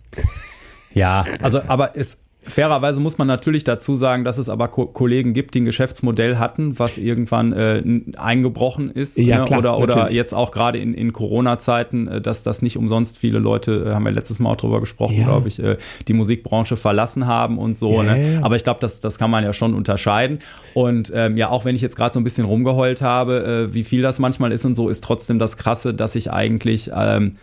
Ja, 0.93 1.24
also 1.41 1.62
aber 1.68 1.95
es, 1.95 2.18
Fairerweise 2.43 3.01
muss 3.01 3.17
man 3.17 3.27
natürlich 3.27 3.65
dazu 3.65 3.95
sagen, 3.95 4.23
dass 4.23 4.37
es 4.37 4.47
aber 4.47 4.69
Ko 4.69 4.85
Kollegen 4.85 5.33
gibt, 5.33 5.55
die 5.55 5.61
ein 5.61 5.65
Geschäftsmodell 5.65 6.37
hatten, 6.37 6.79
was 6.79 6.97
irgendwann 6.97 7.51
äh, 7.51 7.83
eingebrochen 8.15 8.91
ist. 8.91 9.17
Ja, 9.17 9.39
ne? 9.39 9.45
klar, 9.45 9.59
oder, 9.59 9.77
oder 9.77 10.11
jetzt 10.11 10.33
auch 10.33 10.51
gerade 10.51 10.79
in, 10.79 10.93
in 10.93 11.11
Corona-Zeiten, 11.11 12.07
äh, 12.07 12.21
dass 12.21 12.43
das 12.43 12.61
nicht 12.61 12.77
umsonst 12.77 13.17
viele 13.17 13.39
Leute, 13.39 13.87
äh, 13.87 13.93
haben 13.93 14.05
wir 14.05 14.13
letztes 14.13 14.39
Mal 14.39 14.51
auch 14.51 14.55
drüber 14.55 14.79
gesprochen, 14.79 15.17
ja. 15.17 15.25
glaube 15.25 15.49
ich, 15.49 15.61
äh, 15.61 15.77
die 16.07 16.13
Musikbranche 16.13 16.77
verlassen 16.77 17.27
haben 17.27 17.57
und 17.57 17.77
so. 17.77 18.01
Ja, 18.01 18.15
ne? 18.15 18.39
Aber 18.41 18.55
ich 18.55 18.63
glaube, 18.63 18.79
das, 18.79 19.01
das 19.01 19.19
kann 19.19 19.29
man 19.29 19.43
ja 19.43 19.51
schon 19.51 19.73
unterscheiden. 19.73 20.39
Und 20.73 21.11
ähm, 21.13 21.35
ja, 21.35 21.49
auch 21.49 21.65
wenn 21.65 21.75
ich 21.75 21.81
jetzt 21.81 21.97
gerade 21.97 22.13
so 22.13 22.21
ein 22.21 22.23
bisschen 22.23 22.45
rumgeheult 22.45 23.01
habe, 23.01 23.67
äh, 23.69 23.73
wie 23.73 23.83
viel 23.83 24.01
das 24.01 24.17
manchmal 24.17 24.53
ist 24.53 24.63
und 24.63 24.75
so, 24.75 24.87
ist 24.87 25.03
trotzdem 25.03 25.39
das 25.39 25.57
Krasse, 25.57 25.93
dass 25.93 26.15
ich 26.15 26.31
eigentlich 26.31 26.89
ähm, 26.95 27.35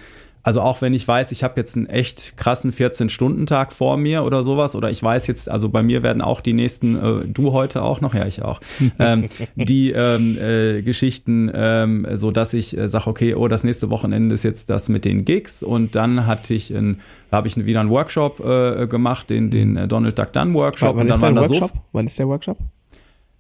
also 0.47 0.61
auch 0.61 0.81
wenn 0.81 0.95
ich 0.95 1.07
weiß, 1.07 1.33
ich 1.33 1.43
habe 1.43 1.55
jetzt 1.57 1.77
einen 1.77 1.87
echt 1.87 2.37
krassen 2.37 2.71
14-Stunden-Tag 2.71 3.73
vor 3.73 3.97
mir 3.97 4.23
oder 4.23 4.45
sowas, 4.45 4.77
oder 4.77 4.91
ich 4.91 5.03
weiß 5.03 5.27
jetzt, 5.27 5.51
also 5.51 5.69
bei 5.69 5.83
mir 5.83 6.05
werden 6.05 6.23
auch 6.23 6.41
die 6.41 6.53
nächsten, 6.53 6.95
äh, 6.95 7.27
du 7.27 7.53
heute 7.53 7.83
auch 7.83 8.01
noch, 8.01 8.15
ja, 8.15 8.27
ich 8.27 8.43
auch, 8.43 8.61
ähm, 9.01 9.27
die 9.57 9.91
ähm, 9.91 10.39
äh, 10.41 10.83
Geschichten, 10.83 11.51
ähm, 11.53 12.07
so 12.13 12.31
dass 12.31 12.55
ich 12.55 12.79
äh, 12.79 12.89
sage, 12.89 13.09
okay, 13.09 13.35
oh, 13.35 13.49
das 13.49 13.65
nächste 13.65 13.91
Wochenende 13.91 14.37
ist 14.37 14.45
jetzt 14.45 14.71
das 14.71 14.89
mit 14.89 15.05
den 15.05 15.25
Gigs 15.25 15.65
und 15.65 15.97
dann 15.97 16.29
hatte 16.29 16.55
ich 16.55 16.71
ein, 16.71 17.01
habe 17.33 17.49
ich 17.49 17.57
wieder 17.57 17.81
einen 17.81 17.91
Workshop 17.91 18.39
äh, 18.39 18.87
gemacht, 18.87 19.31
den, 19.31 19.51
den 19.51 19.77
äh, 19.77 19.89
Donald 19.89 20.17
Duck 20.17 20.33
Dunn 20.33 20.55
Workshop. 20.55 20.95
Wann, 20.95 21.09
wann 21.09 21.09
ist 21.09 21.23
der 21.23 21.35
Workshop? 21.35 21.71
So 21.73 21.81
wann 21.91 22.07
ist 22.07 22.19
der 22.21 22.29
Workshop? 22.29 22.59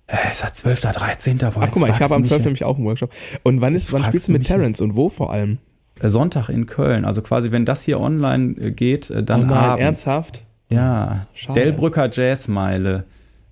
Äh, 0.08 0.32
ist 0.32 0.56
12. 0.56 0.80
13. 0.80 1.38
Boah, 1.38 1.52
Ach, 1.60 1.68
guck 1.70 1.82
mal, 1.82 1.90
ich 1.90 2.00
habe 2.00 2.16
am 2.16 2.24
12. 2.24 2.42
nämlich 2.42 2.64
auch 2.64 2.74
einen 2.74 2.84
Workshop. 2.84 3.12
Und 3.44 3.60
wann 3.60 3.76
ist, 3.76 3.92
wann 3.92 4.04
spielst 4.04 4.26
du 4.26 4.32
mit 4.32 4.42
Terrence 4.42 4.80
und 4.80 4.96
wo 4.96 5.08
vor 5.08 5.32
allem? 5.32 5.58
Äh, 6.00 6.10
Sonntag 6.10 6.48
in 6.48 6.66
Köln. 6.66 7.04
Also 7.04 7.22
quasi, 7.22 7.52
wenn 7.52 7.64
das 7.64 7.82
hier 7.82 8.00
online 8.00 8.54
äh, 8.58 8.70
geht, 8.70 9.10
äh, 9.10 9.22
dann 9.22 9.42
oh 9.42 9.46
nein, 9.46 9.58
abends. 9.58 9.82
ernsthaft? 9.82 10.42
Ja, 10.68 11.26
Schade. 11.34 11.60
Delbrücker 11.60 12.10
Jazzmeile. 12.10 13.04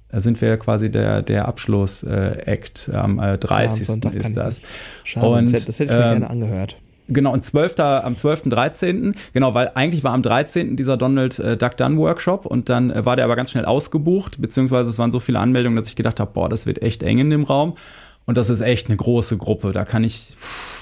Da 0.09 0.21
sind 0.21 0.41
wir 0.41 0.57
quasi 0.59 0.91
der, 0.91 1.23
der 1.23 1.49
Abschluss-Act. 1.49 2.91
Am 2.93 3.19
äh, 3.19 3.37
30. 3.39 3.89
Ja, 3.89 3.95
am 3.95 4.17
ist 4.17 4.37
das. 4.37 4.61
Schade, 5.03 5.27
und, 5.27 5.53
das 5.53 5.67
hätte 5.67 5.85
ich 5.85 5.91
mir 5.91 5.97
ähm, 5.97 6.11
gerne 6.11 6.31
angehört. 6.31 6.77
Genau, 7.09 7.33
und 7.33 7.45
12. 7.45 7.79
am 7.81 8.17
12. 8.17 8.43
13. 8.45 9.15
Genau, 9.33 9.55
weil 9.55 9.73
eigentlich 9.75 10.05
war 10.05 10.13
am 10.13 10.23
13. 10.23 10.77
dieser 10.77 10.97
Donald 10.97 11.39
äh, 11.39 11.57
Duck 11.57 11.77
Dunn 11.77 11.99
Workshop 11.99 12.47
und 12.47 12.69
dann 12.69 12.91
äh, 12.91 13.05
war 13.05 13.17
der 13.17 13.27
aber 13.27 13.37
ganz 13.37 13.51
schnell 13.51 13.67
ausgebucht, 13.67 14.41
beziehungsweise 14.41 14.89
es 14.89 14.99
waren 14.99 15.13
so 15.13 15.21
viele 15.21 15.39
Anmeldungen, 15.39 15.77
dass 15.77 15.89
ich 15.89 15.97
gedacht 15.97 16.19
habe, 16.21 16.31
boah, 16.33 16.49
das 16.49 16.65
wird 16.65 16.81
echt 16.81 17.03
eng 17.03 17.19
in 17.19 17.31
dem 17.31 17.43
Raum. 17.43 17.77
Und 18.25 18.39
das 18.39 18.49
ist 18.49 18.63
echt 18.63 18.87
eine 18.87 18.97
große 18.97 19.37
Gruppe. 19.37 19.73
Da 19.73 19.85
kann 19.85 20.03
ich, 20.03 20.35
pff, 20.41 20.74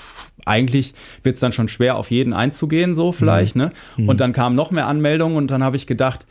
eigentlich 0.44 0.94
wird 1.22 1.34
es 1.34 1.40
dann 1.40 1.52
schon 1.52 1.68
schwer, 1.68 1.96
auf 1.96 2.10
jeden 2.10 2.32
einzugehen, 2.32 2.94
so 2.94 3.12
vielleicht, 3.12 3.56
mhm. 3.56 3.62
ne? 3.62 3.72
Und 3.96 4.06
mhm. 4.06 4.16
dann 4.16 4.32
kamen 4.32 4.56
noch 4.56 4.70
mehr 4.70 4.86
Anmeldungen 4.86 5.36
und 5.36 5.50
dann 5.50 5.62
habe 5.62 5.76
ich 5.76 5.86
gedacht, 5.86 6.26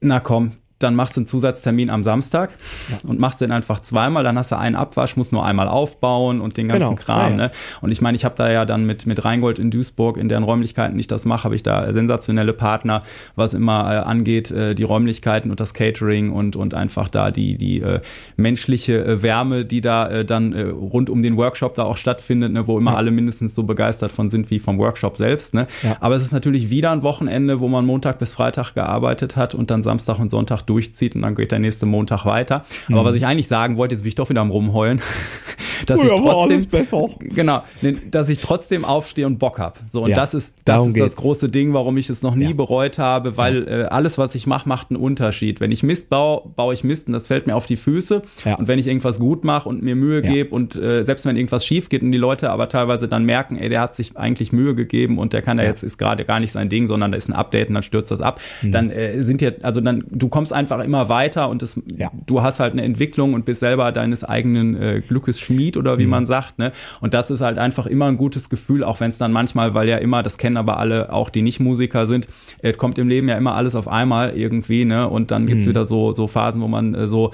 na 0.00 0.20
komm, 0.20 0.52
dann 0.82 0.94
machst 0.94 1.16
du 1.16 1.20
einen 1.20 1.26
Zusatztermin 1.26 1.90
am 1.90 2.02
Samstag 2.02 2.50
ja. 2.90 2.98
und 3.08 3.20
machst 3.20 3.40
den 3.40 3.52
einfach 3.52 3.80
zweimal, 3.80 4.24
dann 4.24 4.38
hast 4.38 4.50
du 4.50 4.58
einen 4.58 4.76
Abwasch, 4.76 5.16
musst 5.16 5.32
nur 5.32 5.44
einmal 5.44 5.68
aufbauen 5.68 6.40
und 6.40 6.56
den 6.56 6.68
ganzen 6.68 6.96
genau. 6.96 7.02
Kram. 7.02 7.32
Ja. 7.32 7.36
ne? 7.36 7.50
Und 7.80 7.92
ich 7.92 8.00
meine, 8.00 8.16
ich 8.16 8.24
habe 8.24 8.34
da 8.36 8.50
ja 8.50 8.64
dann 8.64 8.84
mit, 8.84 9.06
mit 9.06 9.24
Rheingold 9.24 9.58
in 9.58 9.70
Duisburg, 9.70 10.16
in 10.16 10.28
deren 10.28 10.42
Räumlichkeiten 10.42 10.98
ich 10.98 11.06
das 11.06 11.24
mache, 11.24 11.44
habe 11.44 11.54
ich 11.54 11.62
da 11.62 11.92
sensationelle 11.92 12.52
Partner, 12.52 13.02
was 13.36 13.54
immer 13.54 13.92
äh, 13.92 13.98
angeht, 13.98 14.50
äh, 14.50 14.74
die 14.74 14.84
Räumlichkeiten 14.84 15.50
und 15.50 15.60
das 15.60 15.74
Catering 15.74 16.32
und, 16.32 16.56
und 16.56 16.74
einfach 16.74 17.08
da 17.08 17.30
die, 17.30 17.56
die 17.56 17.80
äh, 17.80 18.00
menschliche 18.36 19.04
äh, 19.04 19.22
Wärme, 19.22 19.64
die 19.64 19.82
da 19.82 20.08
äh, 20.08 20.24
dann 20.24 20.52
äh, 20.52 20.62
rund 20.62 21.10
um 21.10 21.22
den 21.22 21.36
Workshop 21.36 21.74
da 21.74 21.84
auch 21.84 21.98
stattfindet, 21.98 22.52
ne? 22.52 22.66
wo 22.66 22.78
immer 22.78 22.92
ja. 22.92 22.96
alle 22.96 23.10
mindestens 23.10 23.54
so 23.54 23.64
begeistert 23.64 24.12
von 24.12 24.30
sind 24.30 24.50
wie 24.50 24.58
vom 24.58 24.78
Workshop 24.78 25.18
selbst. 25.18 25.54
Ne? 25.54 25.66
Aber 26.00 26.16
es 26.16 26.22
ist 26.22 26.32
natürlich 26.32 26.70
wieder 26.70 26.90
ein 26.90 27.02
Wochenende, 27.02 27.60
wo 27.60 27.68
man 27.68 27.84
Montag 27.84 28.18
bis 28.18 28.34
Freitag 28.34 28.74
gearbeitet 28.74 29.36
hat 29.36 29.54
und 29.54 29.70
dann 29.70 29.82
Samstag 29.82 30.18
und 30.18 30.30
Sonntag 30.30 30.62
durchzieht 30.70 31.16
und 31.16 31.22
dann 31.22 31.34
geht 31.34 31.50
der 31.50 31.58
nächste 31.58 31.84
Montag 31.84 32.24
weiter. 32.24 32.64
Mhm. 32.88 32.94
Aber 32.94 33.08
was 33.08 33.16
ich 33.16 33.26
eigentlich 33.26 33.48
sagen 33.48 33.76
wollte, 33.76 33.94
jetzt 33.94 34.02
bin 34.02 34.08
ich 34.08 34.14
doch 34.14 34.30
wieder 34.30 34.40
am 34.40 34.50
Rumheulen, 34.50 35.02
dass 35.86 36.00
oh, 36.00 36.04
ich 36.04 36.12
trotzdem, 36.12 37.34
genau, 37.34 37.62
dass 38.10 38.28
ich 38.28 38.38
trotzdem 38.38 38.84
aufstehe 38.84 39.26
und 39.26 39.38
Bock 39.38 39.58
habe. 39.58 39.80
So, 39.90 40.04
und 40.04 40.10
ja, 40.10 40.16
das 40.16 40.34
ist, 40.34 40.56
das 40.64 40.86
ist 40.86 40.98
das 40.98 41.16
große 41.16 41.48
Ding, 41.48 41.72
warum 41.72 41.96
ich 41.96 42.08
es 42.08 42.22
noch 42.22 42.34
nie 42.34 42.50
ja. 42.50 42.52
bereut 42.52 42.98
habe, 42.98 43.36
weil 43.36 43.64
ja. 43.64 43.80
äh, 43.80 43.84
alles, 43.86 44.16
was 44.16 44.34
ich 44.34 44.46
mache, 44.46 44.68
macht 44.68 44.90
einen 44.90 45.00
Unterschied. 45.00 45.60
Wenn 45.60 45.72
ich 45.72 45.82
Mist 45.82 46.08
baue, 46.08 46.42
baue 46.54 46.74
ich 46.74 46.84
Mist 46.84 47.08
und 47.08 47.14
das 47.14 47.26
fällt 47.26 47.46
mir 47.46 47.56
auf 47.56 47.66
die 47.66 47.76
Füße. 47.76 48.22
Und 48.58 48.68
wenn 48.68 48.78
ich 48.78 48.86
irgendwas 48.86 49.18
gut 49.18 49.44
mache 49.44 49.68
und 49.68 49.82
mir 49.82 49.96
Mühe 49.96 50.22
gebe 50.22 50.50
und 50.54 50.76
äh, 50.76 51.02
selbst 51.02 51.26
wenn 51.26 51.36
irgendwas 51.36 51.66
schief 51.66 51.88
geht 51.88 52.02
und 52.02 52.12
die 52.12 52.18
Leute 52.18 52.50
aber 52.50 52.68
teilweise 52.68 53.08
dann 53.08 53.24
merken, 53.24 53.56
ey, 53.56 53.68
der 53.68 53.80
hat 53.80 53.94
sich 53.94 54.16
eigentlich 54.16 54.52
Mühe 54.52 54.74
gegeben 54.74 55.18
und 55.18 55.32
der 55.32 55.42
kann 55.42 55.56
da 55.56 55.64
jetzt, 55.64 55.82
ist 55.82 55.98
gerade 55.98 56.24
gar 56.24 56.40
nicht 56.40 56.52
sein 56.52 56.68
Ding, 56.68 56.86
sondern 56.86 57.12
da 57.12 57.18
ist 57.18 57.28
ein 57.28 57.32
Update 57.32 57.68
und 57.68 57.74
dann 57.74 57.82
stürzt 57.82 58.10
das 58.10 58.20
ab, 58.20 58.40
mhm. 58.62 58.70
dann 58.70 58.90
äh, 58.90 59.22
sind 59.22 59.42
ja, 59.42 59.50
also 59.62 59.80
dann, 59.80 60.04
du 60.10 60.28
kommst 60.28 60.52
einfach 60.52 60.59
immer 60.68 61.08
weiter 61.08 61.48
und 61.48 61.62
das, 61.62 61.80
ja. 61.96 62.10
du 62.26 62.42
hast 62.42 62.60
halt 62.60 62.72
eine 62.72 62.82
Entwicklung 62.82 63.34
und 63.34 63.44
bist 63.44 63.60
selber 63.60 63.92
deines 63.92 64.24
eigenen 64.24 64.76
äh, 64.76 65.02
Glückes 65.06 65.40
Schmied. 65.40 65.76
oder 65.76 65.98
wie 65.98 66.04
mhm. 66.04 66.10
man 66.10 66.26
sagt. 66.26 66.58
Ne? 66.58 66.72
Und 67.00 67.14
das 67.14 67.30
ist 67.30 67.40
halt 67.40 67.58
einfach 67.58 67.86
immer 67.86 68.06
ein 68.06 68.16
gutes 68.16 68.48
Gefühl, 68.48 68.84
auch 68.84 69.00
wenn 69.00 69.10
es 69.10 69.18
dann 69.18 69.32
manchmal, 69.32 69.74
weil 69.74 69.88
ja 69.88 69.96
immer, 69.96 70.22
das 70.22 70.38
kennen 70.38 70.56
aber 70.56 70.78
alle, 70.78 71.12
auch 71.12 71.30
die 71.30 71.42
Nicht-Musiker 71.42 72.06
sind, 72.06 72.28
äh, 72.62 72.72
kommt 72.72 72.98
im 72.98 73.08
Leben 73.08 73.28
ja 73.28 73.36
immer 73.36 73.54
alles 73.54 73.74
auf 73.74 73.88
einmal 73.88 74.36
irgendwie, 74.36 74.84
ne? 74.84 75.08
Und 75.08 75.30
dann 75.30 75.46
gibt's 75.46 75.66
mhm. 75.66 75.70
wieder 75.70 75.86
so, 75.86 76.12
so 76.12 76.26
Phasen, 76.26 76.60
wo 76.60 76.68
man 76.68 76.94
äh, 76.94 77.08
so 77.08 77.32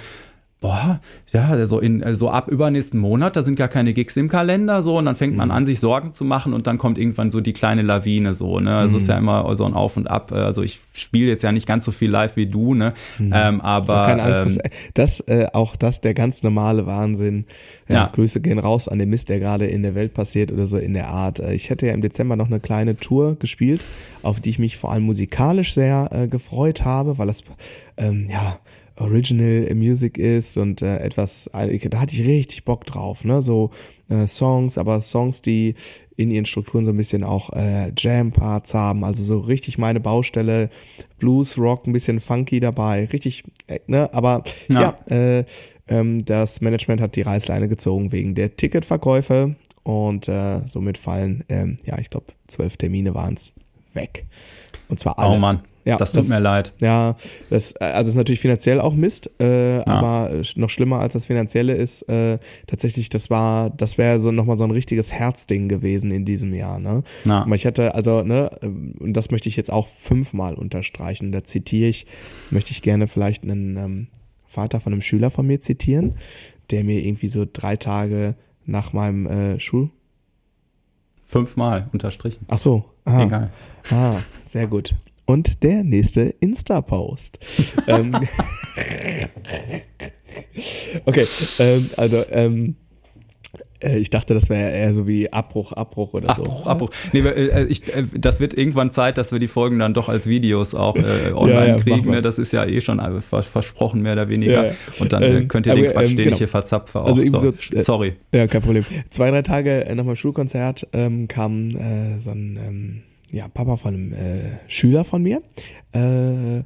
boah, 0.67 1.01
ja, 1.31 1.65
so 1.67 1.79
in 1.79 2.03
so 2.17 2.29
ab 2.29 2.49
übernächsten 2.49 2.99
Monat, 2.99 3.37
da 3.37 3.43
sind 3.43 3.55
gar 3.55 3.69
keine 3.69 3.93
Gigs 3.93 4.17
im 4.17 4.29
Kalender 4.29 4.83
so 4.83 4.99
und 4.99 5.05
dann 5.05 5.15
fängt 5.15 5.37
man 5.37 5.49
mhm. 5.49 5.55
an, 5.55 5.67
sich 5.67 5.79
Sorgen 5.79 6.13
zu 6.13 6.25
machen 6.25 6.53
und 6.55 6.67
dann 6.67 6.77
kommt 6.77 6.99
irgendwann 6.99 7.31
so 7.31 7.41
die 7.41 7.53
kleine 7.53 7.83
Lawine 7.83 8.35
so, 8.35 8.59
ne? 8.59 8.77
Also 8.77 8.95
mhm. 8.95 8.97
ist 8.97 9.09
ja 9.09 9.17
immer 9.17 9.55
so 9.57 9.65
ein 9.65 9.75
Auf 9.75 9.97
und 9.97 10.09
Ab. 10.09 10.33
Also 10.33 10.63
ich 10.63 10.81
spiele 10.93 11.29
jetzt 11.29 11.43
ja 11.43 11.53
nicht 11.53 11.69
ganz 11.69 11.85
so 11.85 11.93
viel 11.93 12.11
live 12.11 12.37
wie 12.37 12.47
du, 12.47 12.75
ne? 12.75 12.95
Mhm. 13.19 13.33
Ähm, 13.33 13.61
aber 13.61 14.07
keine 14.07 14.23
Angst, 14.25 14.57
ähm, 14.57 14.71
das, 14.95 15.19
das 15.19 15.29
äh, 15.29 15.47
auch 15.53 15.77
das 15.77 16.01
der 16.01 16.15
ganz 16.15 16.43
normale 16.43 16.85
Wahnsinn. 16.87 17.45
Ja, 17.89 17.95
ja. 17.95 18.11
Grüße 18.13 18.41
gehen 18.41 18.59
raus 18.59 18.89
an 18.89 18.99
den 18.99 19.11
Mist, 19.11 19.29
der 19.29 19.39
gerade 19.39 19.67
in 19.67 19.85
der 19.85 19.95
Welt 19.95 20.15
passiert 20.15 20.51
oder 20.51 20.67
so 20.67 20.79
in 20.79 20.95
der 20.95 21.09
Art. 21.09 21.39
Äh, 21.39 21.55
ich 21.55 21.71
hätte 21.71 21.87
ja 21.87 21.93
im 21.93 22.03
Dezember 22.03 22.35
noch 22.35 22.49
eine 22.49 22.59
kleine 22.59 22.97
Tour 22.97 23.37
gespielt, 23.39 23.85
auf 24.23 24.41
die 24.41 24.51
ich 24.51 24.59
mich 24.59 24.79
vor 24.79 24.91
allem 24.91 25.05
musikalisch 25.05 25.75
sehr 25.75 26.09
äh, 26.11 26.27
gefreut 26.27 26.85
habe, 26.85 27.19
weil 27.19 27.29
das 27.29 27.45
ähm, 27.99 28.27
ja 28.29 28.59
Original 28.97 29.75
Music 29.75 30.19
ist 30.19 30.57
und 30.57 30.83
äh, 30.83 30.99
etwas, 30.99 31.51
da 31.53 32.01
hatte 32.01 32.15
ich 32.15 32.27
richtig 32.27 32.65
Bock 32.65 32.85
drauf, 32.87 33.25
ne? 33.25 33.43
So 33.43 33.71
äh, 34.09 34.27
Songs, 34.27 34.79
aber 34.79 35.01
Songs, 35.01 35.43
die 35.43 35.75
in 36.17 36.31
ihren 36.31 36.47
Strukturen 36.47 36.85
so 36.85 36.93
ein 36.93 36.97
bisschen 36.97 37.25
auch 37.25 37.51
äh, 37.53 37.93
Jam-Parts 37.97 38.75
haben, 38.75 39.05
also 39.05 39.23
so 39.23 39.41
richtig 39.41 39.77
meine 39.79 40.01
Baustelle, 40.01 40.71
Blues, 41.19 41.59
Rock, 41.59 41.87
ein 41.87 41.93
bisschen 41.93 42.21
funky 42.21 42.61
dabei, 42.61 43.07
richtig, 43.07 43.45
äh, 43.67 43.81
ne? 43.87 44.13
Aber 44.15 44.45
ja, 44.69 44.97
ja 45.09 45.17
äh, 45.17 45.45
ähm, 45.89 46.25
das 46.25 46.61
Management 46.61 47.01
hat 47.01 47.17
die 47.17 47.23
Reißleine 47.23 47.69
gezogen 47.69 48.13
wegen 48.13 48.35
der 48.35 48.57
Ticketverkäufe 48.57 49.57
und 49.83 50.29
äh, 50.29 50.63
somit 50.67 50.99
fallen, 50.99 51.45
ähm, 51.49 51.79
ja, 51.85 51.99
ich 51.99 52.11
glaube, 52.11 52.27
zwölf 52.49 52.77
Termine 52.77 53.15
waren's 53.15 53.55
weg. 53.93 54.25
Und 54.89 54.99
zwar 54.99 55.19
alle. 55.19 55.37
Oh 55.37 55.39
Mann. 55.39 55.63
Ja, 55.87 55.97
das 55.97 56.11
tut 56.11 56.23
das, 56.23 56.29
mir 56.29 56.41
leid. 56.41 56.73
Ja, 56.81 57.15
das, 57.49 57.77
also 57.77 58.09
ist 58.09 58.17
natürlich 58.17 58.41
finanziell 58.41 58.81
auch 58.81 58.95
Mist, 58.95 59.31
äh, 59.39 59.77
ja. 59.77 59.87
aber 59.87 60.43
noch 60.57 60.69
schlimmer 60.69 60.99
als 60.99 61.13
das 61.13 61.27
Finanzielle 61.27 61.75
ist 61.75 62.03
äh, 62.09 62.39
tatsächlich, 62.67 63.09
das 63.09 63.31
war, 63.31 63.71
das 63.71 63.97
wäre 63.97 64.21
so 64.21 64.33
nochmal 64.33 64.59
so 64.59 64.65
ein 64.65 64.73
richtiges 64.73 65.13
Herzding 65.13 65.69
gewesen 65.69 66.11
in 66.11 66.25
diesem 66.25 66.53
Jahr. 66.55 66.81
Ne? 66.81 67.05
Ja. 67.25 67.43
Aber 67.43 67.55
ich 67.55 67.67
hatte, 67.67 67.95
also, 67.95 68.25
ne, 68.25 68.51
und 68.99 69.13
das 69.13 69.31
möchte 69.31 69.49
ich 69.49 69.55
jetzt 69.55 69.73
auch 69.73 69.87
fünfmal 69.87 70.55
unterstreichen. 70.55 71.31
Da 71.31 71.45
zitiere 71.45 71.89
ich, 71.89 72.07
möchte 72.51 72.73
ich 72.73 72.83
gerne 72.83 73.07
vielleicht 73.07 73.45
einen 73.45 73.77
ähm, 73.77 74.07
Vater 74.45 74.81
von 74.81 74.93
einem 74.93 75.03
Schüler 75.03 75.31
von 75.31 75.47
mir 75.47 75.61
zitieren, 75.61 76.17
der 76.73 76.83
mir 76.83 76.99
irgendwie 76.99 77.29
so 77.29 77.47
drei 77.51 77.77
Tage 77.77 78.35
nach 78.65 78.93
meinem 78.93 79.27
äh, 79.27 79.61
Schul 79.61 79.91
Fünfmal 81.29 81.89
unterstrichen. 81.93 82.45
Ach 82.49 82.59
so. 82.59 82.85
Aha. 83.05 83.23
Egal. 83.23 83.51
Ah, 83.91 84.17
sehr 84.47 84.67
gut 84.67 84.95
und 85.27 85.63
der 85.63 85.85
nächste 85.85 86.35
Insta-Post. 86.41 87.39
ähm, 87.87 88.17
okay, 91.05 91.27
ähm, 91.59 91.91
also 91.97 92.25
ähm, 92.31 92.77
äh, 93.81 93.99
ich 93.99 94.11
dachte, 94.11 94.35
das 94.35 94.49
wäre 94.49 94.71
eher 94.71 94.95
so 94.95 95.07
wie 95.07 95.33
Abbruch, 95.33 95.73
Abbruch 95.73 96.15
oder 96.15 96.31
Abbruch, 96.31 96.65
so. 96.65 96.67
Abbruch, 96.67 96.67
Abbruch. 96.67 96.91
Nee, 97.13 97.21
äh, 97.21 97.65
ich, 97.65 97.95
äh, 97.95 98.05
das 98.15 98.41
wird 98.41 98.57
irgendwann 98.57 98.91
Zeit, 98.91 99.19
dass 99.19 99.33
wir 99.33 99.39
die 99.39 99.49
Folgen 99.49 99.79
dann 99.79 99.95
doch 99.95 100.09
als 100.09 100.27
Videos 100.27 100.75
auch 100.75 100.97
äh, 100.97 101.33
online 101.35 101.55
ja, 101.55 101.67
ja, 101.67 101.79
kriegen. 101.79 102.11
Ne? 102.11 102.23
Das 102.23 102.39
ist 102.39 102.53
ja 102.53 102.65
eh 102.65 102.81
schon 102.81 103.01
versprochen, 103.21 104.03
mehr 104.03 104.15
oder 104.15 104.29
weniger. 104.29 104.69
Ja, 104.69 104.73
Und 104.99 105.13
dann 105.13 105.23
ähm, 105.23 105.49
könnt 105.49 105.67
ihr 105.67 105.75
den 105.75 105.93
Quatsch, 105.93 106.11
ähm, 106.11 106.17
den 106.17 106.25
genau. 106.25 106.33
ich 106.33 106.39
hier 106.39 106.49
verzapfe, 106.49 107.01
auch. 107.01 107.17
Also 107.17 107.39
so, 107.39 107.53
so, 107.53 107.81
sorry. 107.81 108.15
Ja, 108.33 108.47
kein 108.47 108.63
Problem. 108.63 108.85
Zwei, 109.11 109.31
drei 109.31 109.43
Tage 109.43 109.87
nach 109.95 110.05
meinem 110.05 110.17
Schulkonzert 110.17 110.87
ähm, 110.93 111.29
kam 111.29 111.71
äh, 111.71 112.21
so 112.21 112.31
ein 112.31 112.59
ähm, 112.67 113.03
ja, 113.31 113.49
Papa 113.49 113.77
von 113.77 113.95
einem 113.95 114.13
äh, 114.13 114.59
Schüler 114.69 115.05
von 115.05 115.23
mir. 115.23 115.43
Äh, 115.93 116.63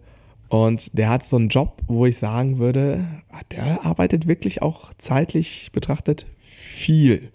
und 0.49 0.99
der 0.99 1.09
hat 1.09 1.25
so 1.25 1.37
einen 1.37 1.49
Job, 1.49 1.81
wo 1.87 2.07
ich 2.07 2.19
sagen 2.19 2.59
würde, 2.59 3.05
der 3.53 3.85
arbeitet 3.85 4.27
wirklich 4.27 4.63
auch 4.63 4.93
zeitlich 4.99 5.71
betrachtet 5.73 6.27
viel. 6.41 7.31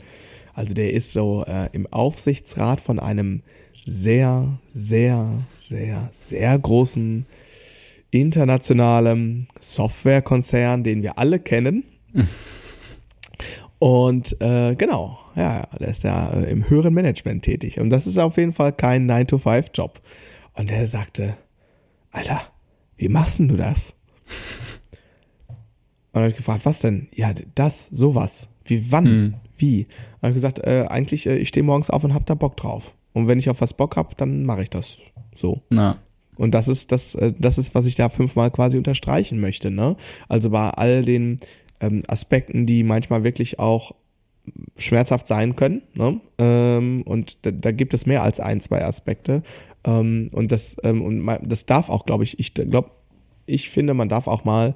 Also 0.53 0.73
der 0.73 0.93
ist 0.93 1.13
so 1.13 1.43
äh, 1.47 1.69
im 1.71 1.87
Aufsichtsrat 1.91 2.81
von 2.81 2.99
einem 2.99 3.41
sehr, 3.85 4.59
sehr, 4.73 5.29
sehr, 5.55 6.09
sehr 6.11 6.59
großen 6.59 7.25
internationalen 8.11 9.47
Softwarekonzern, 9.59 10.83
den 10.83 11.01
wir 11.01 11.17
alle 11.17 11.39
kennen. 11.39 11.83
Und 13.79 14.39
äh, 14.41 14.75
genau, 14.75 15.19
ja, 15.35 15.67
der 15.79 15.89
ist 15.89 16.03
ja 16.03 16.29
äh, 16.31 16.49
im 16.49 16.69
höheren 16.69 16.93
Management 16.93 17.43
tätig. 17.43 17.79
Und 17.79 17.89
das 17.89 18.07
ist 18.07 18.17
auf 18.17 18.37
jeden 18.37 18.53
Fall 18.53 18.71
kein 18.71 19.09
9-to-5-Job. 19.09 20.01
Und 20.53 20.71
er 20.71 20.87
sagte, 20.87 21.37
Alter, 22.11 22.41
wie 22.95 23.09
machst 23.09 23.39
denn 23.39 23.49
du 23.49 23.57
das? 23.57 23.93
Und 26.13 26.21
er 26.21 26.29
hat 26.29 26.37
gefragt, 26.37 26.65
was 26.65 26.79
denn? 26.79 27.09
Ja, 27.13 27.33
das, 27.55 27.87
sowas. 27.87 28.47
Wie, 28.63 28.91
wann? 28.91 29.05
Hm. 29.05 29.33
Wie? 29.57 29.83
Und 29.83 30.21
er 30.21 30.27
hat 30.29 30.33
gesagt, 30.33 30.59
äh, 30.59 30.85
eigentlich, 30.87 31.27
äh, 31.27 31.37
ich 31.37 31.49
stehe 31.49 31.63
morgens 31.63 31.89
auf 31.89 32.03
und 32.03 32.13
hab 32.13 32.25
da 32.25 32.35
Bock 32.35 32.55
drauf. 32.55 32.95
Und 33.11 33.27
wenn 33.27 33.39
ich 33.39 33.49
auf 33.49 33.59
was 33.61 33.73
Bock 33.73 33.97
hab, 33.97 34.15
dann 34.15 34.45
mache 34.45 34.63
ich 34.63 34.69
das 34.69 34.99
so. 35.33 35.61
Na. 35.69 35.97
Und 36.37 36.51
das 36.51 36.67
ist 36.67 36.91
das, 36.91 37.15
äh, 37.15 37.33
das 37.37 37.57
ist, 37.57 37.75
was 37.75 37.85
ich 37.85 37.95
da 37.95 38.09
fünfmal 38.09 38.51
quasi 38.51 38.77
unterstreichen 38.77 39.39
möchte. 39.39 39.71
Ne? 39.71 39.95
Also 40.27 40.49
bei 40.49 40.69
all 40.69 41.03
den 41.03 41.39
ähm, 41.79 42.03
Aspekten, 42.07 42.65
die 42.65 42.83
manchmal 42.83 43.23
wirklich 43.23 43.59
auch 43.59 43.93
schmerzhaft 44.77 45.27
sein 45.27 45.55
können. 45.55 45.81
Ne? 45.93 46.19
Ähm, 46.37 47.01
und 47.03 47.45
da, 47.45 47.51
da, 47.51 47.71
gibt 47.71 47.93
es 47.93 48.05
mehr 48.05 48.23
als 48.23 48.39
ein, 48.39 48.61
zwei 48.61 48.83
Aspekte. 48.83 49.43
Ähm, 49.83 50.29
und 50.31 50.51
das, 50.51 50.77
ähm, 50.83 51.01
und 51.01 51.25
das 51.43 51.65
darf 51.65 51.89
auch, 51.89 52.05
glaube 52.05 52.23
ich, 52.23 52.39
ich 52.39 52.53
glaube, 52.53 52.91
ich 53.45 53.69
finde, 53.69 53.93
man 53.93 54.09
darf 54.09 54.27
auch 54.27 54.43
mal 54.43 54.75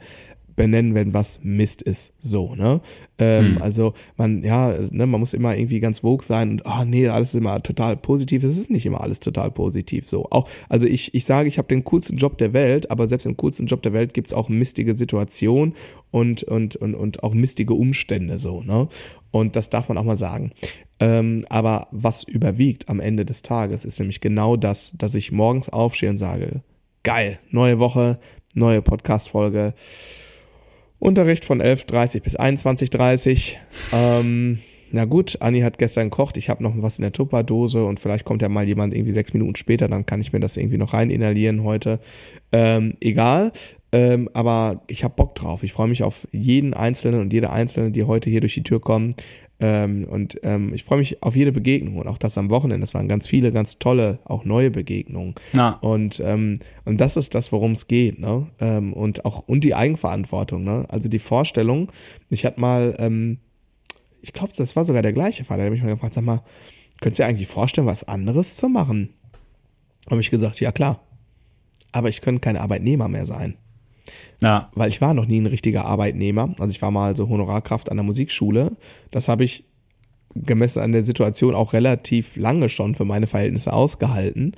benennen, 0.59 0.93
wenn 0.93 1.13
was 1.13 1.39
Mist 1.41 1.81
ist. 1.81 2.11
So, 2.19 2.53
ne? 2.53 2.81
Ähm, 3.17 3.55
hm. 3.55 3.61
Also 3.61 3.93
man, 4.17 4.43
ja, 4.43 4.75
ne, 4.91 5.07
man 5.07 5.21
muss 5.21 5.33
immer 5.33 5.55
irgendwie 5.55 5.79
ganz 5.79 5.99
vogue 5.99 6.25
sein 6.25 6.51
und 6.51 6.65
ah 6.65 6.81
oh, 6.81 6.83
nee, 6.85 7.07
alles 7.07 7.33
ist 7.33 7.39
immer 7.39 7.63
total 7.63 7.95
positiv. 7.95 8.43
Es 8.43 8.57
ist 8.57 8.69
nicht 8.69 8.85
immer 8.85 8.99
alles 8.99 9.21
total 9.21 9.51
positiv. 9.51 10.09
So. 10.09 10.27
Auch, 10.31 10.49
also 10.67 10.85
ich, 10.85 11.13
ich 11.13 11.23
sage, 11.23 11.47
ich 11.47 11.57
habe 11.59 11.69
den 11.69 11.85
coolsten 11.85 12.17
Job 12.17 12.37
der 12.39 12.51
Welt, 12.51 12.91
aber 12.91 13.07
selbst 13.07 13.25
im 13.25 13.37
coolsten 13.37 13.67
Job 13.67 13.81
der 13.83 13.93
Welt 13.93 14.13
gibt's 14.13 14.33
auch 14.33 14.49
mistige 14.49 14.95
Situationen 14.95 15.75
und, 16.11 16.43
und, 16.43 16.75
und, 16.75 16.93
und 16.93 17.23
auch 17.23 17.33
mistige 17.33 17.73
Umstände 17.73 18.37
so, 18.37 18.61
ne? 18.61 18.89
Und 19.31 19.55
das 19.55 19.69
darf 19.69 19.87
man 19.87 19.97
auch 19.97 20.03
mal 20.03 20.17
sagen. 20.17 20.51
Ähm, 20.99 21.45
aber 21.47 21.87
was 21.91 22.23
überwiegt 22.23 22.89
am 22.89 22.99
Ende 22.99 23.23
des 23.23 23.43
Tages, 23.43 23.85
ist 23.85 23.97
nämlich 23.99 24.19
genau 24.19 24.57
das, 24.57 24.93
dass 24.97 25.15
ich 25.15 25.31
morgens 25.31 25.69
aufstehe 25.69 26.09
und 26.09 26.17
sage, 26.17 26.63
geil, 27.03 27.39
neue 27.49 27.79
Woche, 27.79 28.19
neue 28.55 28.81
Podcast-Folge 28.81 29.73
Unterricht 30.99 31.45
von 31.45 31.61
11.30 31.61 32.21
bis 32.21 32.37
21.30 32.37 33.55
ähm, 33.93 34.59
na 34.91 35.05
gut, 35.05 35.37
Anni 35.39 35.61
hat 35.61 35.77
gestern 35.77 36.09
gekocht, 36.09 36.35
ich 36.37 36.49
habe 36.49 36.63
noch 36.63 36.73
was 36.77 36.97
in 36.97 37.03
der 37.03 37.11
Tupperdose 37.11 37.85
und 37.85 37.99
vielleicht 37.99 38.25
kommt 38.25 38.41
ja 38.41 38.49
mal 38.49 38.67
jemand 38.67 38.93
irgendwie 38.93 39.11
sechs 39.11 39.33
Minuten 39.33 39.55
später, 39.55 39.87
dann 39.87 40.05
kann 40.05 40.19
ich 40.19 40.33
mir 40.33 40.39
das 40.39 40.57
irgendwie 40.57 40.77
noch 40.77 40.93
rein 40.93 41.11
inhalieren 41.11 41.63
heute. 41.63 41.99
Ähm, 42.51 42.95
egal, 42.99 43.51
ähm, 43.91 44.29
aber 44.33 44.81
ich 44.87 45.03
habe 45.03 45.13
Bock 45.15 45.35
drauf. 45.35 45.63
Ich 45.63 45.73
freue 45.73 45.87
mich 45.87 46.03
auf 46.03 46.27
jeden 46.31 46.73
Einzelnen 46.73 47.21
und 47.21 47.33
jede 47.33 47.51
Einzelne, 47.51 47.91
die 47.91 48.03
heute 48.03 48.29
hier 48.29 48.41
durch 48.41 48.55
die 48.55 48.63
Tür 48.63 48.81
kommen. 48.81 49.15
Ähm, 49.61 50.05
und 50.05 50.39
ähm, 50.43 50.73
ich 50.73 50.85
freue 50.85 50.99
mich 50.99 51.21
auf 51.21 51.35
jede 51.35 51.51
Begegnung 51.51 51.97
und 51.97 52.07
auch 52.07 52.17
das 52.17 52.37
am 52.37 52.49
Wochenende. 52.49 52.83
Es 52.83 52.93
waren 52.93 53.07
ganz 53.09 53.27
viele, 53.27 53.51
ganz 53.51 53.77
tolle, 53.77 54.19
auch 54.23 54.45
neue 54.45 54.71
Begegnungen. 54.71 55.35
Ja. 55.53 55.71
Und, 55.81 56.21
ähm, 56.21 56.59
und 56.85 57.01
das 57.01 57.17
ist 57.17 57.35
das, 57.35 57.51
worum 57.51 57.73
es 57.73 57.87
geht, 57.87 58.19
ne? 58.19 58.47
Ähm, 58.59 58.93
und 58.93 59.25
auch, 59.25 59.47
und 59.47 59.63
die 59.63 59.75
Eigenverantwortung, 59.75 60.63
ne? 60.63 60.85
Also 60.87 61.09
die 61.09 61.19
Vorstellung, 61.19 61.91
ich 62.29 62.45
hatte 62.45 62.59
mal, 62.59 62.95
ähm, 62.99 63.39
ich 64.21 64.31
glaube, 64.31 64.53
das 64.55 64.75
war 64.75 64.85
sogar 64.85 65.01
der 65.01 65.13
gleiche 65.13 65.43
Vater, 65.43 65.57
der 65.57 65.65
hat 65.67 65.73
mich 65.73 65.83
mal 65.83 65.93
gefragt, 65.93 66.13
sag 66.13 66.23
mal, 66.23 66.41
könntest 67.01 67.19
du 67.19 67.23
dir 67.23 67.27
eigentlich 67.27 67.49
vorstellen, 67.49 67.87
was 67.87 68.07
anderes 68.07 68.55
zu 68.55 68.69
machen? 68.69 69.09
Habe 70.09 70.21
ich 70.21 70.31
gesagt, 70.31 70.59
ja 70.61 70.71
klar. 70.71 71.01
Aber 71.91 72.09
ich 72.09 72.21
könnte 72.21 72.41
kein 72.41 72.57
Arbeitnehmer 72.57 73.07
mehr 73.07 73.25
sein. 73.25 73.57
Ja. 74.41 74.69
Weil 74.73 74.89
ich 74.89 75.01
war 75.01 75.13
noch 75.13 75.25
nie 75.25 75.39
ein 75.39 75.45
richtiger 75.45 75.85
Arbeitnehmer. 75.85 76.53
Also 76.59 76.71
ich 76.71 76.81
war 76.81 76.91
mal 76.91 77.15
so 77.15 77.29
Honorarkraft 77.29 77.89
an 77.89 77.97
der 77.97 78.03
Musikschule. 78.03 78.75
Das 79.11 79.27
habe 79.27 79.43
ich 79.43 79.65
gemessen 80.35 80.81
an 80.81 80.91
der 80.91 81.03
Situation 81.03 81.55
auch 81.55 81.73
relativ 81.73 82.35
lange 82.35 82.69
schon 82.69 82.95
für 82.95 83.05
meine 83.05 83.27
Verhältnisse 83.27 83.73
ausgehalten. 83.73 84.53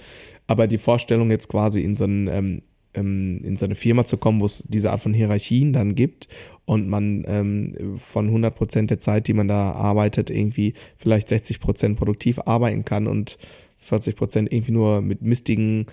Aber 0.47 0.67
die 0.67 0.77
Vorstellung 0.77 1.31
jetzt 1.31 1.47
quasi 1.47 1.81
in 1.81 1.95
so, 1.95 2.03
einen, 2.03 2.27
ähm, 2.27 2.61
ähm 2.93 3.41
in 3.43 3.55
so 3.55 3.65
eine 3.65 3.75
Firma 3.75 4.05
zu 4.05 4.17
kommen, 4.17 4.41
wo 4.41 4.45
es 4.45 4.63
diese 4.67 4.91
Art 4.91 5.01
von 5.01 5.13
Hierarchien 5.13 5.73
dann 5.73 5.95
gibt 5.95 6.27
und 6.65 6.87
man 6.87 7.23
ähm, 7.27 7.97
von 7.97 8.27
100 8.27 8.53
Prozent 8.53 8.89
der 8.91 8.99
Zeit, 8.99 9.27
die 9.27 9.33
man 9.33 9.47
da 9.47 9.71
arbeitet, 9.71 10.29
irgendwie 10.29 10.73
vielleicht 10.97 11.29
60 11.29 11.59
Prozent 11.59 11.97
produktiv 11.97 12.39
arbeiten 12.45 12.85
kann 12.85 13.07
und 13.07 13.37
40 13.79 14.15
Prozent 14.15 14.53
irgendwie 14.53 14.71
nur 14.71 15.01
mit 15.01 15.21
mistigen 15.21 15.87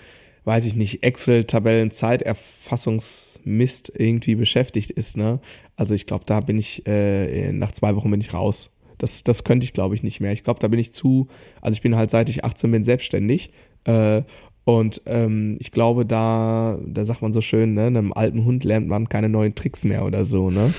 weiß 0.48 0.64
ich 0.64 0.74
nicht, 0.74 1.02
Excel-Tabellen, 1.02 1.90
Zeiterfassungsmist 1.90 3.92
irgendwie 3.94 4.34
beschäftigt 4.34 4.90
ist, 4.90 5.18
ne? 5.18 5.40
Also 5.76 5.94
ich 5.94 6.06
glaube, 6.06 6.24
da 6.24 6.40
bin 6.40 6.56
ich, 6.58 6.86
äh, 6.86 7.52
nach 7.52 7.72
zwei 7.72 7.94
Wochen 7.94 8.10
bin 8.10 8.22
ich 8.22 8.32
raus. 8.32 8.74
Das, 8.96 9.24
das 9.24 9.44
könnte 9.44 9.64
ich, 9.64 9.74
glaube 9.74 9.94
ich, 9.94 10.02
nicht 10.02 10.20
mehr. 10.20 10.32
Ich 10.32 10.44
glaube, 10.44 10.58
da 10.58 10.68
bin 10.68 10.80
ich 10.80 10.94
zu, 10.94 11.28
also 11.60 11.74
ich 11.74 11.82
bin 11.82 11.96
halt 11.96 12.08
seit 12.08 12.30
ich 12.30 12.46
18 12.46 12.70
bin 12.70 12.82
selbstständig. 12.82 13.50
Äh, 13.84 14.22
und 14.64 15.02
ähm, 15.04 15.58
ich 15.60 15.70
glaube, 15.70 16.06
da, 16.06 16.78
da 16.82 17.04
sagt 17.04 17.20
man 17.20 17.34
so 17.34 17.42
schön, 17.42 17.74
ne, 17.74 17.84
einem 17.86 18.14
alten 18.14 18.46
Hund 18.46 18.64
lernt 18.64 18.88
man 18.88 19.10
keine 19.10 19.28
neuen 19.28 19.54
Tricks 19.54 19.84
mehr 19.84 20.06
oder 20.06 20.24
so, 20.24 20.48
ne? 20.50 20.72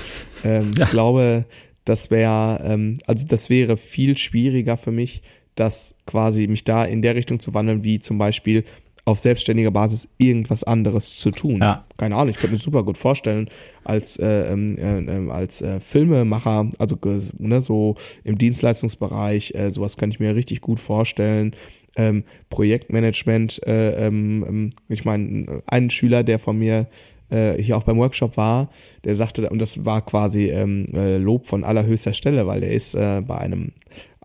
Ähm, 0.44 0.72
ja. 0.76 0.86
Ich 0.86 0.90
glaube, 0.90 1.44
das 1.84 2.10
wäre, 2.10 2.60
ähm, 2.64 2.98
also 3.06 3.24
das 3.24 3.50
wäre 3.50 3.76
viel 3.76 4.18
schwieriger 4.18 4.76
für 4.76 4.90
mich, 4.90 5.22
das 5.54 5.94
quasi 6.06 6.48
mich 6.48 6.64
da 6.64 6.84
in 6.84 7.02
der 7.02 7.14
Richtung 7.14 7.38
zu 7.38 7.54
wandeln, 7.54 7.84
wie 7.84 8.00
zum 8.00 8.18
Beispiel 8.18 8.64
auf 9.04 9.18
selbstständiger 9.18 9.70
Basis 9.70 10.08
irgendwas 10.18 10.64
anderes 10.64 11.16
zu 11.16 11.30
tun. 11.30 11.60
Ja. 11.60 11.84
Keine 11.96 12.16
Ahnung, 12.16 12.30
ich 12.30 12.36
könnte 12.36 12.54
mir 12.54 12.60
super 12.60 12.82
gut 12.82 12.98
vorstellen, 12.98 13.48
als 13.84 14.18
äh, 14.18 14.52
ähm, 14.52 14.76
äh, 14.78 14.98
ähm, 14.98 15.30
als 15.30 15.62
äh, 15.62 15.80
Filmemacher, 15.80 16.70
also 16.78 16.96
ne, 17.38 17.60
so 17.60 17.96
im 18.24 18.38
Dienstleistungsbereich, 18.38 19.54
äh, 19.54 19.70
sowas 19.70 19.96
könnte 19.96 20.14
ich 20.14 20.20
mir 20.20 20.34
richtig 20.34 20.60
gut 20.60 20.80
vorstellen. 20.80 21.54
Ähm, 21.96 22.24
Projektmanagement, 22.50 23.66
äh, 23.66 24.06
ähm, 24.06 24.44
ähm 24.48 24.70
ich 24.88 25.04
meine, 25.04 25.62
ein 25.66 25.90
Schüler, 25.90 26.22
der 26.22 26.38
von 26.38 26.56
mir 26.58 26.86
äh, 27.30 27.60
hier 27.62 27.76
auch 27.76 27.84
beim 27.84 27.98
Workshop 27.98 28.36
war, 28.36 28.70
der 29.04 29.16
sagte, 29.16 29.48
und 29.48 29.58
das 29.58 29.84
war 29.84 30.04
quasi 30.04 30.50
ähm, 30.50 30.86
äh, 30.92 31.16
Lob 31.16 31.46
von 31.46 31.64
allerhöchster 31.64 32.14
Stelle, 32.14 32.46
weil 32.46 32.60
der 32.60 32.72
ist 32.72 32.94
äh, 32.94 33.22
bei 33.26 33.38
einem 33.38 33.72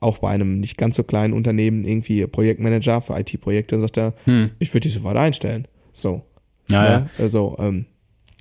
auch 0.05 0.19
bei 0.19 0.29
einem 0.29 0.59
nicht 0.59 0.77
ganz 0.77 0.95
so 0.95 1.03
kleinen 1.03 1.33
Unternehmen 1.33 1.83
irgendwie 1.83 2.25
Projektmanager 2.27 3.01
für 3.01 3.19
IT-Projekte 3.19 3.75
und 3.75 3.81
sagt 3.81 3.97
er, 3.97 4.13
hm. 4.25 4.51
ich 4.59 4.73
würde 4.73 4.81
dich 4.81 4.93
sofort 4.93 5.17
einstellen. 5.17 5.67
So. 5.93 6.21
Ja, 6.67 6.85
ja. 6.85 6.91
ja. 6.91 7.07
Also, 7.19 7.57
ähm, 7.59 7.85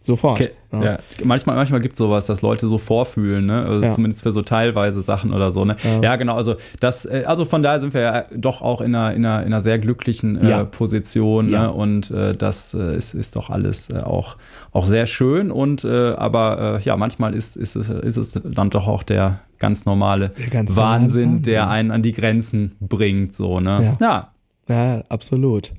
Sofort. 0.05 0.39
Okay. 0.39 0.51
Ja. 0.71 0.85
ja. 0.85 0.99
Manchmal, 1.25 1.57
manchmal 1.57 1.81
gibt 1.81 1.95
es 1.95 1.99
sowas, 1.99 2.27
dass 2.27 2.43
Leute 2.43 2.69
so 2.69 2.77
vorfühlen, 2.77 3.47
ne? 3.47 3.65
Also 3.65 3.87
ja. 3.87 3.93
zumindest 3.95 4.23
für 4.23 4.33
so 4.33 4.43
teilweise 4.43 5.01
Sachen 5.01 5.33
oder 5.33 5.51
so, 5.51 5.65
ne? 5.65 5.77
Ja, 5.83 6.03
ja 6.03 6.17
genau. 6.17 6.37
Also 6.37 6.57
das, 6.79 7.07
äh, 7.07 7.25
also 7.27 7.47
von 7.47 7.63
daher 7.63 7.81
sind 7.81 7.95
wir 7.95 8.03
ja 8.03 8.25
doch 8.37 8.61
auch 8.61 8.83
in 8.83 8.95
einer, 8.95 9.15
in 9.15 9.25
einer, 9.25 9.41
in 9.41 9.47
einer 9.47 9.63
sehr 9.63 9.79
glücklichen 9.79 10.37
äh, 10.37 10.67
Position, 10.67 11.49
ne? 11.49 11.73
Und 11.73 12.11
äh, 12.11 12.37
das 12.37 12.75
äh, 12.75 12.97
ist, 12.97 13.15
ist 13.15 13.35
doch 13.35 13.49
alles 13.49 13.89
äh, 13.89 14.01
auch, 14.01 14.37
auch 14.73 14.85
sehr 14.85 15.07
schön. 15.07 15.51
Und 15.51 15.85
äh, 15.85 16.11
aber 16.13 16.81
ja, 16.85 16.99
manchmal 16.99 17.33
ist, 17.33 17.57
ist, 17.57 17.75
es, 17.75 17.89
ist 17.89 18.19
es 18.19 18.33
dann 18.45 18.69
doch 18.69 18.87
auch 18.87 19.05
der 19.05 19.41
ganz 19.59 19.87
normale 19.87 20.33
der 20.39 20.49
ganz 20.49 20.77
Wahnsinn, 20.77 21.23
Wahnsinn, 21.23 21.43
der 21.45 21.71
einen 21.71 21.91
an 21.91 22.03
die 22.03 22.13
Grenzen 22.13 22.77
bringt, 22.79 23.35
so, 23.35 23.59
ne? 23.59 23.97
Ja. 23.99 24.35
Ja, 24.69 25.03
absolut. 25.09 25.73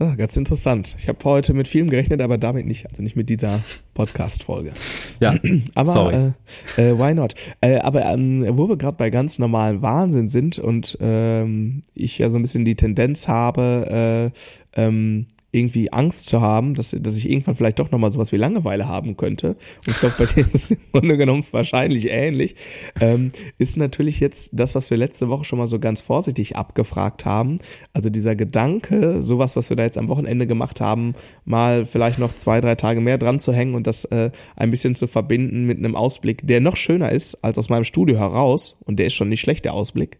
Ah, 0.00 0.16
ganz 0.16 0.36
interessant. 0.36 0.96
Ich 0.98 1.08
habe 1.08 1.18
heute 1.24 1.54
mit 1.54 1.68
vielem 1.68 1.88
gerechnet, 1.88 2.20
aber 2.20 2.36
damit 2.36 2.66
nicht. 2.66 2.86
Also 2.90 3.02
nicht 3.02 3.14
mit 3.14 3.30
dieser 3.30 3.60
Podcast-Folge. 3.94 4.72
Ja. 5.20 5.36
aber. 5.74 6.34
Äh, 6.76 6.90
äh, 6.90 6.98
why 6.98 7.14
not? 7.14 7.34
Äh, 7.60 7.78
aber 7.78 8.04
ähm, 8.06 8.44
wo 8.58 8.68
wir 8.68 8.76
gerade 8.76 8.96
bei 8.96 9.10
ganz 9.10 9.38
normalen 9.38 9.82
Wahnsinn 9.82 10.28
sind 10.28 10.58
und 10.58 10.98
ähm, 11.00 11.82
ich 11.94 12.18
ja 12.18 12.30
so 12.30 12.38
ein 12.38 12.42
bisschen 12.42 12.64
die 12.64 12.74
Tendenz 12.74 13.28
habe, 13.28 14.32
äh, 14.74 14.80
ähm, 14.80 15.26
irgendwie 15.54 15.92
Angst 15.92 16.26
zu 16.26 16.40
haben, 16.40 16.74
dass, 16.74 16.90
dass 16.90 17.16
ich 17.16 17.30
irgendwann 17.30 17.54
vielleicht 17.54 17.78
doch 17.78 17.90
nochmal 17.90 18.10
sowas 18.12 18.32
wie 18.32 18.36
Langeweile 18.36 18.88
haben 18.88 19.16
könnte. 19.16 19.50
Und 19.50 19.88
ich 19.88 20.00
glaube, 20.00 20.16
bei 20.18 20.26
dir 20.26 20.46
ist 20.46 20.54
es 20.54 20.70
im 20.72 20.78
Grunde 20.92 21.16
genommen 21.16 21.44
wahrscheinlich 21.52 22.10
ähnlich. 22.10 22.56
Ähm, 23.00 23.30
ist 23.58 23.76
natürlich 23.76 24.20
jetzt 24.20 24.50
das, 24.52 24.74
was 24.74 24.90
wir 24.90 24.96
letzte 24.96 25.28
Woche 25.28 25.44
schon 25.44 25.58
mal 25.58 25.68
so 25.68 25.78
ganz 25.78 26.00
vorsichtig 26.00 26.56
abgefragt 26.56 27.24
haben. 27.24 27.58
Also 27.92 28.10
dieser 28.10 28.34
Gedanke, 28.34 29.22
sowas, 29.22 29.56
was 29.56 29.70
wir 29.70 29.76
da 29.76 29.84
jetzt 29.84 29.98
am 29.98 30.08
Wochenende 30.08 30.46
gemacht 30.46 30.80
haben, 30.80 31.14
mal 31.44 31.86
vielleicht 31.86 32.18
noch 32.18 32.34
zwei, 32.34 32.60
drei 32.60 32.74
Tage 32.74 33.00
mehr 33.00 33.18
dran 33.18 33.38
zu 33.38 33.52
hängen 33.52 33.74
und 33.74 33.86
das 33.86 34.04
äh, 34.06 34.30
ein 34.56 34.70
bisschen 34.70 34.96
zu 34.96 35.06
verbinden 35.06 35.66
mit 35.66 35.78
einem 35.78 35.94
Ausblick, 35.94 36.46
der 36.46 36.60
noch 36.60 36.76
schöner 36.76 37.12
ist 37.12 37.42
als 37.44 37.58
aus 37.58 37.68
meinem 37.68 37.84
Studio 37.84 38.18
heraus. 38.18 38.76
Und 38.84 38.98
der 38.98 39.06
ist 39.06 39.14
schon 39.14 39.28
nicht 39.28 39.40
schlecht, 39.40 39.64
der 39.64 39.74
Ausblick. 39.74 40.18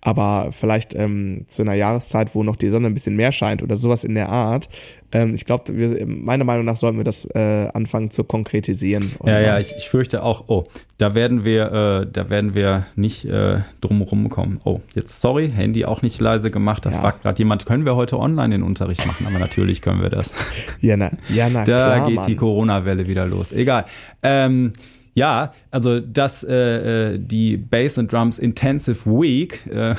Aber 0.00 0.50
vielleicht 0.52 0.94
ähm, 0.94 1.44
zu 1.48 1.62
einer 1.62 1.74
Jahreszeit, 1.74 2.34
wo 2.34 2.42
noch 2.42 2.56
die 2.56 2.70
Sonne 2.70 2.86
ein 2.86 2.94
bisschen 2.94 3.16
mehr 3.16 3.32
scheint 3.32 3.62
oder 3.62 3.76
sowas 3.76 4.04
in 4.04 4.14
der 4.14 4.30
Art 4.30 4.61
hat. 4.66 4.68
Ähm, 5.14 5.34
ich 5.34 5.44
glaube, 5.44 5.72
meiner 6.06 6.44
Meinung 6.44 6.64
nach 6.64 6.76
sollten 6.76 6.96
wir 6.96 7.04
das 7.04 7.26
äh, 7.34 7.68
anfangen 7.74 8.10
zu 8.10 8.24
konkretisieren. 8.24 9.12
ja, 9.24 9.40
ja, 9.40 9.58
ich, 9.58 9.74
ich, 9.76 9.88
fürchte 9.90 10.22
auch, 10.22 10.44
oh, 10.48 10.64
da 10.96 11.14
werden 11.14 11.44
wir, 11.44 11.72
äh, 11.72 12.06
da 12.10 12.30
werden 12.30 12.54
wir 12.54 12.86
nicht 12.96 13.26
äh, 13.26 13.60
drum 13.82 14.28
kommen. 14.30 14.60
Oh, 14.64 14.80
jetzt 14.94 15.20
sorry, 15.20 15.50
Handy 15.50 15.84
auch 15.84 16.00
nicht 16.00 16.18
leise 16.18 16.50
gemacht. 16.50 16.86
Da 16.86 16.90
ja. 16.90 17.00
fragt 17.00 17.22
gerade 17.22 17.38
jemand, 17.38 17.66
können 17.66 17.84
wir 17.84 17.94
heute 17.94 18.18
online 18.18 18.54
den 18.54 18.62
Unterricht 18.62 19.06
machen? 19.06 19.26
Aber 19.26 19.38
natürlich 19.38 19.82
können 19.82 20.00
wir 20.00 20.10
das. 20.10 20.32
ja, 20.80 20.96
na, 20.96 21.10
ja, 21.28 21.48
na 21.50 21.64
Da 21.64 21.94
klar, 21.94 22.06
geht 22.06 22.16
Mann. 22.16 22.26
die 22.26 22.36
Corona-Welle 22.36 23.06
wieder 23.06 23.26
los. 23.26 23.52
Egal. 23.52 23.84
Ähm, 24.22 24.72
ja, 25.14 25.52
also 25.70 26.00
das, 26.00 26.42
äh, 26.42 27.12
äh, 27.14 27.18
die 27.18 27.58
Bass 27.58 27.98
and 27.98 28.10
Drums 28.10 28.38
Intensive 28.38 29.04
Week 29.04 29.66
äh, 29.66 29.94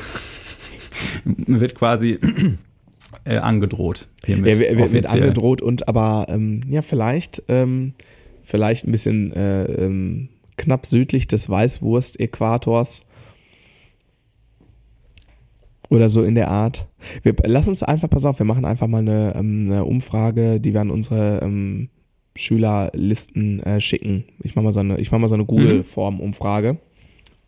wird 1.26 1.76
quasi 1.76 2.20
äh, 3.26 3.38
angedroht. 3.38 4.10
Hiermit, 4.26 4.58
ja, 4.58 4.78
wird, 4.78 4.92
wird 4.92 5.06
angedroht 5.08 5.62
und 5.62 5.88
aber 5.88 6.28
ähm, 6.30 6.62
ja 6.70 6.82
vielleicht 6.82 7.44
ähm, 7.48 7.94
vielleicht 8.44 8.86
ein 8.86 8.92
bisschen 8.92 9.32
äh, 9.34 9.66
ähm, 9.66 10.30
knapp 10.58 10.86
südlich 10.86 11.28
des 11.28 11.50
Weißwurst-Äquators 11.50 13.06
oder 15.90 16.10
so 16.10 16.24
in 16.24 16.36
der 16.36 16.50
Art. 16.50 16.88
Wir, 17.22 17.36
lass 17.44 17.68
uns 17.68 17.84
einfach, 17.84 18.10
pass 18.10 18.26
auf, 18.26 18.40
wir 18.40 18.46
machen 18.46 18.66
einfach 18.66 18.88
mal 18.88 19.00
eine, 19.00 19.36
ähm, 19.36 19.72
eine 19.72 19.86
Umfrage, 19.86 20.60
die 20.60 20.74
wir 20.74 20.82
an 20.82 20.92
unsere 20.92 21.40
ähm, 21.44 21.90
Schülerlisten 22.36 23.62
äh, 23.62 23.80
schicken. 23.80 24.26
Ich 24.42 24.56
mache 24.56 24.66
mal 24.66 24.74
so 24.74 24.80
eine, 24.80 25.00
ich 25.00 25.12
mach 25.12 25.20
mal 25.20 25.28
so 25.28 25.36
eine 25.36 25.46
Google-Form-Umfrage, 25.46 26.78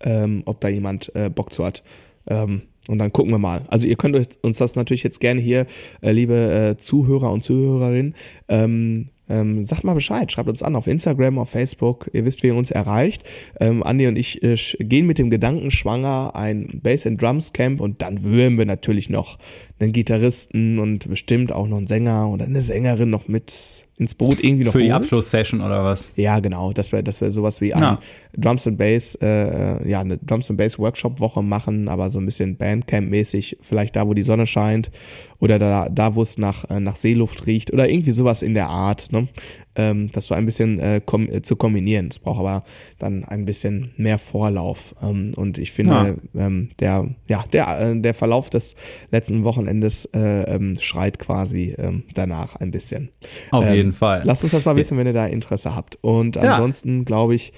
ähm, 0.01 0.43
ob 0.45 0.61
da 0.61 0.67
jemand 0.67 1.11
äh, 1.15 1.29
Bock 1.29 1.53
zu 1.53 1.65
hat. 1.65 1.83
Ähm, 2.27 2.63
und 2.87 2.99
dann 2.99 3.11
gucken 3.11 3.31
wir 3.31 3.39
mal. 3.39 3.63
Also 3.67 3.87
ihr 3.87 3.95
könnt 3.95 4.37
uns 4.41 4.57
das 4.57 4.75
natürlich 4.75 5.03
jetzt 5.03 5.19
gerne 5.19 5.41
hier, 5.41 5.65
äh, 6.01 6.11
liebe 6.11 6.75
äh, 6.75 6.77
Zuhörer 6.77 7.31
und 7.31 7.43
Zuhörerinnen, 7.43 8.15
ähm, 8.47 9.09
ähm, 9.27 9.63
sagt 9.63 9.83
mal 9.83 9.95
Bescheid, 9.95 10.31
schreibt 10.31 10.49
uns 10.49 10.61
an 10.61 10.75
auf 10.75 10.87
Instagram, 10.87 11.39
auf 11.39 11.49
Facebook. 11.49 12.09
Ihr 12.13 12.25
wisst, 12.25 12.43
wie 12.43 12.47
ihr 12.47 12.55
uns 12.55 12.71
erreicht. 12.71 13.23
Ähm, 13.59 13.81
Andi 13.81 14.07
und 14.07 14.17
ich 14.17 14.43
äh, 14.43 14.55
gehen 14.79 15.07
mit 15.07 15.17
dem 15.17 15.29
Gedanken 15.29 15.71
schwanger 15.71 16.35
ein 16.35 16.79
Bass 16.83 17.07
and 17.07 17.21
Drums 17.21 17.53
Camp 17.53 17.81
und 17.81 18.01
dann 18.01 18.23
würden 18.23 18.57
wir 18.57 18.65
natürlich 18.65 19.09
noch 19.09 19.39
einen 19.79 19.93
Gitarristen 19.93 20.79
und 20.79 21.09
bestimmt 21.09 21.51
auch 21.51 21.67
noch 21.67 21.77
einen 21.77 21.87
Sänger 21.87 22.29
oder 22.29 22.45
eine 22.45 22.61
Sängerin 22.61 23.09
noch 23.09 23.27
mit 23.27 23.57
ins 23.97 24.13
Boot 24.13 24.43
irgendwie 24.43 24.65
noch 24.65 24.73
Für 24.73 24.79
holen. 24.79 24.87
die 24.87 24.93
Abschlusssession 24.93 25.61
oder 25.61 25.83
was? 25.83 26.11
Ja, 26.15 26.39
genau. 26.39 26.73
Das 26.73 26.91
wäre 26.91 27.03
das 27.03 27.21
wäre 27.21 27.31
sowas 27.31 27.61
wie 27.61 27.73
ein 27.73 27.81
ja. 27.81 27.99
Drums 28.37 28.67
and 28.67 28.77
Bass, 28.77 29.15
äh, 29.21 29.27
äh, 29.27 29.89
ja, 29.89 30.01
eine 30.01 30.17
Drums 30.17 30.49
and 30.49 30.57
Bass 30.57 30.77
Workshop 30.77 31.19
Woche 31.21 31.41
machen, 31.41 31.87
aber 31.87 32.09
so 32.09 32.19
ein 32.19 32.25
bisschen 32.25 32.57
Bandcamp 32.57 33.09
mäßig, 33.09 33.57
vielleicht 33.61 33.95
da, 33.95 34.05
wo 34.05 34.13
die 34.13 34.23
Sonne 34.23 34.47
scheint 34.47 34.91
oder 35.39 35.59
da, 35.59 35.89
da 35.89 36.15
wo 36.15 36.21
es 36.21 36.37
nach, 36.37 36.69
äh, 36.69 36.79
nach 36.79 36.95
Seeluft 36.95 37.47
riecht 37.47 37.73
oder 37.73 37.89
irgendwie 37.89 38.11
sowas 38.11 38.41
in 38.41 38.53
der 38.53 38.67
Art, 38.67 39.11
ne? 39.11 39.27
ähm, 39.75 40.09
das 40.11 40.27
so 40.27 40.35
ein 40.35 40.45
bisschen 40.45 40.79
äh, 40.79 41.01
kom 41.05 41.29
äh, 41.29 41.41
zu 41.41 41.55
kombinieren. 41.55 42.07
Es 42.09 42.19
braucht 42.19 42.39
aber 42.39 42.63
dann 42.97 43.23
ein 43.23 43.45
bisschen 43.45 43.91
mehr 43.97 44.17
Vorlauf. 44.17 44.95
Ähm, 45.01 45.33
und 45.35 45.57
ich 45.57 45.71
finde, 45.71 46.17
ja. 46.33 46.45
Ähm, 46.45 46.69
der, 46.79 47.09
ja, 47.27 47.43
der, 47.51 47.79
äh, 47.79 47.99
der 47.99 48.13
Verlauf 48.13 48.49
des 48.49 48.75
letzten 49.11 49.43
Wochenendes 49.43 50.05
äh, 50.13 50.43
ähm, 50.43 50.77
schreit 50.79 51.19
quasi 51.19 51.75
ähm, 51.77 52.03
danach 52.13 52.55
ein 52.55 52.71
bisschen. 52.71 53.09
Auf 53.51 53.65
ähm, 53.65 53.73
jeden 53.73 53.93
Fall. 53.93 54.21
Lasst 54.23 54.43
uns 54.43 54.53
das 54.53 54.65
mal 54.65 54.75
wissen, 54.75 54.97
wenn 54.97 55.07
ihr 55.07 55.13
da 55.13 55.27
Interesse 55.27 55.75
habt. 55.75 55.97
Und 56.01 56.37
ansonsten 56.37 56.99
ja. 56.99 57.03
glaube 57.03 57.35
ich, 57.35 57.53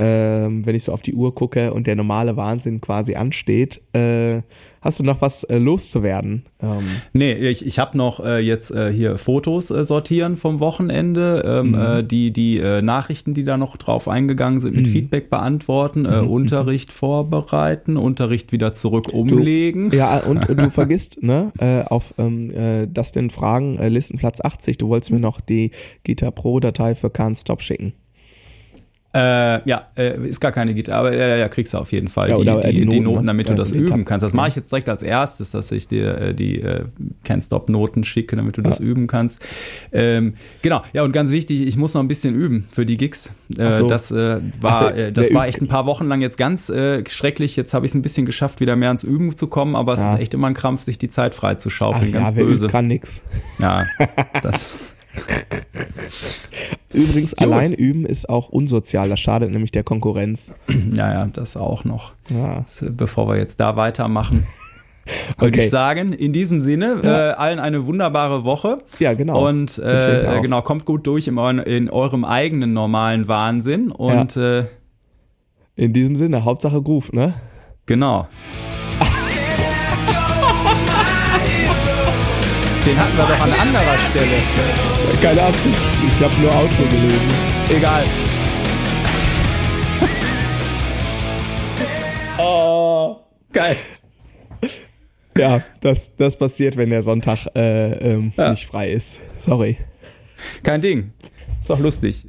ähm, 0.00 0.66
wenn 0.66 0.74
ich 0.74 0.84
so 0.84 0.92
auf 0.92 1.02
die 1.02 1.14
Uhr 1.14 1.34
gucke 1.34 1.72
und 1.72 1.86
der 1.86 1.94
normale 1.94 2.36
Wahnsinn 2.36 2.80
quasi 2.80 3.14
ansteht, 3.14 3.80
äh, 3.92 4.42
Hast 4.82 4.98
du 4.98 5.04
noch 5.04 5.20
was 5.20 5.44
äh, 5.44 5.58
loszuwerden? 5.58 6.44
Ähm. 6.62 6.84
Nee, 7.12 7.34
ich, 7.34 7.66
ich 7.66 7.78
habe 7.78 7.98
noch 7.98 8.24
äh, 8.24 8.38
jetzt 8.38 8.70
äh, 8.70 8.90
hier 8.90 9.18
Fotos 9.18 9.70
äh, 9.70 9.84
sortieren 9.84 10.38
vom 10.38 10.58
Wochenende, 10.58 11.42
ähm, 11.44 11.68
mhm. 11.68 11.74
äh, 11.74 12.02
die, 12.02 12.32
die 12.32 12.60
Nachrichten, 12.60 13.34
die 13.34 13.44
da 13.44 13.58
noch 13.58 13.76
drauf 13.76 14.08
eingegangen 14.08 14.60
sind, 14.60 14.74
mit 14.74 14.86
mhm. 14.86 14.90
Feedback 14.90 15.28
beantworten, 15.28 16.06
äh, 16.06 16.22
mhm. 16.22 16.30
Unterricht 16.30 16.92
vorbereiten, 16.92 17.98
Unterricht 17.98 18.52
wieder 18.52 18.72
zurück 18.72 19.12
umlegen. 19.12 19.90
Du, 19.90 19.96
ja, 19.98 20.18
und, 20.18 20.48
und 20.48 20.60
du 20.60 20.70
vergisst, 20.70 21.22
ne, 21.22 21.52
auf 21.86 22.14
ähm, 22.16 22.50
äh, 22.50 22.86
das 22.90 23.12
den 23.12 23.30
Fragen, 23.30 23.76
Listenplatz 23.88 24.40
80, 24.40 24.78
du 24.78 24.88
wolltest 24.88 25.12
mir 25.12 25.20
noch 25.20 25.40
die 25.42 25.72
Guitar 26.06 26.30
Pro-Datei 26.30 26.94
für 26.94 27.08
Can't 27.08 27.38
Stop 27.38 27.60
schicken. 27.60 27.92
Äh, 29.12 29.68
ja, 29.68 29.88
äh, 29.96 30.28
ist 30.28 30.40
gar 30.40 30.52
keine 30.52 30.72
Gitarre, 30.72 31.08
aber 31.08 31.16
ja, 31.16 31.36
ja, 31.36 31.48
kriegst 31.48 31.74
du 31.74 31.78
auf 31.78 31.90
jeden 31.90 32.08
Fall 32.08 32.30
ja, 32.30 32.36
die, 32.36 32.42
die, 32.44 32.46
die, 32.46 32.84
Noten, 32.84 32.90
die, 32.90 33.00
Noten, 33.00 33.26
damit 33.26 33.48
du 33.48 33.54
das 33.54 33.72
üben 33.72 34.04
kannst. 34.04 34.22
Das 34.22 34.32
mache 34.32 34.48
ich 34.48 34.56
jetzt 34.56 34.70
direkt 34.70 34.88
als 34.88 35.02
erstes, 35.02 35.50
dass 35.50 35.72
ich 35.72 35.88
dir 35.88 36.16
äh, 36.16 36.34
die 36.34 36.60
äh, 36.60 36.84
Can't 37.26 37.44
Stop 37.44 37.68
Noten 37.68 38.04
schicke, 38.04 38.36
damit 38.36 38.56
du 38.56 38.62
das 38.62 38.78
üben 38.78 39.08
kannst. 39.08 39.40
Ähm, 39.90 40.34
genau, 40.62 40.82
ja 40.92 41.02
und 41.02 41.10
ganz 41.10 41.32
wichtig, 41.32 41.62
ich 41.62 41.76
muss 41.76 41.94
noch 41.94 42.02
ein 42.02 42.08
bisschen 42.08 42.36
üben 42.36 42.68
für 42.70 42.86
die 42.86 42.96
Gigs. 42.96 43.32
Äh, 43.58 43.72
so. 43.78 43.88
Das 43.88 44.12
war, 44.12 44.92
das 44.92 45.34
war 45.34 45.48
echt 45.48 45.60
ein 45.60 45.68
paar 45.68 45.86
Wochen 45.86 46.06
lang 46.06 46.20
jetzt 46.20 46.38
ganz 46.38 46.72
schrecklich. 47.08 47.56
Jetzt 47.56 47.74
habe 47.74 47.86
ich 47.86 47.90
es 47.90 47.96
ein 47.96 48.02
bisschen 48.02 48.26
geschafft, 48.26 48.60
wieder 48.60 48.76
mehr 48.76 48.90
ans 48.90 49.02
Üben 49.02 49.36
zu 49.36 49.48
kommen, 49.48 49.74
aber 49.74 49.94
es 49.94 50.00
ja. 50.00 50.14
ist 50.14 50.20
echt 50.20 50.34
immer 50.34 50.46
ein 50.46 50.54
Krampf, 50.54 50.82
sich 50.82 50.98
die 50.98 51.10
Zeit 51.10 51.34
frei 51.34 51.56
zu 51.56 51.68
schaufeln. 51.68 52.10
Ach, 52.10 52.12
ganz 52.12 52.36
ja, 52.36 52.44
böse. 52.44 52.66
kann 52.68 52.86
nix. 52.86 53.22
Ja, 53.58 53.86
das. 54.42 54.76
Übrigens, 56.92 57.30
Gut. 57.36 57.42
allein 57.42 57.72
üben 57.72 58.04
ist 58.04 58.28
auch 58.28 58.48
unsozial. 58.48 59.08
Das 59.08 59.20
schadet 59.20 59.50
nämlich 59.50 59.72
der 59.72 59.84
Konkurrenz. 59.84 60.52
Ja, 60.92 61.12
ja, 61.12 61.26
das 61.26 61.56
auch 61.56 61.84
noch. 61.84 62.12
Ja. 62.30 62.58
Das, 62.60 62.84
bevor 62.90 63.28
wir 63.28 63.36
jetzt 63.36 63.60
da 63.60 63.76
weitermachen. 63.76 64.46
Würde 65.38 65.56
okay. 65.56 65.64
ich 65.64 65.70
sagen. 65.70 66.12
In 66.12 66.32
diesem 66.32 66.60
Sinne, 66.60 67.00
ja. 67.02 67.30
äh, 67.30 67.32
allen 67.32 67.58
eine 67.58 67.86
wunderbare 67.86 68.44
Woche. 68.44 68.78
Ja, 68.98 69.14
genau. 69.14 69.48
Und 69.48 69.78
äh, 69.78 70.40
genau, 70.42 70.62
kommt 70.62 70.84
gut 70.84 71.06
durch 71.06 71.28
in, 71.28 71.38
euren, 71.38 71.58
in, 71.58 71.90
eurem 71.90 72.24
eigenen 72.24 72.72
normalen 72.72 73.28
Wahnsinn. 73.28 73.90
Und 73.90 74.34
ja. 74.34 74.60
äh, 74.60 74.64
in 75.76 75.92
diesem 75.92 76.16
Sinne, 76.16 76.44
Hauptsache 76.44 76.82
Groove, 76.82 77.12
ne? 77.12 77.34
Genau. 77.86 78.26
Den 82.86 82.98
hatten 82.98 83.16
wir 83.16 83.24
doch 83.24 83.40
an 83.40 83.52
anderer 83.52 83.98
Stelle. 84.10 84.42
Keine 85.20 85.42
Absicht. 85.42 85.78
Ich 86.06 86.24
habe 86.24 86.34
nur 86.40 86.54
Outro 86.54 86.82
gelesen. 86.84 87.28
Egal. 87.68 88.02
oh, 92.38 93.16
geil. 93.52 93.76
Ja, 95.36 95.62
das, 95.80 96.14
das 96.16 96.36
passiert, 96.36 96.76
wenn 96.76 96.90
der 96.90 97.02
Sonntag 97.02 97.46
äh, 97.54 97.92
ähm, 98.12 98.32
ja. 98.36 98.50
nicht 98.50 98.66
frei 98.66 98.92
ist. 98.92 99.18
Sorry. 99.40 99.76
Kein 100.62 100.80
Ding. 100.80 101.12
Ist 101.60 101.68
doch 101.68 101.78
lustig. 101.78 102.24